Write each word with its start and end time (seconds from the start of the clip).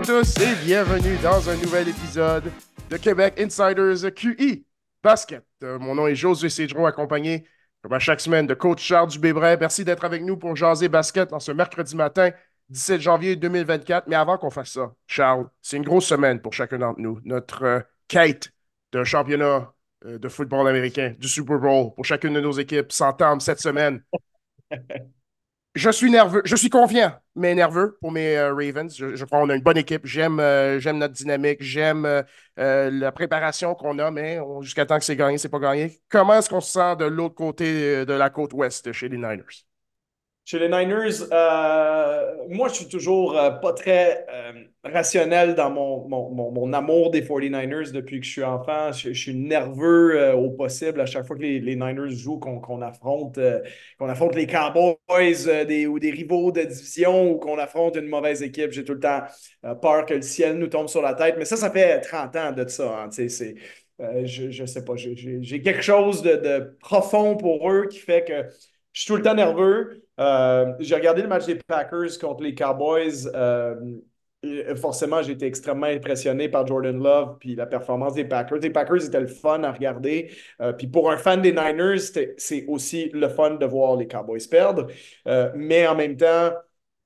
à 0.00 0.02
tous 0.02 0.38
et 0.38 0.54
bienvenue 0.64 1.16
dans 1.22 1.50
un 1.50 1.56
nouvel 1.56 1.88
épisode 1.88 2.50
de 2.88 2.96
Québec 2.96 3.34
Insiders 3.38 4.14
QI 4.14 4.64
Basket. 5.02 5.44
Euh, 5.62 5.78
mon 5.78 5.94
nom 5.94 6.06
est 6.06 6.14
Josué 6.14 6.48
Cédron, 6.48 6.86
accompagné 6.86 7.44
comme 7.82 7.92
à 7.92 7.98
chaque 7.98 8.20
semaine 8.20 8.46
de 8.46 8.54
coach 8.54 8.82
Charles 8.82 9.10
Dubébret. 9.10 9.58
Merci 9.58 9.84
d'être 9.84 10.04
avec 10.04 10.22
nous 10.22 10.38
pour 10.38 10.56
jaser 10.56 10.88
basket 10.88 11.34
en 11.34 11.40
ce 11.40 11.52
mercredi 11.52 11.96
matin, 11.96 12.30
17 12.70 13.00
janvier 13.00 13.36
2024. 13.36 14.06
Mais 14.06 14.16
avant 14.16 14.38
qu'on 14.38 14.48
fasse 14.48 14.70
ça, 14.70 14.94
Charles, 15.06 15.48
c'est 15.60 15.76
une 15.76 15.84
grosse 15.84 16.06
semaine 16.06 16.40
pour 16.40 16.54
chacun 16.54 16.78
d'entre 16.78 17.00
nous. 17.00 17.20
Notre 17.24 17.62
euh, 17.64 17.80
quête 18.08 18.50
d'un 18.92 19.04
championnat 19.04 19.70
euh, 20.06 20.18
de 20.18 20.28
football 20.28 20.66
américain, 20.66 21.14
du 21.18 21.28
Super 21.28 21.58
Bowl, 21.58 21.94
pour 21.94 22.06
chacune 22.06 22.32
de 22.32 22.40
nos 22.40 22.52
équipes 22.52 22.90
s'entame 22.90 23.40
cette 23.40 23.60
semaine. 23.60 24.02
je 25.74 25.90
suis 25.90 26.10
nerveux, 26.10 26.42
je 26.44 26.56
suis 26.56 26.70
confiant, 26.70 27.12
mais 27.40 27.54
nerveux 27.54 27.96
pour 28.00 28.12
mes 28.12 28.36
euh, 28.36 28.54
Ravens. 28.54 28.94
Je, 28.96 29.24
crois 29.24 29.40
qu'on 29.40 29.48
a 29.50 29.56
une 29.56 29.62
bonne 29.62 29.78
équipe. 29.78 30.06
J'aime 30.06 30.38
euh, 30.38 30.80
notre 30.92 31.14
dynamique, 31.14 31.62
j'aime 31.62 32.06
euh, 32.06 32.90
la 32.90 33.10
préparation 33.12 33.74
qu'on 33.74 33.98
a, 33.98 34.10
mais 34.10 34.38
jusqu'à 34.60 34.86
temps 34.86 34.98
que 34.98 35.04
c'est 35.04 35.16
gagné, 35.16 35.38
c'est 35.38 35.48
pas 35.48 35.58
gagné. 35.58 36.00
Comment 36.08 36.34
est-ce 36.34 36.48
qu'on 36.50 36.60
se 36.60 36.72
sent 36.72 36.96
de 36.96 37.06
l'autre 37.06 37.34
côté 37.34 38.04
de 38.04 38.12
la 38.12 38.30
côte 38.30 38.52
ouest 38.52 38.92
chez 38.92 39.08
les 39.08 39.16
Niners? 39.16 39.69
Chez 40.44 40.58
les 40.58 40.68
Niners, 40.68 41.28
euh, 41.32 42.34
moi, 42.48 42.68
je 42.68 42.74
suis 42.74 42.88
toujours 42.88 43.38
euh, 43.38 43.50
pas 43.50 43.72
très 43.72 44.26
euh, 44.28 44.52
rationnel 44.82 45.54
dans 45.54 45.70
mon, 45.70 46.72
amour 46.72 47.10
des 47.10 47.22
49ers 47.22 47.92
depuis 47.92 48.18
que 48.18 48.26
je 48.26 48.32
suis 48.32 48.42
enfant. 48.42 48.90
Je, 48.90 49.12
suis 49.12 49.34
nerveux 49.34 50.34
au 50.34 50.50
possible 50.50 51.00
à 51.00 51.06
chaque 51.06 51.26
fois 51.26 51.36
que 51.36 51.42
les, 51.42 51.76
Niners 51.76 52.10
jouent, 52.10 52.40
qu'on 52.40 52.82
affronte, 52.82 53.36
les 53.36 54.46
Cowboys 54.46 55.86
ou 55.86 55.98
des 56.00 56.10
rivaux 56.10 56.50
de 56.50 56.62
division 56.62 57.30
ou 57.30 57.38
qu'on 57.38 57.58
affronte 57.58 57.96
une 57.96 58.08
mauvaise 58.08 58.42
équipe. 58.42 58.72
J'ai 58.72 58.84
tout 58.84 58.94
le 58.94 59.00
temps 59.00 59.22
peur 59.80 60.04
que 60.04 60.14
le 60.14 60.22
ciel 60.22 60.58
nous 60.58 60.68
tombe 60.68 60.88
sur 60.88 61.02
la 61.02 61.14
tête. 61.14 61.36
Mais 61.38 61.44
ça, 61.44 61.56
ça 61.56 61.70
fait 61.70 62.00
30 62.00 62.36
ans 62.36 62.52
de 62.52 62.66
ça. 62.66 63.04
Hein, 63.04 63.10
je 64.24 64.62
ne 64.62 64.66
sais 64.66 64.84
pas. 64.84 64.94
J'ai 64.96 65.62
quelque 65.62 65.82
chose 65.82 66.22
de, 66.22 66.34
de 66.36 66.76
profond 66.80 67.36
pour 67.36 67.70
eux 67.70 67.86
qui 67.86 67.98
fait 67.98 68.24
que 68.24 68.48
je 68.92 69.00
suis 69.02 69.06
tout 69.06 69.16
le 69.16 69.22
temps 69.22 69.34
nerveux. 69.34 70.02
Euh, 70.20 70.74
j'ai 70.78 70.94
regardé 70.94 71.22
le 71.22 71.28
match 71.28 71.46
des 71.46 71.56
Packers 71.56 72.18
contre 72.20 72.42
les 72.42 72.54
Cowboys. 72.54 73.26
Euh, 73.34 73.74
forcément, 74.76 75.22
j'ai 75.22 75.32
été 75.32 75.46
extrêmement 75.46 75.86
impressionné 75.86 76.48
par 76.48 76.66
Jordan 76.66 77.02
Love 77.02 77.36
puis 77.40 77.54
la 77.54 77.66
performance 77.66 78.14
des 78.14 78.24
Packers. 78.24 78.58
Les 78.58 78.70
Packers 78.70 79.04
étaient 79.04 79.20
le 79.20 79.26
fun 79.26 79.62
à 79.64 79.72
regarder. 79.72 80.30
Euh, 80.60 80.72
puis 80.72 80.86
pour 80.86 81.10
un 81.10 81.16
fan 81.16 81.42
des 81.42 81.52
Niners, 81.52 81.98
c'est 82.36 82.64
aussi 82.68 83.10
le 83.12 83.28
fun 83.28 83.52
de 83.52 83.66
voir 83.66 83.96
les 83.96 84.06
Cowboys 84.08 84.46
perdre. 84.50 84.88
mais 85.54 85.86
en 85.86 85.94
même 85.94 86.16
temps, 86.16 86.52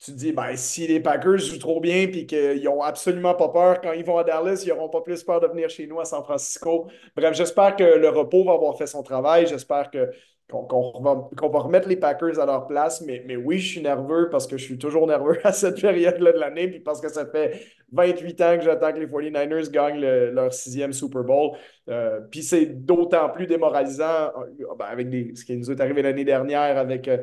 tu 0.04 0.12
te 0.12 0.16
dis, 0.16 0.32
ben, 0.32 0.54
si 0.56 0.86
les 0.86 1.00
Packers 1.00 1.38
jouent 1.38 1.58
trop 1.58 1.80
bien 1.80 2.06
puis 2.08 2.26
qu'ils 2.26 2.62
n'ont 2.64 2.82
absolument 2.82 3.34
pas 3.34 3.48
peur, 3.48 3.80
quand 3.80 3.92
ils 3.92 4.04
vont 4.04 4.18
à 4.18 4.24
Dallas, 4.24 4.62
ils 4.64 4.68
n'auront 4.68 4.90
pas 4.90 5.00
plus 5.00 5.22
peur 5.22 5.40
de 5.40 5.46
venir 5.46 5.70
chez 5.70 5.86
nous 5.86 5.98
à 5.98 6.04
San 6.04 6.22
Francisco. 6.22 6.88
Bref, 7.16 7.34
j'espère 7.34 7.74
que 7.74 7.84
le 7.84 8.08
repos 8.10 8.44
va 8.44 8.52
avoir 8.52 8.76
fait 8.76 8.86
son 8.86 9.02
travail. 9.02 9.46
J'espère 9.46 9.90
que 9.90 10.10
qu'on 10.48 11.00
va, 11.02 11.58
remettre 11.58 11.88
les 11.88 11.96
Packers 11.96 12.38
à 12.38 12.46
leur 12.46 12.66
place. 12.66 13.00
Mais, 13.02 13.24
mais 13.26 13.36
oui, 13.36 13.58
je 13.58 13.72
suis 13.72 13.82
nerveux 13.82 14.28
parce 14.30 14.46
que 14.46 14.56
je 14.56 14.64
suis 14.64 14.78
toujours 14.78 15.06
nerveux 15.06 15.38
à 15.44 15.52
cette 15.52 15.80
période-là 15.80 16.32
de 16.32 16.38
l'année, 16.38 16.68
puis 16.68 16.80
parce 16.80 17.00
que 17.00 17.08
ça 17.08 17.26
fait 17.26 17.60
28 17.92 18.40
ans 18.40 18.56
que 18.58 18.64
j'attends 18.64 18.92
que 18.92 18.98
les 18.98 19.06
49ers 19.06 19.70
gagnent 19.70 20.00
leur 20.00 20.52
sixième 20.52 20.92
Super 20.92 21.22
Bowl. 21.22 21.56
Euh, 21.88 22.20
puis 22.30 22.42
c'est 22.42 22.66
d'autant 22.66 23.28
plus 23.30 23.46
démoralisant 23.46 24.04
euh, 24.04 24.74
ben, 24.78 24.86
avec 24.86 25.08
ce 25.36 25.44
qui 25.44 25.56
nous 25.56 25.70
est 25.70 25.80
arrivé 25.80 26.02
l'année 26.02 26.24
dernière 26.24 26.76
avec, 26.76 27.06
euh, 27.08 27.18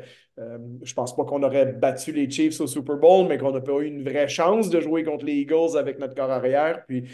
je 0.82 0.94
pense 0.94 1.14
pas 1.14 1.24
qu'on 1.24 1.42
aurait 1.42 1.66
battu 1.66 2.12
les 2.12 2.30
Chiefs 2.30 2.60
au 2.60 2.66
Super 2.66 2.96
Bowl, 2.96 3.26
mais 3.28 3.38
qu'on 3.38 3.52
n'a 3.52 3.60
pas 3.60 3.78
eu 3.80 3.86
une 3.86 4.02
vraie 4.02 4.28
chance 4.28 4.70
de 4.70 4.80
jouer 4.80 5.04
contre 5.04 5.26
les 5.26 5.34
Eagles 5.34 5.76
avec 5.76 5.98
notre 5.98 6.14
corps 6.14 6.30
arrière. 6.30 6.84
Puis 6.86 7.04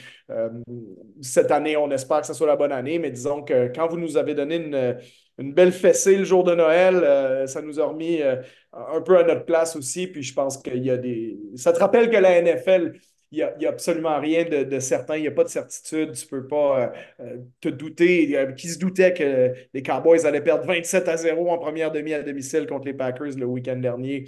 cette 1.20 1.50
année, 1.50 1.76
on 1.76 1.90
espère 1.90 2.20
que 2.20 2.26
ce 2.26 2.34
soit 2.34 2.46
la 2.46 2.56
bonne 2.56 2.72
année, 2.72 2.98
mais 2.98 3.10
disons 3.10 3.42
que 3.42 3.72
quand 3.74 3.88
vous 3.88 3.98
nous 3.98 4.16
avez 4.16 4.34
donné 4.34 4.56
une 4.56 4.96
une 5.38 5.52
belle 5.52 5.72
fessée 5.72 6.16
le 6.16 6.24
jour 6.24 6.44
de 6.44 6.54
Noël. 6.54 6.96
Euh, 6.96 7.46
ça 7.46 7.62
nous 7.62 7.80
a 7.80 7.86
remis 7.86 8.20
euh, 8.20 8.36
un 8.72 9.00
peu 9.00 9.18
à 9.18 9.22
notre 9.22 9.44
place 9.44 9.76
aussi. 9.76 10.08
Puis 10.08 10.22
je 10.22 10.34
pense 10.34 10.58
qu'il 10.58 10.84
y 10.84 10.90
a 10.90 10.96
des. 10.96 11.38
Ça 11.56 11.72
te 11.72 11.78
rappelle 11.78 12.10
que 12.10 12.16
la 12.16 12.42
NFL, 12.42 12.94
il 13.30 13.48
n'y 13.58 13.66
a, 13.66 13.68
absolument 13.68 14.18
rien 14.18 14.44
de, 14.44 14.78
certain. 14.80 15.16
Il 15.16 15.22
n'y 15.22 15.28
a 15.28 15.32
pas 15.32 15.44
de 15.44 15.48
certitude. 15.48 16.12
Tu 16.12 16.24
ne 16.24 16.30
peux 16.30 16.48
pas 16.48 16.92
euh, 17.20 17.36
te 17.60 17.68
douter. 17.68 18.36
Qui 18.56 18.68
se 18.68 18.78
doutait 18.78 19.14
que 19.14 19.52
les 19.72 19.82
Cowboys 19.82 20.26
allaient 20.26 20.40
perdre 20.40 20.66
27 20.66 21.08
à 21.08 21.16
0 21.16 21.48
en 21.50 21.58
première 21.58 21.92
demi 21.92 22.14
à 22.14 22.22
domicile 22.22 22.66
contre 22.66 22.86
les 22.86 22.94
Packers 22.94 23.36
le 23.36 23.46
week-end 23.46 23.76
dernier? 23.76 24.24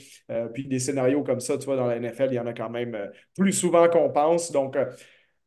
puis 0.54 0.66
des 0.66 0.78
scénarios 0.78 1.24
comme 1.24 1.40
ça, 1.40 1.58
tu 1.58 1.64
vois, 1.64 1.76
dans 1.76 1.86
la 1.86 1.98
NFL, 1.98 2.28
il 2.30 2.34
y 2.34 2.38
en 2.38 2.46
a 2.46 2.52
quand 2.52 2.70
même 2.70 2.96
plus 3.36 3.52
souvent 3.52 3.88
qu'on 3.88 4.10
pense. 4.10 4.52
Donc, 4.52 4.76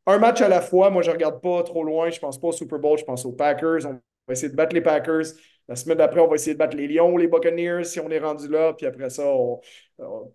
un 0.08 0.18
match 0.18 0.42
à 0.42 0.50
la 0.50 0.62
fois. 0.62 0.90
Moi, 0.90 1.04
je 1.04 1.10
ne 1.10 1.14
regarde 1.14 1.42
pas 1.42 1.64
trop 1.64 1.84
loin. 1.84 2.10
Je 2.10 2.18
ne 2.18 2.22
pense 2.22 2.40
pas 2.40 2.48
au 2.48 2.52
Super 2.52 2.80
Bowl. 2.80 2.98
Je 2.98 3.06
pense 3.06 3.26
aux 3.26 3.32
Packers. 3.32 3.86
On 3.86 3.94
va 4.28 4.34
essayer 4.34 4.50
de 4.50 4.56
battre 4.56 4.74
les 4.74 4.82
Packers. 4.82 5.26
La 5.70 5.76
semaine 5.78 5.98
d'après, 5.98 6.20
on 6.20 6.28
va 6.28 6.36
essayer 6.36 6.54
de 6.54 6.60
battre 6.60 6.76
les 6.76 6.88
Lions 6.88 7.16
les 7.16 7.28
Buccaneers 7.28 7.86
si 7.86 8.00
on 8.00 8.10
est 8.10 8.20
rendu 8.20 8.50
là. 8.50 8.74
Puis 8.74 8.86
après 8.86 9.10
ça, 9.10 9.24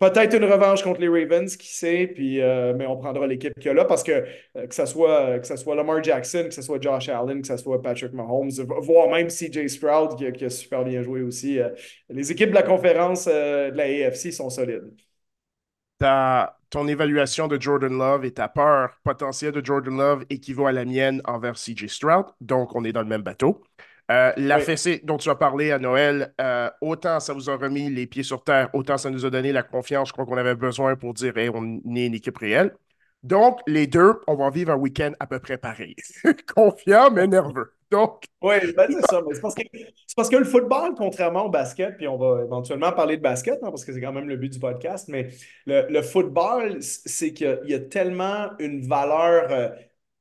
peut-être 0.00 0.34
une 0.34 0.44
revanche 0.44 0.82
contre 0.82 1.00
les 1.00 1.08
Ravens, 1.08 1.54
qui 1.56 1.68
sait. 1.68 2.06
Puis, 2.06 2.40
euh, 2.40 2.72
mais 2.74 2.86
on 2.86 2.96
prendra 2.96 3.26
l'équipe 3.26 3.52
qu'il 3.54 3.66
y 3.66 3.68
a 3.68 3.74
là 3.74 3.84
parce 3.84 4.02
que 4.02 4.24
euh, 4.56 4.66
que 4.66 4.74
ce 4.74 4.86
soit, 4.86 5.42
ça 5.44 5.56
soit 5.56 5.74
Lamar 5.74 6.02
Jackson, 6.02 6.44
que 6.44 6.54
ce 6.54 6.62
soit 6.62 6.80
Josh 6.80 7.08
Allen, 7.10 7.42
que 7.42 7.46
ce 7.46 7.58
soit 7.58 7.82
Patrick 7.82 8.12
Mahomes, 8.12 8.50
voire 8.80 9.08
même 9.08 9.28
CJ 9.28 9.68
Stroud 9.68 10.16
qui, 10.16 10.44
a 10.44 10.50
super 10.50 10.84
bien 10.84 11.02
joué 11.02 11.20
aussi. 11.20 11.58
Euh, 11.58 11.68
les 12.08 12.32
équipes 12.32 12.50
de 12.50 12.54
la 12.54 12.62
conférence 12.62 13.26
de 13.26 13.76
la 13.76 13.84
AFC 13.84 14.32
sont 14.32 14.48
solides. 14.48 14.94
Ta, 15.98 16.56
ton 16.70 16.86
évaluation 16.86 17.48
de 17.48 17.60
Jordan 17.60 17.98
Love 17.98 18.24
et 18.24 18.30
ta 18.30 18.48
peur 18.48 18.98
potentielle 19.04 19.52
de 19.52 19.64
Jordan 19.64 19.96
Love 19.96 20.24
équivaut 20.30 20.66
à 20.66 20.72
la 20.72 20.84
mienne 20.84 21.20
envers 21.24 21.54
CJ 21.54 21.88
Stroud. 21.88 22.26
Donc, 22.40 22.74
on 22.74 22.84
est 22.84 22.92
dans 22.92 23.02
le 23.02 23.08
même 23.08 23.22
bateau. 23.22 23.60
Euh, 24.10 24.32
la 24.38 24.58
fessée 24.58 25.02
dont 25.04 25.18
tu 25.18 25.28
as 25.28 25.34
parlé 25.34 25.70
à 25.70 25.78
Noël, 25.78 26.32
euh, 26.40 26.70
autant 26.80 27.20
ça 27.20 27.34
vous 27.34 27.50
a 27.50 27.56
remis 27.56 27.90
les 27.90 28.06
pieds 28.06 28.22
sur 28.22 28.42
terre, 28.42 28.70
autant 28.72 28.96
ça 28.96 29.10
nous 29.10 29.26
a 29.26 29.30
donné 29.30 29.52
la 29.52 29.62
confiance, 29.62 30.08
je 30.08 30.12
crois 30.14 30.24
qu'on 30.24 30.38
avait 30.38 30.54
besoin 30.54 30.96
pour 30.96 31.12
dire 31.12 31.34
on 31.54 31.94
est 31.94 32.06
une 32.06 32.14
équipe 32.14 32.38
réelle. 32.38 32.74
Donc, 33.22 33.58
les 33.66 33.86
deux, 33.86 34.14
on 34.28 34.36
va 34.36 34.48
vivre 34.48 34.72
un 34.72 34.76
week-end 34.76 35.12
à 35.18 35.26
peu 35.26 35.40
près 35.40 35.58
pareil. 35.58 35.96
Confiant, 36.54 37.10
mais 37.10 37.26
nerveux. 37.26 37.72
Donc. 37.90 38.24
Oui, 38.42 38.56
ben 38.76 38.86
c'est 38.88 39.06
ça. 39.10 39.20
C'est 39.32 39.40
parce, 39.40 39.54
parce, 40.16 40.28
que 40.28 40.36
le 40.36 40.44
football, 40.44 40.94
contrairement 40.96 41.46
au 41.46 41.48
basket, 41.48 41.96
puis 41.96 42.06
on 42.06 42.16
va 42.16 42.42
éventuellement 42.44 42.92
parler 42.92 43.16
de 43.16 43.22
basket, 43.22 43.58
hein, 43.62 43.70
parce 43.70 43.84
que 43.84 43.92
c'est 43.92 44.00
quand 44.00 44.12
même 44.12 44.28
le 44.28 44.36
but 44.36 44.52
du 44.52 44.58
podcast, 44.58 45.08
mais 45.08 45.30
le, 45.66 46.02
football, 46.02 46.78
c'est 46.80 47.32
qu'il 47.32 47.60
y, 47.64 47.74
a 47.74 47.80
tellement 47.80 48.50
une 48.58 48.86
valeur. 48.86 49.50
Euh, 49.50 49.68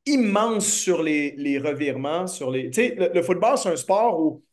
immense 0.07 0.67
sur 0.67 1.03
les, 1.03 1.35
les 1.37 1.57
revirements. 1.59 2.27
Sur 2.27 2.51
les... 2.51 2.69
Tu 2.69 2.95
le, 2.95 3.21
football, 3.21 3.57
c'est 3.57 3.69
un 3.69 3.75
sport 3.75 4.19
où 4.19 4.43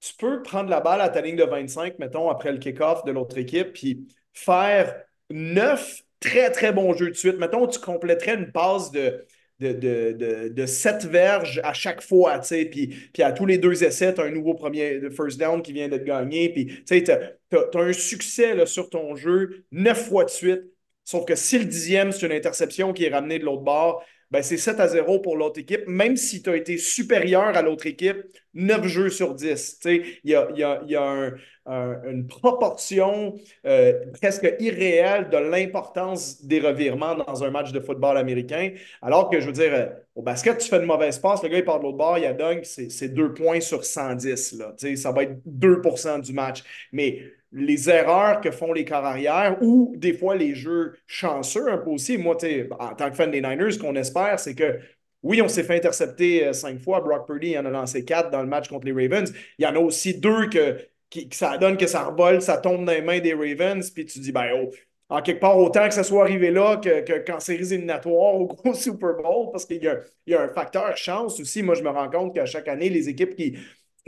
tu 0.00 0.14
peux 0.14 0.42
prendre 0.42 0.70
la 0.70 0.80
balle 0.80 1.00
à 1.00 1.08
ta 1.08 1.20
ligne 1.20 1.36
de 1.36 1.44
25, 1.44 1.98
mettons, 1.98 2.28
après 2.28 2.52
le 2.52 2.58
kick-off 2.58 3.04
de 3.04 3.12
l'autre 3.12 3.38
équipe, 3.38 3.72
puis 3.72 4.06
faire 4.32 5.02
neuf 5.30 6.02
très, 6.20 6.50
très 6.50 6.72
bons 6.72 6.94
jeux 6.94 7.10
de 7.10 7.16
suite. 7.16 7.38
Mettons, 7.38 7.66
tu 7.66 7.80
compléterais 7.80 8.34
une 8.34 8.52
passe 8.52 8.90
de, 8.90 9.26
de, 9.60 10.66
sept 10.66 11.04
verges 11.04 11.60
à 11.64 11.72
chaque 11.72 12.00
fois, 12.00 12.38
tu 12.38 12.48
sais, 12.48 12.64
puis, 12.64 13.22
à 13.22 13.32
tous 13.32 13.46
les 13.46 13.58
deux 13.58 13.82
essais, 13.82 14.14
tu 14.14 14.20
as 14.20 14.24
un 14.24 14.30
nouveau 14.30 14.54
premier 14.54 15.00
first 15.10 15.38
down 15.38 15.62
qui 15.62 15.72
vient 15.72 15.88
d'être 15.88 16.04
gagné, 16.04 16.52
puis 16.52 16.66
tu 16.66 16.82
sais, 16.86 17.10
as, 17.10 17.78
un 17.78 17.92
succès 17.92 18.66
sur 18.66 18.88
ton 18.90 19.16
jeu 19.16 19.64
neuf 19.72 20.08
fois 20.08 20.24
de 20.24 20.30
suite. 20.30 20.62
Sauf 21.04 21.24
que 21.24 21.34
si 21.34 21.58
le 21.58 21.64
dixième, 21.64 22.12
c'est 22.12 22.26
une 22.26 22.32
interception 22.32 22.92
qui 22.92 23.04
est 23.04 23.08
ramenée 23.08 23.38
de 23.38 23.44
l'autre 23.44 23.62
bord, 23.62 24.04
ben 24.30 24.42
c'est 24.42 24.58
7 24.58 24.78
à 24.80 24.88
0 24.88 25.20
pour 25.20 25.36
l'autre 25.36 25.58
équipe, 25.58 25.86
même 25.86 26.16
si 26.16 26.42
tu 26.42 26.50
as 26.50 26.56
été 26.56 26.76
supérieur 26.76 27.56
à 27.56 27.62
l'autre 27.62 27.86
équipe, 27.86 28.18
9 28.54 28.86
jeux 28.86 29.10
sur 29.10 29.34
10. 29.34 29.80
Il 29.84 30.04
y 30.24 30.34
a, 30.34 30.48
y 30.54 30.62
a, 30.62 30.82
y 30.86 30.96
a 30.96 31.30
une 31.66 32.26
proportion 32.26 33.34
euh, 33.66 33.92
presque 34.20 34.54
irréelle 34.58 35.28
de 35.28 35.36
l'importance 35.36 36.44
des 36.44 36.60
revirements 36.60 37.14
dans 37.14 37.44
un 37.44 37.50
match 37.50 37.72
de 37.72 37.80
football 37.80 38.16
américain. 38.16 38.72
Alors 39.02 39.28
que, 39.30 39.40
je 39.40 39.46
veux 39.46 39.52
dire, 39.52 39.74
euh, 39.74 39.86
au 40.14 40.22
basket, 40.22 40.58
tu 40.58 40.68
fais 40.68 40.78
une 40.78 40.86
mauvaise 40.86 41.18
passe, 41.18 41.42
le 41.42 41.48
gars, 41.48 41.58
il 41.58 41.64
part 41.64 41.78
de 41.78 41.84
l'autre 41.84 41.98
bord, 41.98 42.18
il 42.18 42.22
y 42.22 42.26
a 42.26 42.32
dunk, 42.32 42.64
c'est 42.64 43.08
2 43.08 43.34
points 43.34 43.60
sur 43.60 43.84
110. 43.84 44.52
Là. 44.52 44.74
Ça 44.96 45.12
va 45.12 45.24
être 45.24 45.38
2% 45.46 46.20
du 46.22 46.32
match. 46.32 46.64
Mais 46.92 47.22
les 47.52 47.88
erreurs 47.88 48.40
que 48.40 48.50
font 48.50 48.72
les 48.72 48.84
corps 48.84 49.04
arrière 49.04 49.56
ou 49.62 49.94
des 49.96 50.12
fois 50.12 50.36
les 50.36 50.54
jeux 50.54 50.94
chanceux 51.06 51.70
un 51.70 51.78
peu 51.78 51.90
aussi. 51.90 52.18
Moi, 52.18 52.36
en 52.78 52.94
tant 52.94 53.10
que 53.10 53.16
fan 53.16 53.30
des 53.30 53.40
Niners, 53.40 53.72
ce 53.72 53.78
qu'on 53.78 53.94
espère, 53.94 54.38
c'est 54.38 54.54
que 54.54 54.78
oui, 55.22 55.42
on 55.42 55.48
s'est 55.48 55.64
fait 55.64 55.76
intercepter 55.76 56.46
euh, 56.46 56.52
cinq 56.52 56.80
fois. 56.80 57.00
Brock 57.00 57.26
Purdy 57.26 57.58
en 57.58 57.64
a 57.66 57.70
lancé 57.70 58.04
quatre 58.04 58.30
dans 58.30 58.42
le 58.42 58.48
match 58.48 58.68
contre 58.68 58.86
les 58.86 58.92
Ravens. 58.92 59.32
Il 59.58 59.64
y 59.64 59.66
en 59.66 59.74
a 59.74 59.78
aussi 59.80 60.14
deux 60.18 60.48
que, 60.48 60.78
qui, 61.10 61.28
ça 61.32 61.58
donne 61.58 61.76
que 61.76 61.86
ça 61.86 62.04
revole, 62.04 62.40
ça 62.40 62.58
tombe 62.58 62.84
dans 62.84 62.92
les 62.92 63.02
mains 63.02 63.18
des 63.18 63.34
Ravens. 63.34 63.90
Puis 63.90 64.06
tu 64.06 64.20
dis, 64.20 64.30
ben, 64.30 64.48
oh, 64.54 64.70
en 65.08 65.22
quelque 65.22 65.40
part, 65.40 65.58
autant 65.58 65.88
que 65.88 65.94
ça 65.94 66.04
soit 66.04 66.22
arrivé 66.22 66.50
là 66.50 66.76
que, 66.76 67.00
que 67.00 67.18
qu'en 67.26 67.40
séries 67.40 67.74
au 68.04 68.46
gros 68.46 68.74
Super 68.74 69.14
Bowl, 69.14 69.50
parce 69.50 69.64
qu'il 69.64 69.82
y 69.82 69.88
a, 69.88 69.98
il 70.26 70.34
y 70.34 70.36
a 70.36 70.42
un 70.42 70.48
facteur 70.48 70.96
chance 70.96 71.40
aussi. 71.40 71.62
Moi, 71.62 71.74
je 71.74 71.82
me 71.82 71.90
rends 71.90 72.10
compte 72.10 72.34
qu'à 72.34 72.46
chaque 72.46 72.68
année, 72.68 72.88
les 72.88 73.08
équipes 73.08 73.34
qui, 73.34 73.56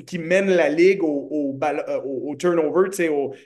qui 0.06 0.18
mènent 0.18 0.50
la 0.50 0.68
ligue 0.68 1.02
au, 1.02 1.58
euh, 1.62 2.34
turnover, 2.36 2.90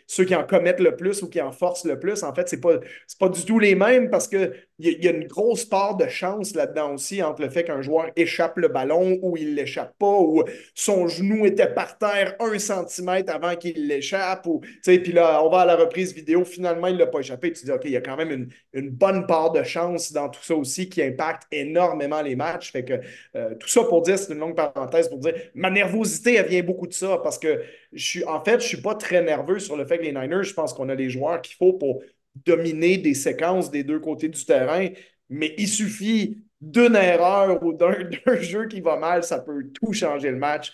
ceux 0.06 0.24
qui 0.24 0.34
en 0.34 0.44
commettent 0.44 0.80
le 0.80 0.96
plus 0.96 1.22
ou 1.22 1.28
qui 1.28 1.40
en 1.40 1.52
forcent 1.52 1.84
le 1.84 1.98
plus, 1.98 2.22
en 2.22 2.34
fait, 2.34 2.48
ce 2.48 2.56
n'est 2.56 2.60
pas, 2.60 2.78
pas 3.18 3.28
du 3.28 3.44
tout 3.44 3.58
les 3.58 3.74
mêmes 3.74 4.10
parce 4.10 4.28
que 4.28 4.52
il 4.78 5.04
y, 5.04 5.06
a 5.06 5.12
une 5.12 5.28
grosse 5.28 5.64
part 5.64 5.96
de 5.96 6.08
chance 6.08 6.56
là-dedans 6.56 6.94
aussi 6.94 7.22
entre 7.22 7.42
le 7.42 7.48
fait 7.48 7.62
qu'un 7.62 7.80
joueur 7.80 8.10
échappe 8.16 8.56
le 8.56 8.66
ballon 8.66 9.20
ou 9.22 9.36
il 9.36 9.54
l'échappe 9.54 9.96
pas 10.00 10.18
ou 10.18 10.42
son 10.74 11.06
genou 11.06 11.46
était 11.46 11.72
par 11.72 11.96
terre 11.96 12.34
un 12.40 12.58
centimètre 12.58 13.32
avant 13.32 13.54
qu'il 13.54 13.86
l'échappe. 13.86 14.46
Ou, 14.46 14.62
puis 14.82 15.12
là, 15.12 15.44
on 15.44 15.48
va 15.48 15.60
à 15.60 15.64
la 15.64 15.76
reprise 15.76 16.12
vidéo, 16.12 16.44
finalement, 16.44 16.88
il 16.88 16.96
l'a 16.96 17.06
pas 17.06 17.20
échappé. 17.20 17.52
Tu 17.52 17.64
dis, 17.64 17.70
OK, 17.70 17.82
il 17.84 17.92
y 17.92 17.96
a 17.96 18.00
quand 18.00 18.16
même 18.16 18.32
une, 18.32 18.48
une, 18.72 18.90
bonne 18.90 19.28
part 19.28 19.52
de 19.52 19.62
chance 19.62 20.12
dans 20.12 20.28
tout 20.28 20.42
ça 20.42 20.56
aussi 20.56 20.88
qui 20.88 21.02
impacte 21.02 21.44
énormément 21.52 22.20
les 22.20 22.34
matchs. 22.34 22.72
Fait 22.72 22.84
que 22.84 22.94
euh, 23.36 23.54
tout 23.54 23.68
ça 23.68 23.84
pour 23.84 24.02
dire, 24.02 24.18
c'est 24.18 24.32
une 24.32 24.40
longue 24.40 24.56
parenthèse 24.56 25.08
pour 25.08 25.18
dire, 25.18 25.34
ma 25.54 25.70
nervosité, 25.70 26.34
elle 26.34 26.48
vient 26.48 26.62
beaucoup 26.64 26.88
de 26.88 26.94
ça 26.94 27.20
parce 27.22 27.38
que 27.38 27.62
je 27.92 28.04
suis, 28.04 28.24
en 28.24 28.42
fait, 28.42 28.60
je 28.60 28.66
suis 28.66 28.80
pas 28.80 28.96
très 28.96 29.22
nerveux 29.22 29.60
sur 29.60 29.76
le 29.76 29.86
fait 29.86 29.98
que 29.98 30.02
les 30.02 30.12
Niners, 30.12 30.42
je 30.42 30.54
pense 30.54 30.72
qu'on 30.74 30.88
a 30.88 30.96
les 30.96 31.10
joueurs 31.10 31.40
qu'il 31.42 31.54
faut 31.54 31.74
pour 31.74 32.02
dominer 32.34 32.98
des 32.98 33.14
séquences 33.14 33.70
des 33.70 33.84
deux 33.84 34.00
côtés 34.00 34.28
du 34.28 34.44
terrain, 34.44 34.88
mais 35.28 35.54
il 35.58 35.68
suffit 35.68 36.44
d'une 36.60 36.96
erreur 36.96 37.62
ou 37.62 37.72
d'un 37.74 37.94
jeu 38.40 38.66
qui 38.66 38.80
va 38.80 38.96
mal, 38.96 39.24
ça 39.24 39.38
peut 39.40 39.70
tout 39.72 39.92
changer 39.92 40.30
le 40.30 40.38
match. 40.38 40.72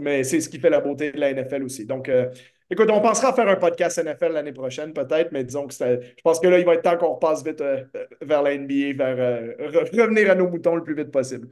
Mais 0.00 0.22
c'est 0.24 0.40
ce 0.40 0.48
qui 0.48 0.60
fait 0.60 0.70
la 0.70 0.80
beauté 0.80 1.10
de 1.12 1.18
la 1.18 1.32
NFL 1.32 1.64
aussi. 1.64 1.84
Donc, 1.84 2.08
euh, 2.08 2.30
écoute, 2.70 2.88
on 2.90 3.00
pensera 3.00 3.30
à 3.30 3.32
faire 3.32 3.48
un 3.48 3.56
podcast 3.56 3.98
NFL 3.98 4.32
l'année 4.32 4.52
prochaine, 4.52 4.92
peut-être, 4.92 5.32
mais 5.32 5.42
disons 5.42 5.66
que 5.66 5.74
je 5.74 6.22
pense 6.22 6.38
que 6.38 6.46
là, 6.46 6.58
il 6.60 6.64
va 6.64 6.74
être 6.74 6.82
temps 6.82 6.96
qu'on 6.96 7.14
repasse 7.14 7.44
vite 7.44 7.60
euh, 7.60 7.84
vers 8.22 8.42
la 8.42 8.56
NBA, 8.56 8.92
vers 8.96 9.18
euh, 9.18 9.54
revenir 9.92 10.30
à 10.30 10.34
nos 10.36 10.48
moutons 10.48 10.76
le 10.76 10.84
plus 10.84 10.94
vite 10.94 11.10
possible. 11.10 11.48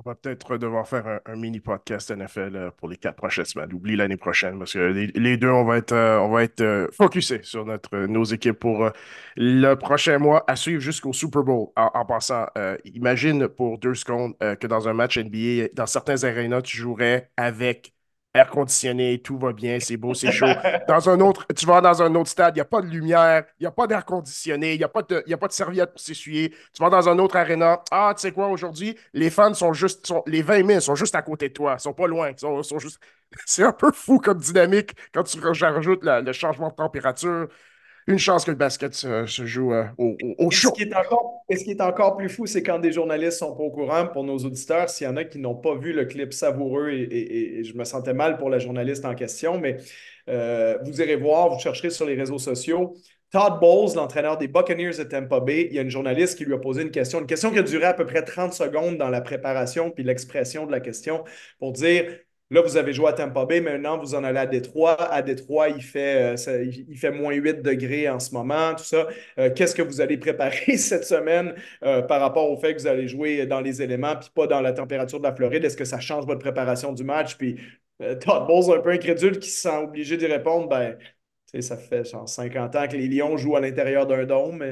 On 0.00 0.08
va 0.08 0.14
peut-être 0.14 0.58
devoir 0.58 0.86
faire 0.86 1.20
un, 1.26 1.34
mini 1.34 1.58
podcast 1.58 2.12
NFL 2.12 2.54
euh, 2.54 2.70
pour 2.70 2.88
les 2.88 2.96
quatre 2.96 3.16
prochaines 3.16 3.46
semaines. 3.46 3.72
Oublie 3.72 3.96
l'année 3.96 4.16
prochaine 4.16 4.56
parce 4.56 4.74
que 4.74 4.78
les, 4.78 5.36
deux, 5.36 5.50
on 5.50 5.64
va 5.64 5.76
être, 5.76 5.90
euh, 5.90 6.20
on 6.20 6.30
va 6.30 6.44
être 6.44 6.60
euh, 6.60 6.86
focusés 6.92 7.40
sur 7.42 7.66
notre, 7.66 8.06
nos 8.06 8.22
équipes 8.22 8.60
pour 8.60 8.92
le 9.36 9.74
prochain 9.74 10.18
mois 10.18 10.44
à 10.46 10.54
suivre 10.54 10.80
jusqu'au 10.80 11.12
Super 11.12 11.42
Bowl. 11.42 11.70
En, 11.74 12.04
passant, 12.04 12.46
imagine 12.84 13.48
pour 13.48 13.78
deux 13.78 13.94
secondes 13.94 14.36
que 14.38 14.66
dans 14.68 14.88
un 14.88 14.92
match 14.92 15.18
NBA, 15.18 15.68
dans 15.74 15.86
certains 15.86 16.22
arénas, 16.22 16.62
tu 16.62 16.76
jouerais 16.76 17.30
avec 17.36 17.92
air 18.34 18.50
conditionné, 18.50 19.20
tout 19.20 19.38
va 19.38 19.52
bien, 19.52 19.80
c'est 19.80 19.96
beau, 19.96 20.14
c'est 20.14 20.30
chaud. 20.30 20.54
Dans 20.86 21.08
un 21.08 21.20
autre, 21.20 21.46
tu 21.56 21.66
vas 21.66 21.80
dans 21.80 22.02
un 22.02 22.14
autre 22.14 22.30
stade, 22.30 22.54
il 22.54 22.58
n'y 22.58 22.62
a 22.62 22.64
pas 22.64 22.82
de 22.82 22.86
lumière, 22.86 23.44
il 23.58 23.62
n'y 23.62 23.66
a 23.66 23.70
pas 23.72 23.86
d'air 23.86 24.04
conditionné, 24.04 24.74
il 24.74 24.78
n'y 24.78 24.84
a, 24.84 24.88
pas 24.88 25.02
de, 25.02 25.24
a 25.32 25.36
pas 25.36 25.48
de 25.48 25.52
serviette 25.52 25.90
pour 25.92 26.00
s'essuyer. 26.00 26.50
Tu 26.50 26.82
vas 26.82 26.90
dans 26.90 27.08
un 27.08 27.18
autre 27.18 27.36
arena, 27.36 27.82
ah, 27.90 28.12
tu 28.14 28.22
sais 28.22 28.32
quoi, 28.32 28.48
aujourd'hui, 28.48 28.96
les 29.14 29.30
fans 29.30 29.54
sont 29.54 29.72
juste, 29.72 30.12
les 30.26 30.42
20 30.42 30.66
000 30.66 30.80
sont 30.80 30.94
juste 30.94 31.14
à 31.14 31.22
côté 31.22 31.48
de 31.48 31.54
toi, 31.54 31.76
ils 31.78 31.80
sont 31.82 31.94
pas 31.94 32.06
loin, 32.06 32.32
sont, 32.36 32.62
sont 32.62 32.78
juste... 32.78 33.00
C'est 33.46 33.62
un 33.64 33.72
peu 33.72 33.92
fou 33.92 34.18
comme 34.18 34.38
dynamique 34.38 34.92
quand 35.12 35.24
tu 35.24 35.38
rajoutes 35.40 36.00
le 36.02 36.32
changement 36.32 36.68
de 36.68 36.74
température, 36.74 37.48
une 38.08 38.18
chance 38.18 38.46
que 38.46 38.50
le 38.50 38.56
basket 38.56 38.94
se, 38.94 39.26
joue 39.26 39.74
euh, 39.74 39.84
au, 39.98 40.50
chaud. 40.50 40.72
Ce 40.74 40.82
qui, 40.82 40.88
est 40.88 40.96
encore, 40.96 41.42
ce 41.50 41.62
qui 41.62 41.70
est 41.72 41.80
encore 41.82 42.16
plus 42.16 42.30
fou, 42.30 42.46
c'est 42.46 42.62
quand 42.62 42.78
des 42.78 42.90
journalistes 42.90 43.38
sont 43.38 43.54
pas 43.54 43.62
au 43.62 43.70
courant, 43.70 44.06
pour 44.06 44.24
nos 44.24 44.38
auditeurs, 44.38 44.88
s'il 44.88 45.06
y 45.06 45.10
en 45.10 45.16
a 45.16 45.24
qui 45.24 45.38
n'ont 45.38 45.54
pas 45.54 45.76
vu 45.76 45.92
le 45.92 46.06
clip 46.06 46.32
savoureux, 46.32 46.88
et, 46.90 47.62
je 47.62 47.74
me 47.74 47.84
sentais 47.84 48.14
mal 48.14 48.38
pour 48.38 48.48
la 48.48 48.58
journaliste 48.58 49.04
en 49.04 49.14
question, 49.14 49.60
mais 49.60 49.76
euh, 50.30 50.78
vous 50.84 51.00
irez 51.02 51.16
voir, 51.16 51.50
vous 51.50 51.60
chercherez 51.60 51.90
sur 51.90 52.06
les 52.06 52.14
réseaux 52.14 52.38
sociaux. 52.38 52.94
Todd 53.30 53.60
Bowles, 53.60 53.94
l'entraîneur 53.94 54.38
des 54.38 54.48
Buccaneers 54.48 54.96
de 54.96 55.04
Tampa 55.04 55.40
Bay, 55.40 55.66
il 55.68 55.76
y 55.76 55.78
a 55.78 55.82
une 55.82 55.90
journaliste 55.90 56.38
qui 56.38 56.46
lui 56.46 56.54
a 56.54 56.58
posé 56.58 56.80
une 56.80 56.90
question, 56.90 57.20
une 57.20 57.26
question 57.26 57.50
qui 57.50 57.58
a 57.58 57.62
duré 57.62 57.84
à 57.84 57.92
peu 57.92 58.06
près 58.06 58.22
30 58.22 58.54
secondes 58.54 58.96
dans 58.96 59.10
la 59.10 59.20
préparation 59.20 59.90
puis 59.90 60.02
l'expression 60.02 60.64
de 60.64 60.72
la 60.72 60.80
question 60.80 61.24
pour 61.58 61.72
dire 61.72 62.10
Là, 62.50 62.62
vous 62.62 62.78
avez 62.78 62.94
joué 62.94 63.08
à 63.08 63.12
Tampa 63.12 63.44
Bay, 63.44 63.60
maintenant 63.60 63.98
vous 63.98 64.14
en 64.14 64.24
allez 64.24 64.38
à 64.38 64.46
Détroit. 64.46 64.94
À 65.12 65.20
Détroit, 65.20 65.68
il 65.68 65.82
fait, 65.82 66.34
euh, 66.34 66.64
il 66.88 66.96
fait 66.96 67.10
moins 67.10 67.34
8 67.34 67.60
degrés 67.60 68.08
en 68.08 68.18
ce 68.18 68.32
moment, 68.32 68.74
tout 68.74 68.84
ça. 68.84 69.06
Euh, 69.38 69.50
qu'est-ce 69.54 69.74
que 69.74 69.82
vous 69.82 70.00
allez 70.00 70.16
préparer 70.16 70.76
cette 70.78 71.04
semaine 71.04 71.54
euh, 71.82 72.00
par 72.00 72.20
rapport 72.22 72.50
au 72.50 72.56
fait 72.56 72.74
que 72.74 72.80
vous 72.80 72.86
allez 72.86 73.06
jouer 73.06 73.44
dans 73.44 73.60
les 73.60 73.82
éléments 73.82 74.16
puis 74.16 74.30
pas 74.34 74.46
dans 74.46 74.62
la 74.62 74.72
température 74.72 75.18
de 75.18 75.24
la 75.24 75.34
Floride? 75.34 75.62
Est-ce 75.62 75.76
que 75.76 75.84
ça 75.84 76.00
change 76.00 76.24
votre 76.24 76.40
préparation 76.40 76.92
du 76.94 77.04
match? 77.04 77.36
Puis 77.36 77.56
Todd 78.20 78.46
Bowles, 78.46 78.78
un 78.78 78.80
peu 78.80 78.90
incrédule, 78.90 79.38
qui 79.38 79.50
se 79.50 79.60
sent 79.62 79.76
obligé 79.76 80.16
d'y 80.16 80.26
répondre, 80.26 80.68
ben, 80.68 80.96
ça 81.60 81.76
fait 81.76 82.04
genre 82.04 82.28
50 82.28 82.76
ans 82.76 82.86
que 82.88 82.96
les 82.96 83.08
Lions 83.08 83.36
jouent 83.36 83.56
à 83.56 83.60
l'intérieur 83.60 84.06
d'un 84.06 84.24
dôme. 84.24 84.64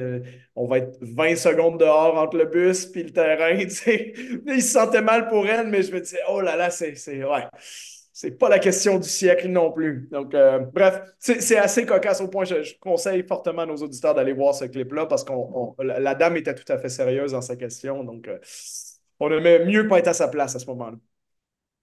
on 0.55 0.67
va 0.67 0.79
être 0.79 0.97
20 1.01 1.35
secondes 1.35 1.79
dehors 1.79 2.17
entre 2.17 2.37
le 2.37 2.45
bus 2.45 2.85
puis 2.85 3.03
le 3.03 3.11
terrain. 3.11 3.55
Il 3.57 3.71
se 3.71 4.61
sentait 4.61 5.01
mal 5.01 5.27
pour 5.27 5.47
elle, 5.47 5.67
mais 5.67 5.81
je 5.81 5.91
me 5.91 5.99
disais, 5.99 6.19
oh 6.29 6.41
là 6.41 6.55
là, 6.55 6.69
c'est 6.69 6.93
ouais, 7.23 7.43
pas 8.31 8.49
la 8.49 8.59
question 8.59 8.97
du 8.97 9.07
siècle 9.07 9.47
non 9.47 9.71
plus. 9.71 10.07
Donc, 10.11 10.33
euh, 10.33 10.59
bref, 10.59 11.01
c'est 11.19 11.57
assez 11.57 11.85
cocasse 11.85 12.21
au 12.21 12.27
point. 12.27 12.45
Je, 12.45 12.77
conseille 12.79 13.23
fortement 13.23 13.63
à 13.63 13.65
nos 13.65 13.75
auditeurs 13.75 14.15
d'aller 14.15 14.33
voir 14.33 14.55
ce 14.55 14.65
clip-là 14.65 15.05
parce 15.05 15.23
que 15.23 15.33
la, 15.83 16.15
dame 16.15 16.37
était 16.37 16.55
tout 16.55 16.71
à 16.71 16.77
fait 16.77 16.89
sérieuse 16.89 17.33
dans 17.33 17.41
sa 17.41 17.55
question. 17.55 18.03
Donc, 18.03 18.27
euh, 18.27 18.39
on 19.19 19.29
ne 19.29 19.65
mieux 19.65 19.87
pas 19.87 19.99
être 19.99 20.07
à 20.07 20.13
sa 20.13 20.27
place 20.27 20.55
à 20.55 20.59
ce 20.59 20.65
moment-là. 20.67 20.97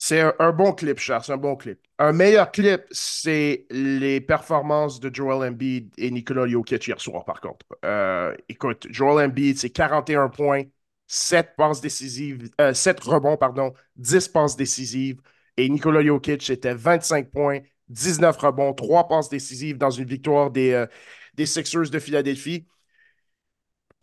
C'est 0.07 0.21
un, 0.39 0.53
bon 0.53 0.75
clip, 0.75 0.99
Charles, 0.99 1.23
c'est 1.25 1.33
un 1.33 1.39
bon 1.39 1.57
clip. 1.57 1.81
Un 1.99 2.13
meilleur 2.13 2.53
clip, 2.53 2.83
c'est 2.91 3.65
les 3.71 4.21
performances 4.21 5.01
de 5.01 5.11
Joel 5.11 5.49
Embiid 5.49 5.95
et 5.97 6.11
Nikola 6.11 6.47
Jokic 6.47 6.87
hier 6.87 7.01
soir, 7.01 7.25
par 7.25 7.41
contre. 7.41 7.65
Euh, 7.87 8.37
écoute, 8.51 8.87
Joel 8.91 9.31
Embiid, 9.31 9.57
c'est 9.57 9.71
41 9.71 10.29
points, 10.29 10.65
7 11.07 11.57
passes 11.57 11.81
décisives, 11.81 12.51
7 12.75 13.01
euh, 13.01 13.11
rebonds, 13.13 13.39
pardon, 13.39 13.73
10 13.97 14.29
passes 14.29 14.57
décisives. 14.57 15.23
Et 15.57 15.71
Nikola 15.71 16.05
Jokic, 16.05 16.43
c'était 16.43 16.75
25 16.75 17.31
points, 17.31 17.61
19 17.89 18.37
rebonds, 18.37 18.75
3 18.75 19.09
passes 19.09 19.31
décisives 19.31 19.79
dans 19.79 19.91
une 19.91 20.05
victoire 20.05 20.51
des, 20.51 20.73
euh, 20.73 20.87
des 21.33 21.47
Sixers 21.47 21.89
de 21.89 21.99
Philadelphie. 21.99 22.67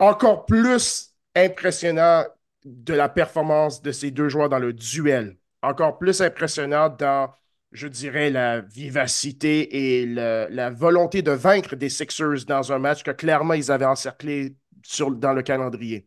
Encore 0.00 0.46
plus 0.46 1.14
impressionnant 1.36 2.24
de 2.64 2.92
la 2.92 3.08
performance 3.08 3.82
de 3.82 3.92
ces 3.92 4.10
deux 4.10 4.28
joueurs 4.28 4.48
dans 4.48 4.58
le 4.58 4.72
duel 4.72 5.36
encore 5.62 5.98
plus 5.98 6.20
impressionnante 6.22 6.98
dans, 7.00 7.30
je 7.72 7.88
dirais, 7.88 8.30
la 8.30 8.60
vivacité 8.60 10.00
et 10.02 10.06
la 10.06 10.70
volonté 10.70 11.22
de 11.22 11.32
vaincre 11.32 11.76
des 11.76 11.88
Sixers 11.88 12.44
dans 12.46 12.72
un 12.72 12.78
match 12.78 13.02
que 13.02 13.10
clairement 13.12 13.54
ils 13.54 13.70
avaient 13.70 13.84
encerclé 13.86 14.56
dans 15.18 15.32
le 15.32 15.42
calendrier. 15.42 16.06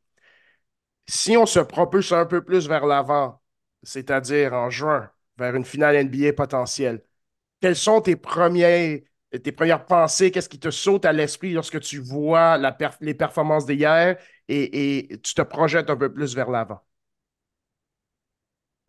Si 1.07 1.37
on 1.37 1.45
se 1.45 1.59
propulse 1.59 2.11
un 2.11 2.25
peu 2.25 2.43
plus 2.43 2.67
vers 2.67 2.85
l'avant, 2.85 3.41
c'est-à-dire 3.83 4.53
en 4.53 4.69
juin, 4.69 5.09
vers 5.37 5.55
une 5.55 5.65
finale 5.65 5.95
NBA 5.95 6.33
potentielle, 6.33 7.03
quelles 7.61 7.75
sont 7.77 8.01
tes, 8.01 8.15
premiers, 8.17 9.05
tes 9.43 9.51
premières 9.53 9.85
pensées? 9.85 10.31
Qu'est-ce 10.31 10.49
qui 10.49 10.59
te 10.59 10.71
saute 10.71 11.05
à 11.05 11.13
l'esprit 11.13 11.53
lorsque 11.53 11.79
tu 11.81 11.99
vois 11.99 12.59
les 13.01 13.15
performances 13.15 13.65
d'hier 13.67 14.17
et, 14.49 14.99
et 15.13 15.19
tu 15.21 15.35
te 15.35 15.43
projettes 15.43 15.89
un 15.91 15.97
peu 15.97 16.13
plus 16.13 16.35
vers 16.35 16.51
l'avant? 16.51 16.81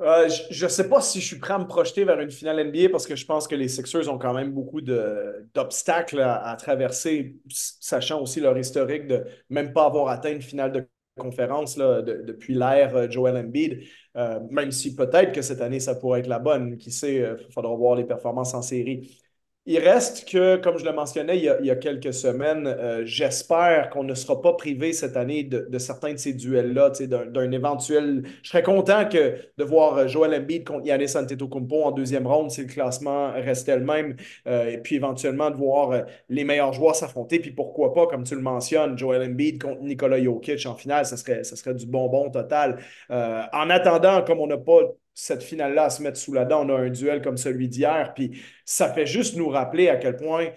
Euh, 0.03 0.29
je 0.51 0.65
ne 0.65 0.71
sais 0.71 0.89
pas 0.91 1.01
si 1.01 1.21
je 1.23 1.27
suis 1.27 1.39
prêt 1.39 1.55
à 1.55 1.59
me 1.59 1.67
projeter 1.67 2.05
vers 2.05 2.21
une 2.21 2.31
finale 2.31 2.69
NBA 2.69 2.91
parce 2.91 3.07
que 3.07 3.17
je 3.17 3.25
pense 3.25 3.49
que 3.49 3.55
les 3.55 3.69
Sixers 3.69 4.13
ont 4.13 4.19
quand 4.19 4.35
même 4.35 4.53
beaucoup 4.53 4.83
d'obstacles 4.83 6.21
à, 6.21 6.55
traverser, 6.59 7.37
sachant 7.49 8.21
aussi 8.21 8.41
leur 8.41 8.59
historique 8.59 9.07
de 9.07 9.25
même 9.49 9.73
pas 9.73 9.87
avoir 9.87 10.09
atteint 10.09 10.33
une 10.33 10.43
finale 10.43 10.73
de 10.73 10.87
conférence 11.19 11.79
là, 11.79 12.03
depuis 12.03 12.53
l'ère 12.55 12.95
euh, 12.95 13.09
Joel 13.09 13.39
Embiid. 13.39 13.85
Euh, 14.17 14.39
même 14.51 14.71
si 14.71 14.95
peut-être 14.95 15.33
que 15.33 15.41
cette 15.41 15.63
année, 15.63 15.81
ça 15.81 15.95
pourrait 15.95 16.21
être 16.21 16.27
la 16.27 16.41
bonne. 16.41 16.77
Qui 16.77 16.91
sait, 16.91 17.17
il 17.17 17.53
faudra 17.53 17.75
voir 17.75 17.97
les 17.97 18.05
performances 18.05 18.53
en 18.53 18.61
série. 18.61 19.26
Il 19.69 19.81
reste 19.81 20.29
que, 20.29 20.57
comme 20.57 20.79
je 20.79 20.85
le 20.85 20.93
mentionnais 20.93 21.39
il 21.39 21.43
y 21.43 21.71
a, 21.71 21.75
quelques 21.75 22.15
semaines, 22.15 22.69
euh, 22.69 23.03
j'espère 23.05 23.91
qu'on 23.91 24.05
ne 24.05 24.15
sera 24.15 24.41
pas 24.41 24.53
privé 24.53 24.93
cette 24.93 25.17
année 25.17 25.43
de, 25.43 25.79
certains 25.79 26.13
de 26.13 26.19
ces 26.19 26.35
duels-là, 26.35 26.91
d'un 26.91 27.51
éventuel... 27.51 28.23
Je 28.45 28.49
serais 28.51 28.63
content 28.63 29.03
de 29.09 29.65
voir 29.65 29.97
euh, 29.97 30.07
Joel 30.07 30.41
Embiid 30.41 30.65
contre 30.65 30.87
Yannis 30.87 31.17
Antetokounmpo 31.17 31.83
en 31.83 31.91
deuxième 31.91 32.29
ronde 32.29 32.53
si 32.53 32.61
le 32.61 32.69
classement 32.69 33.33
restait 33.33 33.77
le 33.77 33.85
même, 33.85 34.15
euh, 34.47 34.71
et 34.71 34.79
puis 34.79 34.95
éventuellement 34.95 35.51
de 35.51 35.57
voir 35.57 36.05
les 36.29 36.45
meilleurs 36.45 36.73
joueurs 36.73 36.95
s'affronter, 36.95 37.41
puis 37.41 37.51
pourquoi 37.51 37.93
pas, 37.93 38.07
comme 38.07 38.23
tu 38.23 38.37
le 38.37 38.43
mentionnes, 38.43 38.97
Joel 38.97 39.29
Embiid 39.29 39.61
contre 39.61 39.83
Nikola 39.83 40.23
Jokic 40.23 40.65
en 40.67 40.77
finale, 40.77 41.07
ça 41.07 41.17
serait, 41.17 41.43
ça 41.43 41.57
serait 41.57 41.75
du 41.75 41.87
bonbon 41.87 42.31
total. 42.31 42.79
en 43.11 43.71
attendant, 43.71 44.23
comme 44.23 44.39
on 44.39 44.47
n'a 44.47 44.59
pas 44.59 44.83
cette 45.17 45.43
finale-là 45.43 45.85
à 45.85 45.91
se 45.91 46.03
mettre 46.03 46.19
sous 46.19 46.33
la 46.33 46.45
dent. 46.45 46.65
On 46.65 46.77
a 46.77 46.79
un 46.79 46.91
duel 46.91 47.23
comme 47.23 47.39
celui 47.39 47.69
d'hier, 47.69 48.13
puis 48.15 48.41
ça 48.65 48.93
fait 48.93 49.07
juste 49.07 49.35
nous 49.37 49.49
rappeler 49.49 49.89
à 49.89 49.97
quel 49.97 50.17
point 50.17 50.51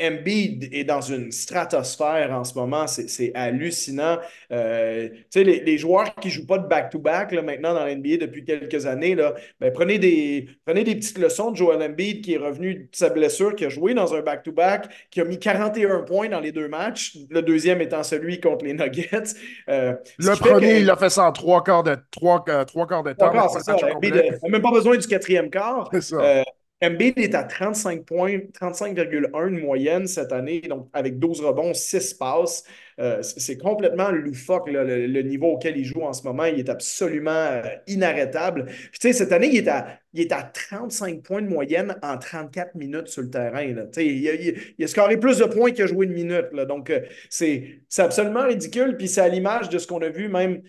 Embiid 0.00 0.68
est 0.72 0.84
dans 0.84 1.00
une 1.00 1.32
stratosphère 1.32 2.32
en 2.32 2.44
ce 2.44 2.54
moment, 2.54 2.86
c'est 2.86 3.32
hallucinant. 3.34 4.18
Euh, 4.52 5.08
les, 5.34 5.60
les, 5.60 5.78
joueurs 5.78 6.14
qui 6.16 6.28
ne 6.28 6.32
jouent 6.32 6.46
pas 6.46 6.58
de 6.58 6.66
back-to-back 6.66 7.32
maintenant 7.32 7.74
dans 7.74 7.84
l'NBA 7.84 8.16
depuis 8.18 8.44
quelques 8.44 8.86
années, 8.86 9.14
là, 9.14 9.34
ben, 9.60 9.72
prenez, 9.72 9.98
des, 9.98 10.46
prenez 10.64 10.84
des 10.84 10.94
petites 10.94 11.18
leçons 11.18 11.50
de 11.50 11.56
Joel 11.56 11.82
Embiid 11.82 12.22
qui 12.22 12.34
est 12.34 12.38
revenu 12.38 12.74
de 12.74 12.88
sa 12.92 13.10
blessure, 13.10 13.54
qui 13.54 13.64
a 13.64 13.68
joué 13.68 13.94
dans 13.94 14.14
un 14.14 14.20
back-to-back, 14.20 14.88
qui 15.10 15.20
a 15.20 15.24
mis 15.24 15.38
41 15.38 16.02
points 16.02 16.28
dans 16.28 16.40
les 16.40 16.52
deux 16.52 16.68
matchs, 16.68 17.16
le 17.30 17.42
deuxième 17.42 17.80
étant 17.80 18.02
celui 18.02 18.40
contre 18.40 18.64
les 18.64 18.74
Nuggets. 18.74 19.34
Euh, 19.68 19.94
le 20.18 20.36
premier, 20.36 20.78
il 20.80 20.90
a 20.90 20.96
fait 20.96 21.10
ça 21.10 21.24
en 21.24 21.32
trois 21.32 21.62
quarts 21.62 21.82
de, 21.82 21.96
trois, 22.10 22.44
trois 22.66 22.86
quarts 22.86 23.02
de 23.02 23.12
temps. 23.12 23.30
Quarts, 23.30 23.50
ça. 23.50 23.76
Embiid 23.94 24.14
n'a 24.14 24.48
même 24.48 24.62
pas 24.62 24.70
besoin 24.70 24.96
du 24.96 25.06
quatrième 25.06 25.50
quart. 25.50 25.88
C'est 25.92 26.02
ça. 26.02 26.44
Embiid 26.84 27.18
est 27.18 27.34
à 27.34 27.44
35 27.44 28.04
points, 28.04 28.38
35,1 28.52 29.54
de 29.54 29.60
moyenne 29.60 30.06
cette 30.06 30.32
année, 30.32 30.60
donc 30.60 30.88
avec 30.92 31.18
12 31.18 31.40
rebonds, 31.40 31.74
6 31.74 32.14
passes. 32.14 32.64
Euh, 33.00 33.22
c'est 33.22 33.58
complètement 33.58 34.10
loufoque 34.10 34.68
le, 34.68 35.22
niveau 35.22 35.52
auquel 35.52 35.76
il 35.76 35.84
joue 35.84 36.02
en 36.02 36.12
ce 36.12 36.22
moment. 36.22 36.44
Il 36.44 36.58
est 36.58 36.68
absolument 36.68 37.30
euh, 37.30 37.62
inarrêtable. 37.86 38.66
tu 38.66 38.98
sais, 39.00 39.12
cette 39.12 39.32
année, 39.32 39.48
il 39.52 39.56
est, 39.56 39.68
à, 39.68 39.98
il 40.12 40.20
est 40.20 40.32
à 40.32 40.42
35 40.42 41.22
points 41.22 41.42
de 41.42 41.48
moyenne 41.48 41.96
en 42.02 42.18
34 42.18 42.74
minutes 42.76 43.08
sur 43.08 43.22
le 43.22 43.30
terrain. 43.30 43.62
Il, 43.62 43.88
il, 43.96 44.54
il, 44.78 44.84
a 44.84 44.88
scoré 44.88 45.16
plus 45.16 45.38
de 45.38 45.44
points 45.44 45.72
qu'il 45.72 45.84
a 45.84 45.86
joué 45.86 46.06
une 46.06 46.12
minute. 46.12 46.54
Donc, 46.68 46.90
euh, 46.90 47.00
c'est 47.30 47.80
absolument 47.98 48.46
ridicule. 48.46 48.96
Puis 48.96 49.08
c'est 49.08 49.22
à 49.22 49.28
l'image 49.28 49.68
de 49.68 49.78
ce 49.78 49.86
qu'on 49.86 50.00
a 50.00 50.08
vu 50.08 50.28
même 50.28 50.62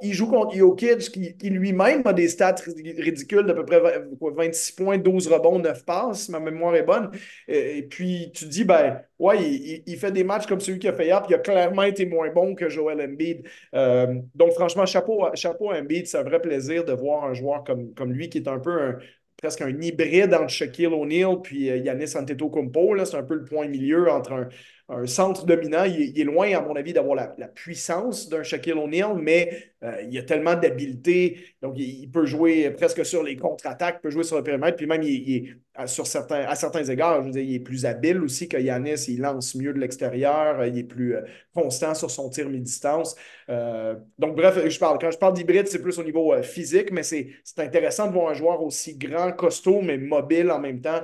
il 0.00 0.14
joue 0.14 0.28
contre 0.28 0.56
Jokic, 0.56 1.10
qui, 1.10 1.36
qui 1.36 1.50
lui-même 1.50 2.02
a 2.06 2.12
des 2.12 2.28
stats 2.28 2.56
ridicules 2.98 3.44
d'à 3.44 3.54
peu 3.54 3.64
près 3.64 3.80
26 4.20 4.72
points, 4.72 4.98
12 4.98 5.28
rebonds, 5.28 5.58
9 5.58 5.84
passes, 5.84 6.28
ma 6.30 6.40
mémoire 6.40 6.74
est 6.74 6.82
bonne. 6.82 7.10
Et, 7.48 7.82
puis 7.82 8.30
tu 8.34 8.46
dis, 8.46 8.64
ben, 8.64 9.02
ouais, 9.18 9.42
il, 9.42 9.96
fait 9.98 10.10
des 10.10 10.24
matchs 10.24 10.46
comme 10.46 10.60
celui 10.60 10.78
qu'il 10.78 10.88
a 10.88 10.94
fait 10.94 11.06
hier, 11.06 11.22
puis 11.22 11.32
il 11.32 11.34
a 11.34 11.38
clairement 11.38 11.82
été 11.82 12.06
moins 12.06 12.30
bon 12.30 12.54
que 12.54 12.68
Joel 12.70 13.00
Embiid. 13.02 13.46
Euh, 13.74 14.14
donc 14.34 14.52
franchement, 14.52 14.86
chapeau, 14.86 15.26
chapeau 15.34 15.70
à 15.70 15.78
Embiid, 15.78 16.06
c'est 16.06 16.18
un 16.18 16.22
vrai 16.22 16.40
plaisir 16.40 16.84
de 16.84 16.92
voir 16.92 17.24
un 17.24 17.34
joueur 17.34 17.62
comme, 17.64 17.92
comme 17.94 18.12
lui 18.12 18.30
qui 18.30 18.38
est 18.38 18.48
un 18.48 18.58
peu 18.58 18.80
un, 18.80 18.98
presque 19.42 19.60
un 19.60 19.80
hybride 19.80 20.32
entre 20.34 20.50
Shaquille 20.50 20.86
O'Neal 20.86 21.42
puis 21.42 21.68
euh, 21.68 21.76
Yanis 21.76 22.16
Antetokounmpo. 22.16 23.04
C'est 23.04 23.16
un 23.16 23.24
peu 23.24 23.34
le 23.34 23.44
point 23.44 23.66
milieu 23.66 24.08
entre 24.10 24.32
un, 24.32 24.48
un 24.92 25.06
centre 25.06 25.46
dominant. 25.46 25.84
Il, 25.84 26.18
est 26.18 26.24
loin, 26.24 26.52
à 26.54 26.60
mon 26.60 26.76
avis, 26.76 26.92
d'avoir 26.92 27.16
la, 27.16 27.48
puissance 27.48 28.28
d'un 28.28 28.42
Shaquille 28.42 28.74
O'Neal, 28.74 29.16
mais 29.16 29.72
euh, 29.82 30.02
il 30.08 30.16
a 30.18 30.22
tellement 30.22 30.54
d'habileté. 30.54 31.38
Donc, 31.60 31.74
il, 31.78 32.10
peut 32.10 32.26
jouer 32.26 32.70
presque 32.70 33.04
sur 33.04 33.22
les 33.22 33.36
contre-attaques, 33.36 34.02
peut 34.02 34.10
jouer 34.10 34.24
sur 34.24 34.36
le 34.36 34.42
périmètre. 34.42 34.76
Puis 34.76 34.86
même, 34.86 35.02
il, 35.02 35.36
est, 35.36 35.86
sur 35.86 36.06
certains, 36.06 36.44
à 36.44 36.54
certains 36.54 36.84
égards, 36.84 37.20
je 37.22 37.26
veux 37.26 37.32
dire, 37.32 37.42
il 37.42 37.54
est 37.54 37.60
plus 37.60 37.86
habile 37.86 38.22
aussi 38.22 38.48
que 38.48 38.56
Yanis. 38.56 39.06
Il 39.08 39.20
lance 39.20 39.54
mieux 39.54 39.72
de 39.72 39.78
l'extérieur. 39.78 40.64
Il 40.66 40.78
est 40.78 40.84
plus 40.84 41.16
euh, 41.16 41.22
constant 41.54 41.94
sur 41.94 42.10
son 42.10 42.28
tir 42.28 42.48
mi-distance. 42.48 43.16
Euh, 43.48 43.94
donc, 44.18 44.36
bref, 44.36 44.68
je 44.68 44.78
parle, 44.78 44.98
quand 44.98 45.10
je 45.10 45.18
parle 45.18 45.34
d'hybride, 45.34 45.68
c'est 45.68 45.82
plus 45.82 45.98
au 45.98 46.04
niveau 46.04 46.34
physique, 46.42 46.92
mais 46.92 47.02
c'est 47.02 47.32
intéressant 47.58 48.06
de 48.08 48.12
voir 48.12 48.30
un 48.30 48.34
joueur 48.34 48.62
aussi 48.62 48.96
grand, 48.96 49.32
costaud, 49.32 49.80
mais 49.82 49.96
mobile 49.96 50.50
en 50.50 50.58
même 50.58 50.80
temps. 50.80 51.00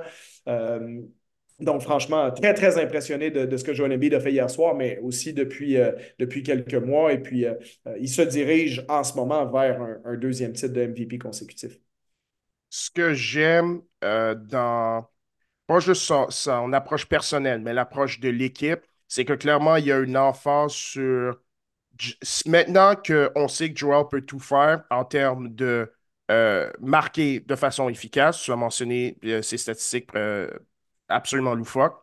Donc, 1.59 1.81
franchement, 1.81 2.31
très, 2.31 2.53
très 2.53 2.81
impressionné 2.81 3.31
de, 3.31 3.57
ce 3.57 3.63
que 3.63 3.73
Joel 3.73 3.91
Embiid 3.93 4.13
a 4.13 4.19
fait 4.19 4.31
hier 4.31 4.49
soir, 4.49 4.75
mais 4.75 4.97
aussi 4.99 5.33
depuis, 5.33 5.77
euh, 5.77 5.91
depuis 6.17 6.41
quelques 6.41 6.73
mois. 6.75 7.11
Et 7.11 7.19
puis, 7.19 7.45
euh, 7.45 7.55
euh, 7.87 7.97
il 7.99 8.07
se 8.07 8.21
dirige 8.21 8.85
en 8.87 9.03
ce 9.03 9.15
moment 9.15 9.45
vers 9.45 9.81
un, 9.81 10.15
deuxième 10.15 10.53
titre 10.53 10.73
de 10.73 10.85
MVP 10.85 11.17
consécutif. 11.17 11.77
Ce 12.69 12.89
que 12.91 13.13
j'aime 13.13 13.81
dans, 14.01 15.05
pas 15.67 15.79
juste 15.79 16.13
son, 16.29 16.73
approche 16.73 17.07
personnelle, 17.07 17.61
mais 17.61 17.73
l'approche 17.73 18.19
de 18.19 18.29
l'équipe, 18.29 18.81
c'est 19.07 19.25
que 19.25 19.33
clairement, 19.33 19.75
il 19.75 19.85
y 19.85 19.91
a 19.91 19.99
une 19.99 20.17
emphase 20.17 20.71
sur. 20.71 21.39
Maintenant 22.45 22.93
qu'on 22.95 23.49
sait 23.49 23.73
que 23.73 23.77
Joel 23.77 24.05
peut 24.09 24.21
tout 24.21 24.39
faire 24.39 24.83
en 24.89 25.03
termes 25.03 25.53
de 25.53 25.91
marquer 26.79 27.41
de 27.41 27.55
façon 27.55 27.89
efficace, 27.89 28.41
tu 28.41 28.51
as 28.51 28.55
mentionné 28.55 29.17
ses 29.41 29.57
statistiques 29.57 30.11
absolument 31.09 31.55
loufoque. 31.55 31.95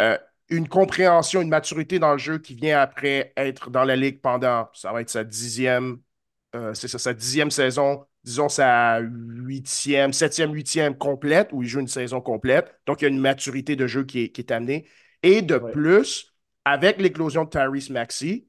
Euh, 0.00 0.18
une 0.48 0.68
compréhension, 0.68 1.42
une 1.42 1.48
maturité 1.48 1.98
dans 1.98 2.12
le 2.12 2.18
jeu 2.18 2.38
qui 2.38 2.54
vient 2.54 2.80
après 2.80 3.32
être 3.36 3.70
dans 3.70 3.84
la 3.84 3.96
ligue 3.96 4.20
pendant, 4.20 4.68
ça 4.72 4.92
va 4.92 5.00
être 5.02 5.10
sa 5.10 5.24
dixième, 5.24 5.98
euh, 6.54 6.72
c'est 6.74 6.88
ça, 6.88 6.98
sa 6.98 7.12
dixième 7.12 7.50
saison, 7.50 8.06
disons 8.24 8.48
sa 8.48 9.00
huitième, 9.00 10.12
septième, 10.12 10.52
huitième 10.52 10.96
complète, 10.96 11.50
où 11.52 11.62
il 11.62 11.68
joue 11.68 11.80
une 11.80 11.88
saison 11.88 12.20
complète. 12.20 12.74
Donc, 12.86 13.02
il 13.02 13.04
y 13.04 13.06
a 13.06 13.10
une 13.10 13.20
maturité 13.20 13.76
de 13.76 13.86
jeu 13.86 14.04
qui 14.04 14.20
est, 14.24 14.28
qui 14.30 14.40
est 14.40 14.52
amenée. 14.52 14.86
Et 15.22 15.42
de 15.42 15.58
plus, 15.58 16.34
avec 16.64 17.00
l'éclosion 17.00 17.44
de 17.44 17.50
Tyrese 17.50 17.90
Maxey, 17.90 18.46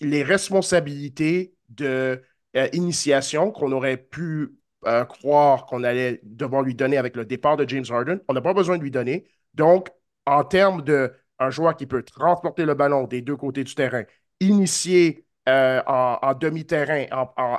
les 0.00 0.22
responsabilités 0.22 1.54
de 1.68 2.22
euh, 2.56 2.68
initiation 2.72 3.50
qu'on 3.50 3.72
aurait 3.72 3.96
pu 3.96 4.54
euh, 4.86 5.04
croire 5.04 5.66
qu'on 5.66 5.84
allait 5.84 6.20
devoir 6.24 6.62
lui 6.62 6.74
donner 6.74 6.96
avec 6.96 7.16
le 7.16 7.24
départ 7.24 7.56
de 7.56 7.68
James 7.68 7.84
Harden. 7.88 8.20
On 8.28 8.34
n'a 8.34 8.40
pas 8.40 8.54
besoin 8.54 8.78
de 8.78 8.82
lui 8.82 8.90
donner. 8.90 9.26
Donc, 9.54 9.88
en 10.26 10.44
termes 10.44 10.82
de 10.82 11.12
un 11.38 11.50
joueur 11.50 11.76
qui 11.76 11.86
peut 11.86 12.02
transporter 12.02 12.64
le 12.64 12.74
ballon 12.74 13.06
des 13.06 13.20
deux 13.20 13.36
côtés 13.36 13.64
du 13.64 13.74
terrain, 13.74 14.04
initier 14.40 15.26
euh, 15.48 15.82
en, 15.86 16.34
demi-terrain 16.34 17.06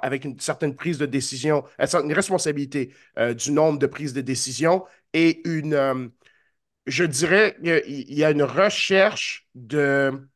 avec 0.01 0.23
une 0.23 0.39
certaine 0.39 0.75
prise 0.75 0.97
de 0.97 1.05
décision, 1.05 1.65
euh, 1.81 2.01
une 2.01 2.13
responsabilité 2.13 2.93
du 3.37 3.51
nombre 3.51 3.79
de 3.79 3.87
prises 3.87 4.13
de 4.13 4.21
décision 4.21 4.85
et 5.13 5.45
une, 5.47 6.11
je 6.87 7.03
dirais, 7.03 7.57
il 7.61 8.13
y 8.13 8.23
a 8.23 8.31
une 8.31 8.43
recherche 8.43 9.47
de 9.55 10.27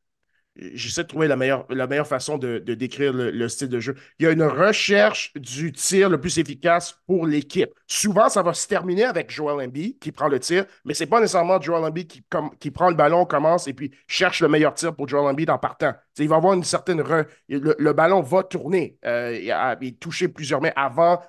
j'essaie 0.74 1.04
de 1.04 1.08
trouver 1.08 1.28
la 1.28 1.36
meilleure, 1.36 1.66
la 1.70 1.88
meilleure 1.88 2.08
façon 2.08 2.38
de, 2.38 2.60
décrire 2.60 3.14
le, 3.14 3.50
style 3.50 3.70
de 3.70 3.80
jeu. 3.80 3.96
Il 4.20 4.26
y 4.26 4.28
a 4.28 4.32
une 4.32 4.44
recherche 4.44 5.34
du 5.36 5.72
tir 5.72 6.10
le 6.10 6.20
plus 6.20 6.38
efficace 6.38 7.00
pour 7.06 7.26
l'équipe. 7.26 7.70
Souvent, 7.88 8.30
ça 8.30 8.42
va 8.42 8.54
se 8.54 8.68
terminer 8.68 9.06
avec 9.06 9.32
Joel 9.32 9.68
Embiid 9.68 10.00
qui 10.00 10.12
prend 10.12 10.28
le 10.28 10.40
tir, 10.40 10.66
mais 10.86 10.94
ce 10.94 11.04
n'est 11.04 11.10
pas 11.10 11.20
nécessairement 11.20 11.62
Joel 11.62 11.84
Embiid 11.84 12.08
qui, 12.08 12.24
qui 12.60 12.72
prend 12.72 12.90
le 12.90 12.96
ballon, 12.96 13.26
commence 13.26 13.68
et 13.68 13.74
puis 13.74 13.92
cherche 14.08 14.42
le 14.42 14.48
meilleur 14.48 14.74
tir 14.74 14.96
pour 14.96 15.08
Joel 15.08 15.26
Embiid 15.26 15.50
en 15.50 15.58
partant. 15.58 15.94
il 16.18 16.30
va 16.30 16.38
avoir 16.38 16.54
une 16.54 16.64
certaine... 16.64 17.04
Le, 17.50 17.94
ballon 17.94 18.22
va 18.22 18.44
tourner 18.44 18.98
euh, 19.06 19.78
et, 19.82 19.96
toucher 19.96 20.28
plusieurs 20.28 20.62
mains 20.62 20.74
avant 20.76 21.22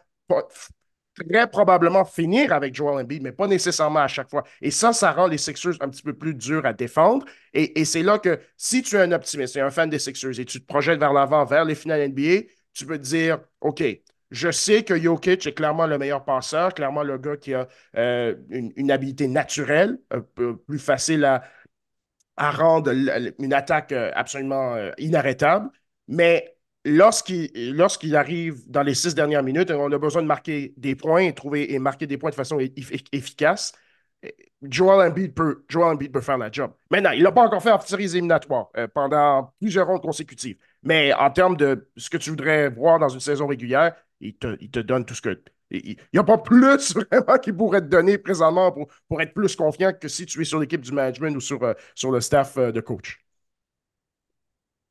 très 1.27 1.49
probablement 1.49 2.05
finir 2.05 2.53
avec 2.53 2.75
Joel 2.75 3.03
Embiid, 3.03 3.23
mais 3.23 3.33
pas 3.33 3.47
nécessairement 3.47 4.01
à 4.01 4.09
chaque 4.09 4.31
fois. 4.31 4.45
Et 4.63 4.71
ça, 4.71 4.93
ça 4.93 5.13
rend 5.13 5.27
les 5.27 5.39
Sixers 5.39 5.75
un 5.81 5.89
petit 5.89 6.03
peu 6.03 6.15
plus 6.15 6.35
durs 6.35 6.67
à 6.67 6.73
défendre. 6.73 7.27
Et, 7.55 7.85
c'est 7.85 8.03
là 8.03 8.19
que 8.19 8.41
si 8.57 8.83
tu 8.83 8.97
es 8.97 9.01
un 9.01 9.13
optimiste 9.13 9.57
et 9.57 9.61
un 9.61 9.71
fan 9.71 9.89
des 9.91 9.99
Sixers 9.99 10.39
et 10.39 10.45
tu 10.45 10.61
te 10.61 10.67
projettes 10.67 11.01
vers 11.01 11.13
l'avant, 11.13 11.45
vers 11.45 11.65
les 11.65 11.75
finales 11.75 12.09
NBA, 12.11 12.49
tu 12.75 12.87
peux 12.87 12.99
te 12.99 13.05
dire, 13.05 13.39
OK, 13.61 13.83
je 14.31 14.51
sais 14.51 14.85
que 14.85 14.99
Jokic 15.01 15.47
est 15.47 15.55
clairement 15.55 15.87
le 15.87 15.99
meilleur 15.99 16.25
passeur, 16.25 16.75
clairement 16.75 17.03
le 17.03 17.17
gars 17.19 17.37
qui 17.37 17.55
a 17.55 17.67
euh, 17.97 18.35
une, 18.51 18.91
habilité 18.91 19.27
naturelle, 19.27 19.99
peu 20.35 20.57
plus 20.57 20.79
facile 20.79 21.25
à, 21.25 21.43
à 22.37 22.51
rendre 22.53 22.93
une 22.93 23.53
attaque 23.53 23.93
euh, 23.93 24.11
absolument 24.15 24.75
euh, 24.75 24.93
inarrêtable. 24.99 25.71
Mais 26.07 26.58
lorsqu'il 26.85 28.17
arrive 28.17 28.69
dans 28.71 28.83
les 28.83 28.95
six 28.95 29.15
dernières 29.15 29.43
minutes, 29.43 29.71
on 29.71 29.91
a 29.93 29.99
besoin 29.99 30.23
de 30.23 30.27
marquer 30.27 30.75
des 30.77 30.95
points 30.95 31.23
et, 31.23 31.35
trouver, 31.35 31.73
et 31.73 31.79
marquer 31.79 32.07
des 32.07 32.19
points 32.19 32.31
de 32.31 32.35
façon 32.35 32.59
efficace. 33.13 33.73
Joel 34.63 35.09
Embiid, 35.09 35.35
peut, 35.35 35.65
Joel 35.69 35.97
faire 36.21 36.39
la 36.39 36.51
job. 36.51 36.73
Maintenant, 36.91 37.11
il 37.13 37.23
n'a 37.23 37.33
pas 37.33 37.43
encore 37.43 37.63
fait 37.63 37.71
en 37.71 37.81
séries 37.81 38.05
éliminatoires 38.05 38.69
euh, 38.77 38.89
pendant 38.93 39.55
plusieurs 39.61 39.87
rondes 39.87 40.03
consécutives. 40.03 40.57
Mais 40.83 41.13
en 41.13 41.31
termes 41.31 41.57
de 41.57 41.89
ce 41.97 42.11
que 42.11 42.17
tu 42.17 42.31
voudrais 42.31 42.69
voir 42.69 42.99
dans 42.99 43.09
une 43.09 43.21
saison 43.21 43.47
régulière, 43.47 43.95
il 44.21 44.35
te, 44.37 44.81
donne 44.81 45.05
tout 45.05 45.15
ce 45.15 45.23
que. 45.23 45.41
Il 45.71 45.97
n'y 46.13 46.19
a 46.19 46.25
pas 46.25 46.39
plus 46.39 46.95
vraiment 47.11 47.39
qu'il 47.39 47.55
pourrait 47.55 47.83
te 47.83 47.87
donner 47.87 48.19
présentement 48.19 48.73
pour, 49.09 49.21
être 49.21 49.35
plus 49.35 49.55
confiant 49.55 49.93
que 49.93 50.09
si 50.09 50.27
tu 50.27 50.41
es 50.41 50.45
sur 50.45 50.59
l'équipe 50.59 50.81
du 50.81 50.93
management 50.93 51.37
ou 51.37 51.41
sur, 51.41 51.63
euh, 51.63 51.75
le 52.11 52.21
staff 52.21 52.57
euh, 52.57 52.73
de 52.73 52.81
coach. 52.81 53.25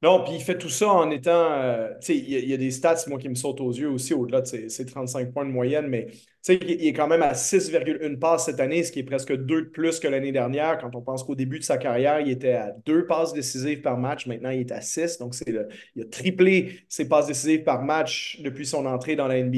Non, 0.03 0.23
puis 0.23 0.35
il 0.35 0.41
fait 0.41 0.57
tout 0.59 0.69
ça 0.69 0.89
en 0.89 1.09
étant. 1.09 1.31
Euh, 1.31 1.89
tu 1.99 2.07
sais, 2.07 2.17
il 2.17 2.47
y, 2.47 2.53
a 2.53 2.57
des 2.57 2.69
stats, 2.69 3.05
moi, 3.07 3.17
qui 3.17 3.29
me 3.29 3.35
sautent 3.35 3.61
aux 3.61 3.71
yeux 3.71 3.89
aussi, 3.89 4.13
au-delà 4.13 4.41
de 4.41 4.45
ses, 4.45 4.85
35 4.85 5.31
points 5.33 5.45
de 5.45 5.49
moyenne, 5.49 5.87
mais 5.87 6.07
il 6.49 6.87
est 6.87 6.93
quand 6.93 7.07
même 7.07 7.23
à 7.23 7.33
6,1 7.33 8.17
passes 8.19 8.45
cette 8.45 8.59
année, 8.59 8.83
ce 8.83 8.91
qui 8.91 8.99
est 8.99 9.03
presque 9.03 9.33
deux 9.35 9.63
de 9.63 9.69
plus 9.69 9.99
que 9.99 10.07
l'année 10.07 10.31
dernière. 10.31 10.77
Quand 10.77 10.95
on 10.95 11.01
pense 11.01 11.23
qu'au 11.23 11.35
début 11.35 11.59
de 11.59 11.63
sa 11.63 11.77
carrière, 11.77 12.19
il 12.21 12.29
était 12.29 12.53
à 12.53 12.73
deux 12.85 13.05
passes 13.05 13.33
décisives 13.33 13.81
par 13.81 13.97
match. 13.97 14.27
Maintenant, 14.27 14.49
il 14.49 14.61
est 14.61 14.71
à 14.71 14.81
six. 14.81 15.17
Donc, 15.17 15.35
c'est 15.35 15.47
il 15.95 16.01
a 16.01 16.05
triplé 16.05 16.79
ses 16.89 17.07
passes 17.07 17.27
décisives 17.27 17.63
par 17.63 17.83
match 17.83 18.39
depuis 18.41 18.65
son 18.65 18.85
entrée 18.85 19.15
dans 19.15 19.27
la 19.27 19.41
NBA. 19.41 19.57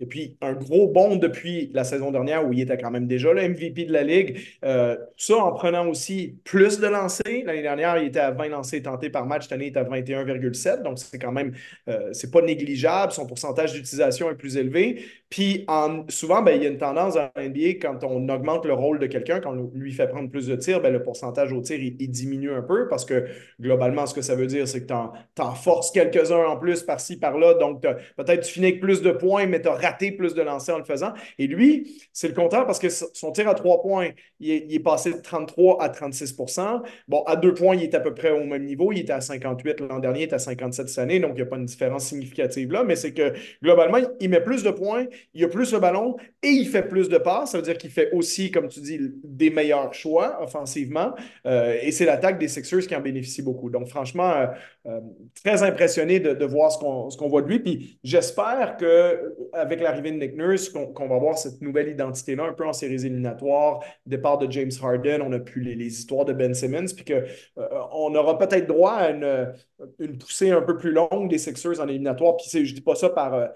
Et 0.00 0.06
puis, 0.08 0.36
un 0.40 0.52
gros 0.52 0.88
bond 0.88 1.16
depuis 1.16 1.70
la 1.72 1.84
saison 1.84 2.10
dernière 2.10 2.46
où 2.46 2.52
il 2.52 2.60
était 2.60 2.78
quand 2.78 2.90
même 2.90 3.06
déjà 3.06 3.32
le 3.32 3.48
MVP 3.48 3.84
de 3.84 3.92
la 3.92 4.02
Ligue. 4.02 4.38
Euh, 4.64 4.96
ça 5.16 5.36
en 5.36 5.52
prenant 5.52 5.88
aussi 5.88 6.38
plus 6.44 6.80
de 6.80 6.86
lancers. 6.86 7.44
L'année 7.44 7.62
dernière, 7.62 7.98
il 7.98 8.08
était 8.08 8.20
à 8.20 8.30
20 8.30 8.48
lancers 8.48 8.82
tentés 8.82 9.10
par 9.10 9.26
match. 9.26 9.44
Cette 9.44 9.52
année, 9.52 9.68
il 9.68 9.76
est 9.76 9.78
à 9.78 9.84
21,7. 9.84 10.82
Donc, 10.82 10.98
c'est 10.98 11.18
quand 11.18 11.32
même, 11.32 11.54
euh, 11.88 12.12
pas 12.32 12.42
négligeable. 12.42 13.12
Son 13.12 13.26
pourcentage 13.26 13.72
d'utilisation 13.72 14.30
est 14.30 14.34
plus 14.34 14.56
élevé. 14.56 15.02
Puis, 15.30 15.64
en, 15.68 16.04
souvent, 16.18 16.42
ben, 16.42 16.52
il 16.52 16.62
y 16.62 16.66
a 16.66 16.68
une 16.68 16.78
tendance 16.78 17.14
dans 17.14 17.30
NBA, 17.36 17.78
quand 17.80 18.04
on 18.04 18.28
augmente 18.28 18.64
le 18.66 18.74
rôle 18.74 18.98
de 18.98 19.06
quelqu'un, 19.06 19.40
quand 19.40 19.56
on 19.56 19.70
lui 19.74 19.92
fait 19.92 20.08
prendre 20.08 20.30
plus 20.30 20.46
de 20.46 20.56
tirs, 20.56 20.80
ben, 20.80 20.92
le 20.92 21.02
pourcentage 21.02 21.52
au 21.52 21.60
tir, 21.60 21.78
il, 21.80 22.08
diminue 22.08 22.52
un 22.52 22.62
peu 22.62 22.88
parce 22.88 23.04
que 23.04 23.26
globalement, 23.60 24.06
ce 24.06 24.14
que 24.14 24.22
ça 24.22 24.34
veut 24.34 24.46
dire, 24.46 24.66
c'est 24.66 24.82
que 24.82 24.86
tu 24.86 25.42
en, 25.42 25.54
forces 25.54 25.90
quelques-uns 25.90 26.46
en 26.46 26.56
plus 26.56 26.82
par-ci, 26.82 27.18
par-là. 27.18 27.54
Donc, 27.54 27.82
peut-être 27.82 28.40
tu 28.40 28.52
finis 28.52 28.66
avec 28.66 28.80
plus 28.80 29.02
de 29.02 29.10
points, 29.10 29.46
mais 29.46 29.60
tu 29.60 29.68
as 29.68 29.74
raté 29.74 30.12
plus 30.12 30.34
de 30.34 30.42
lancers 30.42 30.74
en 30.74 30.78
le 30.78 30.84
faisant. 30.84 31.12
Et 31.38 31.46
lui, 31.46 32.02
c'est 32.12 32.28
le 32.28 32.34
contraire 32.34 32.66
parce 32.66 32.78
que 32.78 32.88
son 32.88 33.32
tir 33.32 33.48
à 33.48 33.54
trois 33.54 33.82
points, 33.82 34.10
il 34.40 34.74
est, 34.74 34.78
passé 34.78 35.12
de 35.12 35.20
33 35.20 35.82
à 35.82 35.88
36% 35.88 36.82
Bon, 37.08 37.22
à 37.24 37.36
deux 37.36 37.52
points, 37.54 37.76
il 37.76 37.82
est 37.82 37.94
à 37.94 38.00
peu 38.00 38.14
près 38.14 38.30
au 38.30 38.44
même 38.44 38.64
niveau. 38.64 38.92
Il 38.92 39.00
était 39.00 39.12
à 39.12 39.20
58 39.20 39.48
58 39.58 39.80
l'an 39.80 39.98
dernier, 39.98 40.20
il 40.20 40.22
est 40.24 40.32
à 40.32 40.38
57 40.38 40.88
cette 40.88 40.98
année, 40.98 41.20
donc 41.20 41.32
il 41.32 41.36
n'y 41.36 41.42
a 41.42 41.46
pas 41.46 41.56
une 41.56 41.64
différence 41.64 42.06
significative 42.06 42.72
là, 42.72 42.84
mais 42.84 42.96
c'est 42.96 43.12
que 43.12 43.32
globalement, 43.62 43.98
il 44.20 44.30
met 44.30 44.40
plus 44.40 44.62
de 44.62 44.70
points, 44.70 45.06
il 45.34 45.44
a 45.44 45.48
plus 45.48 45.72
le 45.72 45.78
ballon 45.78 46.07
et 46.42 46.48
il 46.48 46.68
fait 46.68 46.82
plus 46.82 47.08
de 47.08 47.18
passes. 47.18 47.52
Ça 47.52 47.58
veut 47.58 47.64
dire 47.64 47.76
qu'il 47.76 47.90
fait 47.90 48.10
aussi, 48.12 48.50
comme 48.50 48.68
tu 48.68 48.80
dis, 48.80 48.98
des 49.24 49.50
meilleurs 49.50 49.92
choix 49.92 50.42
offensivement. 50.42 51.14
Euh, 51.46 51.76
et 51.82 51.90
c'est 51.90 52.04
l'attaque 52.04 52.38
des 52.38 52.48
Sixers 52.48 52.86
qui 52.86 52.94
en 52.94 53.00
bénéficie 53.00 53.42
beaucoup. 53.42 53.70
Donc, 53.70 53.88
franchement, 53.88 54.30
euh, 54.30 54.46
euh, 54.86 55.00
très 55.44 55.62
impressionné 55.62 56.20
de, 56.20 56.44
voir 56.44 56.72
ce 56.72 56.78
qu'on 57.16 57.28
voit 57.28 57.42
de 57.42 57.48
lui. 57.48 57.58
Puis 57.58 57.98
j'espère 58.04 58.76
qu'avec 58.76 59.80
l'arrivée 59.80 60.12
de 60.12 60.16
Nick 60.16 60.36
Nurse, 60.36 60.68
qu'on 60.70 61.08
va 61.08 61.18
voir 61.18 61.36
cette 61.36 61.60
nouvelle 61.60 61.88
identité-là, 61.88 62.44
un 62.44 62.52
peu 62.52 62.66
en 62.66 62.72
séries 62.72 63.04
éliminatoires, 63.04 63.80
départ 64.06 64.38
de 64.38 64.50
James 64.50 64.70
Harden, 64.80 65.20
on 65.22 65.32
a 65.32 65.40
pu 65.40 65.60
les, 65.60 65.88
histoires 65.88 66.24
de 66.24 66.32
Ben 66.32 66.54
Simmons, 66.54 66.86
puis 66.94 67.04
qu'on 67.04 68.14
aura 68.14 68.38
peut-être 68.38 68.66
droit 68.66 68.92
à 68.92 69.10
une, 69.10 69.52
une, 69.98 70.18
poussée 70.18 70.50
un 70.50 70.62
peu 70.62 70.76
plus 70.76 70.92
longue 70.92 71.28
des 71.28 71.38
Sixers 71.38 71.80
en 71.80 71.88
éliminatoire. 71.88 72.36
Puis 72.36 72.64
je 72.64 72.74
dis 72.74 72.80
pas 72.80 72.94
ça 72.94 73.10
par 73.10 73.50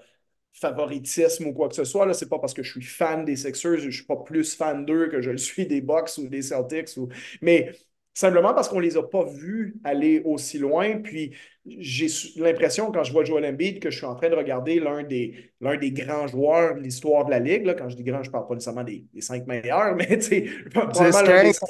favoritisme 0.53 1.47
ou 1.47 1.53
quoi 1.53 1.67
que 1.67 1.75
ce 1.75 1.83
soit. 1.83 2.11
Ce 2.13 2.23
n'est 2.23 2.29
pas 2.29 2.39
parce 2.39 2.53
que 2.53 2.63
je 2.63 2.71
suis 2.71 2.81
fan 2.83 3.25
des 3.25 3.35
Sixers, 3.35 3.79
je 3.79 3.87
ne 3.87 3.91
suis 3.91 4.05
pas 4.05 4.17
plus 4.17 4.55
fan 4.55 4.85
d'eux 4.85 5.07
que 5.07 5.21
je 5.21 5.31
le 5.31 5.37
suis 5.37 5.65
des 5.65 5.81
Bucks 5.81 6.17
ou 6.17 6.27
des 6.27 6.41
Celtics. 6.41 6.95
Ou... 6.97 7.09
Mais 7.41 7.71
simplement 8.13 8.53
parce 8.53 8.69
qu'on 8.69 8.77
ne 8.77 8.85
les 8.85 8.95
a 8.95 9.03
pas 9.03 9.25
vus 9.25 9.75
aller 9.83 10.21
aussi 10.23 10.59
loin. 10.59 10.99
Puis 10.99 11.35
j'ai 11.65 12.07
l'impression, 12.35 12.91
quand 12.91 13.03
je 13.03 13.11
vois 13.11 13.23
Joel 13.23 13.45
Embiid, 13.45 13.79
que 13.79 13.89
je 13.89 13.97
suis 13.97 14.05
en 14.05 14.15
train 14.15 14.29
de 14.29 14.35
regarder 14.35 14.79
l'un 14.79 15.01
des, 15.01 15.51
l'un 15.59 15.77
des 15.77 15.91
grands 15.91 16.27
joueurs 16.27 16.75
de 16.75 16.81
l'histoire 16.81 17.25
de 17.25 17.31
la 17.31 17.39
Ligue. 17.39 17.65
Là. 17.65 17.73
Quand 17.73 17.89
je 17.89 17.95
dis 17.95 18.03
grand, 18.03 18.21
je 18.21 18.29
ne 18.29 18.33
parle 18.33 18.47
pas 18.47 18.53
nécessairement 18.53 18.83
des, 18.83 19.05
des 19.11 19.21
cinq 19.21 19.47
meilleurs, 19.47 19.95
mais 19.97 20.19
tu 20.19 20.21
sais. 20.21 20.41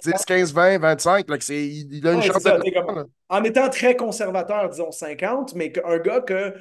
10, 0.04 0.26
15, 0.26 0.54
20, 0.54 0.78
25. 0.80 1.30
Là, 1.30 1.38
il, 1.50 1.94
il 1.96 2.08
a 2.08 2.14
une 2.14 2.22
chance 2.22 2.44
de... 2.44 3.08
En 3.30 3.44
étant 3.44 3.70
très 3.70 3.96
conservateur, 3.96 4.70
disons 4.70 4.92
50, 4.92 5.56
mais 5.56 5.72
un 5.86 5.98
gars 6.00 6.22
que 6.22 6.54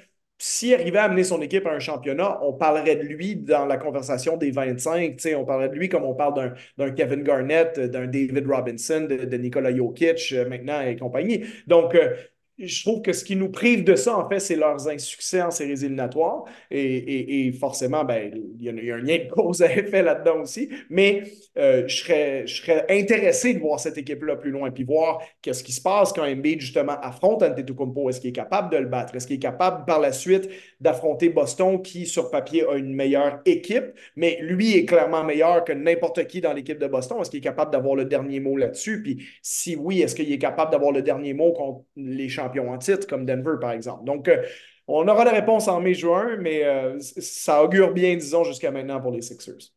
s'il 0.44 0.74
arrivait 0.74 0.98
à 0.98 1.04
amener 1.04 1.22
son 1.22 1.40
équipe 1.40 1.66
à 1.68 1.70
un 1.70 1.78
championnat, 1.78 2.40
on 2.42 2.52
parlerait 2.52 2.96
de 2.96 3.02
lui 3.02 3.36
dans 3.36 3.64
la 3.64 3.76
conversation 3.76 4.36
des 4.36 4.50
25. 4.50 5.16
On 5.36 5.44
parlerait 5.44 5.68
de 5.68 5.74
lui 5.76 5.88
comme 5.88 6.02
on 6.02 6.14
parle 6.14 6.56
d'un 6.76 6.90
Kevin 6.90 7.22
Garnett, 7.22 7.78
d'un 7.78 8.08
David 8.08 8.44
Robinson, 8.48 9.06
de, 9.08 9.24
de 9.24 9.36
Nikola 9.36 9.72
Jokic 9.74 10.32
euh, 10.32 10.48
maintenant 10.48 10.80
et 10.80 10.96
compagnie. 10.96 11.44
Donc, 11.68 11.94
euh, 11.94 12.16
je 12.58 12.82
trouve 12.82 13.02
que 13.02 13.12
ce 13.12 13.24
qui 13.24 13.34
nous 13.34 13.48
prive 13.48 13.82
de 13.82 13.94
ça, 13.94 14.16
en 14.16 14.28
fait, 14.28 14.38
c'est 14.38 14.56
leurs 14.56 14.86
insuccès 14.88 15.40
en 15.40 15.50
séries 15.50 15.72
éliminatoires. 15.72 16.44
Et, 16.70 17.52
forcément, 17.58 18.04
ben, 18.04 18.30
il 18.58 18.64
y, 18.64 18.90
a, 18.90 18.94
un 18.94 18.98
lien 18.98 19.18
de 19.18 19.28
cause 19.28 19.62
à 19.62 19.72
effet 19.72 20.02
là-dedans 20.02 20.40
aussi. 20.42 20.68
Mais 20.90 21.22
euh, 21.56 21.84
je, 21.86 21.96
serais, 21.96 22.46
je 22.46 22.62
serais 22.62 22.84
intéressé 22.90 23.54
de 23.54 23.58
voir 23.58 23.80
cette 23.80 23.96
équipe-là 23.96 24.36
plus 24.36 24.50
loin, 24.50 24.70
puis 24.70 24.84
voir 24.84 25.22
qu'est-ce 25.40 25.64
qui 25.64 25.72
se 25.72 25.80
passe 25.80 26.12
quand 26.12 26.24
Embiid, 26.24 26.60
justement, 26.60 26.98
affronte 27.00 27.42
Antetokounmpo. 27.42 28.10
Est-ce 28.10 28.20
qu'il 28.20 28.30
est 28.30 28.34
capable 28.34 28.70
de 28.70 28.78
le 28.78 28.86
battre? 28.86 29.16
Est-ce 29.16 29.26
qu'il 29.26 29.36
est 29.36 29.40
capable, 29.40 29.84
par 29.86 30.00
la 30.00 30.12
suite, 30.12 30.48
d'affronter 30.80 31.30
Boston, 31.30 31.80
qui, 31.80 32.06
sur 32.06 32.30
papier, 32.30 32.64
a 32.68 32.76
une 32.76 32.94
meilleure 32.94 33.40
équipe, 33.46 33.92
mais 34.14 34.38
lui 34.42 34.76
est 34.76 34.84
clairement 34.84 35.24
meilleur 35.24 35.64
que 35.64 35.72
n'importe 35.72 36.26
qui 36.26 36.40
dans 36.42 36.52
l'équipe 36.52 36.78
de 36.78 36.86
Boston? 36.86 37.18
Est-ce 37.20 37.30
qu'il 37.30 37.38
est 37.38 37.42
capable 37.42 37.72
d'avoir 37.72 37.94
le 37.94 38.04
dernier 38.04 38.40
mot 38.40 38.56
là-dessus? 38.56 39.02
Puis 39.02 39.24
si 39.40 39.74
oui, 39.74 40.02
est-ce 40.02 40.14
qu'il 40.14 40.30
est 40.30 40.38
capable 40.38 40.70
d'avoir 40.70 40.92
le 40.92 41.02
dernier 41.02 41.32
mot 41.32 41.52
contre 41.52 41.84
les 41.96 42.28
champions 42.28 42.41
champions 42.42 42.70
en 42.70 42.78
titre, 42.78 43.06
comme 43.06 43.24
Denver, 43.24 43.56
par 43.60 43.72
exemple. 43.72 44.04
Donc, 44.04 44.28
euh, 44.28 44.42
on 44.86 45.06
aura 45.08 45.24
la 45.24 45.32
réponse 45.32 45.68
en 45.68 45.80
mai-juin, 45.80 46.36
mais 46.38 46.64
euh, 46.64 46.98
ça 46.98 47.62
augure 47.62 47.92
bien, 47.92 48.16
disons, 48.16 48.44
jusqu'à 48.44 48.70
maintenant 48.70 49.00
pour 49.00 49.12
les 49.12 49.22
Sixers. 49.22 49.72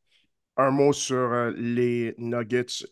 Un 0.58 0.72
mot 0.72 0.94
sur 0.94 1.16
euh, 1.16 1.52
les 1.56 2.16
Nuggets, 2.18 2.86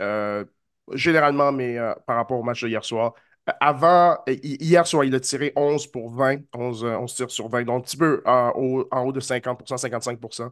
généralement, 0.93 1.51
mais 1.51 1.77
par 2.05 2.17
rapport 2.17 2.39
au 2.39 2.43
match 2.43 2.61
de 2.61 2.67
hier 2.67 2.83
soir. 2.83 3.13
Avant, 3.59 4.19
hier 4.27 4.87
soir, 4.87 5.03
il 5.03 5.13
a 5.15 5.19
tiré 5.19 5.51
11 5.55 5.87
pour 5.87 6.09
20, 6.11 6.41
11, 6.53 6.83
11 6.85 7.15
tirs 7.15 7.31
sur 7.31 7.49
20, 7.49 7.63
donc 7.63 7.79
un 7.79 7.81
petit 7.81 7.97
peu 7.97 8.21
en 8.25 8.51
haut, 8.55 9.11
de 9.11 9.19
50% 9.19 9.75
55% 9.77 10.49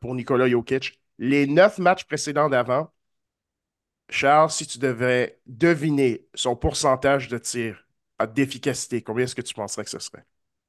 pour 0.00 0.14
Nikola 0.14 0.48
Jokic. 0.48 1.00
Les 1.18 1.46
neuf 1.46 1.78
matchs 1.78 2.04
précédents 2.04 2.48
d'avant, 2.48 2.88
Charles, 4.08 4.50
si 4.50 4.66
tu 4.66 4.78
devais 4.78 5.40
deviner 5.46 6.26
son 6.34 6.56
pourcentage 6.56 7.28
de 7.28 7.38
tirs 7.38 7.83
d'efficacité, 8.26 9.02
combien 9.02 9.24
est-ce 9.24 9.34
que 9.34 9.42
tu 9.42 9.54
penserais 9.54 9.84
que 9.84 9.90
ce 9.90 9.98
serait? 9.98 10.24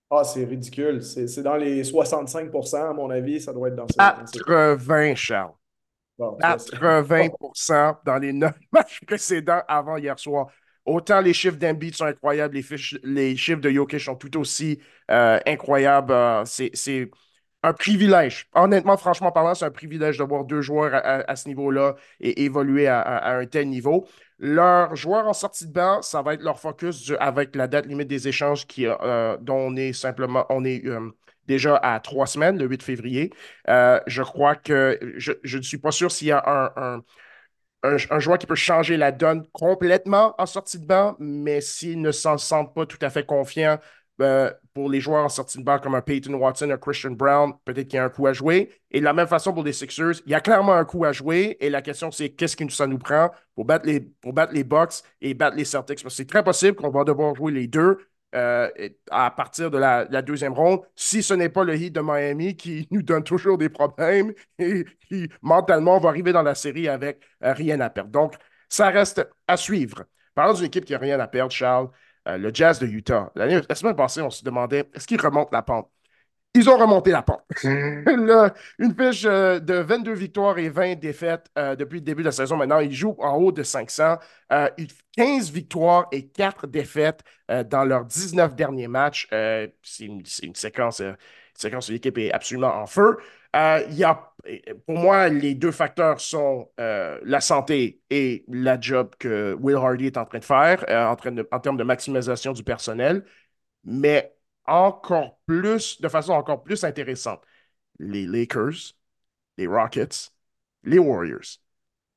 Ah, 0.10 0.24
c'est 0.24 0.46
ridicule. 0.46 1.02
C'est 1.02 1.42
dans 1.42 1.56
les 1.56 1.84
65% 1.84 2.90
à 2.90 2.94
mon 2.94 3.10
avis, 3.10 3.42
ça 3.42 3.52
doit 3.52 3.70
être 3.70 3.76
dans 3.76 3.88
ces... 3.88 4.40
80, 4.40 5.16
Charles. 5.16 5.54
80% 6.18 7.98
dans 8.06 8.18
les 8.18 8.32
9 8.32 8.54
matchs 8.72 9.02
précédents 9.06 9.62
avant 9.68 9.98
hier 9.98 10.18
soir. 10.18 10.48
Autant 10.86 11.20
les 11.20 11.34
chiffres 11.34 11.58
d'Embiid 11.58 11.96
sont 11.96 12.06
incroyables, 12.06 12.56
les, 12.56 12.64
les, 13.04 13.36
chiffres 13.36 13.60
de 13.60 13.72
Jokic 13.72 14.00
sont 14.00 14.16
tout 14.16 14.38
aussi 14.38 14.80
euh, 15.10 15.40
incroyables. 15.46 16.14
Euh, 16.14 16.46
c'est 16.46 17.10
un 17.64 17.74
privilège. 17.74 18.48
Honnêtement, 18.54 18.96
franchement 18.96 19.32
parlant, 19.32 19.56
c'est 19.56 19.66
un 19.66 19.72
privilège 19.72 20.20
de 20.20 20.24
voir 20.24 20.46
deux 20.46 20.62
joueurs 20.62 20.92
à, 20.94 21.36
ce 21.36 21.48
niveau-là 21.48 21.96
et 22.20 22.44
évoluer 22.44 22.88
à, 22.88 23.38
un 23.38 23.46
tel 23.48 23.68
niveau. 23.70 24.08
Leurs 24.38 24.96
joueurs 24.96 25.28
en 25.28 25.34
sortie 25.34 25.66
de 25.66 25.72
banc, 25.72 26.02
ça 26.02 26.22
va 26.22 26.34
être 26.34 26.42
leur 26.42 26.60
focus 26.60 27.14
avec 27.20 27.56
la 27.56 27.68
date 27.68 27.86
limite 27.86 28.10
des 28.10 28.28
échanges 28.28 28.68
qui, 28.68 28.86
euh, 28.86 29.38
dont 29.40 29.56
on 29.58 29.76
est 29.78 29.94
simplement, 29.94 30.46
on 30.50 30.66
est 30.66 30.86
euh, 30.86 31.10
déjà 31.48 31.78
à 31.78 32.00
trois 32.02 32.28
semaines, 32.28 32.58
le 32.58 32.66
8 32.66 32.84
février. 32.84 33.32
Euh, 33.70 34.00
je 34.08 34.22
crois 34.24 34.56
que 34.56 35.00
je, 35.16 35.58
ne 35.58 35.62
suis 35.62 35.78
pas 35.78 35.92
sûr 35.92 36.12
s'il 36.12 36.28
y 36.28 36.32
a 36.32 36.44
un, 36.76 37.02
un, 37.84 38.20
joueur 38.20 38.38
qui 38.38 38.48
peut 38.48 38.56
changer 38.56 38.98
la 38.98 39.12
donne 39.12 39.48
complètement 39.54 40.36
en 40.38 40.46
sortie 40.46 40.80
de 40.80 40.86
banc, 40.86 41.16
mais 41.20 41.62
s'il 41.62 42.02
ne 42.02 42.12
s'en 42.12 42.38
sent 42.38 42.66
pas 42.76 42.86
tout 42.86 42.98
à 43.02 43.10
fait 43.10 43.26
confiant 43.26 43.80
euh, 44.22 44.52
pour 44.74 44.90
les 44.90 45.00
joueurs 45.02 45.26
en 45.26 45.30
sortie 45.30 45.58
de 45.58 45.64
banc 45.64 45.80
comme 45.80 45.96
un 45.96 46.02
Peyton 46.02 46.34
Watson, 46.34 46.70
un 46.70 46.78
Christian 46.78 47.12
Brown, 47.12 47.54
peut-être 47.66 47.88
qu'il 47.88 47.98
y 47.98 48.00
a 48.00 48.06
un 48.06 48.10
coup 48.10 48.28
à 48.28 48.34
jouer. 48.34 48.72
Et 48.92 49.00
de 49.00 49.06
la 49.06 49.14
même 49.14 49.28
façon 49.28 49.54
pour 49.54 49.64
les 49.64 49.74
Sixers, 49.74 50.22
il 50.26 50.32
y 50.32 50.36
a 50.36 50.42
clairement 50.42 50.74
un 50.74 50.86
coup 50.86 51.06
à 51.06 51.12
jouer. 51.12 51.58
Et 51.60 51.70
la 51.70 51.82
question, 51.82 52.12
c'est 52.12 52.30
qu'est-ce 52.30 52.56
que 52.56 52.70
ça 52.72 52.88
nous 52.88 52.98
prend 52.98 53.32
pour 53.56 53.66
battre 53.66 53.86
les, 53.86 54.00
pour 54.00 54.34
battre 54.34 54.54
les 54.54 54.64
Bucks 54.64 55.04
et 55.22 55.34
battre 55.34 55.58
les 55.58 55.66
Celtics? 55.66 56.02
Parce 56.02 56.14
que 56.16 56.18
c'est 56.18 56.30
très 56.30 56.44
possible 56.44 56.76
qu'on 56.76 56.90
va 56.90 57.04
devoir 57.04 57.36
jouer 57.36 57.52
les 57.52 57.68
deux 57.68 57.98
euh, 58.36 58.70
à 59.12 59.32
partir 59.32 59.72
de 59.72 59.78
la, 59.78 60.06
deuxième 60.22 60.54
ronde, 60.54 60.82
si 60.96 61.24
ce 61.24 61.34
n'est 61.34 61.48
pas 61.48 61.64
le 61.64 61.76
Heat 61.76 61.94
de 61.94 62.02
Miami 62.02 62.58
qui 62.58 62.86
nous 62.92 63.02
donne 63.02 63.24
toujours 63.24 63.58
des 63.58 63.70
problèmes 63.70 64.34
et 64.60 64.86
qui 65.08 65.30
mentalement 65.42 66.00
va 66.00 66.10
arriver 66.10 66.34
dans 66.34 66.42
la 66.42 66.56
série 66.56 66.90
avec 66.90 67.22
euh, 67.44 67.54
rien 67.54 67.80
à 67.80 67.90
perdre. 67.90 68.12
Donc, 68.12 68.36
ça 68.68 68.90
reste 68.90 69.26
à 69.48 69.56
suivre. 69.56 70.04
Parlons 70.34 70.54
d'une 70.54 70.66
équipe 70.66 70.84
qui 70.84 70.92
n'a 70.92 71.00
rien 71.00 71.20
à 71.20 71.28
perdre, 71.28 71.52
Charles. 71.52 71.90
Euh, 72.28 72.38
le 72.38 72.52
Jazz 72.54 72.80
de 72.80 72.88
Utah. 72.88 73.32
La 73.36 73.76
semaine 73.76 73.96
passée, 73.96 74.22
on 74.22 74.30
se 74.30 74.44
demandait 74.44 74.90
est-ce 74.94 75.08
qu'ils 75.08 75.22
remontent 75.22 75.50
la 75.52 75.62
pente? 75.62 75.90
Ils 76.54 76.70
ont 76.70 76.78
remonté 76.78 77.12
la 77.12 77.22
pente. 77.22 77.44
une 77.64 78.96
fiche 78.98 79.26
euh, 79.26 79.60
de 79.60 79.74
22 79.74 80.14
victoires 80.14 80.58
et 80.58 80.70
20 80.70 80.96
défaites 80.96 81.48
euh, 81.58 81.76
depuis 81.76 81.96
le 81.96 82.06
début 82.06 82.24
de 82.24 82.30
la 82.30 82.32
saison. 82.32 82.56
Maintenant, 82.56 82.80
ils 82.80 82.94
jouent 82.94 83.18
en 83.20 83.36
haut 83.36 83.52
de 83.52 83.62
500. 83.62 84.18
15 85.18 85.52
victoires 85.52 86.08
et 86.12 86.28
4 86.28 86.68
défaites 86.68 87.22
dans 87.50 87.84
leurs 87.84 88.06
19 88.06 88.56
derniers 88.56 88.88
matchs. 88.88 89.28
c'est 89.32 90.06
une 90.06 90.56
séquence 90.56 91.02
où 91.64 91.92
l'équipe 91.92 92.18
est 92.18 92.32
absolument 92.32 92.74
en 92.76 92.86
feu. 92.88 93.18
il 93.54 93.94
y 93.96 94.04
a, 94.04 94.34
pour 94.86 94.98
moi, 94.98 95.30
les 95.30 95.56
deux 95.56 95.72
facteurs 95.72 96.20
sont 96.20 96.70
la 96.78 97.42
santé 97.42 98.02
et 98.10 98.46
la 98.48 98.80
job 98.80 99.16
que 99.20 99.56
Will 99.60 99.78
Hardy 99.78 100.08
est 100.08 100.18
en 100.18 100.26
train 100.26 100.40
de 100.40 100.46
faire 100.46 100.86
en, 100.90 101.16
train 101.16 101.36
en 101.52 101.60
termes 101.60 101.78
de 101.78 101.84
maximisation 101.84 102.54
du 102.54 102.64
personnel. 102.64 103.26
Mais 103.84 104.36
encore 104.66 105.40
plus, 105.46 106.02
de 106.02 106.10
façon 106.10 106.34
encore 106.34 106.64
plus 106.64 106.84
intéressante, 106.84 107.42
les 108.00 108.26
Lakers, 108.26 108.96
les 109.58 109.68
Rockets, 109.68 110.32
les 110.84 111.00
Warriors 111.00 111.60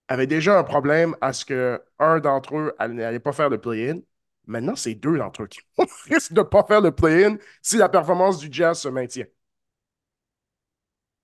avaient 0.09 0.27
déjà 0.27 0.59
un 0.59 0.65
problème 0.65 1.15
à 1.21 1.33
ce 1.33 1.45
qu'un 1.45 2.21
d'entre 2.21 2.57
eux 2.57 2.75
n'allait 2.89 3.21
pas 3.21 3.33
faire 3.33 3.51
le 3.51 3.61
play-in. 3.61 4.01
Maintenant, 4.49 4.75
c'est 4.75 4.95
deux 4.95 5.19
d'entre 5.19 5.43
eux 5.43 5.47
qui 5.47 5.61
risquent 6.11 6.33
de 6.33 6.41
ne 6.41 6.45
pas 6.45 6.65
faire 6.65 6.81
le 6.81 6.91
play-in 6.91 7.37
si 7.63 7.77
la 7.77 7.89
performance 7.89 8.39
du 8.39 8.49
Jazz 8.51 8.79
se 8.81 8.89
maintient. 8.89 9.27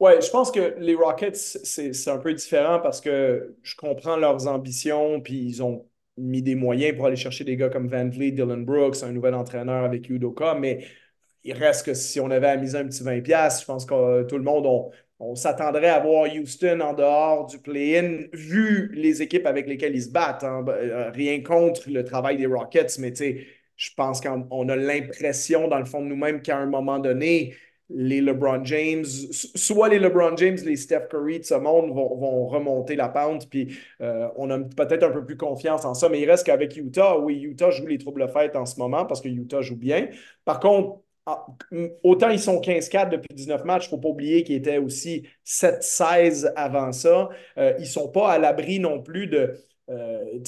Ouais, 0.01 0.21
je 0.21 0.31
pense 0.31 0.51
que 0.51 0.75
les 0.79 0.95
Rockets, 0.95 1.37
c'est 1.37 2.09
un 2.09 2.19
peu 2.19 2.35
différent 2.35 2.81
parce 2.81 3.01
que 3.01 3.57
je 3.63 3.77
comprends 3.77 4.17
leurs 4.17 4.47
ambitions, 4.49 5.21
puis 5.21 5.39
ils 5.47 5.63
ont 5.63 5.89
mis 6.19 6.43
des 6.43 6.55
moyens 6.55 6.97
pour 6.97 7.07
aller 7.07 7.17
chercher 7.17 7.45
des 7.45 7.57
gars 7.57 7.71
comme 7.71 7.89
Van 7.89 8.09
Vliet, 8.09 8.33
Dylan 8.33 8.65
Brooks, 8.65 9.03
un 9.03 9.13
nouvel 9.13 9.35
entraîneur 9.35 9.85
avec 9.85 10.11
Udoka, 10.11 10.55
mais 10.55 10.87
il 11.45 11.55
reste 11.55 11.87
que 11.87 11.95
si 11.95 12.21
on 12.21 12.31
avait 12.31 12.49
amusé 12.49 12.79
un 12.79 12.87
petit 12.87 13.03
20$, 13.03 13.61
je 13.61 13.65
pense 13.67 13.87
que 13.87 14.25
tout 14.25 14.37
le 14.37 14.45
monde, 14.45 14.67
on, 14.67 14.91
s'attendrait 15.35 15.89
à 15.89 16.01
voir 16.01 16.29
Houston 16.33 16.81
en 16.81 16.93
dehors 16.93 17.47
du 17.47 17.59
play-in, 17.59 18.27
vu 18.33 18.91
les 18.95 19.23
équipes 19.23 19.47
avec 19.47 19.67
lesquelles 19.67 19.95
ils 19.95 20.03
se 20.03 20.11
battent. 20.11 20.45
Hein. 20.45 20.63
Ben, 20.63 20.73
euh, 20.73 21.11
rien 21.11 21.43
contre 21.43 21.89
le 21.89 22.05
travail 22.05 22.37
des 22.37 22.47
Rockets, 22.47 22.99
mais 22.99 23.13
je 23.17 23.91
pense 23.97 24.21
qu'on 24.21 24.69
a 24.69 24.77
l'impression, 24.77 25.69
dans 25.69 25.79
le 25.79 25.85
fond 25.85 26.03
de 26.03 26.07
nous-mêmes, 26.07 26.43
qu'à 26.43 26.59
un 26.59 26.67
moment 26.67 26.99
donné, 26.99 27.55
les 27.91 28.21
LeBron 28.21 28.65
James, 28.65 29.05
soit 29.05 29.89
les 29.89 29.99
LeBron 29.99 30.37
James, 30.37 30.57
les 30.65 30.77
Steph 30.77 31.09
Curry 31.11 31.41
de 31.41 31.45
ce 31.45 31.55
monde 31.55 31.93
vont, 31.93 32.47
remonter 32.47 32.97
la 32.97 33.09
pente, 33.09 33.49
puis 33.51 33.77
euh, 34.01 34.29
on 34.37 34.51
a 34.51 34.59
peut-être 34.59 35.05
un 35.05 35.11
peu 35.11 35.25
plus 35.25 35.37
confiance 35.37 35.85
en 35.85 35.95
ça, 35.95 36.09
mais 36.09 36.21
il 36.21 36.29
reste 36.29 36.47
qu'avec 36.47 36.77
Utah, 36.77 37.19
oui, 37.19 37.41
Utah 37.43 37.71
joue 37.71 37.87
les 37.87 37.99
troubles 37.99 38.29
fêtes 38.29 38.57
en 38.57 38.67
ce 38.67 38.79
moment 38.79 39.05
parce 39.05 39.21
que 39.21 39.29
Utah 39.29 39.61
joue 39.61 39.77
bien. 39.77 40.09
Par 40.45 40.61
contre, 40.61 41.04
ah, 41.27 41.47
autant 42.03 42.29
ils 42.29 42.39
sont 42.39 42.61
15-4 42.61 43.09
depuis 43.09 43.35
19 43.35 43.65
matchs, 43.65 43.85
il 43.85 43.87
ne 43.87 43.91
faut 43.91 43.99
pas 43.99 44.09
oublier 44.11 44.45
qu'ils 44.45 44.57
étaient 44.57 44.77
aussi 44.77 45.27
7-16 45.47 46.53
avant 46.55 46.93
ça. 46.93 47.31
Euh, 47.57 47.73
ils 47.79 47.83
ne 47.83 47.87
sont 47.87 48.09
pas 48.09 48.31
à 48.31 48.39
l'abri 48.39 48.79
non 48.79 49.01
plus 49.01 49.27
de 49.27 49.55
euh, 49.91 50.39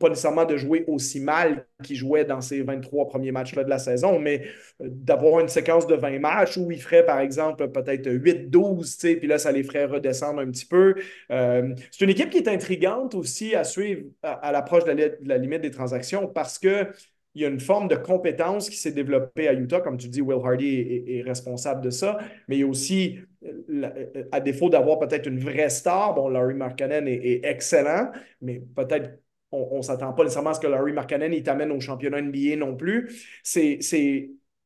pas 0.00 0.08
nécessairement 0.08 0.44
de 0.44 0.56
jouer 0.56 0.84
aussi 0.88 1.20
mal 1.20 1.66
qu'ils 1.84 1.96
jouaient 1.96 2.24
dans 2.24 2.40
ces 2.40 2.62
23 2.62 3.08
premiers 3.08 3.30
matchs-là 3.30 3.62
de 3.62 3.68
la 3.68 3.78
saison, 3.78 4.18
mais 4.18 4.42
euh, 4.80 4.88
d'avoir 4.88 5.40
une 5.40 5.48
séquence 5.48 5.86
de 5.86 5.94
20 5.94 6.20
matchs 6.20 6.56
où 6.56 6.70
ils 6.70 6.80
feraient, 6.80 7.04
par 7.04 7.20
exemple, 7.20 7.68
peut-être 7.68 8.08
8-12, 8.08 9.18
puis 9.18 9.26
là, 9.28 9.38
ça 9.38 9.50
les 9.52 9.64
ferait 9.64 9.86
redescendre 9.86 10.40
un 10.40 10.50
petit 10.50 10.66
peu. 10.66 10.94
C'est 11.28 12.00
une 12.00 12.10
équipe 12.10 12.30
qui 12.30 12.38
est 12.38 12.48
intrigante 12.48 13.14
aussi 13.14 13.54
à 13.54 13.64
suivre 13.64 14.02
à, 14.22 14.52
l'approche 14.52 14.84
de, 14.84 15.18
la 15.24 15.38
limite 15.38 15.60
des 15.60 15.70
transactions 15.70 16.28
parce 16.28 16.58
que 16.58 16.88
il 17.36 17.42
y 17.42 17.44
a 17.44 17.48
une 17.48 17.60
forme 17.60 17.86
de 17.86 17.96
compétence 17.96 18.70
qui 18.70 18.76
s'est 18.76 18.92
développée 18.92 19.46
à 19.46 19.52
Utah. 19.52 19.80
Comme 19.80 19.98
tu 19.98 20.08
dis, 20.08 20.22
Will 20.22 20.40
Hardy 20.42 21.04
est, 21.06 21.22
responsable 21.22 21.82
de 21.82 21.90
ça. 21.90 22.16
Mais 22.48 22.56
il 22.56 22.60
y 22.60 22.62
a 22.62 22.66
aussi, 22.66 23.18
euh, 23.44 24.24
à 24.32 24.40
défaut 24.40 24.70
d'avoir 24.70 24.98
peut-être 24.98 25.26
une 25.26 25.38
vraie 25.38 25.68
star, 25.68 26.14
bon, 26.14 26.30
Larry 26.30 26.54
Markkanen 26.54 27.06
est, 27.06 27.44
excellent, 27.44 28.10
mais 28.40 28.62
peut-être 28.74 29.20
on 29.52 29.76
ne 29.76 29.82
s'attend 29.82 30.14
pas 30.14 30.22
nécessairement 30.22 30.50
à 30.50 30.54
ce 30.54 30.60
que 30.60 30.66
Larry 30.66 30.92
Markkanen 30.92 31.32
il 31.32 31.42
t'amène 31.42 31.70
au 31.72 31.80
championnat 31.80 32.22
NBA 32.22 32.56
non 32.56 32.74
plus. 32.74 33.14
C'est, 33.42 33.80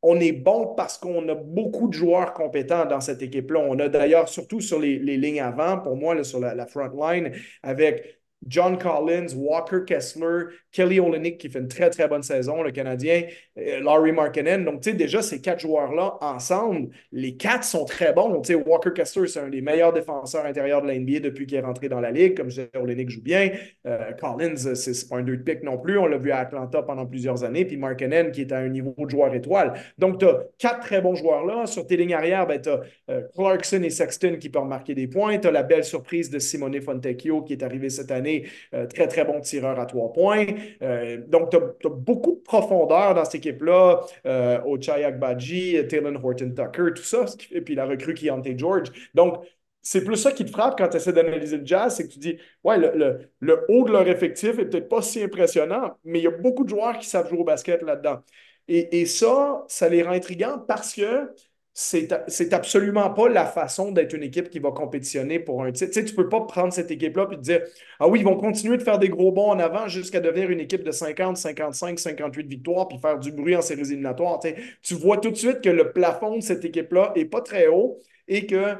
on 0.02 0.20
est 0.20 0.32
bon 0.32 0.74
parce 0.76 0.96
qu'on 0.96 1.28
a 1.28 1.34
beaucoup 1.34 1.88
de 1.88 1.92
joueurs 1.92 2.32
compétents 2.34 2.86
dans 2.86 3.00
cette 3.00 3.20
équipe-là. 3.20 3.60
On 3.60 3.80
a 3.80 3.88
d'ailleurs, 3.88 4.28
surtout 4.28 4.60
sur 4.60 4.78
les, 4.78 4.98
lignes 4.98 5.40
avant, 5.40 5.78
pour 5.78 5.96
moi, 5.96 6.22
sur 6.22 6.38
la, 6.38 6.54
la 6.54 6.66
front 6.66 6.88
line, 6.88 7.32
avec 7.64 8.20
John 8.46 8.78
Collins, 8.78 9.34
Walker 9.36 9.84
Kessler, 9.86 10.46
Kelly 10.72 11.00
Olenek 11.00 11.38
qui 11.38 11.48
fait 11.48 11.58
une 11.58 11.68
très, 11.68 11.90
très 11.90 12.08
bonne 12.08 12.22
saison, 12.22 12.62
le 12.62 12.70
Canadien, 12.70 13.22
euh, 13.58 13.80
Laurie 13.80 14.12
Markkinen. 14.12 14.64
Donc, 14.64 14.82
tu 14.82 14.90
sais, 14.90 14.96
déjà, 14.96 15.22
ces 15.22 15.40
quatre 15.40 15.60
joueurs-là, 15.60 16.18
ensemble, 16.20 16.90
les 17.12 17.36
quatre 17.36 17.64
sont 17.64 17.84
très 17.84 18.12
bons. 18.12 18.40
Tu 18.40 18.52
sais, 18.52 18.54
Walker 18.54 18.90
Kessler, 18.94 19.26
c'est 19.26 19.40
un 19.40 19.48
des 19.48 19.60
meilleurs 19.60 19.92
défenseurs 19.92 20.44
intérieurs 20.44 20.82
de 20.82 20.86
la 20.86 20.98
NBA 20.98 21.20
depuis 21.20 21.46
qu'il 21.46 21.58
est 21.58 21.62
rentré 21.62 21.88
dans 21.88 22.00
la 22.00 22.10
Ligue. 22.10 22.36
Comme 22.36 22.50
je 22.50 22.62
disais, 22.62 22.70
Olenek 22.76 23.10
joue 23.10 23.22
bien. 23.22 23.50
Euh, 23.86 24.12
Collins, 24.12 24.74
c'est 24.74 25.08
pas 25.08 25.16
un 25.16 25.22
deux 25.22 25.36
de 25.36 25.42
pick 25.42 25.62
non 25.62 25.78
plus. 25.78 25.98
On 25.98 26.06
l'a 26.06 26.18
vu 26.18 26.30
à 26.30 26.38
Atlanta 26.38 26.82
pendant 26.82 27.06
plusieurs 27.06 27.42
années. 27.42 27.64
Puis 27.64 27.76
Markkinen, 27.76 28.30
qui 28.30 28.42
est 28.42 28.52
à 28.52 28.58
un 28.58 28.68
niveau 28.68 28.94
de 28.98 29.10
joueur 29.10 29.34
étoile. 29.34 29.74
Donc, 29.98 30.18
tu 30.18 30.26
as 30.26 30.44
quatre 30.58 30.80
très 30.80 31.00
bons 31.00 31.14
joueurs 31.14 31.44
là. 31.44 31.66
Sur 31.66 31.86
tes 31.86 31.96
lignes 31.96 32.14
arrière, 32.14 32.46
ben, 32.46 32.60
tu 32.60 32.68
as 32.68 32.80
euh, 33.10 33.22
Clarkson 33.34 33.82
et 33.82 33.90
Sexton 33.90 34.36
qui 34.38 34.48
peuvent 34.48 34.64
marquer 34.64 34.94
des 34.94 35.08
points. 35.08 35.38
Tu 35.38 35.48
as 35.48 35.50
la 35.50 35.62
belle 35.62 35.84
surprise 35.84 36.30
de 36.30 36.38
Simone 36.38 36.80
Fontecchio 36.80 37.42
qui 37.42 37.54
est 37.54 37.62
arrivé 37.62 37.90
cette 37.90 38.10
année 38.10 38.46
euh, 38.74 38.86
très, 38.86 39.08
très 39.08 39.24
bon 39.24 39.40
tireur 39.40 39.78
à 39.80 39.86
trois 39.86 40.12
points. 40.12 40.46
Euh, 40.82 41.18
donc, 41.26 41.50
tu 41.50 41.56
as, 41.56 41.90
beaucoup 41.90 42.36
de 42.36 42.42
profondeur 42.42 43.14
dans 43.14 43.24
cette 43.24 43.36
équipe-là. 43.36 44.00
Euh, 44.26 44.60
Ochai 44.64 45.04
Agbaji, 45.04 45.86
Taylor 45.88 46.24
Horton 46.24 46.50
Tucker, 46.50 46.94
tout 46.94 47.02
ça. 47.02 47.24
Et 47.50 47.60
puis 47.60 47.74
la 47.74 47.86
recrue 47.86 48.14
qui 48.14 48.28
est 48.28 48.30
Ante 48.30 48.58
George. 48.58 48.88
Donc, 49.14 49.44
c'est 49.82 50.04
plus 50.04 50.16
ça 50.16 50.32
qui 50.32 50.44
te 50.44 50.50
frappe 50.50 50.76
quand 50.76 50.88
tu 50.88 50.96
essaies 50.98 51.12
d'analyser 51.12 51.58
le 51.58 51.66
jazz, 51.66 51.96
c'est 51.96 52.06
que 52.06 52.12
tu 52.12 52.18
dis, 52.18 52.38
ouais, 52.64 52.76
le, 52.78 53.64
haut 53.68 53.84
de 53.84 53.92
leur 53.92 54.06
effectif 54.08 54.58
est 54.58 54.66
peut-être 54.66 54.88
pas 54.88 55.02
si 55.02 55.22
impressionnant, 55.22 55.96
mais 56.04 56.18
il 56.20 56.24
y 56.24 56.26
a 56.26 56.30
beaucoup 56.30 56.64
de 56.64 56.68
joueurs 56.68 56.98
qui 56.98 57.06
savent 57.08 57.28
jouer 57.28 57.38
au 57.38 57.44
basket 57.44 57.82
là-dedans. 57.82 58.20
Et, 58.68 59.00
et, 59.00 59.06
ça, 59.06 59.64
ça 59.68 59.88
les 59.88 60.02
rend 60.02 60.12
intrigants 60.12 60.58
parce 60.58 60.94
que 60.94 61.30
c'est 61.72 62.52
absolument 62.52 63.10
pas 63.10 63.28
la 63.28 63.46
façon 63.46 63.92
d'être 63.92 64.12
une 64.12 64.24
équipe 64.24 64.50
qui 64.50 64.58
va 64.58 64.72
compétitionner 64.72 65.38
pour 65.38 65.62
un 65.62 65.70
titre. 65.70 65.92
Tu 65.92 66.06
sais, 66.06 66.14
peux 66.14 66.28
pas 66.28 66.40
prendre 66.40 66.72
cette 66.72 66.90
équipe-là 66.90 67.28
et 67.30 67.36
te 67.36 67.40
dire 67.40 67.60
Ah 68.00 68.08
oui, 68.08 68.20
ils 68.20 68.24
vont 68.24 68.36
continuer 68.36 68.76
de 68.76 68.82
faire 68.82 68.98
des 68.98 69.08
gros 69.08 69.30
bons 69.30 69.50
en 69.50 69.58
avant 69.58 69.86
jusqu'à 69.86 70.20
devenir 70.20 70.50
une 70.50 70.60
équipe 70.60 70.82
de 70.82 70.90
50, 70.90 71.36
55, 71.36 71.98
58 71.98 72.46
victoires 72.48 72.88
puis 72.88 72.98
faire 72.98 73.18
du 73.18 73.30
bruit 73.30 73.54
en 73.54 73.62
séries 73.62 73.82
éliminatoires. 73.82 74.40
Tu, 74.82 74.94
vois 74.94 75.18
tout 75.18 75.30
de 75.30 75.36
suite 75.36 75.60
que 75.60 75.70
le 75.70 75.92
plafond 75.92 76.36
de 76.36 76.42
cette 76.42 76.64
équipe-là 76.64 77.12
n'est 77.16 77.24
pas 77.24 77.40
très 77.40 77.68
haut 77.68 77.98
et 78.26 78.46
que 78.46 78.74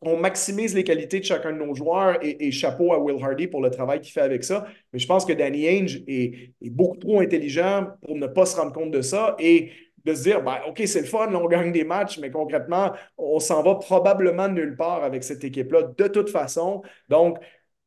on 0.00 0.16
maximise 0.18 0.74
les 0.74 0.84
qualités 0.84 1.18
de 1.18 1.24
chacun 1.24 1.52
de 1.52 1.58
nos 1.58 1.74
joueurs 1.74 2.18
et, 2.22 2.50
chapeau 2.52 2.92
à 2.92 2.98
Will 2.98 3.22
Hardy 3.22 3.46
pour 3.46 3.62
le 3.62 3.70
travail 3.70 4.00
qu'il 4.00 4.12
fait 4.12 4.20
avec 4.20 4.44
ça. 4.44 4.66
Mais 4.92 4.98
je 4.98 5.06
pense 5.06 5.24
que 5.24 5.32
Danny 5.32 5.66
Ainge 5.66 6.02
est, 6.06 6.52
est, 6.60 6.70
beaucoup 6.70 6.98
trop 6.98 7.20
intelligent 7.20 7.86
pour 8.02 8.16
ne 8.16 8.26
pas 8.26 8.44
se 8.44 8.56
rendre 8.56 8.72
compte 8.72 8.90
de 8.90 9.00
ça. 9.00 9.34
Et 9.38 9.70
de 10.04 10.14
se 10.14 10.22
dire, 10.22 10.42
ben, 10.42 10.58
OK, 10.68 10.82
c'est 10.86 11.00
le 11.00 11.06
fun, 11.06 11.32
on 11.34 11.46
gagne 11.46 11.72
des 11.72 11.84
matchs, 11.84 12.18
mais 12.18 12.30
concrètement, 12.30 12.92
on 13.16 13.38
s'en 13.38 13.62
va 13.62 13.76
probablement 13.76 14.48
nulle 14.48 14.76
part 14.76 15.02
avec 15.04 15.24
cette 15.24 15.44
équipe-là 15.44 15.82
de 15.96 16.08
toute 16.08 16.30
façon. 16.30 16.82
Donc, 17.08 17.38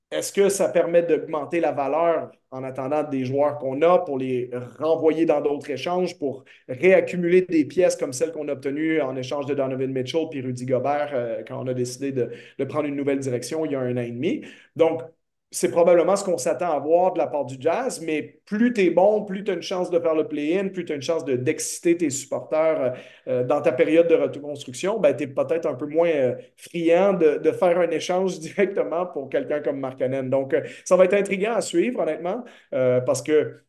est-ce 0.10 0.32
que 0.32 0.48
ça 0.48 0.70
permet 0.70 1.04
d'augmenter 1.04 1.60
la 1.60 1.74
valeur 1.74 2.32
en 2.52 2.64
attendant 2.64 3.04
des 3.04 3.26
joueurs 3.26 3.58
qu'on 3.58 3.82
a 3.82 4.00
pour 4.00 4.18
les 4.18 4.50
renvoyer 4.80 5.26
dans 5.26 5.42
d'autres 5.42 5.70
échanges, 5.70 6.18
pour 6.18 6.46
réaccumuler 6.70 7.42
des 7.42 7.66
pièces 7.66 7.98
comme 7.98 8.14
celles 8.14 8.32
qu'on 8.32 8.48
a 8.48 8.54
obtenues 8.54 9.02
en 9.02 9.18
échange 9.18 9.48
de 9.48 9.54
Donovan 9.54 9.92
Mitchell 9.92 10.28
puis 10.32 10.40
Rudy 10.40 10.66
Gobert 10.66 11.12
euh, 11.14 11.44
quand 11.46 11.62
on 11.62 11.68
a 11.68 11.74
décidé 11.74 12.14
de, 12.14 12.32
de, 12.58 12.64
prendre 12.64 12.88
une 12.88 12.96
nouvelle 12.96 13.20
direction 13.20 13.66
il 13.66 13.74
y 13.74 13.76
a 13.76 13.82
un 13.82 13.98
an 13.98 14.02
et 14.02 14.12
demi? 14.12 14.46
Donc, 14.78 15.02
c'est 15.50 15.72
probablement 15.72 16.16
ce 16.18 16.26
qu'on 16.26 16.38
s'attend 16.38 16.72
à 16.72 16.80
voir 16.80 17.14
de 17.14 17.20
la 17.20 17.28
part 17.28 17.46
du 17.46 17.56
Jazz, 17.60 18.02
mais 18.02 18.42
plus 18.46 18.74
tu 18.74 18.82
es 18.82 18.90
bon, 18.90 19.24
plus 19.24 19.44
tu 19.46 19.52
as 19.52 19.54
une 19.54 19.62
chance 19.62 19.90
de 19.90 19.98
faire 20.00 20.14
le 20.14 20.28
play-in, 20.28 20.68
plus 20.68 20.84
tu 20.84 20.92
as 20.92 20.96
une 20.96 21.02
chance 21.02 21.24
d'exciter 21.24 21.96
tes 21.96 22.10
supporters 22.10 22.82
euh, 22.82 22.90
euh, 23.28 23.44
dans 23.46 23.62
ta 23.62 23.72
période 23.72 24.08
de 24.08 24.16
reconstruction, 24.16 25.00
ben, 25.00 25.16
tu 25.16 25.24
es 25.24 25.28
peut-être 25.28 25.66
un 25.66 25.76
peu 25.76 25.86
moins 25.86 26.10
euh, 26.10 26.36
friand 26.58 27.14
de, 27.14 27.52
faire 27.52 27.80
un 27.80 27.90
échange 27.90 28.40
directement 28.42 29.06
pour 29.06 29.30
quelqu'un 29.30 29.62
comme 29.62 29.80
Markkanen. 29.80 30.30
Donc, 30.30 30.56
ça 30.84 30.98
va 30.98 31.06
être 31.06 31.14
intriguant 31.14 31.54
à 31.54 31.62
suivre, 31.62 32.02
honnêtement, 32.02 32.44
parce 32.72 33.22
que 33.22 33.67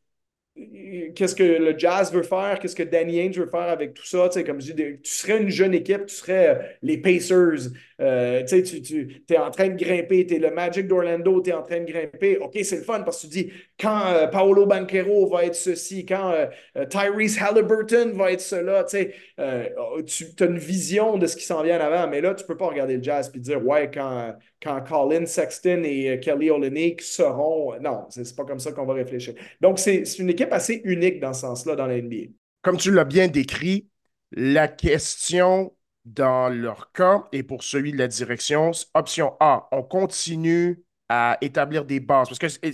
qu'est-ce 1.14 1.34
que 1.34 1.42
le 1.42 1.78
Jazz 1.78 2.12
veut 2.12 2.22
faire, 2.22 2.58
qu'est-ce 2.58 2.74
que 2.74 2.82
Danny 2.82 3.20
Ainge 3.20 3.38
veut 3.38 3.48
faire 3.48 3.68
avec 3.68 3.94
tout 3.94 4.04
ça. 4.04 4.28
Comme 4.44 4.60
je 4.60 4.72
dis, 4.72 5.00
tu 5.02 5.10
serais 5.10 5.40
une 5.40 5.50
jeune 5.50 5.74
équipe, 5.74 6.06
tu 6.06 6.14
serais 6.14 6.48
euh, 6.48 6.62
les 6.82 6.98
Pacers, 6.98 7.70
euh, 8.00 8.44
tu, 8.44 8.82
tu 8.82 9.22
es 9.30 9.38
en 9.38 9.50
train 9.50 9.68
de 9.68 9.76
grimper, 9.76 10.26
tu 10.26 10.36
es 10.36 10.38
le 10.38 10.50
Magic 10.50 10.86
d'Orlando, 10.86 11.40
tu 11.40 11.50
es 11.50 11.52
en 11.52 11.62
train 11.62 11.80
de 11.80 11.90
grimper. 11.90 12.38
OK, 12.38 12.58
c'est 12.62 12.76
le 12.76 12.82
fun 12.82 13.02
parce 13.02 13.22
que 13.22 13.26
tu 13.26 13.44
dis 13.44 13.52
quand 13.78 14.06
euh, 14.06 14.26
Paolo 14.26 14.66
Banquero 14.66 15.28
va 15.28 15.44
être 15.44 15.54
ceci, 15.54 16.04
quand 16.04 16.34
Tyrese 16.90 17.38
Halliburton 17.40 18.12
va 18.14 18.32
être 18.32 18.40
cela, 18.40 18.84
tu 18.84 18.96
as 19.36 20.44
une 20.44 20.58
vision 20.58 21.18
de 21.18 21.26
ce 21.26 21.36
qui 21.36 21.44
s'en 21.44 21.62
vient 21.62 21.78
en 21.78 21.92
avant, 21.92 22.08
mais 22.08 22.20
là, 22.20 22.34
tu 22.34 22.42
ne 22.42 22.48
peux 22.48 22.56
pas 22.56 22.66
regarder 22.68 22.96
le 22.96 23.02
Jazz 23.02 23.30
et 23.34 23.38
dire 23.38 23.64
ouais, 23.64 23.90
quand 23.92 24.34
quand 24.62 24.80
Colin 24.82 25.26
Sexton 25.26 25.82
et 25.84 26.10
euh, 26.10 26.16
Kelly 26.18 26.50
Olynyk 26.50 27.00
seront. 27.00 27.78
Non, 27.80 28.06
c'est 28.10 28.34
pas 28.36 28.44
comme 28.44 28.58
ça 28.58 28.72
qu'on 28.72 28.86
va 28.86 28.94
réfléchir. 28.94 29.34
Donc, 29.60 29.78
c'est 29.78 30.02
une 30.18 30.30
équipe 30.30 30.52
assez 30.52 30.80
unique 30.84 31.20
dans 31.20 31.32
ce 31.32 31.42
sens-là 31.42 31.76
dans 31.76 31.86
la 31.86 32.00
NBA. 32.00 32.32
Comme 32.62 32.76
tu 32.76 32.90
l'as 32.90 33.04
bien 33.04 33.28
décrit, 33.28 33.88
la 34.32 34.68
question 34.68 35.74
dans 36.04 36.48
leur 36.48 36.92
cas 36.92 37.24
et 37.32 37.42
pour 37.42 37.62
celui 37.62 37.92
de 37.92 37.98
la 37.98 38.08
direction, 38.08 38.70
option 38.94 39.34
A, 39.40 39.68
on 39.72 39.82
continue 39.82 40.82
à 41.08 41.38
établir 41.40 41.84
des 41.84 42.00
bases 42.00 42.28
parce 42.28 42.38
que 42.58 42.68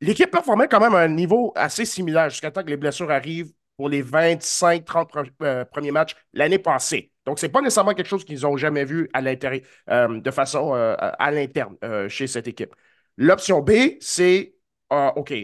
l'équipe 0.00 0.30
performait 0.30 0.68
quand 0.68 0.80
même 0.80 0.94
à 0.94 1.00
un 1.00 1.08
niveau 1.08 1.52
assez 1.54 1.84
similaire 1.84 2.30
jusqu'à 2.30 2.50
temps 2.50 2.62
que 2.62 2.70
les 2.70 2.76
blessures 2.76 3.10
arrivent 3.10 3.52
pour 3.76 3.88
les 3.88 4.02
25-30 4.02 5.30
euh, 5.42 5.64
premiers 5.64 5.92
matchs 5.92 6.14
l'année 6.32 6.58
passée. 6.58 7.12
Donc, 7.28 7.38
ce 7.38 7.44
n'est 7.44 7.52
pas 7.52 7.60
nécessairement 7.60 7.92
quelque 7.92 8.06
chose 8.08 8.24
qu'ils 8.24 8.40
n'ont 8.40 8.56
jamais 8.56 8.86
vu 8.86 9.10
à 9.12 9.20
l'intérieur, 9.20 9.60
euh, 9.90 10.18
de 10.18 10.30
façon 10.30 10.74
euh, 10.74 10.96
à 10.98 11.30
l'interne 11.30 11.76
chez 12.08 12.26
cette 12.26 12.48
équipe. 12.48 12.74
L'option 13.18 13.60
B, 13.60 13.72
c'est 14.00 14.54
OK, 14.90 15.34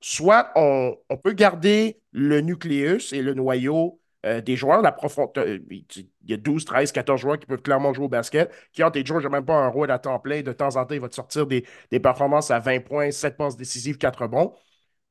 soit 0.00 0.50
on, 0.56 0.96
peut 1.22 1.32
garder 1.32 2.00
le 2.12 2.40
nucléus 2.40 3.12
et 3.12 3.20
le 3.20 3.34
noyau 3.34 4.00
des 4.24 4.56
joueurs, 4.56 4.80
la 4.80 4.92
profondeur. 4.92 5.46
il 5.46 5.84
y 6.26 6.32
a 6.32 6.36
12, 6.38 6.64
13, 6.64 6.90
14 6.92 7.20
joueurs 7.20 7.38
qui 7.38 7.46
peuvent 7.46 7.60
clairement 7.60 7.92
jouer 7.92 8.06
au 8.06 8.08
basket. 8.08 8.50
Qui 8.72 8.82
ont 8.82 8.90
des 8.90 9.04
joueurs, 9.04 9.20
je 9.20 9.28
même 9.28 9.44
pas 9.44 9.54
un 9.56 9.68
rôle 9.68 9.90
à 9.90 9.98
temps 9.98 10.18
plein. 10.18 10.40
De 10.42 10.52
temps 10.52 10.76
en 10.76 10.86
temps, 10.86 10.94
il 10.94 11.00
va 11.00 11.08
te 11.08 11.14
sortir 11.14 11.46
des, 11.46 11.66
des 11.90 12.00
performances 12.00 12.50
à 12.50 12.58
20 12.58 12.80
points, 12.80 13.10
7 13.10 13.36
passes 13.36 13.56
décisives, 13.56 13.98
4 13.98 14.26
bons. 14.26 14.54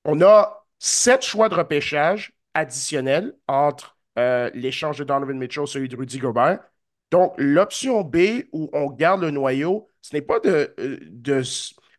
On 0.05 0.21
a 0.21 0.65
7 0.79 1.23
choix 1.23 1.49
de 1.49 1.55
repêchage 1.55 2.33
additionnel 2.53 3.33
entre 3.47 3.94
euh, 4.17 4.49
l'échange 4.53 4.99
de 4.99 5.03
Donovan 5.03 5.37
Mitchell, 5.37 5.67
celui 5.67 5.89
de 5.89 5.95
Rudy 5.95 6.19
Gobert. 6.19 6.59
Donc, 7.11 7.33
l'option 7.37 8.01
B 8.01 8.43
où 8.51 8.69
on 8.73 8.89
garde 8.89 9.21
le 9.21 9.31
noyau, 9.31 9.89
ce 10.01 10.15
n'est 10.15 10.21
pas 10.21 10.39
de, 10.39 10.73
euh, 10.79 11.43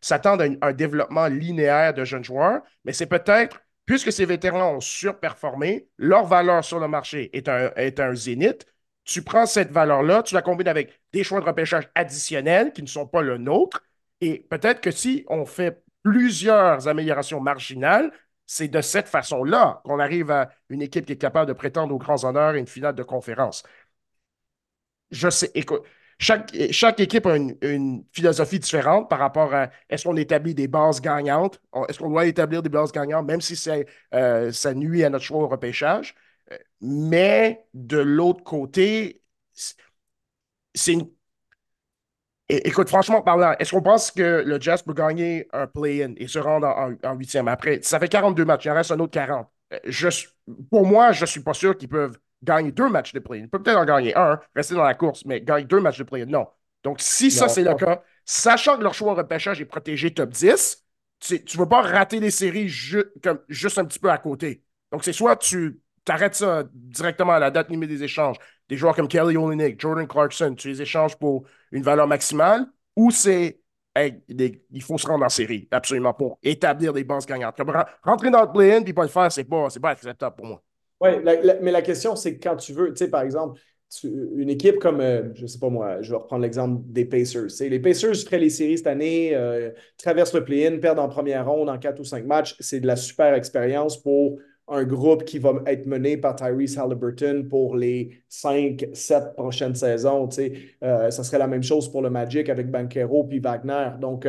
s'attendre 0.01 0.43
à 0.61 0.67
un, 0.67 0.73
développement 0.73 1.27
linéaire 1.27 1.93
de 1.93 2.03
jeunes 2.05 2.23
joueurs, 2.23 2.61
mais 2.85 2.93
c'est 2.93 3.07
peut-être, 3.07 3.61
puisque 3.85 4.11
ces 4.11 4.25
vétérans 4.25 4.75
ont 4.75 4.79
surperformé, 4.79 5.89
leur 5.97 6.25
valeur 6.25 6.63
sur 6.63 6.79
le 6.79 6.87
marché 6.87 7.29
est 7.35 7.47
un, 7.49 7.71
est 7.75 7.99
un 7.99 8.13
zénith. 8.13 8.65
Tu 9.05 9.21
prends 9.21 9.45
cette 9.45 9.71
valeur-là, 9.71 10.23
tu 10.23 10.35
la 10.35 10.41
combines 10.41 10.67
avec 10.67 11.01
des 11.13 11.23
choix 11.23 11.39
de 11.39 11.45
repêchage 11.45 11.89
additionnels 11.95 12.73
qui 12.73 12.81
ne 12.81 12.87
sont 12.87 13.07
pas 13.07 13.21
le 13.21 13.37
nôtre, 13.37 13.83
et 14.21 14.45
peut-être 14.49 14.81
que 14.81 14.91
si 14.91 15.25
on 15.29 15.45
fait 15.45 15.83
plusieurs 16.03 16.87
améliorations 16.87 17.39
marginales, 17.39 18.11
c'est 18.47 18.67
de 18.69 18.81
cette 18.81 19.07
façon-là 19.07 19.81
qu'on 19.85 19.99
arrive 19.99 20.31
à 20.31 20.49
une 20.69 20.81
équipe 20.81 21.05
qui 21.05 21.13
est 21.13 21.17
capable 21.17 21.47
de 21.47 21.53
prétendre 21.53 21.93
aux 21.93 21.99
grands 21.99 22.23
honneurs 22.25 22.55
et 22.55 22.59
une 22.59 22.67
finale 22.67 22.95
de 22.95 23.03
conférence. 23.03 23.63
je 25.11 25.29
sais, 25.29 25.51
écoute, 25.55 25.83
chaque, 26.19 26.99
équipe 26.99 27.25
a 27.27 27.35
une, 27.37 28.03
philosophie 28.11 28.59
différente 28.59 29.09
par 29.09 29.19
rapport 29.19 29.53
à 29.53 29.69
est-ce 29.89 30.03
qu'on 30.05 30.15
établit 30.17 30.55
des 30.55 30.67
bases 30.67 30.99
gagnantes, 31.01 31.61
est-ce 31.87 31.99
qu'on 31.99 32.09
doit 32.09 32.25
établir 32.25 32.63
des 32.63 32.69
bases 32.69 32.91
gagnantes, 32.91 33.27
même 33.27 33.41
si 33.41 33.55
euh, 34.13 34.51
ça 34.51 34.73
nuit 34.73 35.03
à 35.03 35.09
notre 35.09 35.23
choix 35.25 35.39
au 35.43 35.47
repêchage? 35.47 36.15
Euh, 36.51 36.57
mais 36.81 37.65
de 37.73 37.97
l'autre 37.99 38.43
côté, 38.43 39.21
c'est 40.73 40.93
une. 40.93 41.09
Écoute, 42.49 42.87
franchement 42.87 43.21
parlant, 43.21 43.55
est-ce 43.59 43.71
qu'on 43.71 43.81
pense 43.81 44.09
que 44.09 44.43
le 44.45 44.59
Jazz 44.61 44.81
peut 44.81 44.93
gagner 44.93 45.49
un 45.51 45.67
play-in 45.67 46.13
et 46.15 46.27
se 46.27 46.39
rendre 46.39 46.67
en 47.03 47.13
huitième? 47.15 47.49
Après, 47.49 47.79
ça 47.81 47.99
fait 47.99 48.07
42 48.07 48.45
matchs, 48.45 48.65
il 48.65 48.71
en 48.71 48.75
reste 48.75 48.91
un 48.91 48.99
autre 48.99 49.11
40. 49.11 49.49
Euh, 49.73 49.79
je, 49.85 50.07
pour 50.69 50.85
moi, 50.85 51.11
je 51.11 51.21
ne 51.21 51.25
suis 51.25 51.41
pas 51.41 51.53
sûr 51.53 51.77
qu'ils 51.77 51.89
peuvent 51.89 52.17
gagner 52.41 52.71
deux 52.71 52.89
matchs 52.89 53.11
de 53.11 53.19
play-in. 53.19 53.43
Ils 53.43 53.49
peuvent 53.49 53.63
peut-être 53.63 53.77
en 53.77 53.85
gagner 53.85 54.15
un, 54.15 54.39
rester 54.55 54.75
dans 54.75 54.83
la 54.83 54.93
course, 54.93 55.25
mais 55.25 55.41
gagner 55.41 55.65
deux 55.65 55.81
matchs 55.81 55.97
de 55.97 56.03
play-in, 56.03 56.25
non. 56.25 56.47
Donc, 56.83 57.01
si 57.01 57.31
ça, 57.31 57.49
c'est 57.49 57.63
le 57.63 57.73
cas, 57.73 58.01
sachant 58.23 58.77
que 58.77 58.83
leur 58.83 58.93
choix 58.93 59.13
de 59.13 59.17
repêchage 59.17 59.59
est 59.59 59.65
protégé 59.65 60.13
top 60.13 60.29
10, 60.29 60.85
tu 61.19 61.33
ne 61.35 61.59
veux 61.59 61.67
pas 61.67 61.81
rater 61.81 62.21
les 62.21 62.31
séries 62.31 62.71
comme, 63.21 63.39
juste 63.49 63.77
un 63.77 63.83
petit 63.83 63.99
peu 63.99 64.09
à 64.09 64.17
côté. 64.17 64.63
Donc, 64.91 65.03
c'est 65.03 65.11
soit 65.11 65.35
tu 65.35 65.81
arrêtes 66.07 66.35
ça 66.35 66.63
directement 66.71 67.33
à 67.33 67.39
la 67.39 67.51
date 67.51 67.69
limite 67.69 67.89
des 67.89 68.03
échanges, 68.03 68.37
des 68.69 68.77
joueurs 68.77 68.95
comme 68.95 69.09
Kelly 69.09 69.35
Olynyk, 69.35 69.81
Jordan 69.81 70.07
Clarkson, 70.07 70.55
tu 70.55 70.69
les 70.69 70.81
échanges 70.81 71.17
pour 71.17 71.45
une 71.71 71.83
valeur 71.83 72.07
maximale, 72.07 72.65
ou 72.95 73.11
c'est 73.11 73.59
il 74.69 74.81
faut 74.81 74.97
se 74.97 75.07
rendre 75.07 75.25
en 75.25 75.29
série, 75.29 75.67
absolument, 75.71 76.13
pour 76.13 76.37
établir 76.43 76.93
des 76.93 77.03
bases 77.03 77.25
gagnantes. 77.25 77.59
rentrer 78.03 78.29
dans 78.29 78.43
le 78.43 78.51
play-in 78.51 78.83
et 78.83 78.93
pas 78.93 79.03
le 79.03 79.07
faire, 79.07 79.31
c'est 79.31 79.43
pas, 79.43 79.67
pas 79.81 79.89
acceptable 79.89 80.35
pour 80.35 80.45
moi. 80.45 80.63
Oui, 80.99 81.09
mais 81.61 81.71
la 81.71 81.81
question, 81.81 82.15
c'est 82.15 82.37
quand 82.37 82.55
tu 82.55 82.73
veux, 82.73 82.91
tu 82.91 82.97
sais, 82.97 83.09
par 83.09 83.21
exemple, 83.21 83.59
une 84.03 84.49
équipe 84.49 84.79
comme, 84.79 84.99
euh, 84.99 85.33
je 85.33 85.43
ne 85.43 85.47
sais 85.47 85.59
pas 85.59 85.69
moi, 85.69 86.01
je 86.01 86.11
vais 86.11 86.17
reprendre 86.17 86.41
l'exemple 86.41 86.81
des 86.85 87.05
Pacers. 87.05 87.47
les 87.61 87.79
Pacers 87.79 88.15
feraient 88.15 88.39
les 88.39 88.49
séries 88.49 88.77
cette 88.77 88.87
année, 88.87 89.33
euh, 89.33 89.71
traversent 89.97 90.33
le 90.33 90.43
play-in, 90.43 90.77
perdent 90.79 90.99
en 90.99 91.07
première 91.07 91.47
ronde 91.47 91.69
en 91.69 91.77
quatre 91.77 91.99
ou 91.99 92.03
cinq 92.03 92.25
matchs. 92.25 92.55
C'est 92.59 92.81
de 92.81 92.87
la 92.87 92.97
super 92.97 93.33
expérience 93.33 94.01
pour 94.01 94.39
un 94.67 94.83
groupe 94.83 95.23
qui 95.23 95.39
va 95.39 95.53
être 95.65 95.85
mené 95.85 96.17
par 96.17 96.35
Tyrese 96.35 96.77
Halliburton 96.77 97.47
pour 97.49 97.75
les 97.75 98.21
cinq, 98.27 98.85
sept 98.93 99.33
prochaines 99.35 99.75
saisons. 99.75 100.29
Euh, 100.83 101.09
ça 101.11 101.23
serait 101.23 101.39
la 101.39 101.47
même 101.47 101.63
chose 101.63 101.89
pour 101.89 102.01
le 102.01 102.09
Magic 102.09 102.49
avec 102.49 102.69
Banquero 102.69 103.23
puis 103.23 103.39
Wagner. 103.39 103.91
Donc, 103.99 104.27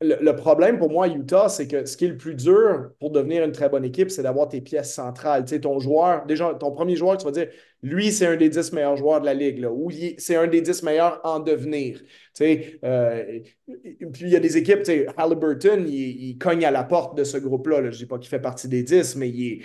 le, 0.00 0.32
problème 0.32 0.78
pour 0.78 0.90
moi 0.90 1.06
à 1.06 1.08
Utah, 1.08 1.48
c'est 1.48 1.66
que 1.66 1.84
ce 1.84 1.96
qui 1.96 2.04
est 2.04 2.08
le 2.08 2.16
plus 2.16 2.34
dur 2.34 2.90
pour 3.00 3.10
devenir 3.10 3.44
une 3.44 3.50
très 3.50 3.68
bonne 3.68 3.84
équipe, 3.84 4.10
c'est 4.10 4.22
d'avoir 4.22 4.48
tes 4.48 4.60
pièces 4.60 4.94
centrales. 4.94 5.44
Tu 5.44 5.54
sais, 5.54 5.60
ton 5.60 5.80
joueur, 5.80 6.24
déjà, 6.26 6.54
ton 6.54 6.70
premier 6.70 6.94
joueur, 6.94 7.16
tu 7.16 7.24
vas 7.24 7.32
dire, 7.32 7.48
lui, 7.82 8.12
c'est 8.12 8.26
un 8.26 8.36
des 8.36 8.48
dix 8.48 8.72
meilleurs 8.72 8.96
joueurs 8.96 9.20
de 9.20 9.26
la 9.26 9.34
ligue, 9.34 9.58
là, 9.58 9.72
ou 9.72 9.90
c'est 10.18 10.36
un 10.36 10.46
des 10.46 10.60
dix 10.60 10.84
meilleurs 10.84 11.20
en 11.24 11.40
devenir. 11.40 11.98
Tu 11.98 12.06
sais, 12.34 12.78
euh, 12.84 13.40
puis 14.12 14.22
il 14.22 14.28
y 14.28 14.36
a 14.36 14.40
des 14.40 14.56
équipes, 14.56 14.80
tu 14.80 14.92
sais, 14.92 15.06
Halliburton, 15.16 15.84
il, 15.88 16.38
cogne 16.38 16.64
à 16.64 16.70
la 16.70 16.84
porte 16.84 17.16
de 17.16 17.24
ce 17.24 17.36
groupe-là. 17.36 17.78
Je 17.82 17.86
ne 17.86 17.92
dis 17.92 18.06
pas 18.06 18.18
qu'il 18.18 18.28
fait 18.28 18.40
partie 18.40 18.68
des 18.68 18.84
dix, 18.84 19.16
mais 19.16 19.28
il 19.28 19.52
est 19.52 19.60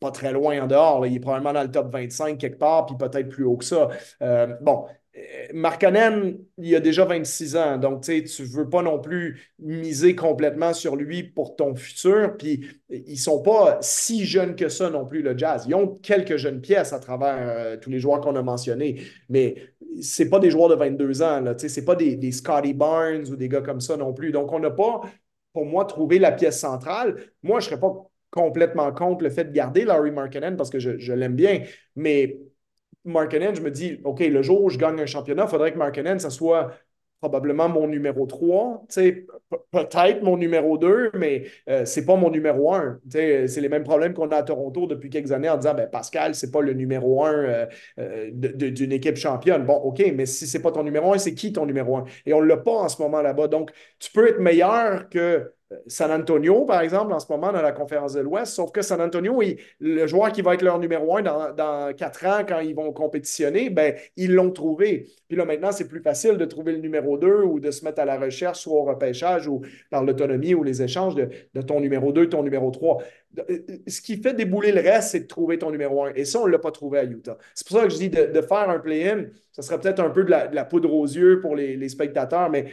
pas 0.00 0.10
très 0.10 0.32
loin 0.32 0.62
en 0.62 0.66
dehors. 0.66 1.06
Il 1.06 1.14
est 1.14 1.20
probablement 1.20 1.52
dans 1.52 1.62
le 1.62 1.70
top 1.70 1.92
25 1.92 2.38
quelque 2.38 2.58
part, 2.58 2.86
puis 2.86 2.96
peut-être 2.96 3.28
plus 3.28 3.44
haut 3.44 3.58
que 3.58 3.64
ça. 3.66 3.90
Euh, 4.22 4.54
bon, 4.62 4.86
Markkanen, 5.52 6.38
il 6.58 6.74
a 6.74 6.80
déjà 6.80 7.04
26 7.04 7.56
ans, 7.56 7.78
donc 7.78 8.02
tu 8.02 8.12
ne 8.12 8.46
veux 8.46 8.68
pas 8.68 8.82
non 8.82 8.98
plus 8.98 9.52
miser 9.60 10.16
complètement 10.16 10.72
sur 10.72 10.96
lui 10.96 11.22
pour 11.22 11.54
ton 11.54 11.76
futur. 11.76 12.36
Puis 12.36 12.66
ils 12.88 13.12
ne 13.12 13.18
sont 13.18 13.40
pas 13.40 13.78
si 13.80 14.24
jeunes 14.24 14.56
que 14.56 14.68
ça 14.68 14.90
non 14.90 15.06
plus, 15.06 15.22
le 15.22 15.38
Jazz. 15.38 15.66
Ils 15.68 15.74
ont 15.76 15.86
quelques 16.02 16.36
jeunes 16.36 16.60
pièces 16.60 16.92
à 16.92 16.98
travers 16.98 17.36
euh, 17.40 17.76
tous 17.76 17.90
les 17.90 18.00
joueurs 18.00 18.20
qu'on 18.20 18.34
a 18.34 18.42
mentionnés, 18.42 19.02
mais 19.28 19.54
ce 20.02 20.24
pas 20.24 20.40
des 20.40 20.50
joueurs 20.50 20.68
de 20.68 20.74
22 20.74 21.22
ans. 21.22 21.44
Ce 21.56 21.80
n'est 21.80 21.86
pas 21.86 21.94
des, 21.94 22.32
Scotty 22.32 22.74
Barnes 22.74 23.28
ou 23.30 23.36
des 23.36 23.48
gars 23.48 23.60
comme 23.60 23.80
ça 23.80 23.96
non 23.96 24.12
plus. 24.12 24.32
Donc 24.32 24.52
on 24.52 24.58
n'a 24.58 24.72
pas, 24.72 25.02
pour 25.52 25.64
moi, 25.64 25.84
trouvé 25.84 26.18
la 26.18 26.32
pièce 26.32 26.58
centrale. 26.58 27.16
Moi, 27.44 27.60
je 27.60 27.66
ne 27.66 27.70
serais 27.70 27.80
pas 27.80 28.10
complètement 28.32 28.90
contre 28.92 29.22
le 29.22 29.30
fait 29.30 29.44
de 29.44 29.52
garder 29.52 29.84
Larry 29.84 30.10
Markkanen 30.10 30.56
parce 30.56 30.70
que 30.70 30.80
je 30.80 31.12
l'aime 31.12 31.36
bien, 31.36 31.62
mais 31.94 32.40
Markkanen, 33.04 33.54
je 33.54 33.62
me 33.62 33.70
dis, 33.70 34.00
OK, 34.04 34.20
le 34.20 34.42
jour 34.42 34.62
où 34.62 34.70
je 34.70 34.78
gagne 34.78 35.00
un 35.00 35.06
championnat, 35.06 35.44
il 35.44 35.48
faudrait 35.48 35.72
que 35.72 35.78
Markkanen, 35.78 36.18
ça 36.18 36.30
soit 36.30 36.70
probablement 37.24 37.70
mon 37.70 37.88
numéro 37.88 38.26
3, 38.26 38.84
peut-être 39.70 40.22
mon 40.22 40.36
numéro 40.36 40.76
2, 40.76 41.12
mais 41.14 41.44
euh, 41.70 41.86
c'est 41.86 42.04
pas 42.04 42.16
mon 42.16 42.30
numéro 42.30 42.74
1. 42.74 43.00
C'est 43.08 43.60
les 43.60 43.68
mêmes 43.70 43.82
problèmes 43.82 44.12
qu'on 44.12 44.28
a 44.28 44.36
à 44.36 44.42
Toronto 44.42 44.86
depuis 44.86 45.08
quelques 45.08 45.32
années 45.32 45.48
en 45.48 45.56
disant 45.56 45.72
ben, 45.72 45.88
Pascal, 45.88 46.34
c'est 46.34 46.50
pas 46.50 46.60
le 46.60 46.74
numéro 46.74 47.24
1 47.24 47.32
euh, 47.32 47.66
euh, 47.98 48.30
d'une 48.30 48.92
équipe 48.92 49.16
championne. 49.16 49.64
Bon, 49.64 49.76
OK, 49.76 50.04
mais 50.14 50.26
si 50.26 50.46
c'est 50.46 50.60
pas 50.60 50.70
ton 50.70 50.82
numéro 50.82 51.14
1, 51.14 51.18
c'est 51.18 51.34
qui 51.34 51.50
ton 51.50 51.64
numéro 51.64 51.96
1? 51.96 52.04
Et 52.26 52.34
on 52.34 52.42
l'a 52.42 52.58
pas 52.58 52.72
en 52.72 52.88
ce 52.90 53.00
moment 53.00 53.22
là-bas. 53.22 53.48
Donc, 53.48 53.70
tu 53.98 54.12
peux 54.12 54.28
être 54.28 54.40
meilleur 54.40 55.08
que 55.08 55.50
San 55.86 56.10
Antonio, 56.10 56.64
par 56.64 56.82
exemple, 56.82 57.12
en 57.12 57.18
ce 57.18 57.26
moment 57.30 57.50
dans 57.50 57.62
la 57.62 57.72
conférence 57.72 58.12
de 58.12 58.20
l'Ouest, 58.20 58.52
sauf 58.54 58.70
que 58.70 58.82
San 58.82 59.00
Antonio, 59.00 59.40
le 59.80 60.06
joueur 60.06 60.30
qui 60.30 60.42
va 60.42 60.54
être 60.54 60.62
leur 60.62 60.78
numéro 60.78 61.16
un 61.16 61.22
dans, 61.22 61.92
quatre 61.96 62.26
ans 62.26 62.44
quand 62.46 62.60
ils 62.60 62.74
vont 62.74 62.92
compétitionner, 62.92 63.70
ben, 63.70 63.94
ils 64.16 64.32
l'ont 64.32 64.50
trouvé. 64.50 65.08
Puis 65.28 65.36
là, 65.36 65.44
maintenant, 65.44 65.72
c'est 65.72 65.88
plus 65.88 66.00
facile 66.00 66.36
de 66.36 66.44
trouver 66.44 66.72
le 66.72 66.78
numéro 66.78 67.16
deux 67.16 67.42
ou 67.42 67.60
de 67.60 67.70
se 67.70 67.84
mettre 67.84 68.00
à 68.00 68.04
la 68.04 68.18
recherche, 68.18 68.60
soit 68.60 68.78
au 68.78 68.84
repêchage 68.84 69.48
ou 69.48 69.62
par 69.90 70.04
l'autonomie 70.04 70.54
ou 70.54 70.62
les 70.62 70.82
échanges 70.82 71.14
de, 71.14 71.28
ton 71.62 71.80
numéro 71.80 72.12
2, 72.12 72.28
ton 72.28 72.42
numéro 72.42 72.70
3. 72.70 73.02
Euh, 73.38 73.58
ce 73.86 74.00
qui 74.00 74.16
fait 74.16 74.34
débouler 74.34 74.72
le 74.72 74.80
reste, 74.80 75.10
c'est 75.10 75.20
de 75.20 75.26
trouver 75.26 75.58
ton 75.58 75.70
numéro 75.70 76.04
un. 76.04 76.12
Et 76.14 76.24
ça, 76.24 76.40
on 76.40 76.46
ne 76.46 76.52
l'a 76.52 76.58
pas 76.58 76.70
trouvé 76.70 76.98
à 76.98 77.04
Utah. 77.04 77.38
C'est 77.54 77.66
pour 77.66 77.78
ça 77.78 77.84
que 77.84 77.90
je 77.90 77.96
dis 77.96 78.10
de, 78.10 78.40
faire 78.42 78.68
un 78.70 78.78
play-in, 78.78 79.24
ça 79.52 79.62
serait 79.62 79.78
peut-être 79.78 80.00
un 80.00 80.10
peu 80.10 80.24
de 80.24 80.30
la, 80.30 80.64
poudre 80.64 80.92
aux 80.92 81.06
yeux 81.06 81.40
pour 81.40 81.56
les, 81.56 81.88
spectateurs, 81.88 82.50
mais 82.50 82.66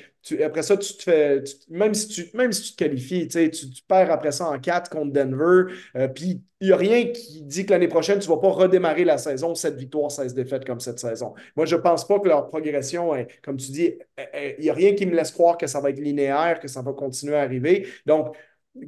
après 0.43 0.63
ça, 0.63 0.78
tu 0.78 0.93
te 0.93 1.04
fais, 1.04 1.43
même, 1.69 1.93
si 1.93 2.08
tu, 2.08 2.36
même 2.36 2.52
si 2.52 2.63
tu 2.63 2.71
te 2.71 2.78
qualifies, 2.78 3.28
tu, 3.28 3.50
tu, 3.50 3.67
perds 3.88 4.12
après 4.12 4.32
ça 4.32 4.50
en 4.50 4.60
4 4.60 4.89
contre 4.89 5.12
Denver, 5.12 5.74
euh, 5.95 6.08
puis 6.08 6.41
il 6.60 6.67
n'y 6.67 6.74
a 6.74 6.78
rien 6.78 7.08
qui 7.08 7.41
dit 7.41 7.65
que 7.65 7.71
l'année 7.71 7.88
prochaine, 7.88 8.19
tu 8.19 8.30
ne 8.30 8.36
vas 8.36 8.41
pas 8.41 8.50
redémarrer 8.50 9.04
la 9.04 9.17
saison, 9.17 9.56
7 9.56 9.76
victoires, 9.76 10.12
16 10.12 10.34
défaites 10.34 10.65
comme 10.65 10.80
cette 10.80 11.00
saison. 11.00 11.34
Moi, 11.56 11.65
je 11.65 11.76
ne 11.76 11.82
pense 11.82 12.08
pas 12.08 12.19
que 12.19 12.28
leur 12.28 12.47
progression, 12.47 13.15
est, 13.15 13.28
comme 13.41 13.58
tu 13.58 13.71
dis, 13.71 13.93
il 14.17 14.62
n'y 14.62 14.69
a 14.69 14.74
rien 14.74 14.93
qui 14.93 15.06
me 15.06 15.15
laisse 15.15 15.32
croire 15.32 15.58
que 15.58 15.65
ça 15.65 15.80
va 15.80 15.89
être 15.89 16.00
linéaire, 16.00 16.60
que 16.60 16.67
ça 16.67 16.82
va 16.82 16.93
continuer 16.93 17.36
à 17.36 17.41
arriver. 17.41 17.88
Donc, 18.06 18.36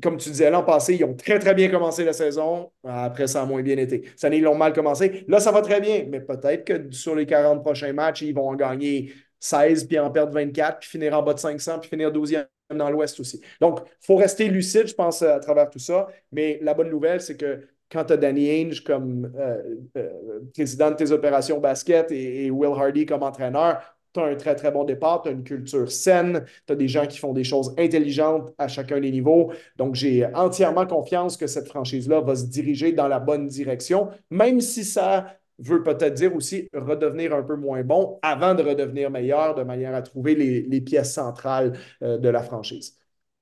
comme 0.01 0.17
tu 0.17 0.29
disais, 0.29 0.49
l'an 0.49 0.63
passé, 0.63 0.95
ils 0.95 1.03
ont 1.03 1.13
très, 1.13 1.39
très 1.39 1.53
bien 1.53 1.69
commencé 1.69 2.03
la 2.05 2.13
saison. 2.13 2.71
Après, 2.87 3.27
ça 3.27 3.41
a 3.41 3.45
moins 3.45 3.61
bien 3.61 3.77
été. 3.77 4.03
Cette 4.15 4.25
année, 4.25 4.37
ils 4.37 4.43
l'ont 4.43 4.55
mal 4.55 4.73
commencé. 4.73 5.25
Là, 5.27 5.39
ça 5.39 5.51
va 5.51 5.61
très 5.61 5.81
bien, 5.81 6.05
mais 6.09 6.21
peut-être 6.21 6.63
que 6.65 6.91
sur 6.91 7.15
les 7.15 7.25
40 7.25 7.61
prochains 7.61 7.91
matchs, 7.93 8.21
ils 8.21 8.33
vont 8.33 8.49
en 8.49 8.55
gagner 8.55 9.13
16, 9.39 9.85
puis 9.85 9.99
en 9.99 10.09
perdre 10.09 10.33
24, 10.33 10.79
puis 10.79 10.89
finir 10.89 11.17
en 11.17 11.21
bas 11.21 11.33
de 11.33 11.39
500, 11.39 11.79
puis 11.79 11.89
finir 11.89 12.11
12e 12.11 12.45
dans 12.73 12.89
l'Ouest 12.89 13.19
aussi. 13.19 13.41
Donc, 13.59 13.81
il 13.83 14.05
faut 14.05 14.15
rester 14.15 14.47
lucide, 14.47 14.87
je 14.87 14.95
pense, 14.95 15.21
à 15.21 15.39
travers 15.39 15.69
tout 15.69 15.79
ça. 15.79 16.07
Mais 16.31 16.59
la 16.61 16.73
bonne 16.73 16.89
nouvelle, 16.89 17.19
c'est 17.19 17.35
que 17.35 17.67
quand 17.91 18.05
tu 18.05 18.13
as 18.13 18.17
Danny 18.17 18.49
Ainge 18.49 18.83
comme 18.83 19.31
euh, 19.37 19.61
euh, 19.97 20.39
président 20.53 20.91
de 20.91 20.95
tes 20.95 21.11
opérations 21.11 21.59
basket 21.59 22.11
et 22.11 22.49
Will 22.49 22.71
Hardy 22.71 23.05
comme 23.05 23.21
entraîneur, 23.21 23.92
tu 24.13 24.19
as 24.19 24.25
un 24.25 24.35
très, 24.35 24.55
très 24.55 24.71
bon 24.71 24.83
départ, 24.83 25.21
tu 25.21 25.29
as 25.29 25.31
une 25.31 25.43
culture 25.43 25.91
saine, 25.91 26.45
tu 26.67 26.73
as 26.73 26.75
des 26.75 26.87
gens 26.87 27.07
qui 27.07 27.17
font 27.17 27.33
des 27.33 27.43
choses 27.43 27.73
intelligentes 27.77 28.53
à 28.57 28.67
chacun 28.67 28.99
des 28.99 29.11
niveaux. 29.11 29.51
Donc, 29.75 29.95
j'ai 29.95 30.25
entièrement 30.33 30.85
confiance 30.85 31.37
que 31.37 31.47
cette 31.47 31.67
franchise-là 31.67 32.21
va 32.21 32.35
se 32.35 32.45
diriger 32.45 32.93
dans 32.93 33.07
la 33.07 33.19
bonne 33.19 33.47
direction, 33.47 34.09
même 34.29 34.61
si 34.61 34.83
ça 34.83 35.37
veut 35.59 35.83
peut-être 35.83 36.13
dire 36.13 36.35
aussi 36.35 36.67
redevenir 36.73 37.33
un 37.33 37.43
peu 37.43 37.55
moins 37.55 37.83
bon 37.83 38.19
avant 38.21 38.55
de 38.55 38.63
redevenir 38.63 39.09
meilleur 39.11 39.55
de 39.55 39.63
manière 39.63 39.95
à 39.95 40.01
trouver 40.01 40.35
les, 40.35 40.81
pièces 40.81 41.13
centrales 41.13 41.77
euh, 42.01 42.17
de 42.17 42.29
la 42.29 42.43
franchise. 42.43 42.97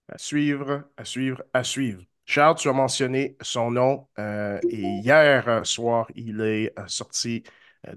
À 0.08 0.18
suivre, 0.18 0.84
à 0.98 1.06
suivre, 1.06 1.42
à 1.54 1.64
suivre. 1.64 2.04
Charles, 2.26 2.56
tu 2.56 2.70
as 2.70 2.74
mentionné 2.74 3.38
son 3.42 3.72
nom 3.72 4.08
euh, 4.20 4.60
et 4.70 4.82
hier 4.82 5.66
soir, 5.66 6.08
il 6.16 6.42
est 6.42 6.78
euh, 6.78 6.84
sorti 6.88 7.44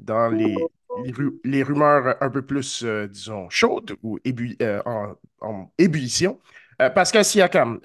dans 0.00 0.30
les 0.30 0.56
les, 1.44 1.62
rumeurs 1.62 2.16
un 2.20 2.30
peu 2.30 2.42
plus, 2.42 2.82
euh, 2.84 3.06
disons, 3.06 3.48
chaudes 3.50 3.96
ou 4.02 4.18
euh, 4.62 4.82
en, 5.40 5.70
ébullition. 5.78 6.40
Euh, 6.82 6.90
Pascal 6.90 7.24
Siakam, 7.24 7.78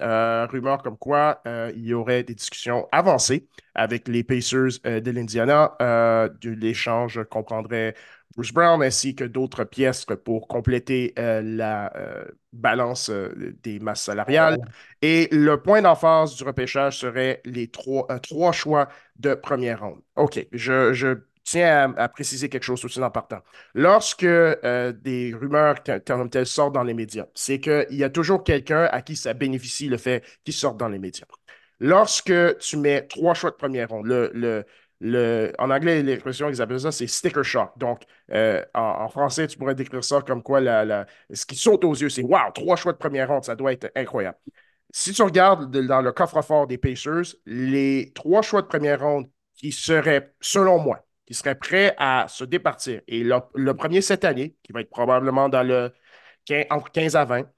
rumeur 0.50 0.82
comme 0.82 0.96
quoi 0.96 1.42
il 1.46 1.86
y 1.86 1.94
aurait 1.94 2.24
des 2.24 2.34
discussions 2.34 2.88
avancées 2.90 3.46
avec 3.74 4.08
les 4.08 4.24
Pacers 4.24 4.80
de 4.84 5.10
l'Indiana. 5.10 5.76
de 5.80 6.50
l'échange 6.50 7.20
comprendrait 7.30 7.94
Bruce 8.34 8.52
Brown 8.52 8.82
ainsi 8.82 9.14
que 9.14 9.24
d'autres 9.24 9.64
pièces 9.64 10.06
pour 10.24 10.48
compléter 10.48 11.14
la 11.16 11.92
balance 12.52 13.10
des 13.62 13.78
masses 13.78 14.02
salariales. 14.02 14.58
Et 15.02 15.28
le 15.30 15.62
point 15.62 15.82
d'emphase 15.82 16.34
du 16.34 16.42
repêchage 16.42 16.98
serait 16.98 17.42
les 17.44 17.68
trois, 17.68 18.08
trois 18.18 18.50
choix 18.50 18.88
de 19.20 19.34
première 19.34 19.82
ronde. 19.82 20.00
OK, 20.16 20.44
je, 20.52 20.92
je 20.92 21.16
tiens 21.50 21.92
à, 21.96 22.08
préciser 22.08 22.48
quelque 22.48 22.62
chose 22.62 22.84
aussi 22.84 23.00
en 23.02 23.10
partant. 23.10 23.40
Lorsque 23.74 24.22
euh, 24.24 24.92
des 24.92 25.34
rumeurs 25.34 25.82
telles 25.82 26.46
sortent 26.46 26.74
dans 26.74 26.84
les 26.84 26.94
médias, 26.94 27.26
c'est 27.34 27.58
qu'il 27.58 27.86
y 27.90 28.04
a 28.04 28.10
toujours 28.10 28.44
quelqu'un 28.44 28.84
à 28.84 29.02
qui 29.02 29.16
ça 29.16 29.34
bénéficie 29.34 29.88
le 29.88 29.96
fait 29.96 30.24
qu'ils 30.44 30.54
sortent 30.54 30.78
dans 30.78 30.88
les 30.88 31.00
médias. 31.00 31.26
Lorsque 31.80 32.58
tu 32.58 32.76
mets 32.76 33.06
trois 33.06 33.34
choix 33.34 33.50
de 33.50 33.56
première 33.56 33.88
ronde, 33.88 34.06
le, 34.06 34.64
le, 35.00 35.52
en 35.58 35.70
anglais, 35.70 36.02
l'expression 36.02 36.48
qu'ils 36.48 36.62
appellent 36.62 36.80
ça, 36.80 36.92
c'est 36.92 37.08
sticker 37.08 37.42
shock. 37.42 37.72
Donc, 37.76 38.02
euh, 38.32 38.64
en, 38.74 39.08
français, 39.08 39.46
tu 39.48 39.58
pourrais 39.58 39.74
décrire 39.74 40.04
ça 40.04 40.20
comme 40.20 40.42
quoi 40.42 40.60
ce 40.60 41.46
qui 41.46 41.56
saute 41.56 41.84
aux 41.84 41.94
yeux, 41.94 42.10
c'est 42.10 42.22
Wow, 42.22 42.52
trois 42.54 42.76
choix 42.76 42.92
de 42.92 42.98
première 42.98 43.28
ronde, 43.28 43.44
ça 43.44 43.56
doit 43.56 43.72
être 43.72 43.90
incroyable. 43.96 44.38
Si 44.92 45.12
tu 45.12 45.22
regardes 45.22 45.70
dans 45.70 46.02
le 46.02 46.12
coffre-fort 46.12 46.66
des 46.66 46.78
Pacers, 46.78 47.34
les 47.46 48.12
trois 48.14 48.42
choix 48.42 48.62
de 48.62 48.66
première 48.66 49.00
ronde 49.00 49.28
qui 49.54 49.72
seraient, 49.72 50.32
selon 50.40 50.78
moi, 50.78 51.04
qui 51.30 51.34
seraient 51.34 51.54
prêts 51.54 51.94
à 51.96 52.26
se 52.28 52.42
départir, 52.42 53.02
et 53.06 53.22
le, 53.22 53.72
premier 53.74 54.00
cette 54.00 54.24
année, 54.24 54.56
qui 54.64 54.72
va 54.72 54.80
être 54.80 54.90
probablement 54.90 55.48
dans 55.48 55.62
le 55.62 55.92
entre 56.70 56.90
15 56.90 57.14
à 57.14 57.24
20, 57.24 57.48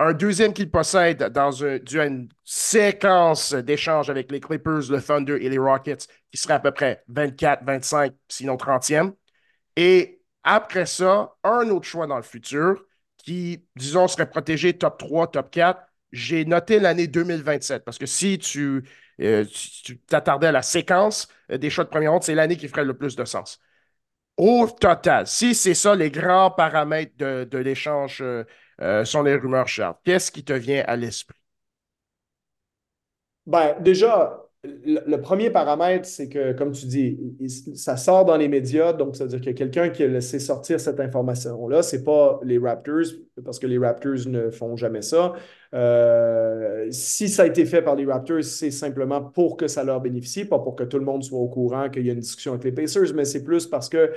un 0.00 0.12
deuxième 0.12 0.52
qu'il 0.52 0.70
possède 0.70 1.22
dans 1.32 1.50
une 1.50 2.28
séquence 2.44 3.54
d'échanges 3.54 4.10
avec 4.10 4.30
les 4.30 4.38
Clippers, 4.38 4.90
le 4.90 5.00
Thunder 5.00 5.38
et 5.40 5.48
les 5.48 5.56
Rockets, 5.56 6.08
qui 6.30 6.36
serait 6.36 6.54
à 6.54 6.60
peu 6.60 6.72
près 6.72 7.02
24, 7.08 7.64
25, 7.64 8.12
sinon 8.28 8.56
30e. 8.56 9.14
Et 9.76 10.20
après 10.42 10.84
ça, 10.84 11.34
un 11.42 11.70
autre 11.70 11.86
choix 11.86 12.06
dans 12.06 12.16
le 12.18 12.22
futur 12.22 12.84
qui, 13.16 13.64
disons, 13.76 14.08
serait 14.08 14.28
protégé 14.28 14.76
top 14.76 14.98
3, 14.98 15.28
top 15.28 15.50
4. 15.50 15.80
J'ai 16.10 16.44
noté 16.44 16.80
l'année 16.80 17.06
2027 17.06 17.82
parce 17.82 17.96
que 17.96 18.04
si 18.04 18.38
tu 18.38 18.84
euh, 19.20 19.44
t'attardais 20.06 20.48
à 20.48 20.52
la 20.52 20.62
séquence 20.62 21.28
euh, 21.50 21.58
des 21.58 21.70
choix 21.70 21.84
de 21.84 21.90
première 21.90 22.12
ronde, 22.12 22.22
c'est 22.22 22.34
l'année 22.34 22.56
qui 22.56 22.68
ferait 22.68 22.84
le 22.84 22.96
plus 22.96 23.16
de 23.16 23.24
sens. 23.24 23.60
Au 24.36 24.68
total, 24.68 25.26
si 25.26 25.54
c'est 25.54 25.74
ça 25.74 25.94
les 25.94 26.10
grands 26.10 26.50
paramètres 26.50 27.16
de, 27.18 27.58
l'échange 27.58 28.22
euh, 28.22 29.04
sont 29.04 29.22
les 29.22 29.36
rumeurs, 29.36 29.68
Charles, 29.68 29.96
qu'est-ce 30.04 30.32
qui 30.32 30.44
te 30.44 30.52
vient 30.52 30.84
à 30.86 30.96
l'esprit? 30.96 31.36
Ben, 33.46 33.76
déjà, 33.80 34.42
le, 34.64 35.16
premier 35.16 35.50
paramètre, 35.50 36.06
c'est 36.06 36.28
que, 36.28 36.52
comme 36.52 36.70
tu 36.70 36.86
dis, 36.86 37.18
ça 37.74 37.96
sort 37.96 38.24
dans 38.24 38.36
les 38.36 38.46
médias, 38.46 38.92
donc 38.92 39.16
ça 39.16 39.24
veut 39.24 39.30
dire 39.30 39.40
qu'il 39.40 39.48
y 39.48 39.54
a 39.54 39.56
quelqu'un 39.56 39.88
qui 39.88 40.04
a 40.04 40.06
laissé 40.06 40.38
sortir 40.38 40.78
cette 40.78 41.00
information-là. 41.00 41.82
Ce 41.82 41.96
n'est 41.96 42.04
pas 42.04 42.38
les 42.44 42.58
Raptors, 42.58 43.06
parce 43.44 43.58
que 43.58 43.66
les 43.66 43.76
Raptors 43.76 44.28
ne 44.28 44.50
font 44.50 44.76
jamais 44.76 45.02
ça. 45.02 45.32
Euh, 45.74 46.86
si 46.92 47.28
ça 47.28 47.42
a 47.42 47.46
été 47.46 47.64
fait 47.64 47.82
par 47.82 47.96
les 47.96 48.04
Raptors, 48.04 48.44
c'est 48.44 48.70
simplement 48.70 49.20
pour 49.20 49.56
que 49.56 49.66
ça 49.66 49.82
leur 49.82 50.00
bénéficie, 50.00 50.44
pas 50.44 50.60
pour 50.60 50.76
que 50.76 50.84
tout 50.84 50.98
le 50.98 51.04
monde 51.04 51.24
soit 51.24 51.40
au 51.40 51.48
courant 51.48 51.90
qu'il 51.90 52.06
y 52.06 52.10
a 52.10 52.12
une 52.12 52.20
discussion 52.20 52.52
avec 52.52 52.62
les 52.62 52.72
Pacers, 52.72 53.12
mais 53.14 53.24
c'est 53.24 53.42
plus 53.42 53.66
parce 53.66 53.88
que 53.88 54.12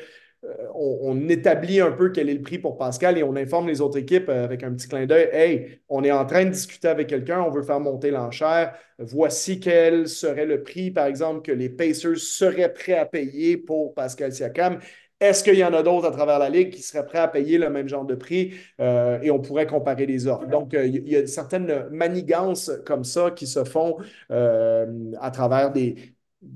euh, 0.45 0.67
on, 0.75 1.27
établit 1.29 1.79
un 1.79 1.91
peu 1.91 2.09
quel 2.09 2.29
est 2.29 2.33
le 2.33 2.41
prix 2.41 2.59
pour 2.59 2.77
Pascal 2.77 3.17
et 3.17 3.23
on 3.23 3.35
informe 3.35 3.67
les 3.67 3.81
autres 3.81 3.97
équipes 3.97 4.29
euh, 4.29 4.43
avec 4.43 4.63
un 4.63 4.71
petit 4.73 4.87
clin 4.87 5.05
d'œil. 5.05 5.29
Hey, 5.31 5.79
on 5.89 6.03
est 6.03 6.11
en 6.11 6.25
train 6.25 6.45
de 6.45 6.49
discuter 6.49 6.87
avec 6.87 7.07
quelqu'un, 7.07 7.41
on 7.41 7.49
veut 7.49 7.63
faire 7.63 7.79
monter 7.79 8.11
l'enchère. 8.11 8.73
Voici 8.99 9.59
quel 9.59 10.07
serait 10.07 10.45
le 10.45 10.61
prix, 10.63 10.91
par 10.91 11.07
exemple, 11.07 11.41
que 11.41 11.51
les 11.51 11.69
Pacers 11.69 12.17
seraient 12.17 12.71
prêts 12.71 12.97
à 12.97 13.05
payer 13.05 13.57
pour 13.57 13.93
Pascal 13.93 14.31
Siakam. 14.31 14.79
Est-ce 15.19 15.43
qu'il 15.43 15.55
y 15.55 15.63
en 15.63 15.73
a 15.73 15.81
d'autres 15.81 16.07
à 16.07 16.11
travers 16.11 16.39
la 16.39 16.49
Ligue 16.49 16.71
qui 16.71 16.81
seraient 16.81 17.05
prêts 17.05 17.19
à 17.19 17.27
payer 17.27 17.57
le 17.57 17.69
même 17.69 17.87
genre 17.87 18.05
de 18.05 18.15
prix? 18.15 18.53
Euh, 18.79 19.19
et 19.21 19.31
on 19.31 19.39
pourrait 19.39 19.65
comparer 19.65 20.05
les 20.05 20.27
offres? 20.27 20.45
Donc, 20.47 20.73
il 20.73 21.07
y 21.07 21.15
a 21.15 21.25
certaines 21.25 21.87
manigances 21.89 22.69
comme 22.85 23.03
ça 23.03 23.31
qui 23.31 23.47
se 23.47 23.63
font 23.63 23.97
à 24.29 25.31
travers 25.31 25.71
des, 25.71 26.14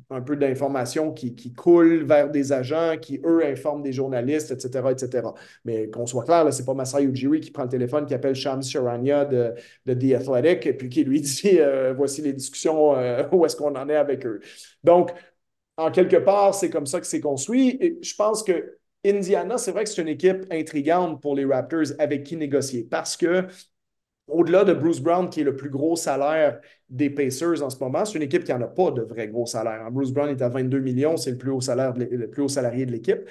un 0.10 0.22
peu 0.22 0.36
d'informations 0.36 1.12
qui, 1.12 1.36
qui, 1.36 1.54
coulent 1.54 2.04
vers 2.04 2.30
des 2.30 2.52
agents 2.52 2.98
qui, 3.02 3.20
eux, 3.26 3.46
informent 3.46 3.82
des 3.82 3.92
journalistes, 3.92 4.52
etc., 4.52 4.92
etc. 4.92 5.28
Mais 5.66 5.90
qu'on 5.90 6.06
soit 6.06 6.24
clair, 6.24 6.52
ce 6.54 6.60
n'est 6.60 6.66
pas 6.66 6.74
Masai 6.74 7.04
Ujiri 7.04 7.40
qui 7.40 7.52
prend 7.52 7.64
le 7.64 7.70
téléphone, 7.70 8.06
qui 8.06 8.14
appelle 8.14 8.36
Shams 8.36 8.64
Sharania 8.64 9.26
de, 9.26 9.54
The 9.88 10.14
Athletic 10.14 10.66
et 10.68 10.74
puis 10.74 10.90
qui 10.90 11.04
lui 11.04 11.22
dit 11.22 11.60
euh, 11.60 11.94
voici 11.96 12.22
les 12.22 12.34
discussions, 12.34 12.96
euh, 12.96 13.24
où 13.32 13.46
est-ce 13.46 13.56
qu'on 13.56 13.76
en 13.76 13.90
est 13.90 13.96
avec 13.96 14.26
eux. 14.26 14.42
Donc, 14.84 15.12
en 15.78 15.92
quelque 15.92 16.18
part, 16.18 16.54
c'est 16.54 16.70
comme 16.70 16.86
ça 16.86 17.00
que 17.00 17.08
c'est 17.08 17.22
construit. 17.22 17.78
Et 17.80 18.00
je 18.02 18.16
pense 18.16 18.44
que 18.44 18.78
Indiana, 19.06 19.58
c'est 19.58 19.72
vrai 19.72 19.86
que 19.86 19.90
c'est 19.90 20.02
une 20.02 20.10
équipe 20.10 20.46
intrigante 20.52 21.22
pour 21.22 21.36
les 21.36 21.46
Raptors 21.46 21.94
avec 22.00 22.26
qui 22.26 22.36
négocier 22.36 22.84
parce 22.84 23.16
que 23.16 23.48
au-delà 24.30 24.64
de 24.64 24.74
Bruce 24.74 25.00
Brown, 25.00 25.30
qui 25.30 25.42
est 25.42 25.44
le 25.44 25.56
plus 25.56 25.70
gros 25.70 25.96
salaire 25.96 26.60
des 26.90 27.10
Pacers 27.10 27.62
en 27.62 27.70
ce 27.70 27.78
moment, 27.80 28.06
c'est 28.06 28.18
une 28.18 28.24
équipe 28.24 28.44
qui 28.44 28.52
n'en 28.52 28.62
a 28.62 28.68
pas 28.68 28.92
de 28.92 29.02
vrai 29.02 29.28
gros 29.28 29.46
salaire. 29.46 29.82
Hein. 29.86 29.90
Bruce 29.92 30.12
Brown 30.12 30.30
est 30.30 30.42
à 30.42 30.50
22 30.50 30.80
millions, 30.80 31.18
c'est 31.18 31.32
le 31.32 31.38
plus 31.38 31.52
haut 31.52 31.62
salaire, 31.62 31.94
le 31.96 32.30
plus 32.30 32.44
haut 32.44 32.48
salarié 32.48 32.86
de 32.86 32.92
l'équipe. 32.92 33.22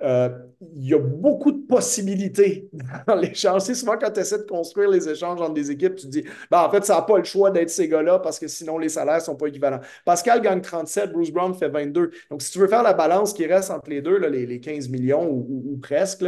Euh, 0.00 0.28
il 0.76 0.86
y 0.86 0.94
a 0.94 0.98
beaucoup 0.98 1.50
de 1.50 1.66
possibilités 1.66 2.70
dans 3.06 3.16
l'échange. 3.16 3.62
C'est 3.62 3.74
souvent 3.74 3.96
quand 3.98 4.12
tu 4.12 4.20
essaies 4.20 4.38
de 4.38 4.44
construire 4.44 4.88
les 4.90 5.08
échanges 5.08 5.40
entre 5.40 5.54
des 5.54 5.70
équipes, 5.70 5.96
tu 5.96 6.06
te 6.06 6.10
dis, 6.10 6.24
ben, 6.50 6.62
en 6.62 6.70
fait, 6.70 6.84
ça 6.84 6.96
n'a 6.96 7.02
pas 7.02 7.18
le 7.18 7.24
choix 7.24 7.50
d'être 7.50 7.70
ces 7.70 7.88
gars-là 7.88 8.20
parce 8.20 8.38
que 8.38 8.46
sinon 8.46 8.78
les 8.78 8.88
salaires 8.88 9.16
ne 9.16 9.20
sont 9.20 9.36
pas 9.36 9.48
équivalents. 9.48 9.80
Pascal 10.04 10.40
gagne 10.40 10.60
37, 10.60 11.12
Bruce 11.12 11.32
Brown 11.32 11.52
fait 11.54 11.68
22. 11.68 12.12
Donc, 12.30 12.42
si 12.42 12.52
tu 12.52 12.60
veux 12.60 12.68
faire 12.68 12.84
la 12.84 12.94
balance 12.94 13.32
qui 13.32 13.44
reste 13.46 13.70
entre 13.70 13.90
les 13.90 14.00
deux, 14.00 14.18
les, 14.18 14.60
15 14.60 14.88
millions 14.88 15.28
ou, 15.28 15.78
presque, 15.82 16.24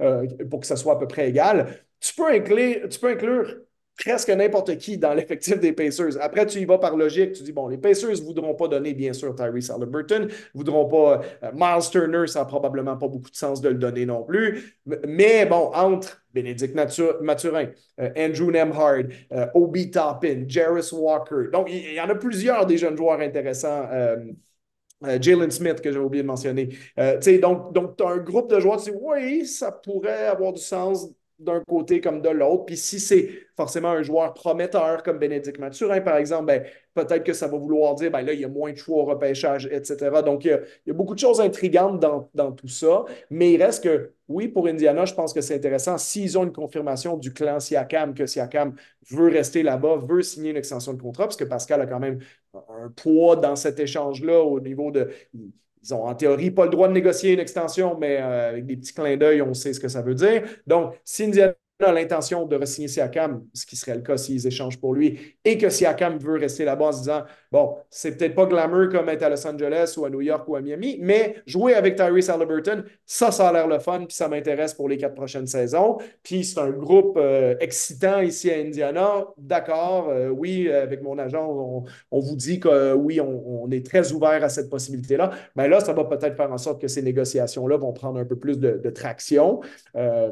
euh, 0.00 0.26
pour 0.50 0.60
que 0.60 0.66
ça 0.66 0.76
soit 0.76 0.94
à 0.94 0.98
peu 0.98 1.08
près 1.08 1.28
égal, 1.28 1.85
tu 2.00 2.14
peux 2.14 2.26
inclure, 3.10 3.66
presque 3.96 4.28
n'importe 4.28 4.76
qui 4.78 4.98
dans 4.98 5.14
l'effectif 5.14 5.58
des 5.58 5.72
Pacers. 5.72 6.20
Après, 6.20 6.46
tu 6.46 6.58
y 6.58 6.64
vas 6.64 6.78
par 6.78 6.96
logique. 6.96 7.32
Tu 7.32 7.42
dis, 7.42 7.52
bon, 7.52 7.68
les 7.68 7.78
Pacers 7.78 8.10
ne 8.10 8.24
voudront 8.24 8.54
pas 8.54 8.68
donner, 8.68 8.94
bien 8.94 9.12
sûr, 9.12 9.34
Tyrese 9.34 9.70
Halliburton, 9.70 10.26
ne 10.26 10.28
voudront 10.54 10.86
pas 10.86 11.22
euh, 11.42 11.50
Miles 11.54 11.90
Turner, 11.90 12.26
ça 12.26 12.40
n'a 12.40 12.44
probablement 12.44 12.96
pas 12.96 13.08
beaucoup 13.08 13.30
de 13.30 13.36
sens 13.36 13.60
de 13.60 13.68
le 13.68 13.76
donner 13.76 14.06
non 14.06 14.22
plus. 14.22 14.78
Mais 15.06 15.46
bon, 15.46 15.70
entre 15.74 16.22
Bénédicte 16.32 16.74
Mathurin, 17.20 17.68
euh, 18.00 18.10
Andrew 18.16 18.50
Nemhard, 18.50 19.04
euh, 19.32 19.46
Obi 19.54 19.90
Toppin, 19.90 20.44
Jarris 20.46 20.90
Walker. 20.92 21.50
Donc, 21.52 21.68
il 21.70 21.94
y, 21.94 22.00
en 22.00 22.08
a 22.08 22.14
plusieurs 22.14 22.66
des 22.66 22.78
jeunes 22.78 22.96
joueurs 22.96 23.20
intéressants. 23.20 23.88
Jalen 25.20 25.50
Smith, 25.50 25.82
que 25.82 25.92
j'ai 25.92 25.98
oublié 25.98 26.22
de 26.22 26.26
mentionner. 26.26 26.70
donc, 27.42 27.74
donc 27.74 27.96
tu 27.98 28.04
as 28.04 28.08
un 28.08 28.16
groupe 28.16 28.50
de 28.50 28.58
joueurs, 28.58 28.82
tu 28.82 28.90
dis, 28.90 28.96
oui, 28.98 29.46
ça 29.46 29.70
pourrait 29.70 30.26
avoir 30.26 30.54
du 30.54 30.60
sens 30.60 31.10
d'un 31.38 31.60
côté 31.68 32.00
comme 32.00 32.22
de 32.22 32.30
l'autre. 32.30 32.64
Puis 32.64 32.76
si 32.76 32.98
c'est 32.98 33.28
forcément 33.56 33.90
un 33.90 34.02
joueur 34.02 34.32
prometteur 34.34 35.02
comme 35.02 35.18
Bénédicte 35.18 35.58
Mathurin, 35.58 36.00
par 36.00 36.16
exemple, 36.16 36.46
ben, 36.46 36.64
peut-être 36.94 37.24
que 37.24 37.34
ça 37.34 37.46
va 37.46 37.58
vouloir 37.58 37.94
dire, 37.94 38.10
ben 38.10 38.22
là, 38.22 38.32
il 38.32 38.40
y 38.40 38.44
a 38.44 38.48
moins 38.48 38.72
de 38.72 38.76
choix 38.76 39.02
au 39.02 39.04
repêchage, 39.04 39.68
etc. 39.70 40.22
Donc, 40.24 40.44
il 40.44 40.60
y 40.86 40.90
a, 40.90 40.94
beaucoup 40.94 41.14
de 41.14 41.18
choses 41.18 41.40
intrigantes 41.40 42.00
dans, 42.00 42.52
tout 42.52 42.68
ça. 42.68 43.04
Mais 43.30 43.52
il 43.52 43.62
reste 43.62 43.84
que, 43.84 44.12
oui, 44.28 44.48
pour 44.48 44.66
Indiana, 44.66 45.04
je 45.04 45.14
pense 45.14 45.34
que 45.34 45.42
c'est 45.42 45.54
intéressant 45.54 45.98
s'ils 45.98 46.38
ont 46.38 46.44
une 46.44 46.52
confirmation 46.52 47.16
du 47.16 47.32
clan 47.32 47.60
Siakam, 47.60 48.14
que 48.14 48.26
Siakam 48.26 48.74
veut 49.10 49.28
rester 49.28 49.62
là-bas, 49.62 49.96
veut 49.96 50.22
signer 50.22 50.50
une 50.50 50.56
extension 50.56 50.94
de 50.94 51.02
contrat, 51.02 51.24
parce 51.24 51.36
que 51.36 51.44
Pascal 51.44 51.82
a 51.82 51.86
quand 51.86 52.00
même 52.00 52.20
un 52.54 52.88
poids 52.88 53.36
dans 53.36 53.56
cet 53.56 53.78
échange-là 53.78 54.40
au 54.40 54.60
niveau 54.60 54.90
de 54.90 55.10
ils 55.86 55.94
ont 55.94 56.04
en 56.04 56.14
théorie 56.14 56.50
pas 56.50 56.64
le 56.64 56.70
droit 56.70 56.88
de 56.88 56.92
négocier 56.92 57.32
une 57.32 57.40
extension, 57.40 57.96
mais 57.98 58.20
euh, 58.20 58.50
avec 58.50 58.66
des 58.66 58.76
petits 58.76 58.92
clins 58.92 59.16
d'œil, 59.16 59.42
on 59.42 59.54
sait 59.54 59.72
ce 59.72 59.80
que 59.80 59.88
ça 59.88 60.02
veut 60.02 60.14
dire. 60.14 60.42
Donc, 60.66 60.94
si 61.04 61.24
Indiana 61.24 61.54
a 61.84 61.92
l'intention 61.92 62.46
de 62.46 62.56
re-signer 62.56 62.88
Siakam, 62.88 63.44
ce 63.52 63.66
qui 63.66 63.76
serait 63.76 63.94
le 63.94 64.00
cas 64.00 64.16
s'ils 64.16 64.46
échangent 64.46 64.80
pour 64.80 64.94
lui, 64.94 65.36
et 65.44 65.58
que 65.58 65.68
Siakam 65.68 66.18
veut 66.18 66.38
rester 66.38 66.64
là-bas 66.64 66.86
en 66.86 66.92
se 66.92 66.98
disant 67.00 67.24
Bon, 67.56 67.78
c'est 67.88 68.18
peut-être 68.18 68.34
pas 68.34 68.44
glamour 68.44 68.90
comme 68.90 69.08
être 69.08 69.22
à 69.22 69.30
Los 69.30 69.46
Angeles 69.46 69.94
ou 69.96 70.04
à 70.04 70.10
New 70.10 70.20
York 70.20 70.46
ou 70.46 70.56
à 70.56 70.60
Miami, 70.60 70.98
mais 71.00 71.36
jouer 71.46 71.72
avec 71.72 71.96
Tyrese 71.96 72.28
Halliburton, 72.28 72.84
ça, 73.06 73.30
ça 73.30 73.48
a 73.48 73.52
l'air 73.54 73.66
le 73.66 73.78
fun, 73.78 74.00
puis 74.00 74.14
ça 74.14 74.28
m'intéresse 74.28 74.74
pour 74.74 74.90
les 74.90 74.98
quatre 74.98 75.14
prochaines 75.14 75.46
saisons. 75.46 75.96
Puis 76.22 76.44
c'est 76.44 76.60
un 76.60 76.68
groupe 76.68 77.16
euh, 77.16 77.54
excitant 77.58 78.20
ici 78.20 78.50
à 78.50 78.58
Indiana. 78.58 79.24
D'accord, 79.38 80.10
euh, 80.10 80.28
oui, 80.28 80.70
avec 80.70 81.02
mon 81.02 81.18
agent, 81.18 81.86
on, 82.10 82.20
vous 82.20 82.36
dit 82.36 82.60
que 82.60 82.92
oui, 82.92 83.22
on, 83.22 83.70
est 83.70 83.86
très 83.86 84.12
ouvert 84.12 84.44
à 84.44 84.50
cette 84.50 84.68
possibilité-là. 84.68 85.30
Mais 85.56 85.66
là, 85.66 85.80
ça 85.80 85.94
va 85.94 86.04
peut-être 86.04 86.36
faire 86.36 86.52
en 86.52 86.58
sorte 86.58 86.78
que 86.78 86.88
ces 86.88 87.00
négociations-là 87.00 87.78
vont 87.78 87.94
prendre 87.94 88.20
un 88.20 88.26
peu 88.26 88.36
plus 88.36 88.58
de, 88.60 88.90
traction. 88.90 89.60
Euh, 89.96 90.30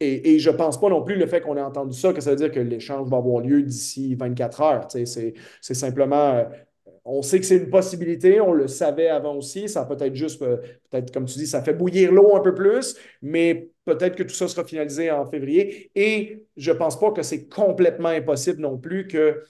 et, 0.00 0.34
et 0.34 0.38
je 0.38 0.50
pense 0.50 0.78
pas 0.78 0.90
non 0.90 1.02
plus 1.02 1.16
le 1.16 1.26
fait 1.26 1.40
qu'on 1.40 1.56
ait 1.56 1.62
entendu 1.62 1.98
ça, 1.98 2.12
que 2.12 2.20
ça 2.20 2.28
veut 2.28 2.36
dire 2.36 2.50
que 2.50 2.60
l'échange 2.60 3.08
va 3.08 3.16
avoir 3.16 3.40
lieu 3.40 3.62
d'ici 3.62 4.14
24 4.16 4.60
heures. 4.60 4.88
C'est 4.90 5.74
simplement 5.74 6.41
euh, 6.50 6.90
on 7.04 7.22
sait 7.22 7.40
que 7.40 7.46
c'est 7.46 7.56
une 7.56 7.70
possibilité, 7.70 8.40
on 8.40 8.52
le 8.52 8.68
savait 8.68 9.08
avant 9.08 9.36
aussi. 9.36 9.68
Ça 9.68 9.84
peut-être 9.84 10.14
juste, 10.14 10.42
euh, 10.42 10.58
peut-être 10.90 11.12
comme 11.12 11.24
tu 11.26 11.38
dis, 11.38 11.46
ça 11.46 11.62
fait 11.62 11.74
bouillir 11.74 12.12
l'eau 12.12 12.36
un 12.36 12.40
peu 12.40 12.54
plus, 12.54 12.96
mais 13.22 13.70
peut-être 13.84 14.16
que 14.16 14.22
tout 14.22 14.34
ça 14.34 14.48
sera 14.48 14.64
finalisé 14.64 15.10
en 15.10 15.26
février. 15.26 15.90
Et 15.94 16.46
je 16.56 16.70
ne 16.72 16.76
pense 16.76 16.98
pas 16.98 17.12
que 17.12 17.22
c'est 17.22 17.48
complètement 17.48 18.08
impossible 18.10 18.60
non 18.60 18.78
plus 18.78 19.06
que 19.08 19.42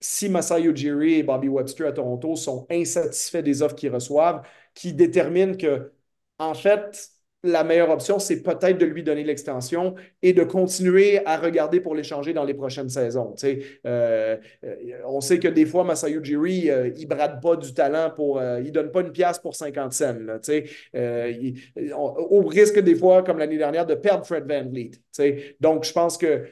si 0.00 0.28
Masai 0.28 0.64
Ujiri 0.64 1.14
et 1.14 1.22
Bobby 1.22 1.48
Webster 1.48 1.86
à 1.88 1.92
Toronto 1.92 2.36
sont 2.36 2.66
insatisfaits 2.70 3.42
des 3.42 3.62
offres 3.62 3.76
qu'ils 3.76 3.90
reçoivent, 3.94 4.42
qui 4.74 4.92
déterminent 4.94 5.56
que, 5.56 5.92
en 6.38 6.54
fait, 6.54 7.10
la 7.44 7.62
meilleure 7.62 7.90
option, 7.90 8.18
c'est 8.18 8.42
peut-être 8.42 8.78
de 8.78 8.86
lui 8.86 9.02
donner 9.02 9.22
l'extension 9.22 9.94
et 10.22 10.32
de 10.32 10.42
continuer 10.42 11.20
à 11.26 11.36
regarder 11.36 11.78
pour 11.78 11.94
l'échanger 11.94 12.32
dans 12.32 12.44
les 12.44 12.54
prochaines 12.54 12.88
saisons. 12.88 13.34
Euh, 13.44 14.36
euh, 14.64 14.76
on 15.06 15.20
sait 15.20 15.38
que 15.38 15.48
des 15.48 15.66
fois, 15.66 15.84
Masayu 15.84 16.24
Jiri, 16.24 16.70
euh, 16.70 16.90
il 16.96 17.06
brade 17.06 17.42
pas 17.42 17.56
du 17.56 17.74
talent 17.74 18.10
pour. 18.16 18.40
il 18.40 18.64
ne 18.64 18.70
donne 18.70 18.90
pas 18.90 19.02
une 19.02 19.12
pièce 19.12 19.38
pour 19.38 19.54
50 19.54 19.92
cents. 19.92 20.14
au 21.94 22.40
risque, 22.46 22.78
des 22.78 22.94
fois, 22.94 23.22
comme 23.22 23.38
l'année 23.38 23.58
dernière, 23.58 23.84
de 23.84 23.94
perdre 23.94 24.24
Fred 24.24 24.44
Van 24.48 24.64
Vliet. 24.66 24.92
Donc, 25.60 25.84
je 25.84 25.92
pense 25.92 26.16
que 26.16 26.46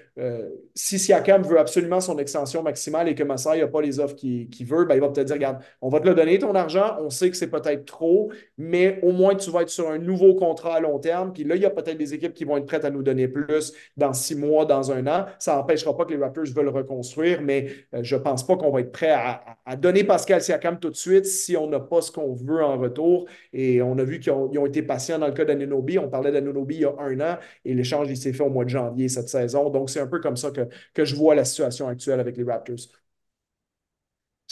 si 0.74 0.98
Siakam 0.98 1.42
veut 1.42 1.58
absolument 1.58 2.00
son 2.00 2.18
extension 2.18 2.62
maximale 2.62 3.08
et 3.08 3.14
que 3.14 3.22
Masai 3.22 3.60
n'a 3.60 3.66
pas 3.66 3.80
les 3.80 3.98
offres 3.98 4.14
qu'il 4.14 4.66
veut, 4.66 4.84
ben, 4.84 4.94
il 4.94 5.00
va 5.00 5.08
peut-être 5.08 5.26
dire 5.26 5.36
regarde, 5.36 5.58
on 5.80 5.88
va 5.88 6.00
te 6.00 6.06
le 6.06 6.14
donner 6.14 6.38
ton 6.38 6.54
argent, 6.54 6.96
on 7.00 7.08
sait 7.08 7.30
que 7.30 7.36
c'est 7.36 7.50
peut-être 7.50 7.86
trop, 7.86 8.30
mais 8.58 9.00
au 9.02 9.12
moins 9.12 9.34
tu 9.34 9.50
vas 9.50 9.62
être 9.62 9.70
sur 9.70 9.90
un 9.90 9.98
nouveau 9.98 10.34
contrat 10.34 10.81
long 10.82 10.98
terme. 10.98 11.32
Puis 11.32 11.44
là, 11.44 11.56
il 11.56 11.62
y 11.62 11.64
a 11.64 11.70
peut-être 11.70 11.96
des 11.96 12.12
équipes 12.14 12.34
qui 12.34 12.44
vont 12.44 12.58
être 12.58 12.66
prêtes 12.66 12.84
à 12.84 12.90
nous 12.90 13.02
donner 13.02 13.28
plus 13.28 13.72
dans 13.96 14.12
six 14.12 14.36
mois, 14.36 14.66
dans 14.66 14.92
un 14.92 15.06
an. 15.06 15.26
Ça 15.38 15.56
n'empêchera 15.56 15.96
pas 15.96 16.04
que 16.04 16.12
les 16.12 16.18
Raptors 16.18 16.44
veulent 16.54 16.68
reconstruire, 16.68 17.40
mais 17.42 17.68
euh, 17.94 18.00
je 18.02 18.16
ne 18.16 18.20
pense 18.20 18.46
pas 18.46 18.56
qu'on 18.56 18.70
va 18.70 18.80
être 18.80 18.92
prêt 18.92 19.12
à, 19.12 19.76
donner 19.76 20.04
Pascal 20.04 20.42
Siakam 20.42 20.78
tout 20.78 20.90
de 20.90 20.96
suite 20.96 21.24
si 21.24 21.56
on 21.56 21.68
n'a 21.68 21.80
pas 21.80 22.02
ce 22.02 22.12
qu'on 22.12 22.34
veut 22.34 22.62
en 22.62 22.76
retour. 22.78 23.26
Et 23.52 23.80
on 23.80 23.96
a 23.98 24.04
vu 24.04 24.20
qu'ils 24.20 24.32
ont, 24.32 24.66
été 24.66 24.82
patients 24.82 25.18
dans 25.18 25.28
le 25.28 25.32
cas 25.32 25.44
d'Anunobi. 25.44 25.98
On 25.98 26.08
parlait 26.08 26.32
d'Anunobi 26.32 26.74
il 26.76 26.80
y 26.82 26.84
a 26.84 26.94
un 26.98 27.20
an 27.20 27.38
et 27.64 27.74
l'échange, 27.74 28.08
il 28.10 28.16
s'est 28.16 28.32
fait 28.32 28.42
au 28.42 28.50
mois 28.50 28.64
de 28.64 28.70
janvier 28.70 29.08
cette 29.08 29.28
saison. 29.28 29.70
Donc, 29.70 29.90
c'est 29.90 30.00
un 30.00 30.06
peu 30.06 30.20
comme 30.20 30.36
ça 30.36 30.50
que, 30.50 30.68
que 30.94 31.04
je 31.04 31.16
vois 31.16 31.34
la 31.34 31.44
situation 31.44 31.88
actuelle 31.88 32.20
avec 32.20 32.36
les 32.36 32.44
Raptors 32.44 32.76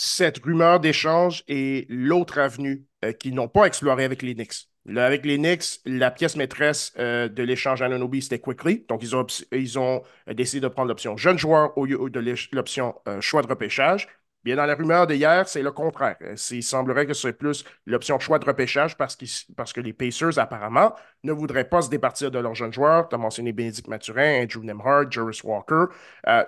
cette 0.03 0.39
rumeur 0.39 0.81
d'échange 0.81 1.45
est 1.47 1.87
l'autre 1.91 2.39
avenue 2.39 2.87
euh, 3.05 3.13
qu'ils 3.13 3.35
n'ont 3.35 3.49
pas 3.49 3.67
explorée 3.67 4.05
avec 4.05 4.23
les 4.23 4.35
Knicks 4.35 4.70
avec 4.97 5.25
les 5.27 5.37
Knicks, 5.37 5.81
la 5.85 6.11
pièce 6.11 6.37
maîtresse 6.37 6.93
euh, 6.99 7.29
de 7.29 7.43
l'échange 7.43 7.83
Ananobi, 7.83 8.23
c'était 8.23 8.39
Quickly. 8.39 8.87
Donc, 8.89 9.03
ils 9.03 9.15
ont, 9.15 10.03
euh, 10.29 10.35
décidé 10.35 10.61
de 10.61 10.69
prendre 10.69 10.89
l'option 10.89 11.17
jeune 11.17 11.39
joueur 11.39 11.77
au 11.77 11.85
lieu 11.85 11.99
de 12.11 12.35
l'option 12.53 12.95
euh, 13.07 13.21
choix 13.21 13.43
de 13.43 13.47
repêchage. 13.47 14.09
Bien, 14.43 14.57
dans 14.57 14.65
la 14.65 14.75
rumeur 14.75 15.07
d'hier, 15.07 15.47
c'est 15.47 15.61
le 15.61 15.71
contraire. 15.71 16.17
Il 16.51 16.63
semblerait 16.63 17.05
que 17.05 17.13
ce 17.13 17.21
soit 17.21 17.33
plus 17.35 17.63
l'option 17.85 18.19
choix 18.19 18.39
de 18.39 18.47
repêchage 18.47 18.97
parce, 18.97 19.19
parce 19.55 19.75
que 19.75 19.83
les 19.83 19.93
Pacers, 19.93 20.39
apparemment, 20.39 20.95
ne 21.25 21.33
voudraient 21.33 21.69
pas 21.69 21.83
se 21.83 21.91
départir 21.91 22.31
de 22.31 22.39
leurs 22.39 22.55
jeunes 22.55 22.73
joueurs. 22.73 23.11
Tu 23.11 23.15
as 23.17 23.19
mentionné 23.19 23.53
Bénédicte 23.53 23.89
Mathurin, 23.89 24.43
Andrew 24.43 24.65
Nemhard, 24.65 25.13
Juris 25.13 25.43
Walker. 25.45 25.85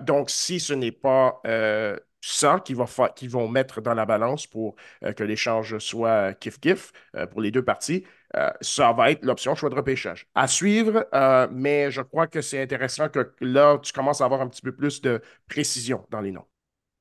donc, 0.00 0.30
si 0.30 0.58
ce 0.58 0.72
n'est 0.72 0.90
pas 0.90 1.42
ça 2.22 2.60
qu'ils 2.60 2.76
vont, 2.76 2.86
vont 3.28 3.48
mettre 3.48 3.82
dans 3.82 3.92
la 3.92 4.06
balance 4.06 4.46
pour 4.46 4.74
que 5.02 5.22
l'échange 5.22 5.76
soit 5.76 6.32
kiff-kiff 6.40 6.92
pour 7.30 7.42
les 7.42 7.50
deux 7.50 7.64
parties, 7.64 8.06
euh, 8.36 8.50
ça 8.60 8.92
va 8.92 9.10
être 9.10 9.24
l'option 9.24 9.54
choix 9.54 9.68
de 9.68 9.74
repêchage. 9.74 10.26
À 10.34 10.48
suivre, 10.48 11.06
euh, 11.14 11.46
mais 11.50 11.90
je 11.90 12.00
crois 12.00 12.26
que 12.26 12.40
c'est 12.40 12.62
intéressant 12.62 13.08
que 13.08 13.32
là, 13.40 13.78
tu 13.82 13.92
commences 13.92 14.20
à 14.20 14.24
avoir 14.24 14.40
un 14.40 14.48
petit 14.48 14.62
peu 14.62 14.72
plus 14.72 15.00
de 15.02 15.20
précision 15.48 16.06
dans 16.10 16.20
les 16.20 16.32
noms. 16.32 16.46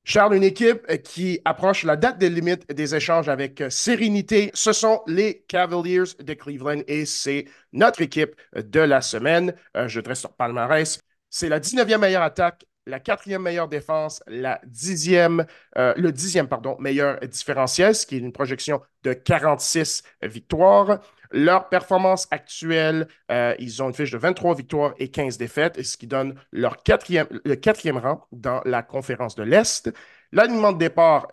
Charles, 0.04 0.36
une 0.36 0.44
équipe 0.44 0.88
qui 1.04 1.40
approche 1.46 1.84
la 1.84 1.96
date 1.96 2.18
des 2.18 2.30
limites 2.30 2.68
des 2.74 2.96
échanges 2.96 3.30
avec 3.30 3.64
sérénité, 3.70 4.50
ce 4.56 4.74
sont 4.74 5.04
les 5.06 5.44
Cavaliers 5.48 6.16
de 6.20 6.34
Cleveland 6.34 6.82
et 6.88 7.06
c'est 7.06 7.46
notre 7.72 8.02
équipe 8.02 8.36
de 8.56 8.80
la 8.80 9.02
semaine. 9.02 9.54
Euh, 9.78 9.88
je 9.88 10.02
dresse 10.02 10.22
sur 10.22 10.34
palmarès. 10.34 11.00
C'est 11.30 11.50
la 11.50 11.60
19e 11.60 12.00
meilleure 12.00 12.24
attaque 12.24 12.66
la 12.88 13.00
quatrième 13.00 13.44
meilleure 13.44 13.68
défense, 13.68 14.24
la 14.26 14.60
le 14.66 16.10
dixième 16.10 16.48
pardon, 16.50 16.76
meilleur 16.80 17.20
différentiel, 17.20 17.94
ce 17.94 18.08
qui 18.08 18.16
est 18.16 18.20
une 18.20 18.34
projection 18.34 18.82
de 19.04 19.14
46 19.14 20.02
victoires. 20.24 21.00
Leur 21.32 21.70
performance 21.70 22.28
actuelle, 22.32 23.08
euh, 23.32 23.56
ils 23.60 23.82
ont 23.82 23.88
une 23.88 23.94
fiche 23.94 24.12
de 24.12 24.18
23 24.18 24.56
victoires 24.56 24.94
et 24.98 25.10
15 25.10 25.38
défaites, 25.38 25.82
ce 25.82 25.98
qui 25.98 26.08
donne 26.08 26.36
leur 26.52 26.84
quatrième, 26.84 27.28
le 27.46 27.56
quatrième 27.56 27.98
rang 27.98 28.28
dans 28.32 28.62
la 28.66 28.84
conférence 28.84 29.36
de 29.36 29.44
l'Est. 29.44 29.92
L'alignement 30.32 30.72
de 30.72 30.78
départ, 30.78 31.28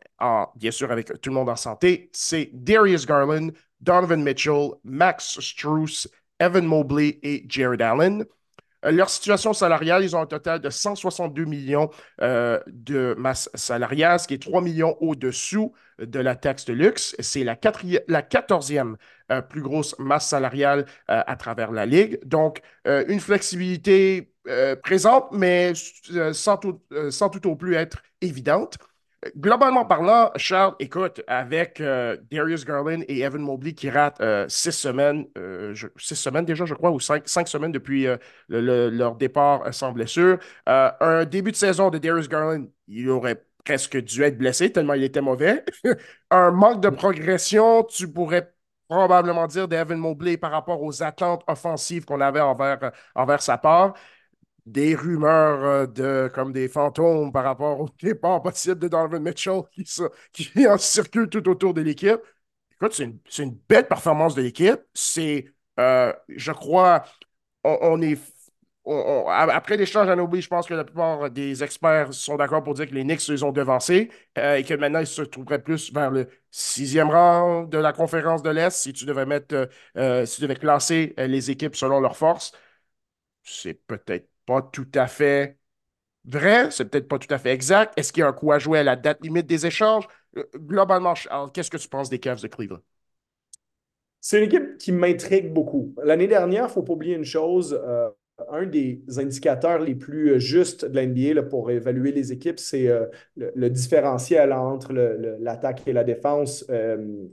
bien 0.57 0.71
sûr 0.71 0.91
avec 0.91 1.21
tout 1.21 1.31
le 1.31 1.35
monde 1.35 1.49
en 1.49 1.57
santé, 1.57 2.11
c'est 2.13 2.51
Darius 2.53 3.07
Garland, 3.07 3.51
Donovan 3.81 4.23
Mitchell, 4.23 4.71
Max 4.85 5.41
Struess, 5.41 6.09
Evan 6.41 6.65
Mobley 6.65 7.19
et 7.23 7.45
Jared 7.49 7.83
Allen. 7.83 8.25
Euh, 8.85 8.91
leur 8.93 9.11
situation 9.11 9.53
salariale, 9.53 10.05
ils 10.05 10.14
ont 10.16 10.20
un 10.20 10.26
total 10.26 10.61
de 10.61 10.70
162 10.70 11.45
millions 11.45 11.91
euh, 12.22 12.61
de 12.68 13.14
masse 13.18 13.51
salariale, 13.55 14.20
ce 14.20 14.29
qui 14.29 14.35
est 14.35 14.43
3 14.43 14.61
millions 14.62 14.97
au-dessous 15.01 15.72
de 15.99 16.20
la 16.20 16.37
taxe 16.37 16.64
de 16.64 16.72
luxe. 16.72 17.16
C'est 17.18 17.45
la, 17.45 17.57
la 18.07 18.22
14e 18.22 18.97
euh, 19.33 19.43
plus 19.43 19.62
grosse 19.62 19.99
masse 19.99 20.29
salariale 20.29 20.87
à 21.09 21.37
travers 21.37 21.72
la 21.72 21.87
Ligue. 21.87 22.18
Donc, 22.24 22.62
une 22.85 23.20
flexibilité 23.20 24.33
présente, 24.83 25.29
mais 25.33 25.72
sans 26.33 26.57
tout, 26.57 26.81
sans 27.11 27.29
tout 27.29 27.47
au 27.49 27.57
plus 27.57 27.74
être 27.74 28.03
évidente. 28.20 28.79
Globalement 29.37 29.85
parlant, 29.85 30.31
Charles, 30.37 30.77
écoute, 30.79 31.23
avec 31.27 31.81
euh, 31.81 32.16
Darius 32.31 32.64
Garland 32.64 33.01
et 33.09 33.21
Evan 33.23 33.43
Mobley 33.43 33.73
qui 33.73 33.91
ratent 33.91 34.21
euh, 34.21 34.47
six 34.49 34.71
semaines, 34.71 35.27
euh, 35.37 35.75
six 35.97 36.14
semaines 36.14 36.45
déjà, 36.45 36.64
je 36.66 36.75
crois, 36.75 36.93
ou 36.93 37.01
cinq, 37.01 37.27
semaines 37.27 37.73
depuis 37.73 38.07
leur 38.49 39.16
départ 39.16 39.75
sans 39.75 39.91
blessure, 39.91 40.39
un 40.66 41.25
début 41.25 41.51
de 41.51 41.57
saison 41.57 41.91
de 41.91 41.99
Darius 41.99 42.29
Garland, 42.29 42.66
il 42.87 43.09
aurait 43.11 43.45
presque 43.64 44.01
dû 44.01 44.23
être 44.23 44.39
blessé 44.39 44.71
tellement 44.71 44.95
il 44.95 45.03
était 45.03 45.21
mauvais. 45.21 45.64
un 46.31 46.53
manque 46.53 46.81
de 46.81 46.89
progression, 46.89 47.83
tu 47.83 48.07
pourrais 48.11 48.53
probablement 48.89 49.47
dire 49.49 49.66
d'Evan 49.66 49.99
Mobley 49.99 50.37
par 50.37 50.53
rapport 50.53 50.81
aux 50.83 51.03
attentes 51.03 51.43
offensives 51.49 52.05
qu'on 52.05 52.21
avait 52.21 52.41
envers, 52.41 52.93
envers 53.16 53.43
sa 53.43 53.59
part 53.59 53.95
des 54.69 54.95
rumeurs 54.95 55.64
euh, 55.64 55.87
de, 55.87 56.31
comme 56.35 56.53
des 56.53 56.69
fantômes 56.69 57.33
par 57.33 57.45
rapport 57.45 57.81
au 57.81 57.89
départ 58.03 58.43
possible 58.43 58.79
de 58.79 58.89
Donovan 58.89 59.23
Mitchell 59.23 59.62
qui, 59.73 59.85
qui 60.33 60.66
en 60.69 60.79
circule 60.79 61.29
tout 61.29 61.49
autour 61.49 61.75
de 61.75 61.81
l'équipe. 61.83 62.21
Écoute, 62.73 62.93
c'est 62.93 63.43
une, 63.43 63.59
belle 63.69 63.89
performance 63.89 64.35
de 64.35 64.43
l'équipe. 64.43 64.81
C'est, 64.95 65.47
euh, 65.81 66.12
je 66.29 66.53
crois, 66.53 67.05
on, 67.64 68.01
est. 68.03 68.19
après 68.87 69.77
l'échange 69.77 70.09
à 70.09 70.16
Nobly, 70.16 70.43
je 70.43 70.49
pense 70.49 70.66
que 70.66 70.75
la 70.75 70.85
plupart 70.85 71.31
des 71.31 71.64
experts 71.64 72.14
sont 72.14 72.37
d'accord 72.37 72.62
pour 72.62 72.75
dire 72.75 72.89
que 72.89 72.95
les 72.95 73.03
Knicks 73.03 73.27
les 73.29 73.43
ont 73.43 73.53
devancés 73.53 74.11
euh, 74.39 74.57
et 74.57 74.64
que 74.64 74.75
maintenant 74.75 75.01
ils 75.01 75.07
se 75.07 75.23
trouveraient 75.23 75.62
plus 75.62 75.93
vers 75.93 76.11
le 76.11 76.29
sixième 76.51 77.11
rang 77.11 77.64
de 77.64 77.79
la 77.79 77.93
conférence 77.93 78.43
de 78.43 78.51
l'Est 78.51 78.71
si 78.77 78.93
tu 78.93 79.05
devais 79.07 79.27
mettre, 79.27 79.69
si 80.25 80.37
tu 80.37 80.43
devais 80.43 80.57
classer 80.57 81.14
les 81.19 81.51
équipes 81.51 81.77
selon 81.77 82.01
leur 82.01 82.16
force. 82.16 82.53
C'est 83.43 83.75
peut-être 83.75 84.29
pas 84.49 84.63
tout 84.63 84.89
à 84.95 85.07
fait 85.07 85.59
vrai, 86.25 86.71
c'est 86.71 86.87
peut-être 86.87 87.07
pas 87.07 87.19
tout 87.19 87.33
à 87.33 87.37
fait 87.37 87.53
exact. 87.53 87.93
Est-ce 87.99 88.15
qu'il 88.15 88.23
y 88.23 88.25
a 88.25 88.29
un 88.29 88.33
coup 88.33 88.51
à 88.51 88.59
jouer 88.59 88.79
à 88.79 88.83
la 88.83 88.97
date 88.97 89.23
limite 89.23 89.47
des 89.47 89.67
échanges? 89.67 90.09
Euh, 90.39 90.45
globalement, 90.57 91.13
qu'est-ce 91.53 91.71
que 91.71 91.77
tu 91.77 91.89
penses 91.89 92.09
des 92.09 92.19
Cavs 92.19 92.41
de 92.41 92.49
Cleveland? 92.49 92.81
C'est 94.21 94.39
une 94.39 94.45
équipe 94.45 94.79
qui 94.79 94.91
m'intrigue 94.91 95.53
beaucoup. 95.53 95.95
L'année 96.03 96.27
dernière, 96.27 96.65
il 96.65 96.69
ne 96.69 96.73
faut 96.73 96.83
pas 96.83 96.95
oublier 96.95 97.15
une 97.15 97.25
chose. 97.25 97.79
Euh, 97.87 98.09
un 98.51 98.67
des 98.67 99.03
indicateurs 99.19 99.81
les 99.81 99.97
plus 99.97 100.31
euh, 100.31 100.39
justes 100.39 100.87
de 100.87 100.99
l'NBA 100.99 101.43
pour 101.43 101.71
évaluer 101.71 102.13
les 102.13 102.33
équipes, 102.33 102.59
c'est 102.59 102.89
le, 103.37 103.69
différentiel 103.69 104.55
entre 104.55 104.93
l'attaque 104.93 105.83
et 105.87 105.93
la 105.93 106.05
défense, 106.05 106.65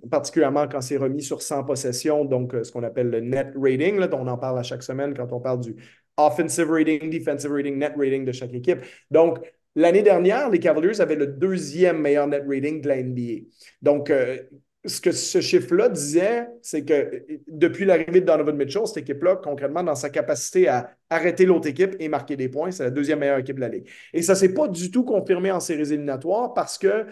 particulièrement 0.09 0.68
quand 0.68 0.82
c'est 0.82 0.97
remis 0.97 1.22
sur 1.22 1.43
100 1.43 1.63
possessions, 1.63 2.26
donc 2.26 2.55
ce 2.63 2.72
qu'on 2.72 2.84
appelle 2.84 3.09
le 3.09 3.20
net 3.20 3.53
rating, 3.55 3.99
dont 4.07 4.20
on 4.22 4.28
en 4.28 4.38
parle 4.38 4.57
à 4.57 4.63
chaque 4.63 4.84
semaine 4.84 5.13
quand 5.13 5.32
on 5.32 5.39
parle 5.39 5.59
du 5.59 5.76
offensive 6.18 6.70
rating, 6.70 7.09
defensive 7.09 7.51
rating, 7.51 7.78
net 7.78 7.93
rating 7.97 8.26
de 8.26 8.32
chaque 8.32 8.53
équipe. 8.53 8.80
Donc, 9.11 9.39
l'année 9.76 10.01
dernière, 10.03 10.49
les 10.49 10.59
Cavaliers 10.59 11.01
avaient 11.01 11.16
le 11.16 11.28
deuxième 11.28 11.99
meilleur 11.99 12.28
net 12.28 12.43
rating 12.47 12.82
de 12.82 12.88
la 12.88 13.01
NBA. 13.01 13.47
Donc, 13.82 14.09
euh, 14.09 14.38
ce 14.86 15.01
que 15.01 15.11
ce 15.11 15.41
chiffre-là 15.41 15.89
disait, 15.89 16.47
c'est 16.61 16.86
que 16.86 17.26
depuis 17.47 17.86
l'arrivée 17.86 18.22
de 18.22 18.26
Donovan 18.26 18.55
Mitchell, 18.55 18.86
cette 18.86 18.97
équipe-là, 18.97 19.38
concrètement, 19.38 19.84
dans 19.84 19.95
sa 19.95 20.09
capacité 20.09 20.68
à 20.68 20.91
arrêter 21.09 21.45
l'autre 21.45 21.68
équipe 21.68 21.95
et 21.99 22.07
marquer 22.07 22.36
des 22.36 22.49
points, 22.49 22.72
c'est 22.72 22.84
la 22.84 22.91
deuxième 22.91 23.20
meilleure 23.20 23.39
équipe 23.39 23.55
de 23.55 23.61
la 23.61 23.70
Ligue. 23.70 23.89
Et 24.13 24.22
ça 24.22 24.34
ne 24.34 24.38
s'est 24.38 24.53
pas 24.53 24.68
du 24.68 24.91
tout 24.91 25.03
confirmé 25.03 25.51
en 25.51 25.59
séries 25.59 25.91
éliminatoires 25.91 26.53
parce 26.53 26.78
que 26.78 27.07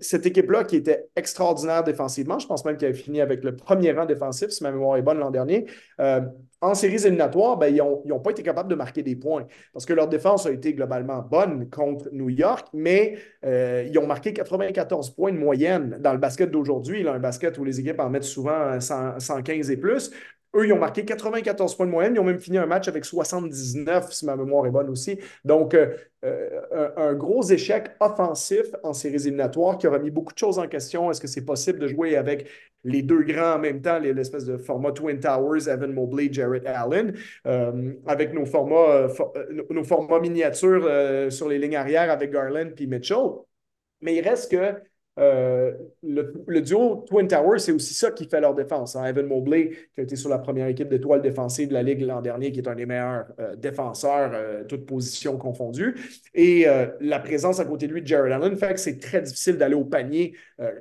cette 0.00 0.26
équipe-là 0.26 0.64
qui 0.64 0.76
était 0.76 1.06
extraordinaire 1.16 1.84
défensivement, 1.84 2.38
je 2.38 2.46
pense 2.46 2.64
même 2.64 2.76
qu'elle 2.76 2.92
a 2.92 2.94
fini 2.94 3.20
avec 3.20 3.44
le 3.44 3.54
premier 3.54 3.92
rang 3.92 4.06
défensif, 4.06 4.50
si 4.50 4.62
ma 4.62 4.72
mémoire 4.72 4.96
est 4.96 5.02
bonne 5.02 5.18
l'an 5.18 5.30
dernier, 5.30 5.66
euh, 6.00 6.20
en 6.64 6.74
séries 6.74 7.04
éliminatoires, 7.06 7.58
ben, 7.58 7.74
ils 7.74 8.08
n'ont 8.08 8.20
pas 8.20 8.30
été 8.30 8.42
capables 8.42 8.70
de 8.70 8.74
marquer 8.74 9.02
des 9.02 9.16
points 9.16 9.46
parce 9.72 9.84
que 9.84 9.92
leur 9.92 10.08
défense 10.08 10.46
a 10.46 10.50
été 10.50 10.72
globalement 10.72 11.20
bonne 11.20 11.68
contre 11.68 12.08
New 12.12 12.30
York, 12.30 12.68
mais 12.72 13.18
euh, 13.44 13.86
ils 13.88 13.98
ont 13.98 14.06
marqué 14.06 14.32
94 14.32 15.10
points 15.10 15.32
de 15.32 15.38
moyenne 15.38 15.98
dans 16.00 16.12
le 16.12 16.18
basket 16.18 16.50
d'aujourd'hui, 16.50 17.06
un 17.06 17.18
basket 17.18 17.58
où 17.58 17.64
les 17.64 17.80
équipes 17.80 18.00
en 18.00 18.08
mettent 18.08 18.24
souvent 18.24 18.80
115 18.80 19.70
et 19.70 19.76
plus. 19.76 20.10
Eux, 20.54 20.66
ils 20.66 20.72
ont 20.72 20.78
marqué 20.78 21.04
94 21.04 21.76
points 21.76 21.86
de 21.86 21.90
moyenne. 21.90 22.14
Ils 22.14 22.20
ont 22.20 22.24
même 22.24 22.38
fini 22.38 22.58
un 22.58 22.66
match 22.66 22.86
avec 22.88 23.04
79, 23.04 24.12
si 24.12 24.24
ma 24.24 24.36
mémoire 24.36 24.66
est 24.66 24.70
bonne 24.70 24.88
aussi. 24.88 25.18
Donc, 25.44 25.74
euh, 25.74 25.96
euh, 26.24 26.90
un, 26.96 27.14
gros 27.14 27.42
échec 27.42 27.90
offensif 28.00 28.66
en 28.82 28.92
séries 28.92 29.16
éliminatoires 29.16 29.78
qui 29.78 29.86
aura 29.86 29.98
mis 29.98 30.10
beaucoup 30.10 30.32
de 30.32 30.38
choses 30.38 30.58
en 30.58 30.68
question. 30.68 31.10
Est-ce 31.10 31.20
que 31.20 31.26
c'est 31.26 31.44
possible 31.44 31.78
de 31.80 31.88
jouer 31.88 32.16
avec 32.16 32.48
les 32.84 33.02
deux 33.02 33.22
grands 33.22 33.54
en 33.54 33.58
même 33.58 33.80
temps, 33.80 33.98
l'espèce 33.98 34.44
de 34.44 34.56
format 34.56 34.92
Twin 34.92 35.18
Towers, 35.18 35.68
Evan 35.68 35.92
Mobley, 35.92 36.28
Jarrett 36.30 36.66
Allen, 36.66 37.14
euh, 37.46 37.92
avec 38.06 38.32
nos 38.32 38.46
formats, 38.46 39.08
nos 39.70 39.84
formats 39.84 40.20
miniatures 40.20 41.32
sur 41.32 41.48
les 41.48 41.58
lignes 41.58 41.76
arrière 41.76 42.10
avec 42.10 42.30
Garland 42.30 42.70
puis 42.76 42.86
Mitchell? 42.86 43.40
Mais 44.00 44.14
il 44.16 44.20
reste 44.20 44.50
que 44.50 44.74
euh, 45.18 45.72
le, 46.02 46.60
duo 46.60 47.04
Twin 47.08 47.28
Towers, 47.28 47.60
c'est 47.60 47.72
aussi 47.72 47.94
ça 47.94 48.10
qui 48.10 48.26
fait 48.26 48.40
leur 48.40 48.54
défense. 48.54 48.96
Hein. 48.96 49.04
Evan 49.04 49.26
Mobley, 49.26 49.70
qui 49.94 50.00
a 50.00 50.02
été 50.02 50.16
sur 50.16 50.28
la 50.28 50.38
première 50.38 50.66
équipe 50.66 50.88
d'étoiles 50.88 51.22
défensives 51.22 51.68
de 51.68 51.74
la 51.74 51.82
Ligue 51.82 52.00
l'an 52.00 52.20
dernier, 52.20 52.50
qui 52.50 52.60
est 52.60 52.68
un 52.68 52.74
des 52.74 52.86
meilleurs 52.86 53.26
euh, 53.38 53.54
défenseurs, 53.54 54.32
euh, 54.34 54.64
toutes 54.64 54.86
positions 54.86 55.36
confondues. 55.36 55.94
Et 56.34 56.66
la 57.00 57.18
présence 57.20 57.60
à 57.60 57.64
côté 57.64 57.86
de 57.86 57.92
lui 57.92 58.02
de 58.02 58.06
Jared 58.06 58.32
Allen 58.32 58.56
fait 58.56 58.74
que 58.74 58.80
c'est 58.80 58.98
très 58.98 59.22
difficile 59.22 59.56
d'aller 59.56 59.74
au 59.74 59.84
panier 59.84 60.34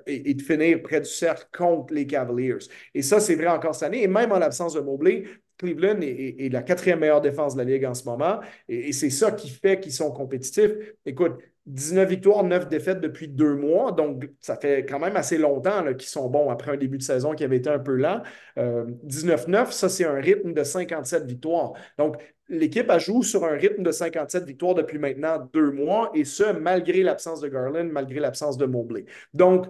et, 0.08 0.34
de 0.34 0.42
finir 0.42 0.82
près 0.82 1.00
du 1.00 1.10
cercle 1.10 1.48
contre 1.56 1.94
les 1.94 2.08
Cavaliers. 2.08 2.58
Et 2.94 3.02
ça, 3.02 3.20
c'est 3.20 3.36
vrai 3.36 3.48
encore 3.48 3.76
cette 3.76 3.88
année. 3.88 4.04
Et 4.04 4.08
même 4.08 4.32
en 4.32 4.40
l'absence 4.40 4.74
de 4.74 4.80
Mobley, 4.80 5.26
Cleveland 5.58 6.00
est, 6.02 6.52
la 6.52 6.64
quatrième 6.64 7.00
meilleure 7.00 7.22
défense 7.22 7.54
de 7.56 7.60
la 7.60 7.66
Ligue 7.66 7.86
en 7.86 7.94
ce 7.94 8.06
moment. 8.06 8.40
Et, 8.68 8.90
et 8.90 8.94
c'est 8.94 9.10
ça 9.10 9.32
qui 9.32 9.50
fait 9.50 9.80
qu'ils 9.80 9.94
sont 9.94 10.12
compétitifs. 10.12 10.72
Écoute, 11.06 11.34
19 11.66 12.10
victoires, 12.10 12.44
9 12.44 12.68
défaites 12.68 13.00
depuis 13.00 13.28
deux 13.28 13.56
mois. 13.56 13.92
Donc, 13.92 14.30
ça 14.42 14.58
fait 14.58 14.86
quand 14.86 15.00
même 15.00 15.16
assez 15.16 15.38
longtemps 15.38 15.84
qu'ils 15.94 16.10
sont 16.10 16.30
bons 16.30 16.50
après 16.50 16.72
un 16.72 16.78
début 16.78 16.98
de 16.98 17.04
saison 17.04 17.34
qui 17.36 17.44
avait 17.44 17.58
été 17.58 17.70
un 17.70 17.80
peu 17.80 17.96
lent. 17.96 18.22
19-9, 18.58 19.70
euh, 19.70 19.72
ça, 19.72 19.90
c'est 19.90 20.06
un 20.06 20.20
rythme 20.20 20.54
de 20.54 20.64
57 20.64 21.26
victoires. 21.26 21.74
Donc, 21.98 22.18
l'équipe 22.50 22.90
a 22.90 23.00
joué 23.00 23.24
sur 23.24 23.46
un 23.46 23.54
rythme 23.56 23.84
de 23.84 23.92
57 23.92 24.44
victoires 24.46 24.76
depuis 24.76 24.98
maintenant 24.98 25.50
deux 25.54 25.72
mois, 25.72 26.12
et 26.14 26.26
ce, 26.26 26.52
malgré 26.52 27.02
l'absence 27.02 27.40
de 27.40 27.48
Garland, 27.48 27.86
malgré 27.86 28.20
l'absence 28.20 28.58
de 28.58 28.66
Mobley. 28.66 29.06
Donc, 29.34 29.68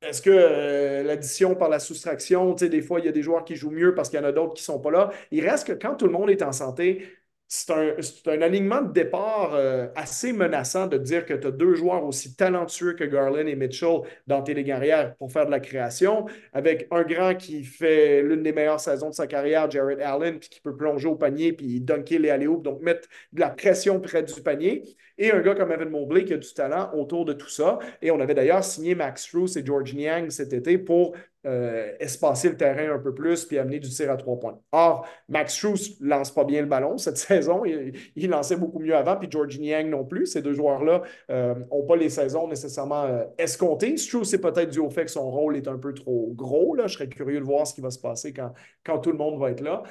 est-ce 0.00 0.22
que 0.22 0.30
euh, 0.30 1.02
l'addition 1.02 1.56
par 1.56 1.68
la 1.68 1.80
soustraction, 1.80 2.54
tu 2.54 2.64
sais, 2.64 2.70
des 2.70 2.82
fois, 2.82 3.00
il 3.00 3.06
y 3.06 3.08
a 3.08 3.12
des 3.12 3.22
joueurs 3.22 3.44
qui 3.44 3.56
jouent 3.56 3.70
mieux 3.72 3.94
parce 3.94 4.08
qu'il 4.08 4.18
y 4.18 4.22
en 4.22 4.24
a 4.26 4.32
d'autres 4.32 4.54
qui 4.54 4.62
ne 4.62 4.64
sont 4.64 4.80
pas 4.80 4.92
là. 4.92 5.10
Il 5.32 5.46
reste 5.48 5.66
que 5.66 5.72
quand 5.72 5.96
tout 5.96 6.06
le 6.06 6.12
monde 6.12 6.30
est 6.30 6.42
en 6.42 6.52
santé, 6.52 7.04
c'est 7.50 8.28
un, 8.28 8.42
alignement 8.42 8.82
de 8.82 8.92
départ 8.92 9.54
euh, 9.54 9.86
assez 9.96 10.34
menaçant 10.34 10.86
de 10.86 10.98
dire 10.98 11.24
que 11.24 11.32
tu 11.32 11.46
as 11.46 11.50
deux 11.50 11.74
joueurs 11.74 12.04
aussi 12.04 12.36
talentueux 12.36 12.92
que 12.92 13.04
Garland 13.04 13.46
et 13.46 13.56
Mitchell 13.56 14.02
dans 14.26 14.42
tes 14.42 14.52
ligues 14.52 14.70
arrière 14.70 15.14
pour 15.16 15.32
faire 15.32 15.46
de 15.46 15.50
la 15.50 15.58
création, 15.58 16.26
avec 16.52 16.86
un 16.90 17.02
grand 17.04 17.34
qui 17.34 17.64
fait 17.64 18.22
l'une 18.22 18.42
des 18.42 18.52
meilleures 18.52 18.80
saisons 18.80 19.08
de 19.08 19.14
sa 19.14 19.26
carrière, 19.26 19.70
Jared 19.70 20.00
Allen, 20.00 20.38
puis 20.38 20.50
qui 20.50 20.60
peut 20.60 20.76
plonger 20.76 21.08
au 21.08 21.16
panier 21.16 21.54
puis 21.54 21.80
dunker 21.80 22.18
les 22.18 22.28
alley 22.28 22.48
donc 22.60 22.82
mettre 22.82 23.08
de 23.32 23.40
la 23.40 23.48
pression 23.48 23.98
près 23.98 24.22
du 24.22 24.42
panier, 24.42 24.82
et 25.18 25.32
un 25.32 25.40
gars 25.40 25.54
comme 25.54 25.72
Evan 25.72 25.90
Mobley 25.90 26.24
qui 26.24 26.34
a 26.34 26.36
du 26.36 26.52
talent 26.54 26.90
autour 26.94 27.24
de 27.24 27.32
tout 27.32 27.48
ça. 27.48 27.78
Et 28.02 28.10
on 28.10 28.20
avait 28.20 28.34
d'ailleurs 28.34 28.62
signé 28.62 28.94
Max 28.94 29.24
Struz 29.24 29.56
et 29.56 29.66
George 29.66 29.94
Niang 29.94 30.30
cet 30.30 30.52
été 30.52 30.78
pour 30.78 31.14
euh, 31.48 31.92
espacer 31.98 32.50
le 32.50 32.56
terrain 32.58 32.94
un 32.94 32.98
peu 32.98 33.14
plus 33.14 33.46
puis 33.46 33.58
amener 33.58 33.78
du 33.78 33.88
tir 33.88 34.10
à 34.10 34.18
trois 34.18 34.38
points. 34.38 34.58
Or, 34.70 35.08
Max 35.30 35.54
Struz 35.54 35.96
lance 36.00 36.30
pas 36.30 36.44
bien 36.44 36.60
le 36.60 36.66
ballon 36.66 36.98
cette 36.98 37.16
saison. 37.16 37.62
Il, 37.64 38.28
lançait 38.28 38.56
beaucoup 38.56 38.80
mieux 38.80 38.94
avant, 38.94 39.16
puis 39.16 39.28
George 39.30 39.58
Niang 39.58 39.88
non 39.88 40.04
plus. 40.04 40.26
Ces 40.26 40.42
deux 40.42 40.52
joueurs-là 40.52 41.02
n'ont 41.30 41.34
euh, 41.34 41.86
pas 41.88 41.96
les 41.96 42.10
saisons 42.10 42.48
nécessairement 42.48 43.04
euh, 43.04 43.24
escomptées. 43.38 43.96
Struz, 43.96 44.26
c'est 44.26 44.40
peut-être 44.40 44.68
dû 44.68 44.78
au 44.78 44.90
fait 44.90 45.06
que 45.06 45.10
son 45.10 45.30
rôle 45.30 45.56
est 45.56 45.68
un 45.68 45.78
peu 45.78 45.94
trop 45.94 46.30
gros. 46.34 46.74
Là. 46.74 46.86
Je 46.86 46.94
serais 46.94 47.08
curieux 47.08 47.40
de 47.40 47.44
voir 47.44 47.66
ce 47.66 47.72
qui 47.72 47.80
va 47.80 47.90
se 47.90 47.98
passer 47.98 48.34
quand, 48.34 48.52
quand 48.84 48.98
tout 48.98 49.10
le 49.10 49.18
monde 49.18 49.40
va 49.40 49.50
être 49.50 49.62
là. 49.62 49.82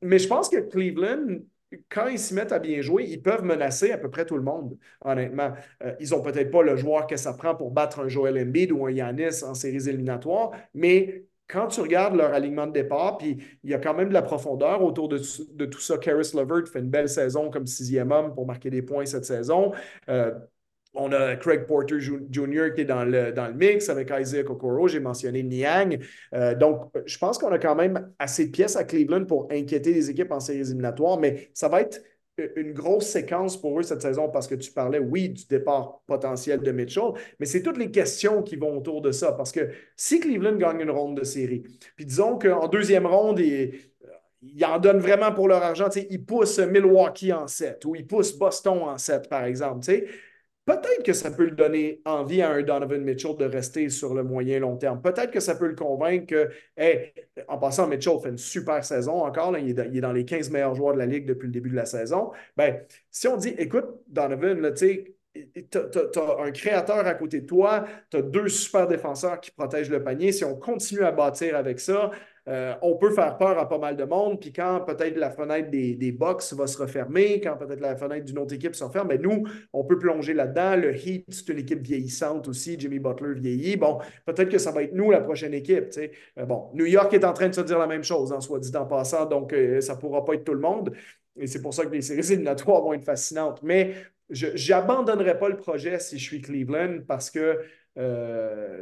mais 0.00 0.18
je 0.18 0.26
pense 0.26 0.48
que 0.48 0.56
Cleveland 0.56 1.40
quand 1.88 2.06
ils 2.08 2.18
s'y 2.18 2.34
mettent 2.34 2.52
à 2.52 2.58
bien 2.58 2.80
jouer, 2.80 3.04
ils 3.08 3.22
peuvent 3.22 3.44
menacer 3.44 3.92
à 3.92 3.98
peu 3.98 4.10
près 4.10 4.24
tout 4.24 4.36
le 4.36 4.42
monde, 4.42 4.76
honnêtement. 5.04 5.52
Euh, 5.82 5.94
ils 6.00 6.10
n'ont 6.10 6.22
peut-être 6.22 6.50
pas 6.50 6.62
le 6.62 6.76
joueur 6.76 7.06
que 7.06 7.16
ça 7.16 7.32
prend 7.34 7.54
pour 7.54 7.70
battre 7.70 8.00
un 8.00 8.08
Joel 8.08 8.38
Embiid 8.38 8.72
ou 8.72 8.86
un 8.86 8.90
Yanis 8.90 9.44
en 9.44 9.54
séries 9.54 9.88
éliminatoires, 9.88 10.52
mais 10.74 11.24
quand 11.48 11.68
tu 11.68 11.80
regardes 11.82 12.16
leur 12.16 12.32
alignement 12.32 12.66
de 12.66 12.72
départ, 12.72 13.18
puis 13.18 13.36
il 13.62 13.70
y 13.70 13.74
a 13.74 13.78
quand 13.78 13.94
même 13.94 14.08
de 14.08 14.14
la 14.14 14.22
profondeur 14.22 14.82
autour 14.82 15.08
de, 15.08 15.18
tout 15.18 15.80
ça. 15.80 15.98
Caris 15.98 16.30
Levert 16.34 16.66
fait 16.66 16.78
une 16.78 16.88
belle 16.88 17.10
saison 17.10 17.50
comme 17.50 17.66
sixième 17.66 18.10
homme 18.10 18.32
pour 18.34 18.46
marquer 18.46 18.70
des 18.70 18.80
points 18.80 19.04
cette 19.04 19.26
saison. 19.26 19.72
Euh, 20.08 20.32
on 20.94 21.12
a 21.12 21.36
Craig 21.36 21.66
Porter 21.66 22.00
Jr. 22.00 22.74
qui 22.74 22.82
est 22.82 22.84
dans 22.84 23.04
le, 23.04 23.52
mix 23.54 23.88
avec 23.88 24.12
Isaac 24.18 24.50
Okoro. 24.50 24.88
J'ai 24.88 25.00
mentionné 25.00 25.42
Niang. 25.42 25.98
Euh, 26.34 26.54
donc, 26.54 26.90
je 27.06 27.16
pense 27.18 27.38
qu'on 27.38 27.52
a 27.52 27.58
quand 27.58 27.74
même 27.74 28.12
assez 28.18 28.46
de 28.46 28.50
pièces 28.50 28.76
à 28.76 28.84
Cleveland 28.84 29.24
pour 29.24 29.48
inquiéter 29.50 29.92
les 29.92 30.10
équipes 30.10 30.32
en 30.32 30.40
séries 30.40 30.60
éliminatoires, 30.60 31.18
mais 31.18 31.50
ça 31.54 31.68
va 31.68 31.80
être 31.80 32.00
une 32.56 32.72
grosse 32.72 33.06
séquence 33.06 33.60
pour 33.60 33.78
eux 33.78 33.82
cette 33.82 34.00
saison 34.00 34.28
parce 34.28 34.46
que 34.46 34.54
tu 34.54 34.72
parlais, 34.72 34.98
oui, 34.98 35.28
du 35.28 35.46
départ 35.46 36.00
potentiel 36.06 36.60
de 36.60 36.72
Mitchell, 36.72 37.12
mais 37.38 37.46
c'est 37.46 37.62
toutes 37.62 37.76
les 37.76 37.90
questions 37.90 38.42
qui 38.42 38.56
vont 38.56 38.78
autour 38.78 39.02
de 39.02 39.12
ça. 39.12 39.32
Parce 39.32 39.52
que 39.52 39.70
si 39.96 40.20
Cleveland 40.20 40.56
gagne 40.56 40.80
une 40.80 40.90
ronde 40.90 41.18
de 41.18 41.24
série, 41.24 41.62
puis 41.96 42.06
disons 42.06 42.38
qu'en 42.38 42.68
deuxième 42.68 43.06
ronde, 43.06 43.38
ils, 43.40 44.64
en 44.64 44.78
donnent 44.78 44.98
vraiment 44.98 45.32
pour 45.32 45.46
leur 45.46 45.62
argent. 45.62 45.88
Ils 46.10 46.24
poussent 46.24 46.58
Milwaukee 46.58 47.32
en 47.32 47.46
7 47.46 47.84
ou 47.84 47.94
ils 47.94 48.06
poussent 48.06 48.36
Boston 48.36 48.78
en 48.82 48.98
7, 48.98 49.28
par 49.28 49.44
exemple. 49.44 49.86
Peut-être 50.64 51.02
que 51.04 51.12
ça 51.12 51.32
peut 51.32 51.44
lui 51.44 51.56
donner 51.56 52.00
envie 52.04 52.40
à 52.40 52.50
un 52.50 52.62
Donovan 52.62 53.02
Mitchell 53.02 53.36
de 53.36 53.44
rester 53.44 53.88
sur 53.88 54.14
le 54.14 54.22
moyen 54.22 54.60
long 54.60 54.76
terme. 54.76 55.02
Peut-être 55.02 55.32
que 55.32 55.40
ça 55.40 55.56
peut 55.56 55.66
le 55.66 55.74
convaincre 55.74 56.26
que, 56.26 56.50
en 57.48 57.58
passant, 57.58 57.88
Mitchell 57.88 58.18
fait 58.22 58.28
une 58.28 58.38
super 58.38 58.84
saison 58.84 59.24
encore. 59.24 59.58
il, 59.58 59.70
est 59.70 60.00
dans, 60.00 60.12
les 60.12 60.24
15 60.24 60.50
meilleurs 60.50 60.76
joueurs 60.76 60.94
de 60.94 61.00
la 61.00 61.06
Ligue 61.06 61.26
depuis 61.26 61.46
le 61.46 61.52
début 61.52 61.70
de 61.70 61.74
la 61.74 61.84
saison. 61.84 62.30
Ben, 62.56 62.80
si 63.10 63.26
on 63.26 63.36
dit, 63.36 63.54
écoute, 63.58 63.86
Donovan, 64.06 64.72
tu 64.72 65.16
as, 65.74 66.42
un 66.42 66.50
créateur 66.52 67.06
à 67.06 67.14
côté 67.14 67.40
de 67.40 67.46
toi, 67.46 67.84
tu 68.10 68.18
as 68.18 68.22
deux 68.22 68.48
super 68.48 68.86
défenseurs 68.86 69.40
qui 69.40 69.50
protègent 69.50 69.90
le 69.90 70.04
panier. 70.04 70.30
Si 70.30 70.44
on 70.44 70.54
continue 70.54 71.02
à 71.02 71.10
bâtir 71.10 71.56
avec 71.56 71.80
ça, 71.80 72.12
euh, 72.48 72.74
on 72.82 72.96
peut 72.96 73.12
faire 73.12 73.38
peur 73.38 73.56
à 73.56 73.68
pas 73.68 73.78
mal 73.78 73.96
de 73.96 74.02
monde, 74.02 74.40
puis 74.40 74.52
quand 74.52 74.80
peut-être 74.80 75.16
la 75.16 75.30
fenêtre 75.30 75.70
des, 75.70 75.94
des 75.94 76.10
box 76.10 76.54
va 76.54 76.66
se 76.66 76.76
refermer, 76.76 77.40
quand 77.40 77.56
peut-être 77.56 77.80
la 77.80 77.94
fenêtre 77.94 78.24
d'une 78.24 78.38
autre 78.38 78.54
équipe 78.54 78.74
se 78.74 78.82
referme, 78.82 79.08
ben 79.08 79.22
nous, 79.22 79.44
on 79.72 79.84
peut 79.84 79.96
plonger 79.96 80.34
là-dedans. 80.34 80.76
Le 80.76 80.92
Heat, 80.94 81.26
c'est 81.28 81.48
une 81.50 81.60
équipe 81.60 81.80
vieillissante 81.80 82.48
aussi. 82.48 82.76
Jimmy 82.78 82.98
Butler 82.98 83.34
vieillit. 83.38 83.76
Bon, 83.76 83.98
peut-être 84.26 84.48
que 84.48 84.58
ça 84.58 84.72
va 84.72 84.82
être 84.82 84.92
nous 84.92 85.12
la 85.12 85.20
prochaine 85.20 85.54
équipe. 85.54 85.90
Euh, 86.38 86.44
bon, 86.44 86.70
New 86.74 86.86
York 86.86 87.14
est 87.14 87.24
en 87.24 87.32
train 87.32 87.48
de 87.48 87.54
se 87.54 87.60
dire 87.60 87.78
la 87.78 87.86
même 87.86 88.02
chose, 88.02 88.32
en 88.32 88.40
soit 88.40 88.58
dit 88.58 88.76
en 88.76 88.86
passant, 88.86 89.26
donc 89.26 89.52
euh, 89.52 89.80
ça 89.80 89.94
ne 89.94 90.00
pourra 90.00 90.24
pas 90.24 90.34
être 90.34 90.44
tout 90.44 90.54
le 90.54 90.60
monde. 90.60 90.92
Et 91.38 91.46
c'est 91.46 91.62
pour 91.62 91.72
ça 91.72 91.86
que 91.86 91.92
les 91.92 92.02
séries 92.02 92.32
éliminatoires 92.32 92.82
vont 92.82 92.92
être 92.92 93.04
fascinantes. 93.04 93.62
Mais 93.62 93.94
je 94.30 94.48
n'abandonnerai 94.72 95.38
pas 95.38 95.48
le 95.48 95.56
projet 95.56 96.00
si 96.00 96.18
je 96.18 96.24
suis 96.24 96.40
Cleveland 96.40 97.02
parce 97.06 97.30
que 97.30 97.60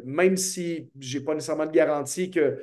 même 0.05 0.37
si 0.37 0.89
je 1.01 1.19
n'ai 1.19 1.25
pas 1.25 1.35
nécessairement 1.35 1.67
de 1.67 1.73
garantie 1.73 2.31
que 2.31 2.59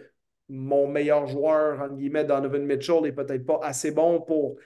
mon 0.50 0.88
meilleur 0.88 1.28
joueur, 1.28 1.82
en 1.82 1.90
guillemets, 1.90 2.26
Donovan 2.26 2.66
Mitchell, 2.66 3.02
n'est 3.02 3.12
peut-être 3.12 3.46
pas 3.46 3.60
assez 3.64 3.92
bon 3.92 4.22
pour 4.22 4.58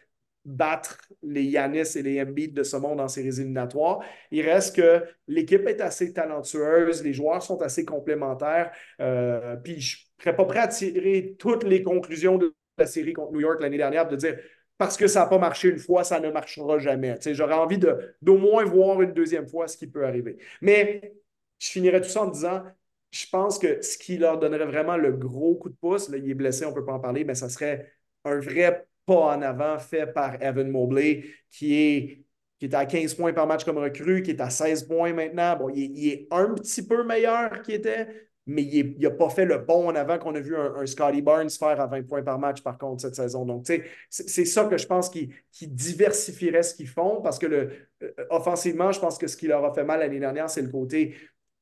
battre 0.44 0.98
les 1.22 1.44
Yanis 1.44 1.96
et 1.96 2.02
les 2.02 2.22
Embiid 2.22 2.54
de 2.54 2.64
ce 2.64 2.76
monde 2.78 3.00
en 3.00 3.08
séries 3.08 3.40
éliminatoires. 3.40 4.00
Il 4.32 4.48
reste 4.48 4.76
que 4.76 5.04
l'équipe 5.28 5.68
est 5.68 5.82
assez 5.82 6.14
talentueuse, 6.14 7.04
les 7.04 7.14
joueurs 7.14 7.44
sont 7.44 7.62
assez 7.62 7.86
complémentaires. 7.86 8.72
Euh, 9.00 9.56
puis 9.58 9.80
je 9.80 9.98
ne 9.98 10.24
serais 10.24 10.36
pas 10.36 10.46
prêt 10.46 10.60
à 10.60 10.68
tirer 10.68 11.36
toutes 11.38 11.64
les 11.64 11.84
conclusions 11.84 12.38
de 12.38 12.54
la 12.78 12.88
série 12.88 13.14
contre 13.14 13.34
New 13.34 13.42
York 13.42 13.62
l'année 13.62 13.78
dernière 13.78 14.08
de 14.08 14.16
dire 14.16 14.38
parce 14.78 14.98
que 14.98 15.06
ça 15.06 15.20
n'a 15.20 15.26
pas 15.28 15.38
marché 15.38 15.68
une 15.70 15.78
fois, 15.78 16.04
ça 16.04 16.20
ne 16.20 16.32
marchera 16.32 16.80
jamais. 16.80 17.16
J'aurais 17.34 17.54
envie 17.54 17.78
d'au 17.78 18.38
moins 18.38 18.64
voir 18.64 19.00
une 19.04 19.14
deuxième 19.14 19.48
fois 19.48 19.68
ce 19.68 19.78
qui 19.78 19.86
peut 19.86 20.04
arriver. 20.04 20.38
Mais 20.60 21.14
je 21.60 21.70
finirais 21.70 22.02
tout 22.02 22.10
ça 22.10 22.24
en 22.24 22.28
disant 22.28 22.64
je 23.12 23.26
pense 23.30 23.60
que 23.60 23.82
ce 23.82 23.98
qui 23.98 24.18
leur 24.18 24.40
donnerait 24.40 24.66
vraiment 24.66 24.98
le 24.98 25.12
gros 25.12 25.56
coup 25.56 25.70
de 25.70 25.76
pouce, 25.76 26.10
là, 26.10 26.18
il 26.18 26.30
est 26.30 26.34
blessé, 26.34 26.66
on 26.66 26.70
ne 26.70 26.76
peut 26.76 26.86
pas 26.86 26.94
en 26.94 27.00
parler, 27.00 27.26
mais 27.26 27.36
ça 27.36 27.50
serait 27.50 27.92
un 28.24 28.40
vrai 28.40 28.88
pas 29.06 29.36
en 29.36 29.42
avant 29.42 29.78
fait 29.80 30.08
par 30.08 30.42
Evan 30.42 30.70
Mobley, 30.70 31.24
qui 31.50 31.76
est, 31.76 32.26
qui 32.60 32.66
est 32.66 32.74
à 32.74 32.86
15 32.86 33.16
points 33.16 33.34
par 33.34 33.48
match 33.48 33.64
comme 33.66 33.78
recrue, 33.80 34.22
qui 34.24 34.32
est 34.32 34.42
à 34.42 34.50
16 34.50 34.84
points 34.84 35.14
maintenant. 35.14 35.58
Bon, 35.58 35.70
il 35.70 36.08
est, 36.08 36.28
un 36.32 36.54
petit 36.54 36.86
peu 36.86 37.04
meilleur 37.04 37.62
qu'il 37.64 37.76
était, 37.76 38.08
mais 38.46 38.64
il 38.64 38.98
n'a 39.00 39.12
pas 39.12 39.30
fait 39.30 39.46
le 39.46 39.58
bon 39.60 39.90
en 39.90 39.96
avant 39.96 40.18
qu'on 40.18 40.36
a 40.36 40.40
vu 40.40 40.56
un, 40.56 40.86
Scotty 40.86 41.22
Barnes 41.22 41.50
faire 41.50 41.80
à 41.82 41.88
20 41.88 42.04
points 42.08 42.24
par 42.24 42.40
match, 42.40 42.62
par 42.62 42.78
contre, 42.78 43.02
cette 43.02 43.16
saison. 43.16 43.46
Donc, 43.46 43.68
c'est 44.10 44.46
ça 44.46 44.66
que 44.66 44.78
je 44.78 44.88
pense 44.88 45.10
qui, 45.10 45.34
qui 45.52 45.68
diversifierait 45.68 46.64
ce 46.64 46.76
qu'ils 46.76 46.88
font, 46.88 47.22
parce 47.22 47.40
que 47.40 47.46
le, 47.48 47.72
euh, 48.04 48.12
offensivement, 48.30 48.92
je 48.92 49.00
pense 49.00 49.18
que 49.18 49.28
ce 49.28 49.38
qui 49.38 49.48
leur 49.48 49.66
a 49.66 49.74
fait 49.74 49.84
mal 49.84 50.00
l'année 50.00 50.20
dernière, 50.20 50.50
c'est 50.50 50.62
le 50.62 50.70
côté 50.70 51.16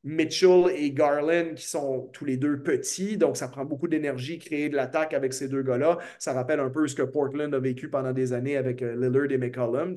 Mitchell 0.04 0.72
et 0.76 0.92
Garland 0.92 1.56
qui 1.56 1.68
sont 1.68 2.10
tous 2.14 2.26
les 2.26 2.38
deux 2.38 2.62
petits, 2.62 3.18
donc 3.18 3.36
ça 3.36 3.48
prend 3.50 3.66
beaucoup 3.66 3.88
d'énergie 3.88 4.40
créer 4.40 4.70
de 4.70 4.76
l'attaque 4.76 5.14
avec 5.14 5.34
ces 5.34 5.50
deux 5.50 5.62
gars-là. 5.62 5.98
Ça 6.20 6.34
rappelle 6.34 6.60
un 6.60 6.70
peu 6.70 6.88
ce 6.88 6.96
que 6.96 7.02
Portland 7.02 7.54
a 7.54 7.60
vécu 7.60 7.90
pendant 7.90 8.14
des 8.14 8.34
années 8.34 8.58
avec 8.58 8.82
euh, 8.82 8.96
Lillard 8.96 9.32
et 9.32 9.38
McCollum. 9.38 9.96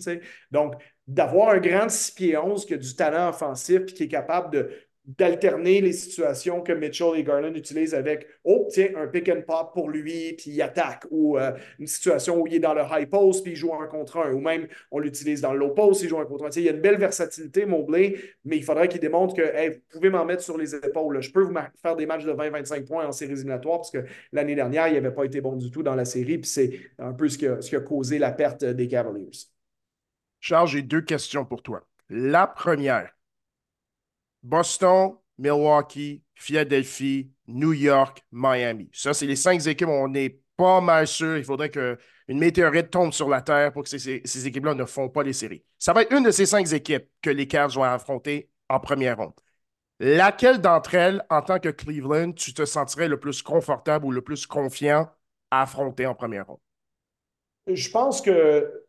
Donc, 0.50 0.74
d'avoir 1.06 1.50
un 1.50 1.58
grand 1.58 1.88
6 1.88 2.12
pieds 2.12 2.36
11 2.36 2.66
qui 2.66 2.74
a 2.74 2.78
du 2.78 2.94
talent 2.96 3.28
offensif 3.28 3.82
et 3.82 3.84
qui 3.84 4.02
est 4.04 4.08
capable 4.08 4.52
de 4.52 4.70
d'alterner 5.04 5.80
les 5.80 5.92
situations 5.92 6.60
que 6.62 6.72
Mitchell 6.72 7.16
et 7.16 7.24
Garland 7.24 7.54
utilisent 7.54 7.94
avec 7.94 8.26
oh 8.44 8.68
tiens 8.70 8.90
un 8.96 9.08
pick 9.08 9.28
and 9.28 9.42
pop 9.44 9.72
pour 9.74 9.90
lui 9.90 10.34
puis 10.34 10.52
il 10.52 10.62
attaque 10.62 11.06
ou 11.10 11.36
euh, 11.36 11.50
une 11.80 11.88
situation 11.88 12.40
où 12.40 12.46
il 12.46 12.54
est 12.54 12.60
dans 12.60 12.72
le 12.72 12.82
high 12.88 13.08
post 13.10 13.42
puis 13.42 13.52
il 13.52 13.56
joue 13.56 13.74
un 13.74 13.88
contre 13.88 14.18
un 14.18 14.32
ou 14.32 14.40
même 14.40 14.68
on 14.92 15.00
l'utilise 15.00 15.40
dans 15.40 15.52
le 15.52 15.58
low 15.58 15.70
post 15.70 16.02
il 16.02 16.08
joue 16.08 16.20
un 16.20 16.24
contre 16.24 16.44
un. 16.44 16.50
Il 16.50 16.62
y 16.62 16.68
a 16.68 16.72
une 16.72 16.80
belle 16.80 16.98
versatilité 16.98 17.66
Mobley 17.66 18.14
mais 18.44 18.56
il 18.56 18.62
faudrait 18.62 18.86
qu'il 18.86 19.00
démontre 19.00 19.34
que 19.34 19.42
hey, 19.42 19.70
vous 19.70 19.80
pouvez 19.90 20.08
m'en 20.08 20.24
mettre 20.24 20.42
sur 20.42 20.56
les 20.56 20.72
épaules 20.76 21.20
je 21.20 21.32
peux 21.32 21.42
vous 21.42 21.54
faire 21.82 21.96
des 21.96 22.06
matchs 22.06 22.24
de 22.24 22.32
20-25 22.32 22.84
points 22.84 23.04
en 23.04 23.12
séries 23.12 23.32
éliminatoires 23.32 23.78
parce 23.78 23.90
que 23.90 24.04
l'année 24.30 24.54
dernière 24.54 24.86
il 24.86 24.94
n'avait 24.94 25.10
pas 25.10 25.24
été 25.24 25.40
bon 25.40 25.56
du 25.56 25.70
tout 25.72 25.82
dans 25.82 25.96
la 25.96 26.04
série 26.04 26.38
puis 26.38 26.48
c'est 26.48 26.78
un 27.00 27.12
peu 27.12 27.28
ce 27.28 27.38
qui, 27.38 27.48
a, 27.48 27.60
ce 27.60 27.68
qui 27.68 27.76
a 27.76 27.80
causé 27.80 28.20
la 28.20 28.30
perte 28.30 28.64
des 28.64 28.86
Cavaliers. 28.86 29.30
Charles 30.38 30.68
j'ai 30.68 30.82
deux 30.82 31.02
questions 31.02 31.44
pour 31.44 31.62
toi. 31.62 31.84
La 32.08 32.46
première 32.46 33.10
Boston, 34.42 35.16
Milwaukee, 35.38 36.22
Philadelphie, 36.34 37.30
New 37.46 37.72
York, 37.72 38.22
Miami. 38.32 38.90
Ça, 38.92 39.14
c'est 39.14 39.26
les 39.26 39.36
cinq 39.36 39.64
équipes 39.66 39.88
où 39.88 39.92
on 39.92 40.12
est 40.14 40.40
pas 40.56 40.80
mal 40.80 41.06
sûr. 41.06 41.36
Il 41.36 41.44
faudrait 41.44 41.70
qu'une 41.70 41.98
météorite 42.28 42.90
tombe 42.90 43.12
sur 43.12 43.28
la 43.28 43.42
Terre 43.42 43.72
pour 43.72 43.82
que 43.82 43.88
ces, 43.88 44.46
équipes-là 44.46 44.74
ne 44.74 44.84
font 44.84 45.08
pas 45.08 45.22
les 45.22 45.32
séries. 45.32 45.64
Ça 45.78 45.92
va 45.92 46.02
être 46.02 46.12
une 46.12 46.24
de 46.24 46.30
ces 46.30 46.46
cinq 46.46 46.72
équipes 46.72 47.08
que 47.20 47.30
les 47.30 47.46
Cavs 47.46 47.72
vont 47.72 47.82
affronter 47.82 48.50
en 48.68 48.80
première 48.80 49.18
ronde. 49.18 49.34
Laquelle 50.00 50.60
d'entre 50.60 50.94
elles, 50.94 51.24
en 51.30 51.42
tant 51.42 51.60
que 51.60 51.68
Cleveland, 51.68 52.32
tu 52.32 52.54
te 52.54 52.64
sentirais 52.64 53.08
le 53.08 53.20
plus 53.20 53.42
confortable 53.42 54.04
ou 54.04 54.10
le 54.10 54.22
plus 54.22 54.46
confiant 54.46 55.08
à 55.50 55.62
affronter 55.62 56.06
en 56.06 56.14
première 56.14 56.46
ronde? 56.46 56.58
Je 57.68 57.88
pense 57.90 58.20
que 58.20 58.81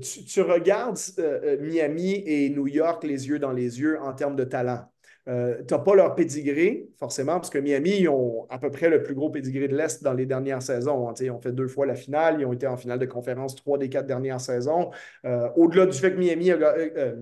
tu, 0.00 0.40
regardes 0.42 0.98
euh, 1.18 1.40
euh, 1.44 1.56
Miami 1.60 2.22
et 2.26 2.50
New 2.50 2.66
York 2.66 3.04
les 3.04 3.28
yeux 3.28 3.38
dans 3.38 3.52
les 3.52 3.80
yeux 3.80 3.98
en 4.00 4.12
termes 4.12 4.36
de 4.36 4.44
talent. 4.44 4.88
Euh, 5.28 5.62
tu 5.68 5.72
n'as 5.72 5.78
pas 5.78 5.94
leur 5.94 6.16
pédigré, 6.16 6.88
forcément, 6.98 7.34
parce 7.34 7.50
que 7.50 7.58
Miami, 7.58 7.90
ils 8.00 8.08
ont 8.08 8.44
à 8.50 8.58
peu 8.58 8.72
près 8.72 8.88
le 8.88 9.04
plus 9.04 9.14
gros 9.14 9.30
pédigré 9.30 9.68
de 9.68 9.76
l'Est 9.76 10.02
dans 10.02 10.14
les 10.14 10.26
dernières 10.26 10.62
saisons. 10.62 11.08
Hein. 11.08 11.14
ils 11.20 11.30
ont 11.30 11.40
fait 11.40 11.52
deux 11.52 11.68
fois 11.68 11.86
la 11.86 11.94
finale, 11.94 12.40
ils 12.40 12.44
ont 12.44 12.52
été 12.52 12.66
en 12.66 12.76
finale 12.76 12.98
de 12.98 13.06
conférence 13.06 13.54
trois 13.54 13.78
des 13.78 13.88
quatre 13.88 14.06
dernières 14.06 14.40
saisons. 14.40 14.90
Au-delà 15.56 15.86
du 15.86 15.96
fait 15.96 16.12
que 16.12 16.18
Miami, 16.18 16.50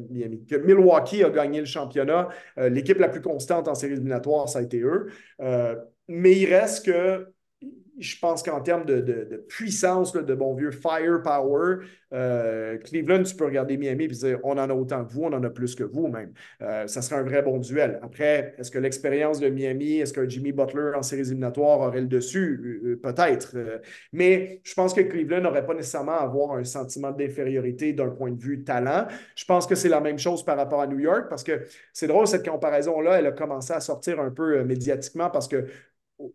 Miami 0.08 0.46
que 0.46 0.56
Milwaukee 0.56 1.22
a 1.22 1.28
gagné 1.28 1.60
le 1.60 1.66
championnat, 1.66 2.28
l'équipe 2.56 2.98
la 2.98 3.10
plus 3.10 3.20
constante 3.20 3.68
en 3.68 3.74
séries 3.74 3.92
éliminatoires, 3.92 4.48
ça 4.48 4.60
a 4.60 4.62
été 4.62 4.80
eux. 4.80 5.08
mais 6.08 6.32
il 6.32 6.46
reste 6.46 6.86
que 6.86 7.26
je 8.00 8.18
pense 8.18 8.42
qu'en 8.42 8.60
termes 8.60 8.84
de, 8.84 9.44
puissance, 9.48 10.12
de 10.12 10.34
bon 10.34 10.54
vieux 10.54 10.70
firepower, 10.70 11.84
euh, 12.12 12.78
Cleveland, 12.78 13.22
tu 13.22 13.36
peux 13.36 13.44
regarder 13.44 13.76
Miami 13.76 14.04
et 14.04 14.08
dire 14.08 14.38
on 14.42 14.52
en 14.52 14.68
a 14.68 14.74
autant 14.74 15.04
que 15.04 15.12
vous, 15.12 15.24
on 15.24 15.32
en 15.32 15.44
a 15.44 15.50
plus 15.50 15.74
que 15.74 15.84
vous 15.84 16.08
même. 16.08 16.32
Euh, 16.62 16.86
ça 16.86 17.02
serait 17.02 17.20
un 17.20 17.22
vrai 17.22 17.42
bon 17.42 17.58
duel. 17.58 18.00
Après, 18.02 18.54
est-ce 18.58 18.70
que 18.70 18.78
l'expérience 18.78 19.38
de 19.38 19.48
Miami, 19.48 19.98
est-ce 19.98 20.12
que 20.12 20.28
Jimmy 20.28 20.52
Butler 20.52 20.92
en 20.96 21.02
séries 21.02 21.22
éliminatoires 21.22 21.80
aurait 21.80 22.00
le 22.00 22.06
dessus? 22.06 22.80
Euh, 22.84 23.00
peut-être. 23.00 23.54
mais 24.12 24.60
je 24.64 24.74
pense 24.74 24.94
que 24.94 25.02
Cleveland 25.02 25.42
n'aurait 25.42 25.66
pas 25.66 25.74
nécessairement 25.74 26.18
à 26.18 26.22
avoir 26.22 26.52
un 26.52 26.64
sentiment 26.64 27.12
d'infériorité 27.12 27.92
d'un 27.92 28.08
point 28.08 28.30
de 28.30 28.40
vue 28.40 28.64
talent. 28.64 29.06
Je 29.36 29.44
pense 29.44 29.66
que 29.66 29.74
c'est 29.74 29.88
la 29.88 30.00
même 30.00 30.18
chose 30.18 30.44
par 30.44 30.56
rapport 30.56 30.80
à 30.80 30.86
New 30.86 30.98
York 30.98 31.26
parce 31.28 31.44
que 31.44 31.64
c'est 31.92 32.06
drôle, 32.06 32.26
cette 32.26 32.48
comparaison-là, 32.48 33.18
elle 33.18 33.26
a 33.26 33.32
commencé 33.32 33.72
à 33.72 33.80
sortir 33.80 34.20
un 34.20 34.30
peu 34.30 34.64
médiatiquement 34.64 35.30
parce 35.30 35.46
que 35.46 35.66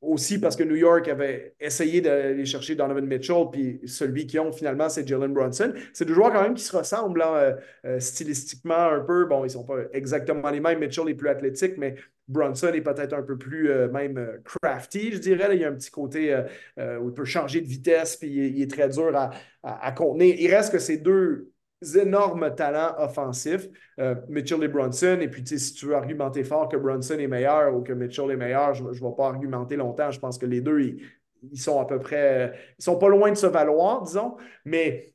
aussi 0.01 0.39
parce 0.39 0.55
que 0.55 0.63
New 0.63 0.75
York 0.75 1.07
avait 1.07 1.55
essayé 1.59 2.01
d'aller 2.01 2.45
chercher 2.45 2.75
Donovan 2.75 3.05
Mitchell, 3.05 3.45
puis 3.51 3.79
celui 3.85 4.27
qui 4.27 4.39
ont 4.39 4.51
finalement, 4.51 4.89
c'est 4.89 5.07
Jalen 5.07 5.33
Brunson. 5.33 5.73
C'est 5.93 6.05
deux 6.05 6.13
joueurs 6.13 6.31
quand 6.31 6.41
même 6.41 6.55
qui 6.55 6.63
se 6.63 6.75
ressemblent 6.75 7.21
hein, 7.21 7.35
euh, 7.35 7.55
euh, 7.85 7.99
stylistiquement 7.99 8.91
un 8.91 9.01
peu. 9.01 9.25
Bon, 9.25 9.41
ils 9.41 9.47
ne 9.47 9.49
sont 9.49 9.63
pas 9.63 9.79
exactement 9.93 10.49
les 10.49 10.59
mêmes. 10.59 10.79
Mitchell 10.79 11.07
est 11.09 11.15
plus 11.15 11.29
athlétique, 11.29 11.73
mais 11.77 11.95
Brunson 12.27 12.71
est 12.73 12.81
peut-être 12.81 13.13
un 13.13 13.21
peu 13.21 13.37
plus 13.37 13.69
euh, 13.69 13.87
même 13.89 14.39
crafty, 14.43 15.11
je 15.11 15.17
dirais. 15.19 15.49
il 15.53 15.61
y 15.61 15.65
a 15.65 15.69
un 15.69 15.75
petit 15.75 15.91
côté 15.91 16.35
où 16.77 17.09
il 17.09 17.13
peut 17.13 17.25
changer 17.25 17.61
de 17.61 17.67
vitesse, 17.67 18.15
puis 18.15 18.29
il, 18.29 18.61
est 18.61 18.71
très 18.71 18.89
dur 18.89 19.15
à, 19.15 19.31
à, 19.63 19.91
contenir. 19.91 20.35
Il 20.37 20.53
reste 20.53 20.71
que 20.71 20.79
ces 20.79 20.97
deux 20.97 21.51
énormes 21.95 22.53
talents 22.55 22.95
offensifs, 22.97 23.67
euh, 23.99 24.15
Mitchell 24.29 24.63
et 24.63 24.67
Brunson. 24.67 25.19
Et 25.21 25.27
puis, 25.27 25.45
si 25.45 25.73
tu 25.73 25.87
veux 25.87 25.95
argumenter 25.95 26.43
fort 26.43 26.67
que 26.67 26.77
Brunson 26.77 27.17
est 27.19 27.27
meilleur 27.27 27.75
ou 27.75 27.81
que 27.81 27.93
Mitchell 27.93 28.31
est 28.31 28.37
meilleur, 28.37 28.73
je 28.73 28.83
ne 28.83 28.91
vais 28.91 29.15
pas 29.17 29.27
argumenter 29.27 29.75
longtemps. 29.75 30.11
Je 30.11 30.19
pense 30.19 30.37
que 30.37 30.45
les 30.45 30.61
deux, 30.61 30.81
ils, 30.81 31.59
sont 31.59 31.79
à 31.79 31.85
peu 31.85 31.99
près. 31.99 32.53
Ils 32.79 32.83
sont 32.83 32.97
pas 32.97 33.09
loin 33.09 33.31
de 33.31 33.37
se 33.37 33.47
valoir, 33.47 34.03
disons. 34.03 34.37
Mais 34.63 35.14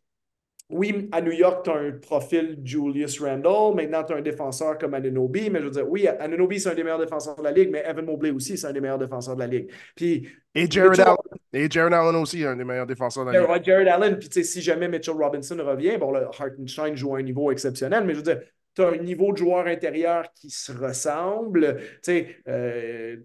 oui, 0.70 1.08
à 1.12 1.20
New 1.20 1.32
York, 1.32 1.64
tu 1.64 1.70
as 1.70 1.74
un 1.74 1.92
profil 1.92 2.58
Julius 2.64 3.20
Randle. 3.20 3.74
Maintenant, 3.74 4.04
tu 4.04 4.12
as 4.12 4.16
un 4.16 4.22
défenseur 4.22 4.78
comme 4.78 4.94
Ananobi. 4.94 5.50
Mais 5.50 5.60
je 5.60 5.64
veux 5.64 5.70
dire, 5.70 5.88
oui, 5.88 6.06
Ananobi, 6.06 6.60
c'est 6.60 6.70
un 6.70 6.74
des 6.74 6.84
meilleurs 6.84 6.98
défenseurs 6.98 7.36
de 7.36 7.42
la 7.42 7.50
Ligue, 7.50 7.70
mais 7.70 7.82
Evan 7.86 8.04
Mobley 8.04 8.30
aussi, 8.30 8.56
c'est 8.56 8.66
un 8.66 8.72
des 8.72 8.80
meilleurs 8.80 8.98
défenseurs 8.98 9.34
de 9.34 9.40
la 9.40 9.46
Ligue. 9.46 9.70
Puis, 9.94 10.28
et 10.54 10.70
Jared 10.70 11.00
Allen. 11.00 11.16
Et 11.52 11.70
Jared 11.70 11.92
Allen 11.92 12.16
aussi, 12.16 12.44
un 12.44 12.56
des 12.56 12.64
meilleurs 12.64 12.86
défenseurs 12.86 13.24
de 13.24 13.32
la 13.32 13.40
Ligue. 13.40 13.64
Jared 13.64 13.88
Allen, 13.88 14.18
puis 14.18 14.44
si 14.44 14.62
jamais 14.62 14.88
Mitchell 14.88 15.14
Robinson 15.14 15.56
revient, 15.58 15.96
bon, 15.98 16.12
là, 16.12 16.30
Hartenstein 16.38 16.94
joue 16.94 17.14
à 17.14 17.18
un 17.18 17.22
niveau 17.22 17.50
exceptionnel, 17.50 18.04
mais 18.04 18.14
je 18.14 18.18
veux 18.18 18.24
dire, 18.24 18.40
tu 18.80 18.86
as 18.86 19.00
un 19.00 19.02
niveau 19.02 19.32
de 19.32 19.36
joueur 19.36 19.66
intérieur 19.66 20.32
qui 20.34 20.50
se 20.50 20.72
ressemble. 20.72 21.78
Euh, 22.08 23.16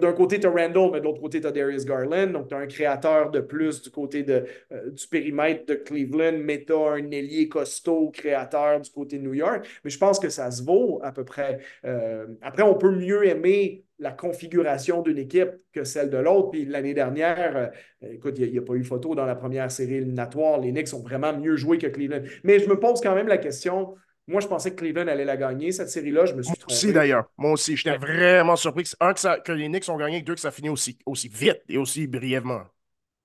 d'un 0.00 0.12
côté, 0.12 0.38
tu 0.38 0.46
as 0.46 0.50
Randall, 0.50 0.90
mais 0.92 1.00
de 1.00 1.04
l'autre 1.04 1.20
côté, 1.20 1.40
tu 1.40 1.46
as 1.46 1.52
Darius 1.52 1.84
Garland. 1.84 2.28
Donc, 2.28 2.48
tu 2.48 2.54
as 2.54 2.58
un 2.58 2.66
créateur 2.66 3.30
de 3.30 3.40
plus 3.40 3.82
du 3.82 3.90
côté 3.90 4.22
de, 4.22 4.44
euh, 4.72 4.90
du 4.90 5.06
périmètre 5.08 5.66
de 5.66 5.74
Cleveland, 5.74 6.38
mais 6.38 6.64
tu 6.64 6.72
as 6.72 6.92
un 6.92 7.10
ailier 7.10 7.48
costaud 7.48 8.10
créateur 8.10 8.80
du 8.80 8.90
côté 8.90 9.18
de 9.18 9.24
New 9.24 9.34
York. 9.34 9.66
Mais 9.84 9.90
je 9.90 9.98
pense 9.98 10.18
que 10.18 10.28
ça 10.28 10.50
se 10.50 10.62
vaut 10.62 11.00
à 11.02 11.12
peu 11.12 11.24
près. 11.24 11.60
Euh, 11.84 12.26
après, 12.42 12.62
on 12.62 12.74
peut 12.74 12.94
mieux 12.94 13.26
aimer 13.26 13.84
la 14.00 14.10
configuration 14.10 15.02
d'une 15.02 15.18
équipe 15.18 15.52
que 15.72 15.84
celle 15.84 16.10
de 16.10 16.18
l'autre. 16.18 16.50
Puis 16.50 16.64
l'année 16.64 16.94
dernière, 16.94 17.70
écoute, 18.02 18.34
il 18.38 18.50
n'y 18.50 18.58
a, 18.58 18.60
a, 18.60 18.64
pas 18.64 18.74
eu 18.74 18.82
photo 18.82 19.14
dans 19.14 19.24
la 19.24 19.36
première 19.36 19.70
série 19.70 19.94
éliminatoire. 19.94 20.58
Les 20.60 20.72
Knicks 20.72 20.92
ont 20.94 21.00
vraiment 21.00 21.32
mieux 21.32 21.56
joué 21.56 21.78
que 21.78 21.86
Cleveland. 21.86 22.22
Mais 22.42 22.58
je 22.58 22.68
me 22.68 22.78
pose 22.78 23.00
quand 23.00 23.14
même 23.14 23.28
la 23.28 23.38
question 23.38 23.94
moi, 24.26 24.40
je 24.40 24.46
pensais 24.46 24.70
que 24.70 24.76
Cleveland 24.76 25.08
allait 25.08 25.24
la 25.24 25.36
gagner, 25.36 25.70
cette 25.70 25.90
série-là. 25.90 26.24
Je 26.26 26.34
me 26.34 26.42
suis 26.42 26.54
trompé. 26.56 26.72
Moi 26.72 26.76
aussi, 26.76 26.92
d'ailleurs. 26.92 27.24
Moi 27.36 27.52
aussi. 27.52 27.76
J'étais 27.76 27.98
vraiment 27.98 28.56
surpris 28.56 28.84
que, 28.84 28.90
un, 29.00 29.12
que, 29.12 29.52
les 29.52 29.68
Knicks 29.68 29.88
ont 29.88 29.96
gagné, 29.96 30.18
et 30.18 30.22
deux, 30.22 30.34
que 30.34 30.40
ça 30.40 30.50
finit 30.50 30.70
aussi, 30.70 30.98
aussi 31.04 31.28
vite 31.28 31.62
et 31.68 31.76
aussi 31.76 32.06
brièvement. 32.06 32.62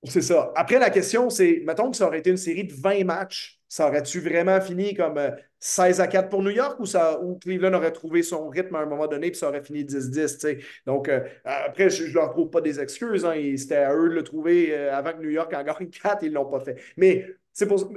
C'est 0.04 0.22
ça. 0.22 0.52
Après, 0.56 0.80
la 0.80 0.90
question, 0.90 1.30
c'est, 1.30 1.62
mettons 1.66 1.92
que 1.92 1.98
ça 1.98 2.08
aurait 2.08 2.20
été 2.20 2.30
une 2.30 2.38
série 2.38 2.66
de 2.66 2.74
20 2.74 3.04
matchs, 3.04 3.60
ça 3.68 3.88
aurait-tu 3.88 4.20
vraiment 4.20 4.60
fini 4.62 4.96
comme 4.96 5.20
16 5.60 6.00
euh, 6.00 6.04
à 6.04 6.08
4 6.08 6.30
pour 6.30 6.42
New 6.42 6.50
York 6.50 6.80
ou, 6.80 6.86
ça, 6.86 7.22
ou 7.22 7.38
Cleveland 7.38 7.74
aurait 7.74 7.92
trouvé 7.92 8.24
son 8.24 8.50
rythme 8.50 8.76
à 8.76 8.80
un 8.80 8.86
moment 8.86 9.08
donné 9.08 9.30
puis 9.30 9.38
ça 9.38 9.50
aurait 9.50 9.62
fini 9.62 9.84
10-10, 9.84 10.64
Donc, 10.88 11.08
euh, 11.08 11.22
après, 11.44 11.90
je 11.90 12.06
ne 12.06 12.14
leur 12.14 12.32
trouve 12.32 12.50
pas 12.50 12.62
des 12.62 12.80
excuses. 12.80 13.26
Hein. 13.26 13.36
C'était 13.58 13.76
à 13.76 13.94
eux 13.94 14.10
de 14.10 14.16
le 14.16 14.24
trouver 14.24 14.76
euh, 14.76 14.96
avant 14.96 15.12
que 15.12 15.22
New 15.22 15.30
York 15.30 15.54
en 15.54 15.64
gagne 15.64 15.90
4, 16.02 16.24
ils 16.24 16.30
ne 16.30 16.36
l'ont 16.36 16.50
pas 16.50 16.62
fait. 16.62 16.82
Mais 16.98 17.28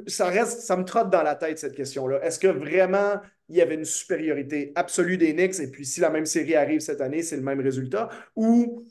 ça 0.07 0.77
me 0.77 0.85
trotte 0.85 1.11
dans 1.11 1.23
la 1.23 1.35
tête 1.35 1.59
cette 1.59 1.75
question-là. 1.75 2.25
Est-ce 2.25 2.39
que 2.39 2.49
vraiment 2.49 3.21
il 3.49 3.57
y 3.57 3.61
avait 3.61 3.75
une 3.75 3.85
supériorité 3.85 4.73
absolue 4.75 5.19
des 5.19 5.35
Knicks 5.35 5.61
et 5.61 5.71
puis 5.71 5.85
si 5.85 6.01
la 6.01 6.11
même 6.11 6.27
série 6.27 6.55
arrive 6.55 6.81
cette 6.81 7.01
année, 7.01 7.23
c'est 7.23 7.37
le 7.37 7.43
même 7.43 7.61
résultat? 7.61 8.09
Ou 8.37 8.85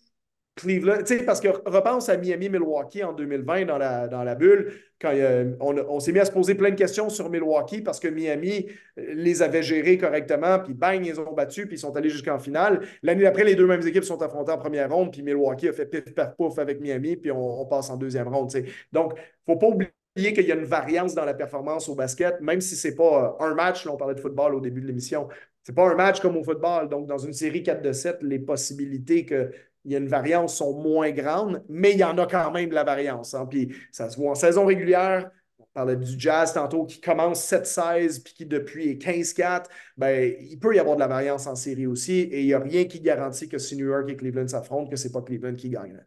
Cleveland, 0.55 0.97
tu 0.99 1.17
sais, 1.17 1.23
parce 1.23 1.39
que 1.39 1.47
repense 1.47 2.09
à 2.09 2.17
Miami-Milwaukee 2.17 3.03
en 3.03 3.13
2020 3.13 3.65
dans 3.65 3.77
la, 3.77 4.07
dans 4.07 4.23
la 4.23 4.35
bulle, 4.35 4.73
quand 4.99 5.13
on, 5.61 5.99
s'est 5.99 6.11
mis 6.11 6.19
à 6.19 6.25
se 6.25 6.31
poser 6.31 6.55
plein 6.55 6.69
de 6.69 6.75
questions 6.75 7.09
sur 7.09 7.29
Milwaukee 7.29 7.81
parce 7.81 7.99
que 7.99 8.09
Miami 8.09 8.67
euh, 8.99 9.13
les 9.13 9.41
avait 9.41 9.63
gérés 9.63 9.97
correctement, 9.97 10.59
puis 10.59 10.73
bang, 10.73 11.03
ils 11.05 11.19
ont 11.19 11.33
battu, 11.33 11.65
puis 11.65 11.77
ils 11.77 11.79
sont 11.79 11.95
allés 11.95 12.09
jusqu'en 12.09 12.37
finale. 12.37 12.85
L'année 13.01 13.23
d'après, 13.23 13.45
les 13.45 13.55
deux 13.55 13.65
mêmes 13.65 13.85
équipes 13.87 14.03
sont 14.03 14.21
affrontées 14.21 14.51
en 14.51 14.57
première 14.57 14.91
ronde, 14.91 15.11
puis 15.11 15.23
Milwaukee 15.23 15.69
a 15.69 15.73
fait 15.73 15.85
pif 15.85 16.13
paf 16.13 16.35
pouf 16.35 16.59
avec 16.59 16.81
Miami, 16.81 17.15
puis 17.15 17.31
on, 17.31 17.65
passe 17.65 17.89
en 17.89 17.97
deuxième 17.97 18.27
ronde. 18.27 18.51
Donc, 18.91 19.13
il 19.15 19.51
ne 19.51 19.53
faut 19.53 19.57
pas 19.57 19.67
oublier 19.67 19.91
qu'il 20.15 20.45
y 20.45 20.51
a 20.51 20.55
une 20.55 20.65
variance 20.65 21.15
dans 21.15 21.25
la 21.25 21.33
performance 21.33 21.87
au 21.89 21.95
basket, 21.95 22.41
même 22.41 22.61
si 22.61 22.75
ce 22.75 22.87
n'est 22.87 22.95
pas 22.95 23.37
euh, 23.41 23.45
un 23.45 23.55
match, 23.55 23.85
là, 23.85 23.93
on 23.93 23.97
parlait 23.97 24.15
de 24.15 24.19
football 24.19 24.55
au 24.55 24.59
début 24.59 24.81
de 24.81 24.87
l'émission, 24.87 25.27
ce 25.63 25.71
n'est 25.71 25.75
pas 25.75 25.89
un 25.89 25.95
match 25.95 26.19
comme 26.19 26.37
au 26.37 26.43
football. 26.43 26.89
Donc, 26.89 27.07
dans 27.07 27.17
une 27.17 27.33
série 27.33 27.63
4 27.63 27.81
de 27.81 27.91
7, 27.91 28.17
les 28.21 28.39
possibilités 28.39 29.25
qu'il 29.25 29.51
y 29.85 29.93
ait 29.93 29.99
une 29.99 30.07
variance 30.07 30.55
sont 30.57 30.73
moins 30.81 31.11
grandes, 31.11 31.63
mais 31.69 31.91
il 31.91 31.99
y 31.99 32.03
en 32.03 32.17
a 32.17 32.25
quand 32.25 32.51
même 32.51 32.69
de 32.69 32.75
la 32.75 32.83
variance. 32.83 33.33
Hein. 33.33 33.45
Puis 33.45 33.75
ça 33.91 34.09
se 34.09 34.17
voit 34.17 34.31
en 34.31 34.35
saison 34.35 34.65
régulière. 34.65 35.29
On 35.59 35.65
parlait 35.73 35.95
du 35.95 36.19
Jazz 36.19 36.53
tantôt 36.53 36.85
qui 36.85 36.99
commence 36.99 37.49
7-16 37.49 38.23
puis 38.23 38.33
qui 38.33 38.45
depuis 38.45 38.89
est 38.89 39.01
15-4. 39.01 39.65
Ben, 39.97 40.35
il 40.41 40.59
peut 40.59 40.75
y 40.75 40.79
avoir 40.79 40.95
de 40.95 41.01
la 41.01 41.07
variance 41.07 41.47
en 41.47 41.55
série 41.55 41.87
aussi 41.87 42.19
et 42.21 42.41
il 42.41 42.47
n'y 42.47 42.53
a 42.53 42.59
rien 42.59 42.85
qui 42.85 42.99
garantit 42.99 43.47
que 43.47 43.57
si 43.59 43.77
New 43.77 43.87
York 43.87 44.09
et 44.09 44.15
Cleveland 44.15 44.47
s'affrontent, 44.47 44.89
que 44.89 44.95
ce 44.95 45.07
n'est 45.07 45.13
pas 45.13 45.21
Cleveland 45.21 45.55
qui 45.55 45.69
gagne. 45.69 46.03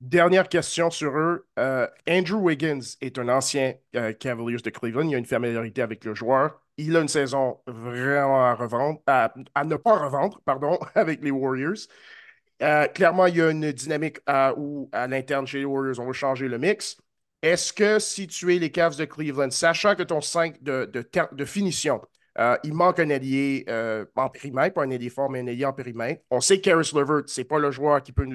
Dernière 0.00 0.48
question 0.48 0.90
sur 0.90 1.16
eux. 1.18 1.48
Euh, 1.58 1.88
Andrew 2.08 2.36
Wiggins 2.36 2.80
est 3.00 3.18
un 3.18 3.28
ancien 3.28 3.74
euh, 3.96 4.12
Cavaliers 4.12 4.58
de 4.62 4.70
Cleveland. 4.70 5.08
Il 5.08 5.14
a 5.16 5.18
une 5.18 5.26
familiarité 5.26 5.82
avec 5.82 6.04
le 6.04 6.14
joueur. 6.14 6.60
Il 6.76 6.96
a 6.96 7.00
une 7.00 7.08
saison 7.08 7.58
vraiment 7.66 8.44
à 8.44 8.54
revendre, 8.54 9.00
à, 9.08 9.32
ne 9.64 9.74
pas 9.74 9.98
revendre, 9.98 10.40
pardon, 10.44 10.78
avec 10.94 11.20
les 11.22 11.32
Warriors. 11.32 11.88
Euh, 12.62 12.86
clairement, 12.86 13.26
il 13.26 13.36
y 13.36 13.42
a 13.42 13.50
une 13.50 13.72
dynamique 13.72 14.18
où, 14.56 14.88
à 14.92 15.08
l'interne 15.08 15.46
chez 15.48 15.58
les 15.58 15.64
Warriors, 15.64 15.98
on 15.98 16.06
va 16.06 16.12
changer 16.12 16.46
le 16.46 16.58
mix. 16.58 16.96
Est-ce 17.42 17.72
que 17.72 17.98
si 17.98 18.28
tu 18.28 18.54
es 18.54 18.58
les 18.58 18.70
Cavs 18.70 18.96
de 18.96 19.04
Cleveland, 19.04 19.50
sachant 19.50 19.96
que 19.96 20.02
ton 20.04 20.20
5 20.20 20.62
de, 20.62 20.90
de, 21.32 21.44
finition, 21.44 22.00
il 22.64 22.74
manque 22.74 23.00
un 23.00 23.10
allié 23.10 23.64
en 24.16 24.28
périmètre, 24.28 24.74
pas 24.74 24.84
un 24.84 24.90
allié 24.90 25.08
fort, 25.08 25.30
mais 25.30 25.40
un 25.40 25.46
allié 25.48 25.64
en 25.64 25.72
périmètre. 25.72 26.22
On 26.30 26.40
sait 26.40 26.58
que 26.58 26.62
Karis 26.70 26.90
Levert, 26.94 27.22
ce 27.26 27.40
n'est 27.40 27.44
pas 27.44 27.58
le 27.58 27.70
joueur 27.70 28.02
qui 28.02 28.12
peut 28.12 28.26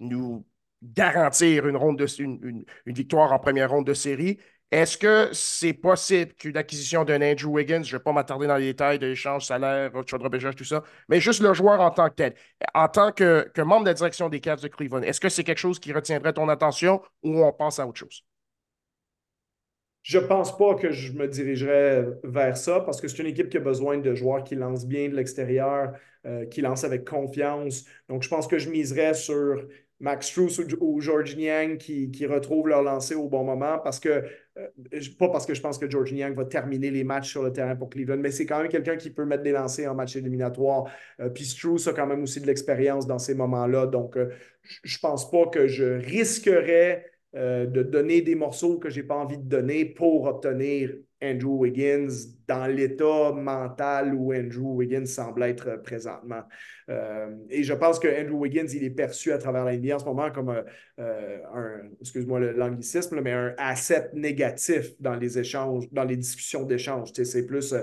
nous 0.00 0.44
garantir 0.82 1.66
une, 1.66 2.64
victoire 2.86 3.32
en 3.32 3.38
première 3.38 3.70
ronde 3.70 3.86
de 3.86 3.94
série. 3.94 4.38
Est-ce 4.72 4.98
que 4.98 5.28
c'est 5.32 5.74
possible 5.74 6.34
qu'une 6.34 6.56
acquisition 6.56 7.04
d'un 7.04 7.22
Andrew 7.22 7.50
Wiggins, 7.50 7.84
je 7.84 7.94
ne 7.94 7.98
vais 7.98 8.02
pas 8.02 8.12
m'attarder 8.12 8.48
dans 8.48 8.56
les 8.56 8.66
détails 8.66 8.98
de 8.98 9.06
l'échange, 9.06 9.44
salaire, 9.44 9.92
repêchage, 9.92 10.56
tout 10.56 10.64
ça, 10.64 10.82
mais 11.08 11.20
juste 11.20 11.40
le 11.40 11.54
joueur 11.54 11.80
en 11.80 11.90
tant 11.90 12.08
que 12.08 12.14
tel, 12.14 12.34
en 12.74 12.88
tant 12.88 13.12
que, 13.12 13.48
membre 13.58 13.84
de 13.84 13.90
la 13.90 13.94
direction 13.94 14.28
des 14.28 14.40
Cavs 14.40 14.60
de 14.60 14.68
Cleveland, 14.68 15.02
est-ce 15.02 15.20
que 15.20 15.28
c'est 15.28 15.44
quelque 15.44 15.58
chose 15.58 15.78
qui 15.78 15.92
retiendrait 15.92 16.32
ton 16.32 16.48
attention 16.48 17.00
ou 17.22 17.44
on 17.44 17.52
pense 17.52 17.78
à 17.78 17.86
autre 17.86 17.98
chose? 17.98 18.24
Je 20.02 20.18
pense 20.18 20.56
pas 20.56 20.76
que 20.76 20.92
je 20.92 21.12
me 21.12 21.26
dirigerais 21.26 22.06
vers 22.22 22.56
ça 22.56 22.80
parce 22.80 23.00
que 23.00 23.08
c'est 23.08 23.18
une 23.18 23.26
équipe 23.26 23.48
qui 23.48 23.56
a 23.56 23.60
besoin 23.60 23.98
de 23.98 24.14
joueurs 24.14 24.44
qui 24.44 24.54
lancent 24.54 24.86
bien 24.86 25.08
de 25.08 25.16
l'extérieur, 25.16 25.94
euh, 26.26 26.46
qui 26.46 26.60
lancent 26.60 26.84
avec 26.84 27.04
confiance. 27.04 27.84
Donc, 28.08 28.22
je 28.22 28.28
pense 28.28 28.46
que 28.46 28.56
je 28.56 28.70
miserais 28.70 29.14
sur 29.14 29.66
Max 29.98 30.28
Struess 30.28 30.60
ou, 30.80 31.00
George 31.00 31.36
Niang 31.36 31.78
qui, 31.78 32.26
retrouvent 32.26 32.68
leur 32.68 32.82
lancer 32.82 33.14
au 33.14 33.28
bon 33.28 33.44
moment 33.44 33.78
parce 33.78 33.98
que, 33.98 34.24
euh, 34.58 35.00
pas 35.18 35.28
parce 35.28 35.46
que 35.46 35.54
je 35.54 35.60
pense 35.60 35.78
que 35.78 35.88
George 35.90 36.12
Niang 36.12 36.34
va 36.34 36.44
terminer 36.44 36.90
les 36.90 37.04
matchs 37.04 37.30
sur 37.30 37.42
le 37.42 37.52
terrain 37.52 37.76
pour 37.76 37.88
Cleveland, 37.88 38.18
mais 38.18 38.30
c'est 38.30 38.46
quand 38.46 38.58
même 38.58 38.68
quelqu'un 38.68 38.96
qui 38.96 39.10
peut 39.10 39.24
mettre 39.24 39.42
des 39.42 39.52
lancers 39.52 39.90
en 39.90 39.94
match 39.94 40.16
éliminatoire. 40.16 40.90
Euh, 41.20 41.30
puis 41.30 41.44
Struess 41.44 41.86
a 41.88 41.92
quand 41.92 42.06
même 42.06 42.22
aussi 42.22 42.40
de 42.40 42.46
l'expérience 42.46 43.06
dans 43.06 43.18
ces 43.18 43.34
moments-là. 43.34 43.86
Donc, 43.86 44.18
je 44.82 44.98
pense 44.98 45.30
pas 45.30 45.46
que 45.46 45.66
je 45.66 45.84
risquerais 45.84 47.06
euh, 47.36 47.66
de 47.66 47.82
donner 47.82 48.22
des 48.22 48.34
morceaux 48.34 48.78
que 48.78 48.88
je 48.88 49.00
n'ai 49.00 49.06
pas 49.06 49.16
envie 49.16 49.36
de 49.36 49.42
donner 49.42 49.84
pour 49.84 50.24
obtenir 50.24 50.94
Andrew 51.22 51.58
Wiggins 51.58 52.08
dans 52.46 52.66
l'état 52.66 53.32
mental 53.32 54.14
où 54.14 54.34
Andrew 54.34 54.76
Wiggins 54.76 55.06
semble 55.06 55.42
être 55.44 55.80
présentement. 55.82 56.42
Euh, 56.88 57.34
et 57.48 57.62
je 57.62 57.72
pense 57.74 57.98
que 57.98 58.08
Andrew 58.08 58.38
Wiggins, 58.38 58.66
il 58.72 58.84
est 58.84 58.90
perçu 58.90 59.32
à 59.32 59.38
travers 59.38 59.64
l'NBA 59.64 59.96
en 59.96 59.98
ce 59.98 60.04
moment 60.04 60.30
comme 60.30 60.62
euh, 60.98 61.38
un, 61.54 61.88
excuse-moi 62.00 62.40
l'anglicisme, 62.40 63.20
mais 63.20 63.32
un 63.32 63.54
asset 63.58 64.10
négatif 64.14 64.92
dans 65.00 65.16
les 65.16 65.38
échanges, 65.38 65.90
dans 65.90 66.04
les 66.04 66.16
discussions 66.16 66.64
d'échange. 66.64 67.10
C'est 67.14 67.46
plus 67.46 67.74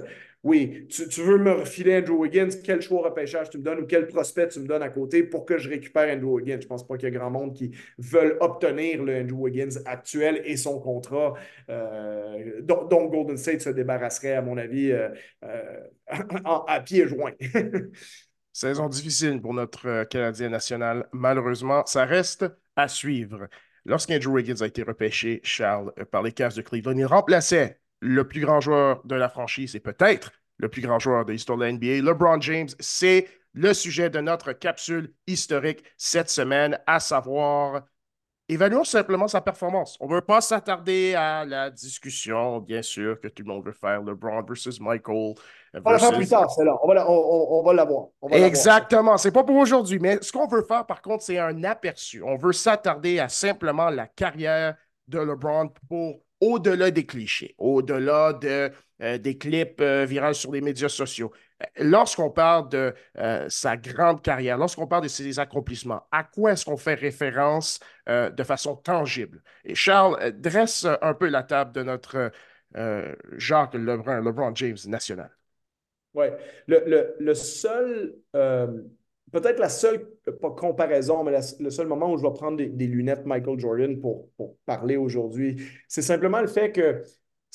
oui, 0.44 0.88
tu, 0.90 1.22
veux 1.22 1.38
me 1.38 1.54
refiler 1.54 2.00
Andrew 2.00 2.18
Wiggins, 2.18 2.50
quel 2.62 2.82
choix 2.82 3.04
repêchage 3.04 3.50
tu 3.50 3.58
me 3.58 3.64
donnes 3.64 3.80
ou 3.80 3.86
quel 3.86 4.08
prospect 4.08 4.50
tu 4.50 4.60
me 4.60 4.68
donnes 4.68 4.84
à 4.84 4.90
côté 4.90 5.24
pour 5.24 5.46
que 5.46 5.58
je 5.58 5.70
récupère 5.70 6.14
Andrew 6.14 6.36
Wiggins? 6.36 6.58
Je 6.60 6.66
ne 6.66 6.70
pense 6.70 6.86
pas 6.86 6.98
qu'il 6.98 7.08
y 7.08 7.16
a 7.16 7.18
grand 7.18 7.32
monde 7.32 7.54
qui 7.54 7.72
veulent 7.98 8.38
obtenir 8.42 9.02
le 9.04 9.22
Andrew 9.22 9.44
Wiggins 9.44 9.80
actuel 9.86 10.42
et 10.44 10.58
son 10.58 10.82
contrat. 10.82 11.36
Euh, 11.70 12.60
dont, 12.62 13.06
Golden 13.06 13.38
State 13.38 13.62
se 13.62 13.70
débarrasserait, 13.70 14.34
à 14.34 14.42
mon 14.42 14.58
avis, 14.58 14.92
euh, 14.92 15.10
euh, 15.46 15.80
à 16.44 16.82
pieds 16.82 17.08
joints. 17.08 17.36
Saison 18.52 18.90
difficile 18.90 19.42
pour 19.42 19.54
notre 19.54 20.04
Canadien 20.04 20.50
national. 20.50 21.08
Malheureusement, 21.14 21.86
ça 21.86 22.04
reste 22.04 22.46
à 22.76 22.90
suivre. 22.90 23.48
Lorsqu'Andrew 23.86 24.34
Wiggins 24.34 24.62
a 24.62 24.68
été 24.68 24.84
repêché, 24.84 25.40
Charles, 25.44 25.94
par 26.12 26.22
les 26.22 26.34
Cavs 26.34 26.56
de 26.56 26.62
Cleveland, 26.62 26.98
il 26.98 27.06
remplaçait 27.06 27.80
le 28.04 28.28
plus 28.28 28.42
grand 28.42 28.60
joueur 28.60 29.02
de 29.06 29.16
la 29.16 29.30
franchise 29.30 29.76
et 29.76 29.80
peut-être 29.80 30.32
le 30.58 30.70
plus 30.70 30.82
grand 30.82 31.00
joueur 31.00 31.26
de 31.26 31.32
l'histoire 31.32 31.58
de 31.58 31.64
la 31.64 31.72
NBA, 31.72 32.02
LeBron 32.02 32.40
James, 32.42 32.70
c'est 32.80 33.28
le 33.54 33.74
sujet 33.74 34.10
de 34.10 34.20
notre 34.20 34.52
capsule 34.52 35.14
historique 35.26 35.84
cette 35.98 36.30
semaine, 36.30 36.80
à 36.86 37.00
savoir 37.00 37.84
évaluons 38.50 38.84
simplement 38.84 39.28
sa 39.28 39.40
performance. 39.40 39.98
On 40.02 40.08
ne 40.08 40.16
veut 40.16 40.22
pas 40.22 40.42
s'attarder 40.42 41.16
à 41.16 41.46
la 41.46 41.70
discussion, 41.70 42.60
bien 42.60 42.82
sûr, 42.82 43.20
que 43.22 43.30
tout 43.30 43.44
le 43.44 43.48
monde 43.48 43.66
veut 43.66 43.72
faire, 43.72 44.02
LeBron 44.02 44.44
versus 44.44 44.80
Michael. 44.82 45.36
On 45.74 45.80
va 45.80 45.94
la 45.94 46.00
faire 46.00 46.14
plus 46.14 46.28
tard, 46.28 46.52
c'est 46.52 46.66
là. 46.66 46.78
On 46.84 46.94
va, 46.94 47.10
on, 47.10 47.64
va 47.64 47.74
l'avoir. 47.74 48.08
Exactement. 48.32 49.18
C'est 49.18 49.32
pas 49.32 49.44
pour 49.44 49.56
aujourd'hui, 49.56 49.98
mais 49.98 50.22
ce 50.22 50.32
qu'on 50.32 50.48
veut 50.48 50.64
faire, 50.64 50.86
par 50.86 51.02
contre, 51.02 51.24
c'est 51.24 51.40
un 51.40 51.64
aperçu. 51.64 52.22
On 52.22 52.36
veut 52.36 52.54
s'attarder 52.54 53.20
à 53.20 53.30
simplement 53.30 53.90
la 53.90 54.08
carrière 54.08 54.76
de 55.08 55.20
LeBron 55.20 55.72
pour 55.88 56.22
au-delà 56.44 56.92
des 56.92 57.06
clichés, 57.06 57.56
au-delà 57.58 58.34
de, 58.34 58.72
euh, 59.02 59.18
des 59.18 59.38
clips 59.38 59.80
euh, 59.80 60.06
viraux 60.06 60.34
sur 60.34 60.52
les 60.52 60.62
médias 60.62 60.90
sociaux. 60.90 61.32
Euh, 61.62 61.66
lorsqu'on 61.78 62.30
parle 62.30 62.70
de 62.70 62.94
sa 63.48 63.78
grande 63.78 64.22
carrière, 64.22 64.58
lorsqu'on 64.58 64.88
parle 64.88 65.04
de 65.04 65.08
ses 65.08 65.40
accomplissements, 65.40 66.04
à 66.12 66.24
quoi 66.24 66.52
est-ce 66.52 66.66
qu'on 66.66 66.78
fait 66.78 66.96
référence 66.96 67.80
de 68.08 68.44
façon 68.44 68.76
tangible? 68.76 69.42
Et 69.64 69.76
Charles, 69.76 70.34
dresse 70.34 70.86
un 71.02 71.14
peu 71.14 71.30
la 71.30 71.44
table 71.44 71.72
de 71.72 71.84
notre 71.84 72.32
Jacques 73.38 73.76
Lebrun, 73.76 74.22
LeBron 74.22 74.54
James 74.56 74.78
national. 74.88 75.30
Oui, 76.14 76.28
le, 76.68 77.16
le, 77.20 77.34
seul 77.34 78.16
peut-être 79.34 79.60
la 79.60 79.68
seule, 79.68 80.08
pas 80.42 80.52
comparaison, 80.52 81.24
mais 81.24 81.38
le 81.60 81.70
seul 81.72 81.88
moment 81.88 82.14
où 82.14 82.18
je 82.18 82.24
vais 82.24 82.34
prendre 82.34 82.56
des, 82.58 82.88
lunettes 82.88 83.26
Michael 83.26 83.60
Jordan 83.60 84.00
pour 84.00 84.30
parler 84.66 84.96
aujourd'hui, 84.96 85.62
c'est 85.88 86.04
simplement 86.04 86.40
le 86.40 86.48
fait 86.48 86.72
que 86.72 87.02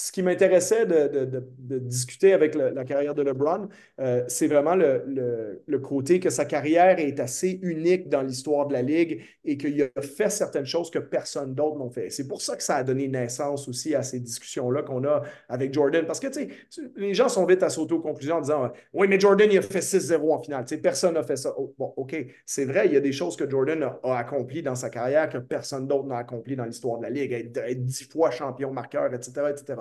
ce 0.00 0.12
qui 0.12 0.22
m'intéressait 0.22 0.86
de, 0.86 1.42
discuter 1.58 2.32
avec 2.32 2.54
la 2.54 2.84
carrière 2.84 3.16
de 3.16 3.22
LeBron, 3.22 3.68
euh, 3.98 4.22
c'est 4.28 4.46
vraiment 4.46 4.76
le, 4.76 5.78
côté 5.82 6.20
que 6.20 6.30
sa 6.30 6.44
carrière 6.44 7.00
est 7.00 7.18
assez 7.18 7.58
unique 7.62 8.08
dans 8.08 8.22
l'histoire 8.22 8.68
de 8.68 8.74
la 8.74 8.82
Ligue 8.82 9.22
et 9.44 9.58
qu'il 9.58 9.82
a 9.82 10.00
fait 10.00 10.30
certaines 10.30 10.66
choses 10.66 10.88
que 10.90 11.00
personne 11.00 11.52
d'autre 11.52 11.78
n'a 11.78 11.90
fait. 11.90 12.10
C'est 12.10 12.28
pour 12.28 12.42
ça 12.42 12.54
que 12.54 12.62
ça 12.62 12.76
a 12.76 12.84
donné 12.84 13.08
naissance 13.08 13.66
aussi 13.66 13.96
à 13.96 14.04
ces 14.04 14.20
discussions-là 14.20 14.82
qu'on 14.82 15.02
a 15.04 15.22
avec 15.48 15.74
Jordan. 15.74 16.06
Parce 16.06 16.20
que, 16.20 16.28
tu 16.28 16.48
sais, 16.70 16.90
les 16.96 17.14
gens 17.14 17.28
sont 17.28 17.44
vite 17.44 17.64
à 17.64 17.68
sauter 17.68 17.94
aux 17.94 18.00
conclusions 18.00 18.36
en 18.36 18.40
disant 18.40 18.70
Oui, 18.92 19.08
mais 19.08 19.18
Jordan, 19.18 19.48
il 19.50 19.58
a 19.58 19.62
fait 19.62 19.80
6-0 19.80 20.32
en 20.32 20.40
finale. 20.40 20.64
Personne 20.80 21.14
n'a 21.14 21.24
fait 21.24 21.36
ça. 21.36 21.52
Oh, 21.58 21.74
bon, 21.76 21.92
OK, 21.96 22.14
c'est 22.46 22.66
vrai, 22.66 22.86
il 22.86 22.92
y 22.92 22.96
a 22.96 23.00
des 23.00 23.12
choses 23.12 23.36
que 23.36 23.50
Jordan 23.50 23.82
a, 23.82 23.98
a 24.04 24.18
accomplies 24.18 24.62
dans 24.62 24.76
sa 24.76 24.90
carrière 24.90 25.28
que 25.28 25.38
personne 25.38 25.88
d'autre 25.88 26.06
n'a 26.06 26.18
accomplies 26.18 26.54
dans 26.54 26.66
l'histoire 26.66 26.98
de 26.98 27.02
la 27.02 27.10
Ligue. 27.10 27.32
Être 27.32 27.84
dix 27.84 28.04
fois 28.04 28.30
champion 28.30 28.70
marqueur, 28.70 29.12
etc., 29.12 29.32
etc. 29.50 29.80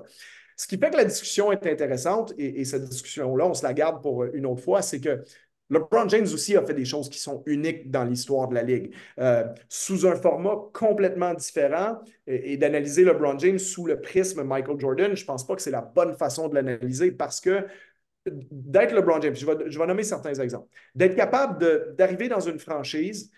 Ce 0.56 0.68
qui 0.68 0.78
fait 0.78 0.90
que 0.90 0.98
la 0.98 1.06
discussion 1.06 1.52
est 1.52 1.66
intéressante 1.68 2.34
et, 2.38 2.66
cette 2.66 2.86
discussion-là, 2.86 3.46
on 3.46 3.54
se 3.54 3.64
la 3.64 3.74
garde 3.74 4.02
pour 4.02 4.24
une 4.24 4.46
autre 4.48 4.64
fois, 4.64 4.82
c'est 4.82 5.00
que 5.00 5.24
LeBron 5.70 6.08
James 6.10 6.28
aussi 6.34 6.56
a 6.56 6.66
fait 6.66 6.74
des 6.74 6.86
choses 6.86 7.10
qui 7.10 7.20
sont 7.20 7.44
uniques 7.46 7.92
dans 7.92 8.06
l'histoire 8.06 8.48
de 8.48 8.56
la 8.56 8.64
Ligue, 8.64 8.94
euh, 9.20 9.44
sous 9.68 10.08
un 10.08 10.16
format 10.16 10.56
complètement 10.74 11.34
différent. 11.34 12.00
Et, 12.26 12.58
d'analyser 12.58 13.04
LeBron 13.04 13.38
James 13.38 13.60
sous 13.60 13.86
le 13.86 14.00
prisme 14.02 14.44
Michael 14.44 14.80
Jordan, 14.80 15.16
je 15.16 15.22
ne 15.22 15.28
pense 15.28 15.46
pas 15.46 15.56
que 15.56 15.62
c'est 15.62 15.72
la 15.72 15.82
bonne 15.82 16.16
façon 16.16 16.48
de 16.48 16.56
l'analyser 16.56 17.12
parce 17.12 17.42
que 17.42 17.66
d'être 18.26 18.94
LeBron 18.94 19.22
James, 19.22 19.36
je 19.36 19.46
vais, 19.46 19.88
nommer 19.88 20.04
certains 20.04 20.34
exemples, 20.34 20.68
d'être 20.96 21.16
capable 21.16 21.96
d'arriver 21.96 22.30
dans 22.30 22.40
une 22.40 22.60
franchise, 22.60 23.32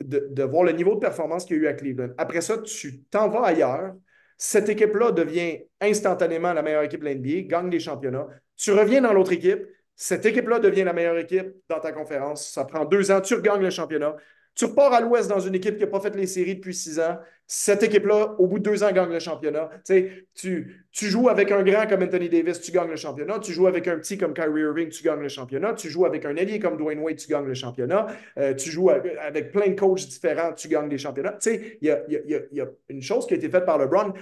de, 0.00 0.42
voir 0.42 0.64
le 0.64 0.72
niveau 0.72 0.94
de 0.94 1.00
performance 1.00 1.44
qu'il 1.44 1.56
y 1.56 1.60
a 1.60 1.62
eu 1.64 1.66
à 1.66 1.74
Cleveland. 1.74 2.10
Après 2.18 2.40
ça, 2.40 2.58
tu 2.58 3.02
t'en 3.04 3.28
vas 3.28 3.44
ailleurs, 3.44 3.94
cette 4.36 4.68
équipe-là 4.68 5.12
devient 5.12 5.60
instantanément 5.80 6.52
la 6.52 6.62
meilleure 6.62 6.82
équipe 6.82 7.02
de 7.02 7.08
l'NBA, 7.08 7.42
gagne 7.42 7.70
des 7.70 7.80
championnats. 7.80 8.26
Tu 8.56 8.72
reviens 8.72 9.00
dans 9.00 9.12
l'autre 9.12 9.32
équipe, 9.32 9.66
cette 9.94 10.26
équipe-là 10.26 10.58
devient 10.58 10.84
la 10.84 10.92
meilleure 10.92 11.18
équipe 11.18 11.48
dans 11.68 11.80
ta 11.80 11.92
conférence. 11.92 12.48
Ça 12.50 12.64
prend 12.64 12.84
deux 12.84 13.10
ans, 13.10 13.20
tu 13.20 13.34
regagnes 13.34 13.62
le 13.62 13.70
championnat. 13.70 14.14
Tu 14.56 14.64
repars 14.64 14.92
à 14.94 15.02
l'Ouest 15.02 15.28
dans 15.28 15.38
une 15.38 15.54
équipe 15.54 15.76
qui 15.76 15.82
n'a 15.82 15.86
pas 15.86 16.00
fait 16.00 16.16
les 16.16 16.26
séries 16.26 16.56
depuis 16.56 16.74
six 16.74 16.98
ans. 16.98 17.18
Cette 17.46 17.82
équipe-là, 17.82 18.34
au 18.38 18.46
bout 18.46 18.58
de 18.58 18.64
deux 18.64 18.82
ans, 18.82 18.90
gagne 18.90 19.12
le 19.12 19.18
championnat. 19.18 19.68
Tu, 19.84 20.86
tu 20.90 21.06
joues 21.06 21.28
avec 21.28 21.52
un 21.52 21.62
grand 21.62 21.86
comme 21.86 22.02
Anthony 22.02 22.30
Davis, 22.30 22.60
tu 22.62 22.72
gagnes 22.72 22.88
le 22.88 22.96
championnat. 22.96 23.38
Tu 23.38 23.52
joues 23.52 23.66
avec 23.66 23.86
un 23.86 23.98
petit 23.98 24.16
comme 24.16 24.32
Kyrie 24.32 24.62
Irving, 24.62 24.88
tu 24.88 25.04
gagnes 25.04 25.20
le 25.20 25.28
championnat. 25.28 25.74
Tu 25.74 25.90
joues 25.90 26.06
avec 26.06 26.24
un 26.24 26.38
allié 26.38 26.58
comme 26.58 26.78
Dwayne 26.78 27.00
Wade, 27.00 27.16
tu 27.16 27.28
gagnes 27.28 27.46
le 27.46 27.52
championnat. 27.54 28.06
Euh, 28.38 28.54
tu 28.54 28.70
joues 28.70 28.88
avec 28.88 29.52
plein 29.52 29.68
de 29.68 29.78
coachs 29.78 30.06
différents, 30.06 30.54
tu 30.54 30.68
gagnes 30.68 30.88
des 30.88 30.98
championnats. 30.98 31.36
Il 31.44 31.76
y 31.82 31.90
a, 31.90 32.00
y 32.08 32.60
a, 32.60 32.66
une 32.88 33.02
chose 33.02 33.26
qui 33.26 33.34
a 33.34 33.36
été 33.36 33.50
faite 33.50 33.66
par 33.66 33.76
LeBron 33.76 34.14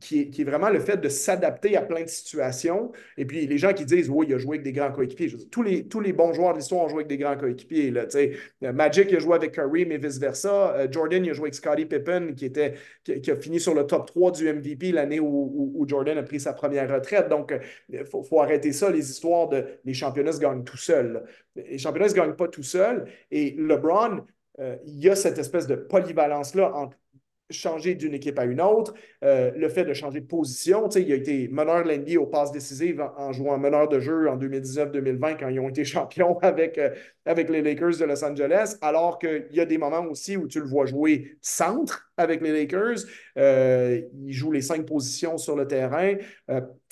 qui 0.00 0.20
est, 0.20 0.44
vraiment 0.44 0.70
le 0.70 0.78
fait 0.78 0.96
de 0.96 1.08
s'adapter 1.08 1.76
à 1.76 1.82
plein 1.82 2.02
de 2.02 2.08
situations. 2.08 2.92
Et 3.16 3.24
puis, 3.24 3.46
les 3.46 3.58
gens 3.58 3.72
qui 3.72 3.84
disent, 3.84 4.08
oui, 4.08 4.26
il 4.28 4.34
a 4.34 4.38
joué 4.38 4.56
avec 4.56 4.62
des 4.62 4.72
grands 4.72 4.92
coéquipiers. 4.92 5.34
tous, 5.50 5.62
les, 5.62 5.88
tous 5.88 6.00
les 6.00 6.12
bons 6.12 6.32
joueurs 6.32 6.52
de 6.52 6.58
l'histoire 6.58 6.84
ont 6.84 6.88
joué 6.88 6.98
avec 6.98 7.08
des 7.08 7.18
grands 7.18 7.36
coéquipiers. 7.36 7.92
Euh, 7.92 8.72
Magic 8.72 9.12
a 9.12 9.18
joué 9.18 9.34
avec 9.34 9.52
Curry, 9.52 9.84
mais 9.84 9.98
vice-versa. 9.98 10.76
Euh, 10.76 10.88
Jordan 10.90 11.28
a 11.28 11.32
joué 11.32 11.44
avec 11.44 11.54
Scottie 11.54 11.86
Pippen, 11.86 12.34
qui, 12.34 12.44
était, 12.44 12.74
qui, 13.02 13.30
a 13.30 13.36
fini 13.36 13.58
sur 13.58 13.74
le 13.74 13.84
top 13.84 14.06
3 14.06 14.30
du 14.32 14.52
MVP 14.52 14.92
l'année 14.92 15.18
où, 15.20 15.84
Jordan 15.88 16.16
a 16.16 16.22
pris 16.22 16.38
sa 16.38 16.52
première 16.52 16.88
retraite. 16.88 17.28
Donc, 17.28 17.52
il 17.88 17.98
euh, 17.98 18.04
faut, 18.04 18.40
arrêter 18.40 18.72
ça, 18.72 18.88
les 18.88 19.10
histoires 19.10 19.48
de 19.48 19.64
les 19.84 19.94
championnats 19.94 20.32
se 20.32 20.40
gagnent 20.40 20.64
tout 20.64 20.76
seuls. 20.76 21.24
Les 21.56 21.78
championnats 21.78 22.06
ne 22.06 22.10
se 22.10 22.16
gagnent 22.16 22.36
pas 22.36 22.48
tout 22.48 22.62
seuls. 22.62 23.06
Et 23.32 23.56
LeBron, 23.58 24.24
il 24.84 25.00
y 25.00 25.08
a 25.08 25.16
cette 25.16 25.38
espèce 25.38 25.66
de 25.66 25.74
polyvalence-là 25.74 26.72
entre 26.74 26.96
changer 27.52 27.94
d'une 27.94 28.14
équipe 28.14 28.38
à 28.38 28.44
une 28.44 28.60
autre, 28.60 28.94
euh, 29.24 29.50
le 29.56 29.68
fait 29.68 29.84
de 29.84 29.92
changer 29.94 30.20
de 30.20 30.26
position. 30.26 30.88
Il 30.88 31.12
a 31.12 31.16
été 31.16 31.48
meneur 31.48 31.84
de 31.84 31.90
l'NBA 31.90 32.20
aux 32.20 32.26
passes 32.26 32.52
décisives 32.52 33.04
en, 33.16 33.32
jouant 33.32 33.58
meneur 33.58 33.88
de 33.88 34.00
jeu 34.00 34.28
en 34.28 34.36
2019-2020 34.36 35.36
quand 35.38 35.48
ils 35.48 35.60
ont 35.60 35.68
été 35.68 35.84
champions 35.84 36.38
avec, 36.38 36.78
euh, 36.78 36.90
avec 37.26 37.48
les 37.48 37.62
Lakers 37.62 37.98
de 37.98 38.04
Los 38.04 38.24
Angeles, 38.24 38.76
alors 38.80 39.18
qu'il 39.18 39.46
y 39.50 39.60
a 39.60 39.64
des 39.64 39.78
moments 39.78 40.06
aussi 40.06 40.36
où 40.36 40.46
tu 40.46 40.60
le 40.60 40.66
vois 40.66 40.86
jouer 40.86 41.36
centre 41.40 42.10
avec 42.16 42.40
les 42.40 42.52
Lakers. 42.52 43.04
Euh, 43.38 44.00
il 44.24 44.32
joue 44.32 44.52
les 44.52 44.62
cinq 44.62 44.86
positions 44.86 45.38
sur 45.38 45.56
le 45.56 45.66
terrain. 45.66 46.14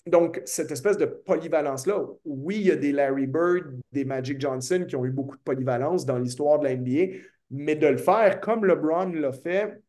donc, 0.06 0.40
cette 0.44 0.70
espèce 0.70 0.96
de 0.96 1.04
polyvalence-là, 1.04 2.06
oui, 2.24 2.56
il 2.56 2.66
y 2.66 2.70
a 2.70 2.76
des 2.76 2.92
Larry 2.92 3.26
Bird, 3.26 3.66
des 3.92 4.04
Magic 4.04 4.40
Johnson 4.40 4.84
qui 4.88 4.96
ont 4.96 5.04
eu 5.04 5.10
beaucoup 5.10 5.36
de 5.36 5.42
polyvalence 5.42 6.06
dans 6.06 6.18
l'histoire 6.18 6.58
de 6.58 6.64
la 6.64 6.74
NBA, 6.74 7.16
mais 7.50 7.74
de 7.74 7.86
le 7.86 7.96
faire 7.96 8.40
comme 8.40 8.64
LeBron 8.64 9.12
l'a 9.12 9.32
fait, 9.32 9.80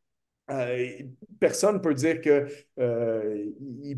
euh, 0.52 0.88
personne 1.40 1.76
ne 1.76 1.80
peut 1.80 1.94
dire 1.94 2.22
qu'il 2.22 2.48
euh, 2.80 3.46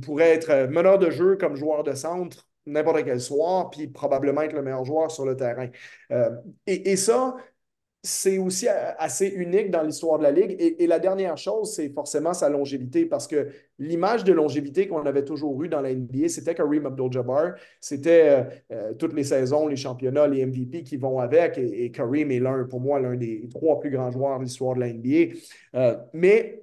pourrait 0.01 0.31
être 0.31 0.67
meneur 0.69 0.99
de 0.99 1.09
jeu 1.09 1.35
comme 1.35 1.55
joueur 1.55 1.83
de 1.83 1.93
centre 1.93 2.47
n'importe 2.65 3.03
quel 3.03 3.19
soir, 3.19 3.69
puis 3.69 3.87
probablement 3.87 4.41
être 4.41 4.53
le 4.53 4.61
meilleur 4.61 4.85
joueur 4.85 5.11
sur 5.11 5.25
le 5.25 5.35
terrain. 5.35 5.67
Euh, 6.11 6.29
et, 6.67 6.91
et, 6.91 6.95
ça, 6.95 7.35
c'est 8.05 8.37
aussi 8.37 8.67
assez 8.67 9.27
unique 9.27 9.71
dans 9.71 9.81
l'histoire 9.81 10.17
de 10.19 10.23
la 10.23 10.31
Ligue. 10.31 10.57
Et, 10.59 10.85
la 10.87 10.99
dernière 10.99 11.37
chose, 11.37 11.73
c'est 11.73 11.87
forcément 11.87 12.33
sa 12.33 12.49
longévité, 12.49 13.05
parce 13.05 13.27
que 13.27 13.47
l'image 13.79 14.25
de 14.25 14.33
longévité 14.33 14.89
qu'on 14.89 15.05
avait 15.05 15.23
toujours 15.23 15.63
eue 15.63 15.69
dans 15.69 15.79
la 15.79 15.93
NBA, 15.93 16.27
c'était 16.27 16.53
Kareem 16.53 16.85
Abdul-Jabbar. 16.85 17.53
C'était 17.79 18.29
euh, 18.29 18.43
euh, 18.73 18.93
toutes 18.93 19.13
les 19.13 19.23
saisons, 19.23 19.67
les 19.69 19.77
championnats, 19.77 20.27
les 20.27 20.45
MVP 20.45 20.83
qui 20.83 20.97
vont 20.97 21.19
avec. 21.19 21.57
Et, 21.57 21.91
Kareem 21.91 22.29
est 22.31 22.39
l'un, 22.39 22.65
pour 22.65 22.81
moi, 22.81 22.99
l'un 22.99 23.15
des 23.15 23.47
trois 23.49 23.79
plus 23.79 23.89
grands 23.89 24.11
joueurs 24.11 24.37
de 24.37 24.43
l'histoire 24.43 24.75
de 24.75 24.81
la 24.81 24.91
NBA. 24.91 25.35
Euh, 25.75 25.95
mais 26.11 26.62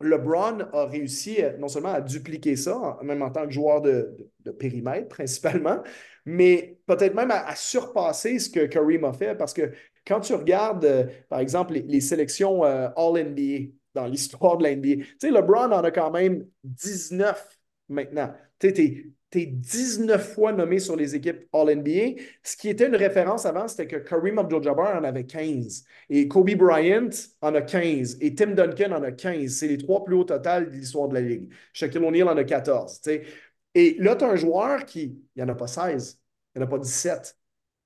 LeBron 0.00 0.60
a 0.72 0.86
réussi 0.86 1.38
non 1.58 1.68
seulement 1.68 1.92
à 1.92 2.00
dupliquer 2.00 2.56
ça, 2.56 2.98
même 3.02 3.22
en 3.22 3.30
tant 3.30 3.46
que 3.46 3.52
joueur 3.52 3.82
de, 3.82 4.16
périmètre 4.58 5.08
principalement, 5.16 5.82
mais 6.24 6.78
peut-être 6.86 7.14
même 7.14 7.30
à, 7.30 7.54
surpasser 7.54 8.38
ce 8.38 8.50
que 8.50 8.66
Kareem 8.66 9.04
a 9.04 9.12
fait 9.12 9.34
parce 9.34 9.52
que 9.52 9.72
quand 10.06 10.20
tu 10.20 10.34
regardes, 10.34 10.84
euh, 10.84 11.04
par 11.28 11.40
exemple, 11.40 11.74
les, 11.74 12.00
sélections 12.00 12.64
euh, 12.64 12.88
All-NBA 12.96 13.72
dans 13.94 14.06
l'histoire 14.06 14.56
de 14.56 14.66
l'NBA, 14.66 15.04
tu 15.04 15.16
sais, 15.20 15.30
LeBron 15.30 15.72
en 15.72 15.84
a 15.84 15.90
quand 15.90 16.10
même 16.10 16.46
19 16.64 17.58
maintenant. 17.88 18.32
Tu 18.58 18.74
sais, 18.74 19.06
tu 19.30 19.40
es 19.40 19.46
19 19.46 20.34
fois 20.34 20.52
nommé 20.52 20.78
sur 20.78 20.96
les 20.96 21.14
équipes 21.14 21.46
All-NBA. 21.52 22.20
Ce 22.42 22.56
qui 22.56 22.68
était 22.68 22.88
une 22.88 22.96
référence 22.96 23.46
avant, 23.46 23.68
c'était 23.68 23.86
que 23.86 23.96
Kareem 23.96 24.38
Abdul-Jabbar 24.38 24.96
en 24.96 25.04
avait 25.04 25.24
15. 25.24 25.84
Et 26.08 26.26
Kobe 26.26 26.54
Bryant 26.56 27.10
en 27.40 27.54
a 27.54 27.62
15. 27.62 28.18
Et 28.20 28.34
Tim 28.34 28.52
Duncan 28.54 28.92
en 28.92 29.02
a 29.02 29.12
15. 29.12 29.50
C'est 29.50 29.68
les 29.68 29.78
trois 29.78 30.04
plus 30.04 30.16
hauts 30.16 30.24
total 30.24 30.70
de 30.70 30.76
l'histoire 30.76 31.08
de 31.08 31.14
la 31.14 31.20
Ligue. 31.20 31.52
Shaquille 31.72 32.04
O'Neal 32.04 32.28
en 32.28 32.36
a 32.36 32.44
14. 32.44 33.00
Et 33.74 33.96
là, 33.98 34.16
tu 34.16 34.24
as 34.24 34.28
un 34.28 34.36
joueur 34.36 34.84
qui, 34.84 35.02
il 35.02 35.22
n'y 35.36 35.42
en 35.42 35.48
a 35.48 35.54
pas 35.54 35.68
16, 35.68 36.20
il 36.54 36.58
n'y 36.58 36.64
en 36.64 36.66
a 36.66 36.70
pas 36.70 36.78
17, 36.78 37.36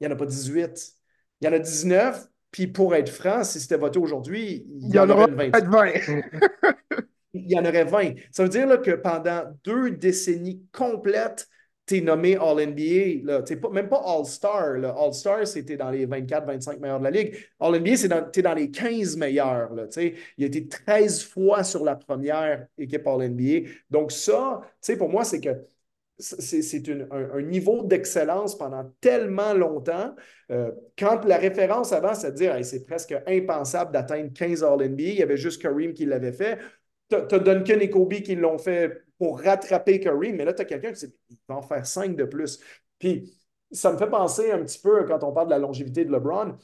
il 0.01 0.07
n'y 0.07 0.13
en 0.13 0.17
a 0.17 0.19
pas 0.19 0.27
18, 0.27 0.95
il 1.41 1.45
y 1.45 1.49
en 1.49 1.53
a 1.53 1.59
19. 1.59 2.27
Puis 2.51 2.69
pour 2.69 2.95
être 2.95 3.11
franc, 3.11 3.43
si 3.43 3.61
c'était 3.61 3.77
voté 3.77 3.99
aujourd'hui, 3.99 4.65
il 4.81 4.95
y, 4.95 4.99
en, 4.99 5.11
aurait 5.11 5.27
20. 5.27 5.51
il 7.45 7.53
y 7.53 7.59
en 7.59 7.65
aurait 7.65 7.85
20. 7.85 8.15
Ça 8.31 8.43
veut 8.43 8.49
dire 8.49 8.81
que 8.83 8.93
pendant 8.93 9.45
deux 9.65 9.91
décennies 9.93 10.63
complètes, 10.73 11.49
tu 11.87 11.99
es 11.99 12.01
nommé 12.01 12.37
All-NBA. 12.37 13.23
Même 13.73 13.89
pas 13.89 14.03
All-Star. 14.05 14.77
All-Star, 14.97 15.47
c'était 15.47 15.77
dans 15.77 15.91
les 15.91 16.07
24-25 16.07 16.81
meilleurs 16.81 16.99
de 16.99 17.05
la 17.05 17.11
Ligue. 17.11 17.37
All-NBA, 17.61 17.97
c'est 17.97 18.09
dans, 18.09 18.27
dans 18.35 18.55
les 18.55 18.71
15 18.71 19.17
meilleurs. 19.17 19.73
Là, 19.75 19.85
il 19.97 20.45
a 20.45 20.47
été 20.47 20.67
13 20.67 21.25
fois 21.25 21.63
sur 21.63 21.85
la 21.85 21.97
première 21.97 22.67
équipe 22.79 23.07
All-NBA. 23.07 23.69
Donc 23.91 24.13
ça, 24.13 24.63
pour 24.99 25.09
moi, 25.09 25.25
c'est 25.25 25.41
que 25.41 25.51
c'est 26.19 26.89
un, 26.89 27.43
niveau 27.43 27.83
d'excellence 27.83 28.57
pendant 28.57 28.89
tellement 29.01 29.53
longtemps. 29.53 30.15
Euh, 30.51 30.71
quand 30.97 31.25
la 31.25 31.39
référence 31.39 31.93
avant, 31.93 32.15
c'est 32.15 32.29
à 32.29 32.31
dire 32.31 32.65
c'est 32.65 32.85
presque 32.85 33.15
impensable 33.27 33.93
d'atteindre 33.93 34.33
15 34.33 34.63
All-NBA, 34.63 35.03
il 35.03 35.15
y 35.17 35.23
avait 35.23 35.37
juste 35.37 35.61
Kareem 35.61 35.93
qui 35.93 36.07
l'avait 36.07 36.33
fait. 36.33 36.59
Tu 37.11 37.17
as, 37.17 37.39
Duncan 37.39 37.79
et 37.81 37.91
Kobe 37.91 38.15
qui 38.15 38.35
l'ont 38.35 38.59
fait 38.59 39.03
pour 39.19 39.41
rattraper 39.41 40.01
Kareem, 40.01 40.37
mais 40.37 40.45
là, 40.45 40.53
tu 40.53 40.63
as 40.63 40.65
quelqu'un 40.65 40.93
qui 40.93 41.07
va 41.49 41.57
en 41.57 41.63
faire 41.63 41.87
5 41.87 42.17
de 42.17 42.25
plus. 42.25 42.61
Puis, 42.99 43.33
ça 43.71 43.93
me 43.93 43.99
fait 43.99 44.09
penser 44.09 44.51
un 44.51 44.63
petit 44.63 44.81
peu, 44.81 45.05
quand 45.05 45.23
on 45.25 45.33
parle 45.33 45.49
de 45.49 45.53
la 45.53 45.59
longévité 45.59 46.05
de 46.05 46.13
LeBron, 46.13 46.57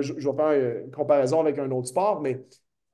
je, 0.00 0.12
vais 0.12 0.36
faire 0.36 0.80
une 0.84 0.90
comparaison 0.90 1.40
avec 1.40 1.58
un 1.58 1.70
autre 1.70 1.88
sport, 1.88 2.20
mais 2.20 2.44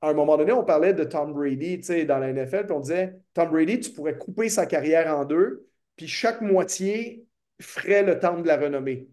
à 0.01 0.09
un 0.09 0.13
moment 0.13 0.37
donné, 0.37 0.51
on 0.51 0.63
parlait 0.63 0.93
de 0.93 1.03
Tom 1.03 1.33
Brady 1.33 1.79
dans 2.05 2.19
la 2.19 2.33
NFL, 2.33 2.65
puis 2.65 2.75
on 2.75 2.79
disait 2.79 3.15
Tom 3.33 3.49
Brady, 3.49 3.79
tu 3.79 3.91
pourrais 3.91 4.17
couper 4.17 4.49
sa 4.49 4.65
carrière 4.65 5.15
en 5.17 5.25
deux, 5.25 5.67
puis 5.95 6.07
chaque 6.07 6.41
moitié 6.41 7.25
ferait 7.61 8.03
le 8.03 8.19
temps 8.19 8.39
de 8.39 8.47
la 8.47 8.57
renommée. 8.57 9.07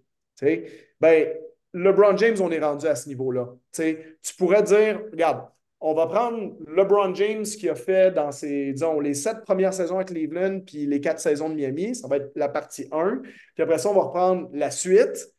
Ben, 1.00 1.28
LeBron 1.72 2.16
James, 2.16 2.36
on 2.40 2.50
est 2.50 2.60
rendu 2.60 2.86
à 2.86 2.94
ce 2.94 3.08
niveau-là. 3.08 3.48
Tu 3.72 4.34
pourrais 4.36 4.62
dire, 4.62 5.00
regarde, 5.12 5.48
on 5.80 5.94
va 5.94 6.06
prendre 6.06 6.52
LeBron 6.68 7.14
James 7.14 7.44
qui 7.44 7.68
a 7.68 7.74
fait 7.74 8.12
dans 8.12 8.32
ses, 8.32 8.72
disons, 8.72 9.00
les 9.00 9.14
sept 9.14 9.44
premières 9.44 9.72
saisons 9.72 9.98
à 9.98 10.04
Cleveland, 10.04 10.60
puis 10.60 10.86
les 10.86 11.00
quatre 11.00 11.20
saisons 11.20 11.48
de 11.48 11.54
Miami. 11.54 11.94
Ça 11.94 12.06
va 12.06 12.16
être 12.16 12.32
la 12.36 12.48
partie 12.48 12.86
1. 12.92 13.22
Puis 13.54 13.62
après 13.62 13.78
ça, 13.78 13.88
on 13.88 13.94
va 13.94 14.02
reprendre 14.02 14.50
la 14.52 14.70
suite 14.70 15.34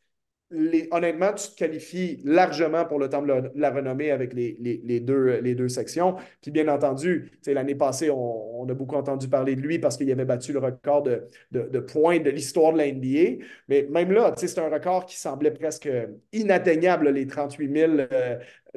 honnêtement, 0.90 1.32
tu 1.32 1.50
te 1.50 1.56
qualifies 1.56 2.20
largement 2.24 2.84
pour 2.84 2.98
le 2.98 3.08
temps 3.08 3.22
de 3.22 3.50
la, 3.54 3.70
renommée 3.70 4.10
avec 4.10 4.34
les, 4.34 5.00
deux, 5.00 5.68
sections. 5.68 6.16
Puis 6.40 6.50
bien 6.50 6.68
entendu, 6.68 7.32
l'année 7.46 7.74
passée, 7.74 8.10
on, 8.10 8.66
a 8.68 8.74
beaucoup 8.74 8.96
entendu 8.96 9.28
parler 9.28 9.56
de 9.56 9.60
lui 9.60 9.78
parce 9.78 9.96
qu'il 9.96 10.10
avait 10.12 10.24
battu 10.24 10.52
le 10.52 10.58
record 10.58 11.02
de, 11.02 11.78
points 11.80 12.20
de 12.20 12.30
l'histoire 12.30 12.72
de 12.72 12.78
la 12.78 12.92
NBA. 12.92 13.44
Mais 13.68 13.86
même 13.90 14.12
là, 14.12 14.32
c'est 14.36 14.58
un 14.58 14.68
record 14.68 15.06
qui 15.06 15.16
semblait 15.16 15.52
presque 15.52 15.88
inatteignable, 16.32 17.08
les 17.10 17.26
38, 17.26 17.76
000, 17.76 17.92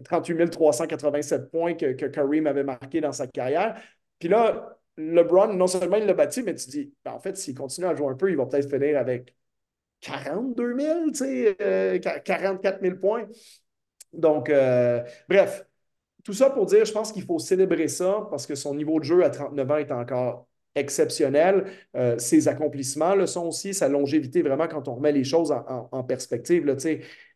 38 0.04 0.50
387 0.50 1.52
points 1.52 1.74
que, 1.74 1.94
que 1.94 2.06
Kareem 2.06 2.48
avait 2.48 2.64
marqué 2.64 3.02
dans 3.02 3.12
sa 3.12 3.28
carrière. 3.28 3.76
Puis 4.20 4.30
là, 4.30 4.78
LeBron, 4.98 5.54
non 5.54 5.68
seulement 5.68 5.98
il 5.98 6.06
l'a 6.06 6.14
battu, 6.14 6.44
mais 6.44 6.56
tu 6.56 6.70
dis, 6.70 6.94
ben, 7.04 7.12
en 7.12 7.20
fait, 7.20 7.36
s'il 7.38 7.56
continue 7.56 7.88
à 7.88 7.96
jouer 7.96 8.08
un 8.08 8.16
peu, 8.16 8.30
il 8.30 8.38
va 8.38 8.46
peut-être 8.46 8.70
finir 8.70 8.98
avec 8.98 9.36
42 10.02 10.80
000, 10.80 11.06
tu 11.08 11.16
sais, 11.16 12.02
44 12.24 12.82
000 12.82 12.96
points. 12.98 13.28
Donc, 14.18 14.50
euh, 14.50 15.04
bref, 15.30 15.66
tout 16.24 16.34
ça 16.34 16.50
pour 16.50 16.66
dire, 16.66 16.86
je 16.86 16.91
pense 16.91 17.12
qu'il 17.12 17.24
faut 17.24 17.39
célébrer 17.39 17.88
ça 17.88 18.28
parce 18.30 18.48
que 18.48 18.56
son 18.56 18.76
niveau 18.76 19.00
de 19.00 19.06
jeu 19.06 19.24
à 19.24 19.30
39 19.30 19.72
ans 19.72 19.78
est 19.78 19.91
encore 19.91 20.48
exceptionnel. 20.74 21.66
Euh, 21.96 22.18
ses 22.18 22.48
accomplissements 22.48 23.16
le 23.16 23.28
sont 23.28 23.48
aussi, 23.48 23.74
sa 23.74 23.88
longévité, 23.88 24.41
vraiment, 24.41 24.68
quand 24.68 24.88
on 24.88 24.96
remet 24.96 25.14
les 25.14 25.24
choses 25.24 25.52
en, 25.52 26.04
perspective. 26.04 26.66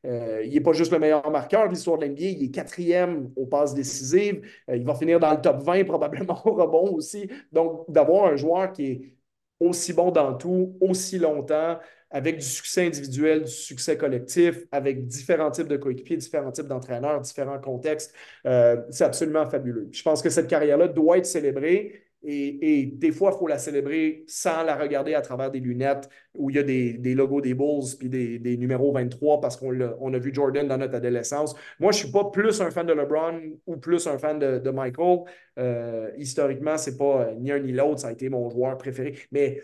Euh, 0.05 0.43
il 0.43 0.53
n'est 0.53 0.59
pas 0.59 0.73
juste 0.73 0.91
le 0.91 0.99
meilleur 0.99 1.29
marqueur 1.31 1.65
de 1.67 1.73
l'histoire 1.73 1.97
de 1.97 2.05
l'NBA, 2.05 2.21
il 2.21 2.43
est 2.43 2.51
quatrième 2.51 3.31
aux 3.35 3.45
passes 3.45 3.73
décisives. 3.73 4.41
il 4.73 4.83
va 4.83 4.95
finir 4.95 5.19
dans 5.19 5.31
le 5.31 5.41
top 5.41 5.63
20 5.63 5.85
probablement 5.85 6.41
au 6.45 6.53
rebond 6.53 6.91
aussi. 6.93 7.29
Donc, 7.51 7.89
d'avoir 7.89 8.25
un 8.25 8.35
joueur 8.35 8.73
qui 8.73 8.85
est 8.85 9.13
aussi 9.59 9.93
bon 9.93 10.11
dans 10.11 10.33
tout, 10.35 10.77
aussi 10.81 11.17
longtemps, 11.17 11.77
avec 12.11 12.37
du 12.37 12.45
succès 12.45 12.87
individuel, 12.87 13.43
du 13.43 13.51
succès 13.51 13.97
collectif, 13.97 14.65
avec 14.71 15.05
différents 15.05 15.51
types 15.51 15.67
de 15.67 15.77
coéquipiers, 15.77 16.17
différents 16.17 16.51
types 16.51 16.67
d'entraîneurs, 16.67 17.21
différents 17.21 17.59
contextes. 17.59 18.13
Euh, 18.45 18.77
c'est 18.89 19.03
absolument 19.03 19.47
fabuleux. 19.47 19.89
Je 19.91 20.01
pense 20.01 20.21
que 20.21 20.29
cette 20.29 20.47
carrière-là 20.47 20.87
doit 20.87 21.17
être 21.17 21.25
célébrée. 21.25 22.05
Et, 22.21 22.91
des 22.97 23.13
fois, 23.13 23.31
il 23.33 23.39
faut 23.39 23.47
la 23.47 23.57
célébrer 23.57 24.25
sans 24.27 24.63
la 24.63 24.75
regarder 24.75 25.13
à 25.13 25.21
travers 25.21 25.51
des 25.51 25.61
lunettes 25.61 26.09
où 26.33 26.49
il 26.49 26.57
y 26.57 26.59
a 26.59 26.63
des, 26.63 27.15
logos 27.15 27.39
des 27.39 27.53
Bulls 27.53 27.95
puis 27.97 28.09
des, 28.09 28.57
numéros 28.57 28.91
23 28.91 29.39
parce 29.39 29.55
qu'on 29.55 30.13
a, 30.13 30.19
vu 30.19 30.33
Jordan 30.33 30.67
dans 30.67 30.77
notre 30.77 30.95
adolescence. 30.95 31.55
Moi, 31.79 31.93
je 31.93 31.99
ne 31.99 32.03
suis 32.03 32.11
pas 32.11 32.25
plus 32.25 32.59
un 32.59 32.71
fan 32.71 32.85
de 32.85 32.91
LeBron 32.91 33.39
ou 33.65 33.77
plus 33.77 34.05
un 34.07 34.17
fan 34.17 34.37
de, 34.37 34.69
Michael. 34.69 35.19
Euh, 35.57 36.11
historiquement, 36.17 36.77
ce 36.77 36.89
n'est 36.89 36.97
pas 36.97 37.31
ni 37.39 37.51
un 37.53 37.59
ni 37.59 37.71
l'autre. 37.71 38.01
Ça 38.01 38.09
a 38.09 38.11
été 38.11 38.27
mon 38.27 38.49
joueur 38.49 38.77
préféré. 38.77 39.15
Mais 39.31 39.61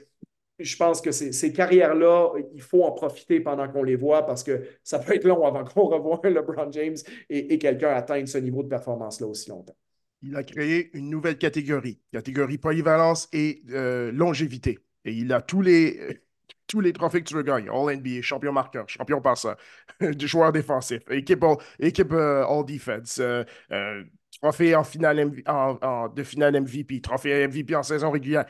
je 0.60 0.76
pense 0.78 1.02
que 1.02 1.12
ces, 1.12 1.52
carrières-là, 1.52 2.34
il 2.54 2.62
faut 2.62 2.84
en 2.84 2.92
profiter 2.92 3.40
pendant 3.40 3.68
qu'on 3.68 3.84
les 3.84 3.96
voit 3.96 4.26
parce 4.26 4.44
que 4.44 4.64
ça 4.84 5.00
peut 5.00 5.16
être 5.16 5.26
long 5.26 5.46
avant 5.46 5.64
qu'on 5.74 5.86
revoie 5.86 6.22
LeBron 6.24 6.72
James 6.72 6.96
et, 7.30 7.58
quelqu'un 7.58 7.90
atteigne 7.90 8.26
ce 8.26 8.38
niveau 8.38 8.64
de 8.64 8.70
performance-là 8.70 9.28
aussi 9.28 9.50
longtemps. 9.50 9.76
Il 10.22 10.36
a 10.36 10.44
créé 10.44 10.96
une 10.98 11.10
nouvelle 11.10 11.38
catégorie, 11.38 12.00
catégorie 12.12 12.58
polyvalence 12.58 13.28
et 13.34 13.62
euh, 13.72 14.12
longévité. 14.12 14.80
Et 15.04 15.14
il 15.14 15.32
a 15.34 15.42
tous 15.42 15.62
les, 15.62 16.22
tous 16.68 16.80
les 16.80 16.94
trophées 16.94 17.20
que 17.20 17.28
tu 17.28 17.36
veux 17.36 17.44
gagner. 17.44 17.70
All 17.70 17.98
NBA, 17.98 18.22
champion 18.22 18.54
marqueur, 18.54 18.88
champion 18.88 19.22
passeur, 19.22 19.58
joueur 20.20 20.52
défensif, 20.52 21.02
équipe 21.10 21.44
All, 21.44 21.58
euh, 22.14 22.64
Defense, 22.64 23.20
euh, 23.20 23.44
trophée 24.42 24.76
en 24.76 24.82
de 24.82 26.24
finale 26.24 26.62
MVP, 26.62 27.02
trophée 27.02 27.48
MVP 27.48 27.76
en 27.76 27.84
saison 27.84 28.12
régulière 28.12 28.46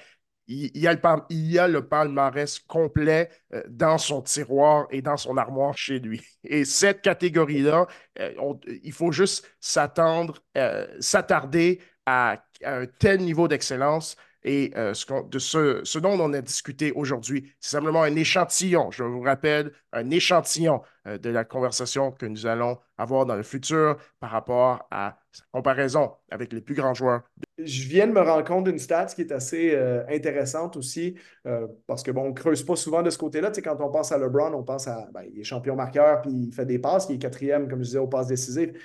il, 0.47 0.77
y 0.77 0.87
a 0.87 1.67
le, 1.67 1.87
palmarès 1.87 2.59
complet 2.59 3.29
euh, 3.53 3.63
dans 3.67 3.97
son 3.97 4.21
tiroir 4.21 4.87
et 4.91 5.01
dans 5.01 5.17
son 5.17 5.37
armoire 5.37 5.77
chez 5.77 5.99
lui. 5.99 6.21
Et 6.43 6.65
cette 6.65 7.01
catégorie-là, 7.01 7.87
euh, 8.19 8.53
il 8.83 8.93
faut 8.93 9.11
juste 9.11 9.49
s'attendre, 9.59 10.43
euh, 10.57 10.87
s'attarder 10.99 11.81
à, 12.05 12.43
un 12.63 12.85
tel 12.85 13.21
niveau 13.21 13.47
d'excellence. 13.47 14.15
Et 14.47 14.73
ce, 14.75 15.27
de 15.27 15.39
ce, 15.39 15.97
dont 15.97 16.19
on 16.19 16.31
a 16.33 16.39
discuté 16.39 16.91
aujourd'hui, 16.91 17.51
c'est 17.59 17.71
simplement 17.71 18.03
un 18.03 18.15
échantillon, 18.15 18.91
je 18.91 19.01
vous 19.01 19.21
rappelle, 19.21 19.71
un 19.91 20.11
échantillon 20.11 20.83
de 21.07 21.29
la 21.31 21.43
conversation 21.43 22.11
que 22.11 22.27
nous 22.27 22.45
allons 22.45 22.77
avoir 22.99 23.25
dans 23.25 23.35
le 23.35 23.41
futur 23.41 23.97
par 24.19 24.29
rapport 24.29 24.85
à 24.91 25.17
sa 25.31 25.43
comparaison 25.51 26.13
avec 26.29 26.53
les 26.53 26.61
plus 26.61 26.75
grands 26.75 26.93
joueurs 26.93 27.23
je 27.65 27.87
viens 27.87 28.07
de 28.07 28.11
me 28.11 28.21
rendre 28.21 28.43
compte 28.45 28.65
d'une 28.65 28.79
stat 28.79 29.07
qui 29.07 29.21
est 29.21 29.31
assez 29.31 29.73
euh, 29.73 30.05
intéressante 30.07 30.77
aussi, 30.77 31.15
euh, 31.45 31.67
parce 31.87 32.03
que 32.03 32.11
on 32.11 32.29
ne 32.29 32.33
creuse 32.33 32.63
pas 32.63 32.75
souvent 32.75 33.01
de 33.01 33.09
ce 33.09 33.17
côté-là. 33.17 33.51
Quand 33.51 33.77
on 33.79 33.89
pense 33.89 34.11
à 34.11 34.17
LeBron, 34.17 34.53
on 34.53 34.63
pense 34.63 34.87
à 34.87 35.09
ben, 35.13 35.23
il 35.31 35.39
est 35.39 35.43
champion 35.43 35.75
marqueur, 35.75 36.21
puis 36.21 36.31
il 36.31 36.53
fait 36.53 36.65
des 36.65 36.79
passes, 36.79 37.07
il 37.09 37.15
est 37.15 37.19
quatrième, 37.19 37.67
comme 37.67 37.79
je 37.79 37.85
disais, 37.85 37.97
aux 37.97 38.07
passes 38.07 38.27
décisives. 38.27 38.73
Tu 38.73 38.81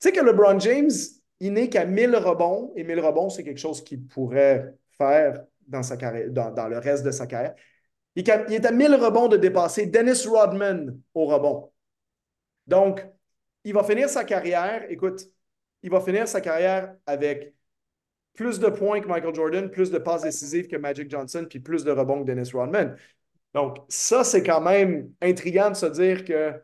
sais 0.00 0.12
que 0.12 0.20
LeBron 0.20 0.58
James, 0.60 0.90
il 1.40 1.52
n'est 1.52 1.68
qu'à 1.68 1.84
1000 1.84 2.16
rebonds, 2.16 2.72
et 2.76 2.84
1000 2.84 3.00
rebonds, 3.00 3.30
c'est 3.30 3.44
quelque 3.44 3.60
chose 3.60 3.82
qu'il 3.82 4.06
pourrait 4.06 4.74
faire 4.98 5.44
dans, 5.68 6.68
le 6.68 6.78
reste 6.78 7.04
de 7.04 7.10
sa 7.10 7.26
carrière. 7.26 7.54
Il 8.16 8.24
il 8.48 8.54
est 8.54 8.66
à 8.66 8.72
1000 8.72 8.94
rebonds 8.96 9.28
de 9.28 9.36
dépasser 9.36 9.86
Dennis 9.86 10.26
Rodman 10.26 10.98
au 11.14 11.26
rebond. 11.26 11.70
Donc, 12.66 13.06
il 13.64 13.74
va 13.74 13.84
finir 13.84 14.08
sa 14.08 14.24
carrière, 14.24 14.84
écoute, 14.90 15.22
il 15.82 15.90
va 15.90 16.00
finir 16.00 16.28
sa 16.28 16.40
carrière 16.40 16.94
avec 17.06 17.54
plus 18.34 18.58
de 18.58 18.68
points 18.68 19.00
que 19.00 19.08
Michael 19.08 19.34
Jordan, 19.34 19.70
plus 19.70 19.90
de 19.90 19.98
passes 19.98 20.22
décisives 20.22 20.68
que 20.68 20.76
Magic 20.76 21.10
Johnson, 21.10 21.46
puis 21.48 21.60
plus 21.60 21.84
de 21.84 21.90
rebonds 21.90 22.20
que 22.20 22.26
Dennis 22.26 22.50
Rodman. 22.52 22.96
Donc, 23.54 23.78
ça, 23.88 24.24
c'est 24.24 24.42
quand 24.42 24.60
même 24.60 25.10
intriguant 25.20 25.70
de 25.70 25.76
se 25.76 25.86
dire 25.86 26.24
que 26.24 26.54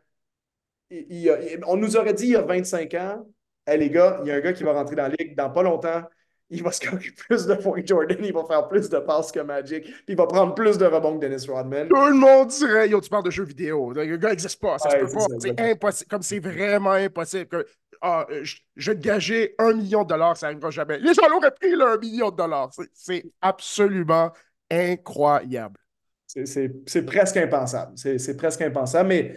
on 1.66 1.76
nous 1.76 1.96
aurait 1.96 2.14
dit 2.14 2.26
il 2.26 2.32
y 2.32 2.36
a 2.36 2.42
25 2.42 2.94
ans, 2.94 3.26
hey, 3.66 3.78
les 3.78 3.90
gars, 3.90 4.20
il 4.22 4.28
y 4.28 4.30
a 4.30 4.36
un 4.36 4.40
gars 4.40 4.52
qui 4.52 4.62
va 4.62 4.72
rentrer 4.72 4.94
dans 4.94 5.08
la 5.08 5.14
ligue 5.18 5.36
dans 5.36 5.50
pas 5.50 5.64
longtemps, 5.64 6.02
il 6.48 6.62
va 6.62 6.70
scorer 6.70 7.10
plus 7.28 7.46
de 7.46 7.54
points 7.54 7.80
que 7.82 7.86
Jordan, 7.88 8.18
il 8.22 8.32
va 8.32 8.44
faire 8.44 8.68
plus 8.68 8.88
de 8.88 8.98
passes 8.98 9.32
que 9.32 9.40
Magic, 9.40 9.82
puis 9.82 10.04
il 10.08 10.16
va 10.16 10.26
prendre 10.26 10.54
plus 10.54 10.78
de 10.78 10.86
rebonds 10.86 11.18
que 11.18 11.26
Dennis 11.26 11.46
Rodman. 11.48 11.88
Tout 11.88 12.06
le 12.06 12.14
monde 12.14 12.48
dirait, 12.48 12.88
yo, 12.88 13.00
tu 13.00 13.10
parles 13.10 13.24
de 13.24 13.30
jeux 13.30 13.44
vidéo. 13.44 13.92
Le 13.92 14.16
gars 14.16 14.30
n'existe 14.30 14.60
pas, 14.60 14.78
ça 14.78 14.90
se 14.90 14.96
peut 14.96 15.12
pas. 15.12 15.26
C'est 15.40 15.60
impossible. 15.60 16.08
Comme 16.08 16.22
c'est 16.22 16.38
vraiment 16.38 16.92
impossible. 16.92 17.64
Ah, 18.02 18.26
je, 18.42 18.56
je 18.76 18.92
te 18.92 18.98
gager 18.98 19.54
un 19.58 19.72
million 19.72 20.02
de 20.02 20.08
dollars, 20.08 20.36
ça 20.36 20.46
n'arrivera 20.46 20.70
jamais. 20.70 20.98
Les 20.98 21.14
gens 21.14 21.28
l'auraient 21.28 21.50
pris, 21.50 21.74
là, 21.74 21.94
un 21.94 21.98
million 21.98 22.30
de 22.30 22.36
dollars. 22.36 22.70
C'est 22.92 23.24
absolument 23.40 24.32
incroyable. 24.70 25.80
C'est 26.26 27.06
presque 27.06 27.36
impensable. 27.36 27.92
C'est 27.96 28.36
presque 28.36 28.62
impensable. 28.62 29.08
Mais 29.08 29.36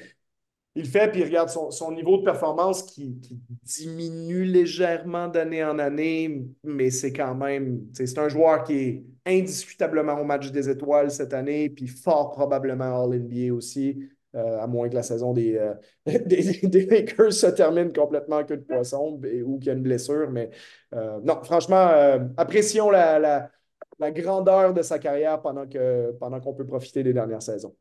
il 0.75 0.85
fait, 0.85 1.11
puis 1.11 1.21
il 1.21 1.25
regarde 1.25 1.49
son, 1.49 1.91
niveau 1.91 2.17
de 2.17 2.23
performance 2.23 2.83
qui, 2.83 3.19
diminue 3.63 4.43
légèrement 4.43 5.27
d'année 5.27 5.63
en 5.63 5.79
année, 5.79 6.45
mais 6.63 6.89
c'est 6.89 7.13
quand 7.13 7.35
même, 7.35 7.81
c'est 7.93 8.17
un 8.17 8.29
joueur 8.29 8.63
qui 8.63 8.73
est 8.73 9.03
indiscutablement 9.25 10.19
au 10.19 10.23
match 10.23 10.51
des 10.51 10.69
étoiles 10.69 11.11
cette 11.11 11.33
année, 11.33 11.69
puis 11.69 11.87
fort 11.87 12.31
probablement 12.31 13.03
All-NBA 13.03 13.53
aussi, 13.53 13.99
euh, 13.99 14.05
à 14.33 14.67
moins 14.67 14.89
que 14.89 14.95
la 14.95 15.03
saison 15.03 15.33
des, 15.33 15.57
euh, 15.57 15.73
des, 16.05 16.85
Lakers 16.85 17.33
se 17.33 17.47
termine 17.47 17.91
complètement 17.91 18.37
en 18.37 18.43
queue 18.43 18.57
de 18.57 18.63
poisson 18.63 19.19
ou 19.45 19.59
qu'il 19.59 19.67
y 19.67 19.69
a 19.69 19.73
une 19.73 19.83
blessure. 19.83 20.29
Mais 20.29 20.49
euh, 20.93 21.19
non, 21.23 21.41
franchement, 21.43 21.91
apprécions 22.37 22.89
la, 22.89 23.19
la, 23.19 24.11
grandeur 24.11 24.73
de 24.73 24.81
sa 24.81 24.99
carrière 24.99 25.41
pendant 25.41 25.67
qu'on 25.67 26.13
pendant 26.19 26.53
peut 26.53 26.65
profiter 26.65 27.03
des 27.03 27.13
dernières 27.13 27.41
saisons. 27.41 27.75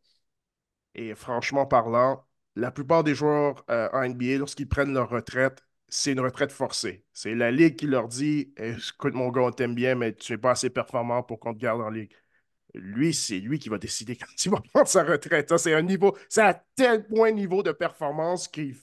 Et 0.94 1.14
franchement 1.14 1.64
parlant, 1.66 2.24
la 2.56 2.72
plupart 2.72 3.04
des 3.04 3.14
joueurs 3.14 3.64
euh, 3.70 3.88
en 3.92 4.02
NBA, 4.02 4.38
lorsqu'ils 4.38 4.68
prennent 4.68 4.92
leur 4.92 5.08
retraite, 5.10 5.62
c'est 5.88 6.12
une 6.12 6.20
retraite 6.20 6.50
forcée. 6.50 7.04
C'est 7.12 7.34
la 7.34 7.50
Ligue 7.52 7.76
qui 7.76 7.86
leur 7.86 8.08
dit 8.08 8.52
Écoute, 8.56 9.14
mon 9.14 9.28
gars, 9.30 9.42
on 9.42 9.52
t'aime 9.52 9.74
bien, 9.74 9.94
mais 9.94 10.12
tu 10.12 10.32
n'es 10.32 10.38
pas 10.38 10.50
assez 10.50 10.70
performant 10.70 11.22
pour 11.22 11.38
qu'on 11.38 11.54
te 11.54 11.58
garde 11.60 11.80
en 11.80 11.90
Ligue. 11.90 12.12
Lui, 12.74 13.14
c'est 13.14 13.38
lui 13.38 13.58
qui 13.58 13.68
va 13.68 13.78
décider 13.78 14.16
quand 14.16 14.26
il 14.44 14.50
va 14.50 14.60
prendre 14.72 14.88
sa 14.88 15.04
retraite. 15.04 15.56
C'est 15.56 15.74
un 15.74 15.82
niveau, 15.82 16.16
c'est 16.28 16.42
à 16.42 16.54
tel 16.76 17.06
point 17.06 17.32
niveau 17.32 17.62
de 17.62 17.72
performance 17.72 18.48
qu'il 18.48 18.74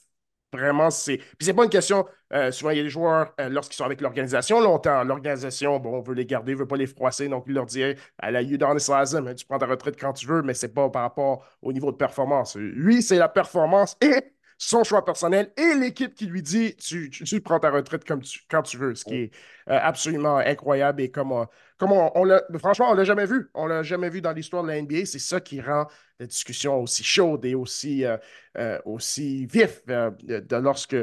Vraiment, 0.56 0.90
c'est. 0.90 1.18
Puis 1.18 1.38
c'est 1.42 1.54
pas 1.54 1.64
une 1.66 1.70
question. 1.70 2.06
Euh, 2.34 2.52
souvent, 2.52 2.72
il 2.72 2.78
y 2.78 2.80
a 2.80 2.84
des 2.84 2.90
joueurs, 2.90 3.34
euh, 3.42 3.50
lorsqu'ils 3.50 3.76
sont 3.76 3.84
avec 3.84 4.02
l'organisation 4.02 4.62
longtemps, 4.62 5.04
l'organisation, 5.04 5.80
bon, 5.80 5.98
on 5.98 6.02
veut 6.02 6.14
les 6.14 6.26
garder, 6.26 6.56
on 6.56 6.60
veut 6.60 6.68
pas 6.68 6.78
les 6.78 6.88
froisser. 6.88 7.28
Donc, 7.28 7.44
il 7.48 7.54
leur 7.54 7.66
dit 7.66 7.84
à 8.18 8.32
la 8.32 8.42
Udonis 8.42 8.88
mais 9.24 9.36
tu 9.36 9.46
prends 9.46 9.58
ta 9.58 9.66
retraite 9.66 10.00
quand 10.00 10.14
tu 10.14 10.28
veux, 10.28 10.42
mais 10.42 10.54
c'est 10.54 10.74
pas 10.74 10.90
par 10.90 11.02
rapport 11.02 11.46
au 11.62 11.74
niveau 11.74 11.92
de 11.92 11.98
performance. 11.98 12.56
Lui, 12.56 13.02
c'est 13.02 13.18
la 13.18 13.28
performance 13.30 13.98
et 14.02 14.35
son 14.58 14.84
choix 14.84 15.04
personnel 15.04 15.52
et 15.58 15.76
l'équipe 15.76 16.14
qui 16.14 16.28
lui 16.28 16.42
dit 16.42 16.76
tu, 16.78 17.10
tu, 17.10 17.42
prends 17.42 17.60
ta 17.60 17.72
retraite 17.72 18.06
comme 18.06 18.22
tu, 18.22 18.40
quand 18.50 18.62
tu 18.62 18.78
veux, 18.78 18.96
ce 18.96 19.04
qui 19.04 19.16
est 19.16 19.32
euh, 19.70 19.78
absolument 19.82 20.38
incroyable 20.38 21.02
et 21.02 21.12
comme, 21.12 21.32
on, 21.34 21.48
on, 21.82 22.24
l'a, 22.24 22.42
franchement, 22.58 22.90
on 22.92 22.94
l'a 22.94 23.04
jamais 23.04 23.26
vu. 23.26 23.50
On 23.54 23.66
l'a 23.66 23.84
jamais 23.84 24.10
vu 24.10 24.22
dans 24.22 24.32
l'histoire 24.32 24.64
de 24.64 24.70
la 24.70 24.82
NBA. 24.82 25.06
C'est 25.06 25.20
ça 25.20 25.42
qui 25.42 25.60
rend 25.60 25.88
la 26.20 26.28
discussion 26.28 26.80
aussi 26.82 27.04
chaude 27.04 27.44
et 27.46 27.54
aussi, 27.54 28.06
euh, 28.06 28.18
euh, 28.58 28.80
aussi 28.86 29.46
vif 29.46 29.86
de 29.86 30.56
lorsque 30.56 30.96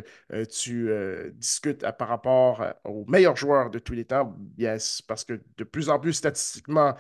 tu 0.51 0.91
discutes 1.35 1.85
par 1.99 2.09
rapport 2.09 2.65
aux 2.85 3.05
meilleurs 3.07 3.37
joueurs 3.37 3.71
de 3.71 3.79
tous 3.79 3.93
les 3.93 4.07
temps. 4.07 4.35
Yes, 4.57 5.03
parce 5.03 5.25
que 5.25 5.41
de 5.59 5.65
plus 5.65 5.91
en 5.91 5.99
plus 6.01 6.15
statistiquement, 6.15 6.95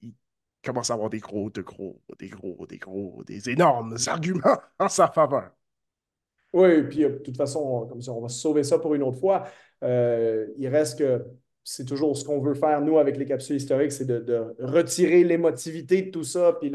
il 0.00 0.14
commence 0.64 0.90
à 0.90 0.94
avoir 0.94 1.10
des 1.10 1.20
gros, 1.20 1.50
de 1.50 1.60
gros, 1.60 2.02
des 2.18 2.28
gros, 2.28 2.66
des 2.66 2.78
gros, 2.78 3.22
des 3.26 3.50
énormes 3.50 3.96
arguments 4.06 4.58
en 4.78 4.88
sa 4.88 5.08
faveur. 5.08 5.50
Oui, 6.56 6.84
puis 6.84 7.00
de 7.00 7.08
toute 7.08 7.36
façon, 7.36 7.86
comme 7.86 8.00
ça, 8.00 8.12
on 8.12 8.22
va 8.22 8.28
sauver 8.28 8.64
ça 8.64 8.78
pour 8.78 8.94
une 8.94 9.02
autre 9.02 9.18
fois. 9.18 9.44
Euh, 9.84 10.46
il 10.56 10.68
reste 10.68 10.98
que 10.98 11.22
c'est 11.62 11.84
toujours 11.84 12.16
ce 12.16 12.24
qu'on 12.24 12.40
veut 12.40 12.54
faire, 12.54 12.80
nous, 12.80 12.96
avec 12.98 13.18
les 13.18 13.26
capsules 13.26 13.56
historiques, 13.56 13.92
c'est 13.92 14.06
de, 14.06 14.54
retirer 14.58 15.22
l'émotivité 15.22 16.00
de 16.00 16.10
tout 16.10 16.24
ça, 16.24 16.56
puis 16.58 16.72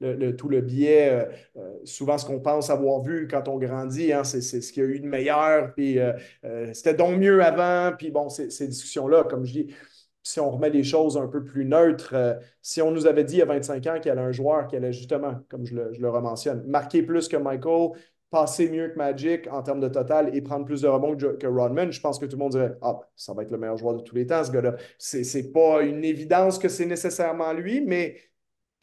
le, 0.00 0.36
tout 0.36 0.48
le 0.48 0.60
biais. 0.60 1.10
Euh, 1.10 1.24
euh, 1.56 1.74
souvent, 1.82 2.16
ce 2.16 2.26
qu'on 2.26 2.38
pense 2.38 2.70
avoir 2.70 3.02
vu 3.02 3.26
quand 3.26 3.48
on 3.48 3.58
grandit, 3.58 4.12
hein, 4.12 4.22
c'est 4.22 4.40
ce 4.40 4.72
qu'il 4.72 4.84
y 4.84 4.86
a 4.86 4.88
eu 4.88 5.00
de 5.00 5.08
meilleur, 5.08 5.74
puis 5.74 5.98
c'était 6.72 6.94
donc 6.94 7.18
mieux 7.18 7.42
avant, 7.42 7.92
puis 7.96 8.12
bon, 8.12 8.28
ces, 8.28 8.68
discussions-là, 8.68 9.24
comme 9.24 9.44
je 9.44 9.52
dis, 9.52 9.74
si 10.22 10.38
on 10.38 10.52
remet 10.52 10.70
les 10.70 10.84
choses 10.84 11.16
un 11.16 11.26
peu 11.26 11.42
plus 11.42 11.64
neutres, 11.64 12.38
si 12.62 12.80
on 12.80 12.92
nous 12.92 13.08
avait 13.08 13.24
dit 13.24 13.34
il 13.34 13.38
y 13.40 13.42
a 13.42 13.46
25 13.46 13.86
ans 13.88 13.96
qu'il 13.96 14.06
y 14.06 14.10
avait 14.10 14.20
un 14.20 14.32
joueur 14.32 14.68
qui 14.68 14.76
allait 14.76 14.92
justement, 14.92 15.34
comme 15.48 15.66
je 15.66 15.74
le, 15.74 15.92
je 15.92 16.00
le 16.00 16.66
marquer 16.66 17.02
plus 17.02 17.26
que 17.26 17.36
Michael, 17.36 17.90
passer 18.34 18.68
mieux 18.68 18.88
que 18.88 18.98
Magic 18.98 19.46
en 19.52 19.62
termes 19.62 19.78
de 19.78 19.86
total 19.86 20.34
et 20.36 20.42
prendre 20.42 20.64
plus 20.64 20.80
de 20.80 20.88
rebonds 20.88 21.16
que 21.16 21.46
Rodman, 21.46 21.92
je 21.92 22.00
pense 22.00 22.18
que 22.18 22.26
tout 22.26 22.32
le 22.36 22.42
monde 22.42 22.50
dirait 22.50 22.76
Ah, 22.82 22.94
ben, 22.94 23.06
ça 23.14 23.32
va 23.32 23.44
être 23.44 23.52
le 23.52 23.58
meilleur 23.58 23.76
joueur 23.76 23.94
de 23.94 24.02
tous 24.02 24.16
les 24.16 24.26
temps, 24.26 24.42
ce 24.42 24.50
gars-là. 24.50 24.74
Ce 24.98 25.18
n'est 25.18 25.52
pas 25.52 25.82
une 25.82 26.04
évidence 26.04 26.58
que 26.58 26.68
c'est 26.68 26.84
nécessairement 26.84 27.52
lui, 27.52 27.80
mais 27.80 28.20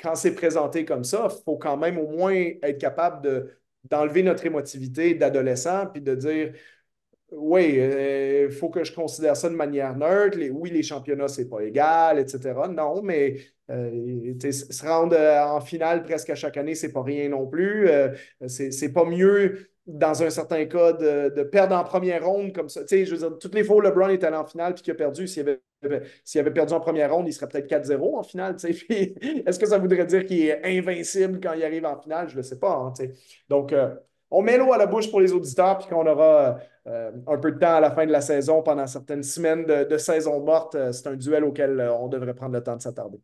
quand 0.02 0.16
c'est 0.16 0.36
présenté 0.36 0.86
comme 0.86 1.04
ça, 1.04 1.28
il 1.30 1.44
faut 1.44 1.58
quand 1.58 1.76
même 1.76 1.98
au 1.98 2.08
moins 2.08 2.34
être 2.34 2.78
capable 2.80 3.58
d'enlever 3.84 4.24
notre 4.24 4.46
émotivité 4.46 5.16
d'adolescent 5.16 5.88
puis 5.88 6.02
de 6.02 6.16
dire 6.16 6.54
oui, 7.32 7.76
il 7.76 7.80
euh, 7.80 8.50
faut 8.50 8.70
que 8.70 8.84
je 8.84 8.94
considère 8.94 9.38
ça 9.38 9.50
de 9.50 9.56
manière 9.56 9.96
neutre. 9.96 10.38
oui, 10.52 10.70
les 10.70 10.84
championnats, 10.84 11.30
c'est 11.30 11.48
pas 11.48 11.62
égal, 11.62 12.20
etc. 12.20 12.54
Non, 12.70 13.02
mais 13.02 13.38
euh, 13.70 14.34
se 14.52 14.86
rendre 14.86 15.16
euh, 15.16 15.42
en 15.46 15.62
finale 15.62 16.04
presque 16.04 16.30
à 16.30 16.36
chaque 16.36 16.58
année, 16.58 16.76
c'est 16.76 16.92
pas 16.92 17.04
rien 17.04 17.30
non 17.30 17.48
plus. 17.48 17.90
c'est 18.48 18.92
pas 18.92 19.06
mieux 19.06 19.70
dans 19.88 20.22
un 20.24 20.30
certain 20.30 20.66
cas 20.66 20.94
de, 20.94 21.44
perdre 21.44 21.76
en 21.76 21.84
première 21.86 22.26
ronde 22.26 22.54
comme 22.54 22.68
ça. 22.68 22.82
je 22.90 23.10
veux 23.10 23.18
dire, 23.18 23.38
toutes 23.40 23.56
les 23.56 23.64
fois 23.64 23.82
LeBron 23.82 24.10
est 24.10 24.24
allé 24.24 24.36
en 24.36 24.46
finale 24.46 24.74
puis 24.74 24.84
qu'il 24.84 24.92
a 24.92 24.96
perdu, 24.96 25.28
s'il 25.28 25.42
avait, 25.42 25.62
avait, 26.36 26.52
perdu 26.52 26.74
en 26.74 26.82
première 26.82 27.14
ronde, 27.14 27.28
il 27.28 27.34
serait 27.34 27.48
peut-être 27.48 27.70
4-0 27.70 28.18
en 28.18 28.24
finale. 28.24 28.58
Est-ce 28.64 29.58
que 29.58 29.66
ça 29.66 29.78
voudrait 29.78 30.06
dire 30.06 30.26
qu'il 30.26 30.46
est 30.46 30.66
invincible 30.66 31.40
quand 31.42 31.54
il 31.54 31.64
arrive 31.64 31.86
en 31.86 32.00
finale? 32.00 32.28
Je 32.28 32.34
ne 32.34 32.38
le 32.38 32.44
sais 32.44 32.60
pas. 32.60 32.74
Hein, 32.74 32.94
Donc, 33.50 33.74
on 34.32 34.42
met 34.42 34.58
l'eau 34.58 34.72
à 34.72 34.78
la 34.78 34.88
bouche 34.88 35.12
pour 35.12 35.20
les 35.20 35.34
auditeurs, 35.34 35.78
puis 35.78 35.88
qu'on 35.90 36.08
aura 36.08 36.58
euh, 36.88 37.12
un 37.28 37.38
peu 37.38 37.52
de 37.52 37.60
temps 37.60 37.76
à 37.76 37.80
la 37.82 37.92
fin 37.92 38.06
de 38.06 38.12
la 38.12 38.22
saison, 38.22 38.64
pendant 38.64 38.88
certaines 38.88 39.24
semaines 39.24 39.66
de, 39.66 39.98
saison 39.98 40.40
morte, 40.44 40.76
euh, 40.76 40.92
c'est 40.94 41.08
un 41.08 41.16
duel 41.16 41.44
auquel 41.44 41.80
euh, 41.80 41.94
on 41.94 42.08
devrait 42.08 42.34
prendre 42.34 42.54
le 42.54 42.64
temps 42.64 42.78
de 42.78 42.82
s'attarder. 42.82 43.20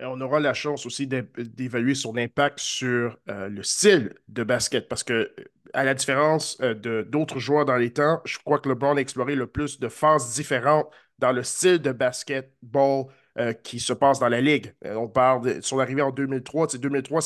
On 0.00 0.20
aura 0.20 0.40
la 0.40 0.54
chance 0.54 0.84
aussi 0.86 1.06
d'évaluer 1.06 1.94
son 1.94 2.16
impact 2.16 2.58
sur 2.58 3.16
le 3.28 3.62
style 3.62 4.12
de 4.28 4.42
basket 4.42 4.88
parce 4.88 5.04
que, 5.04 5.32
à 5.72 5.84
la 5.84 5.94
différence 5.94 6.58
de 6.58 7.02
d'autres 7.02 7.38
joueurs 7.38 7.64
dans 7.64 7.76
les 7.76 7.92
temps, 7.92 8.20
je 8.24 8.38
crois 8.38 8.58
que 8.58 8.68
LeBron 8.68 8.96
a 8.96 9.00
exploré 9.00 9.36
le 9.36 9.46
plus 9.46 9.78
de 9.78 9.88
phases 9.88 10.34
différentes 10.34 10.90
dans 11.20 11.30
le 11.30 11.44
style 11.44 11.78
de 11.78 11.92
basketball 11.92 13.06
euh, 13.36 13.52
qui 13.52 13.80
se 13.80 13.92
passe 13.92 14.20
dans 14.20 14.28
la 14.28 14.40
Ligue. 14.40 14.72
Euh, 14.84 14.94
on 14.94 15.08
parle 15.08 15.56
de 15.56 15.60
son 15.60 15.80
arrivée 15.80 16.02
en 16.02 16.12
2003. 16.12 16.68
2003, 16.78 17.20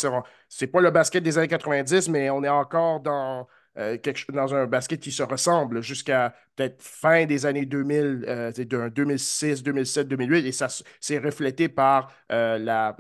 c'est 0.49 0.67
pas 0.67 0.81
le 0.81 0.91
basket 0.91 1.23
des 1.23 1.37
années 1.37 1.49
90, 1.49 2.09
mais 2.09 2.31
on 2.31 2.43
est 2.43 2.49
encore 2.49 3.01
dans, 3.01 3.47
euh, 3.77 3.99
quelque, 3.99 4.33
dans 4.33 4.55
un 4.55 4.67
basket 4.67 5.01
qui 5.01 5.13
se 5.13 5.23
ressemble 5.23 5.83
jusqu'à 5.83 6.35
peut-être 6.57 6.81
fin 6.83 7.27
des 7.27 7.45
années 7.45 7.67
2000, 7.67 8.25
euh, 8.27 8.89
2006, 8.89 9.63
2007, 9.63 10.09
2008, 10.09 10.47
et 10.47 10.53
ça 10.53 10.69
s'est 10.99 11.19
reflété 11.19 11.69
par 11.69 12.11
la, 12.31 12.97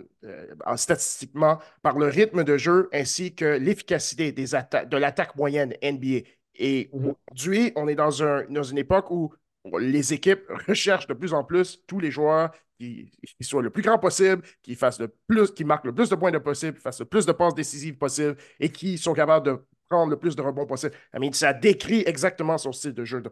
statistiquement 0.77 1.61
par 1.83 1.99
le 1.99 2.09
rythme 2.09 2.45
de 2.45 2.59
jeu 2.59 2.91
ainsi 2.93 3.35
que 3.35 3.57
l'efficacité 3.57 4.33
des 4.33 4.49
de 4.49 4.97
l'attaque 4.99 5.35
moyenne 5.35 5.73
NBA. 5.83 6.29
Et 6.57 6.91
mm-hmm. 6.93 7.15
aujourd'hui, 7.31 7.73
on 7.75 7.89
est 7.89 7.95
dans, 7.95 8.23
un, 8.23 8.45
dans 8.51 8.65
une 8.65 8.77
époque 8.77 9.11
où 9.11 9.33
les 9.79 10.13
équipes 10.13 10.45
recherchent 10.69 11.07
de 11.07 11.15
plus 11.15 11.33
en 11.33 11.45
plus 11.45 11.83
tous 11.87 12.01
les 12.01 12.11
joueurs 12.11 12.51
qui, 12.79 13.11
soient 13.41 13.63
le 13.63 13.71
plus 13.71 13.83
grand 13.83 13.99
possible, 13.99 14.43
qui 14.63 14.75
fassent 14.75 15.01
le 15.01 15.09
plus, 15.27 15.51
qui 15.51 15.65
marquent 15.65 15.87
le 15.87 15.95
plus 15.95 16.09
de 16.09 16.15
points 16.15 16.31
de 16.31 16.39
possible, 16.39 16.77
qui 16.77 16.83
fassent 16.83 17.01
le 17.01 17.07
plus 17.07 17.27
de 17.27 17.33
passes 17.33 17.55
décisives 17.55 17.97
possible 17.97 18.37
et 18.61 18.71
qui 18.71 18.99
sont 18.99 19.15
capables 19.15 19.47
de 19.47 19.59
prendre 19.89 20.11
le 20.11 20.19
plus 20.19 20.37
de 20.37 20.43
rebonds 20.43 20.67
possible. 20.67 20.93
I 21.15 21.19
mean, 21.19 21.33
ça 21.33 21.53
décrit 21.53 22.03
exactement 22.07 22.59
son 22.59 22.73
style 22.73 22.95
de 22.95 23.05
jeu. 23.05 23.23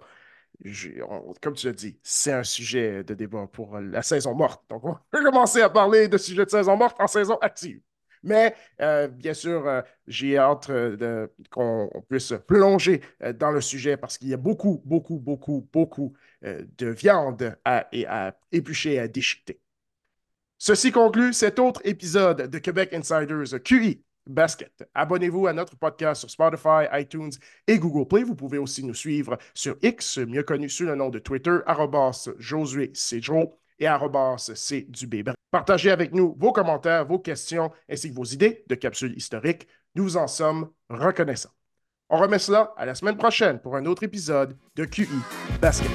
comme 1.41 1.55
tu 1.55 1.67
l'as 1.67 1.73
dit, 1.73 1.99
c'est 2.03 2.33
un 2.33 2.45
sujet 2.45 3.05
de 3.05 3.15
débat 3.15 3.47
pour 3.53 3.79
la 3.79 4.03
saison 4.03 4.35
morte. 4.35 4.65
Donc, 4.69 4.85
on 4.85 4.93
va 4.93 5.01
commencer 5.25 5.61
à 5.61 5.71
parler 5.71 6.09
de 6.09 6.19
sujets 6.19 6.45
de 6.45 6.51
saison 6.51 6.77
morte 6.77 6.97
en 7.01 7.07
saison 7.07 7.37
active. 7.41 7.81
Mais 8.23 8.55
euh, 8.81 9.09
bien 9.09 9.35
sûr, 9.35 9.67
euh, 9.67 9.83
j'ai 10.07 10.39
hâte 10.39 10.71
euh, 10.71 11.27
qu'on 11.51 11.91
puisse 12.09 12.35
plonger 12.47 13.01
dans 13.35 13.51
le 13.51 13.61
sujet 13.61 13.97
parce 13.97 14.19
qu'il 14.19 14.29
y 14.29 14.35
a 14.35 14.39
beaucoup, 14.39 14.83
beaucoup, 14.85 15.19
beaucoup, 15.19 15.69
beaucoup 15.73 16.15
de 16.43 16.87
viande 16.87 17.57
à, 17.65 17.89
à 18.07 18.33
éplucher 18.53 18.95
et 18.95 18.99
à 19.01 19.09
déchiqueter. 19.09 19.61
Ceci 20.59 20.93
conclut 20.93 21.33
cet 21.33 21.59
autre 21.59 21.81
épisode 21.85 22.49
de 22.49 22.59
Québec 22.59 22.95
Insiders 22.95 23.61
QI 23.63 24.03
basket. 24.27 24.89
Abonnez-vous 24.95 25.47
à 25.47 25.53
notre 25.53 25.77
podcast 25.77 26.21
sur 26.21 26.31
Spotify, 26.31 26.87
iTunes 26.93 27.33
et 27.67 27.79
Google 27.79 28.09
Play. 28.09 28.23
Vous 28.23 28.35
pouvez 28.35 28.59
aussi 28.59 28.85
nous 28.85 28.95
suivre 28.95 29.39
sur 29.55 29.77
X, 29.83 30.19
mieux 30.19 30.43
connu 30.43 30.69
sous 30.69 30.85
le 30.85 30.95
nom 30.95 31.11
de 31.11 31.19
Twitter, 31.19 31.59
Josué 32.39 32.91
Cedro 32.95 33.59
et 33.79 33.87
C 34.55 34.89
Partagez 35.51 35.91
avec 35.91 36.13
nous 36.13 36.35
vos 36.39 36.53
commentaires, 36.53 37.07
vos 37.07 37.19
questions 37.19 37.71
ainsi 37.89 38.11
que 38.11 38.15
vos 38.15 38.25
idées 38.25 38.65
de 38.69 38.75
capsules 38.75 39.17
historiques. 39.17 39.67
Nous 39.95 40.17
en 40.17 40.27
sommes 40.27 40.71
reconnaissants. 40.91 41.53
On 42.09 42.19
remet 42.19 42.39
cela 42.39 42.73
à 42.77 42.87
la 42.87 42.95
semaine 42.95 43.17
prochaine 43.17 43.59
pour 43.59 43.77
un 43.77 43.85
autre 43.87 44.03
épisode 44.03 44.57
de 44.77 44.85
QI 44.85 45.09
Basket. 45.61 45.91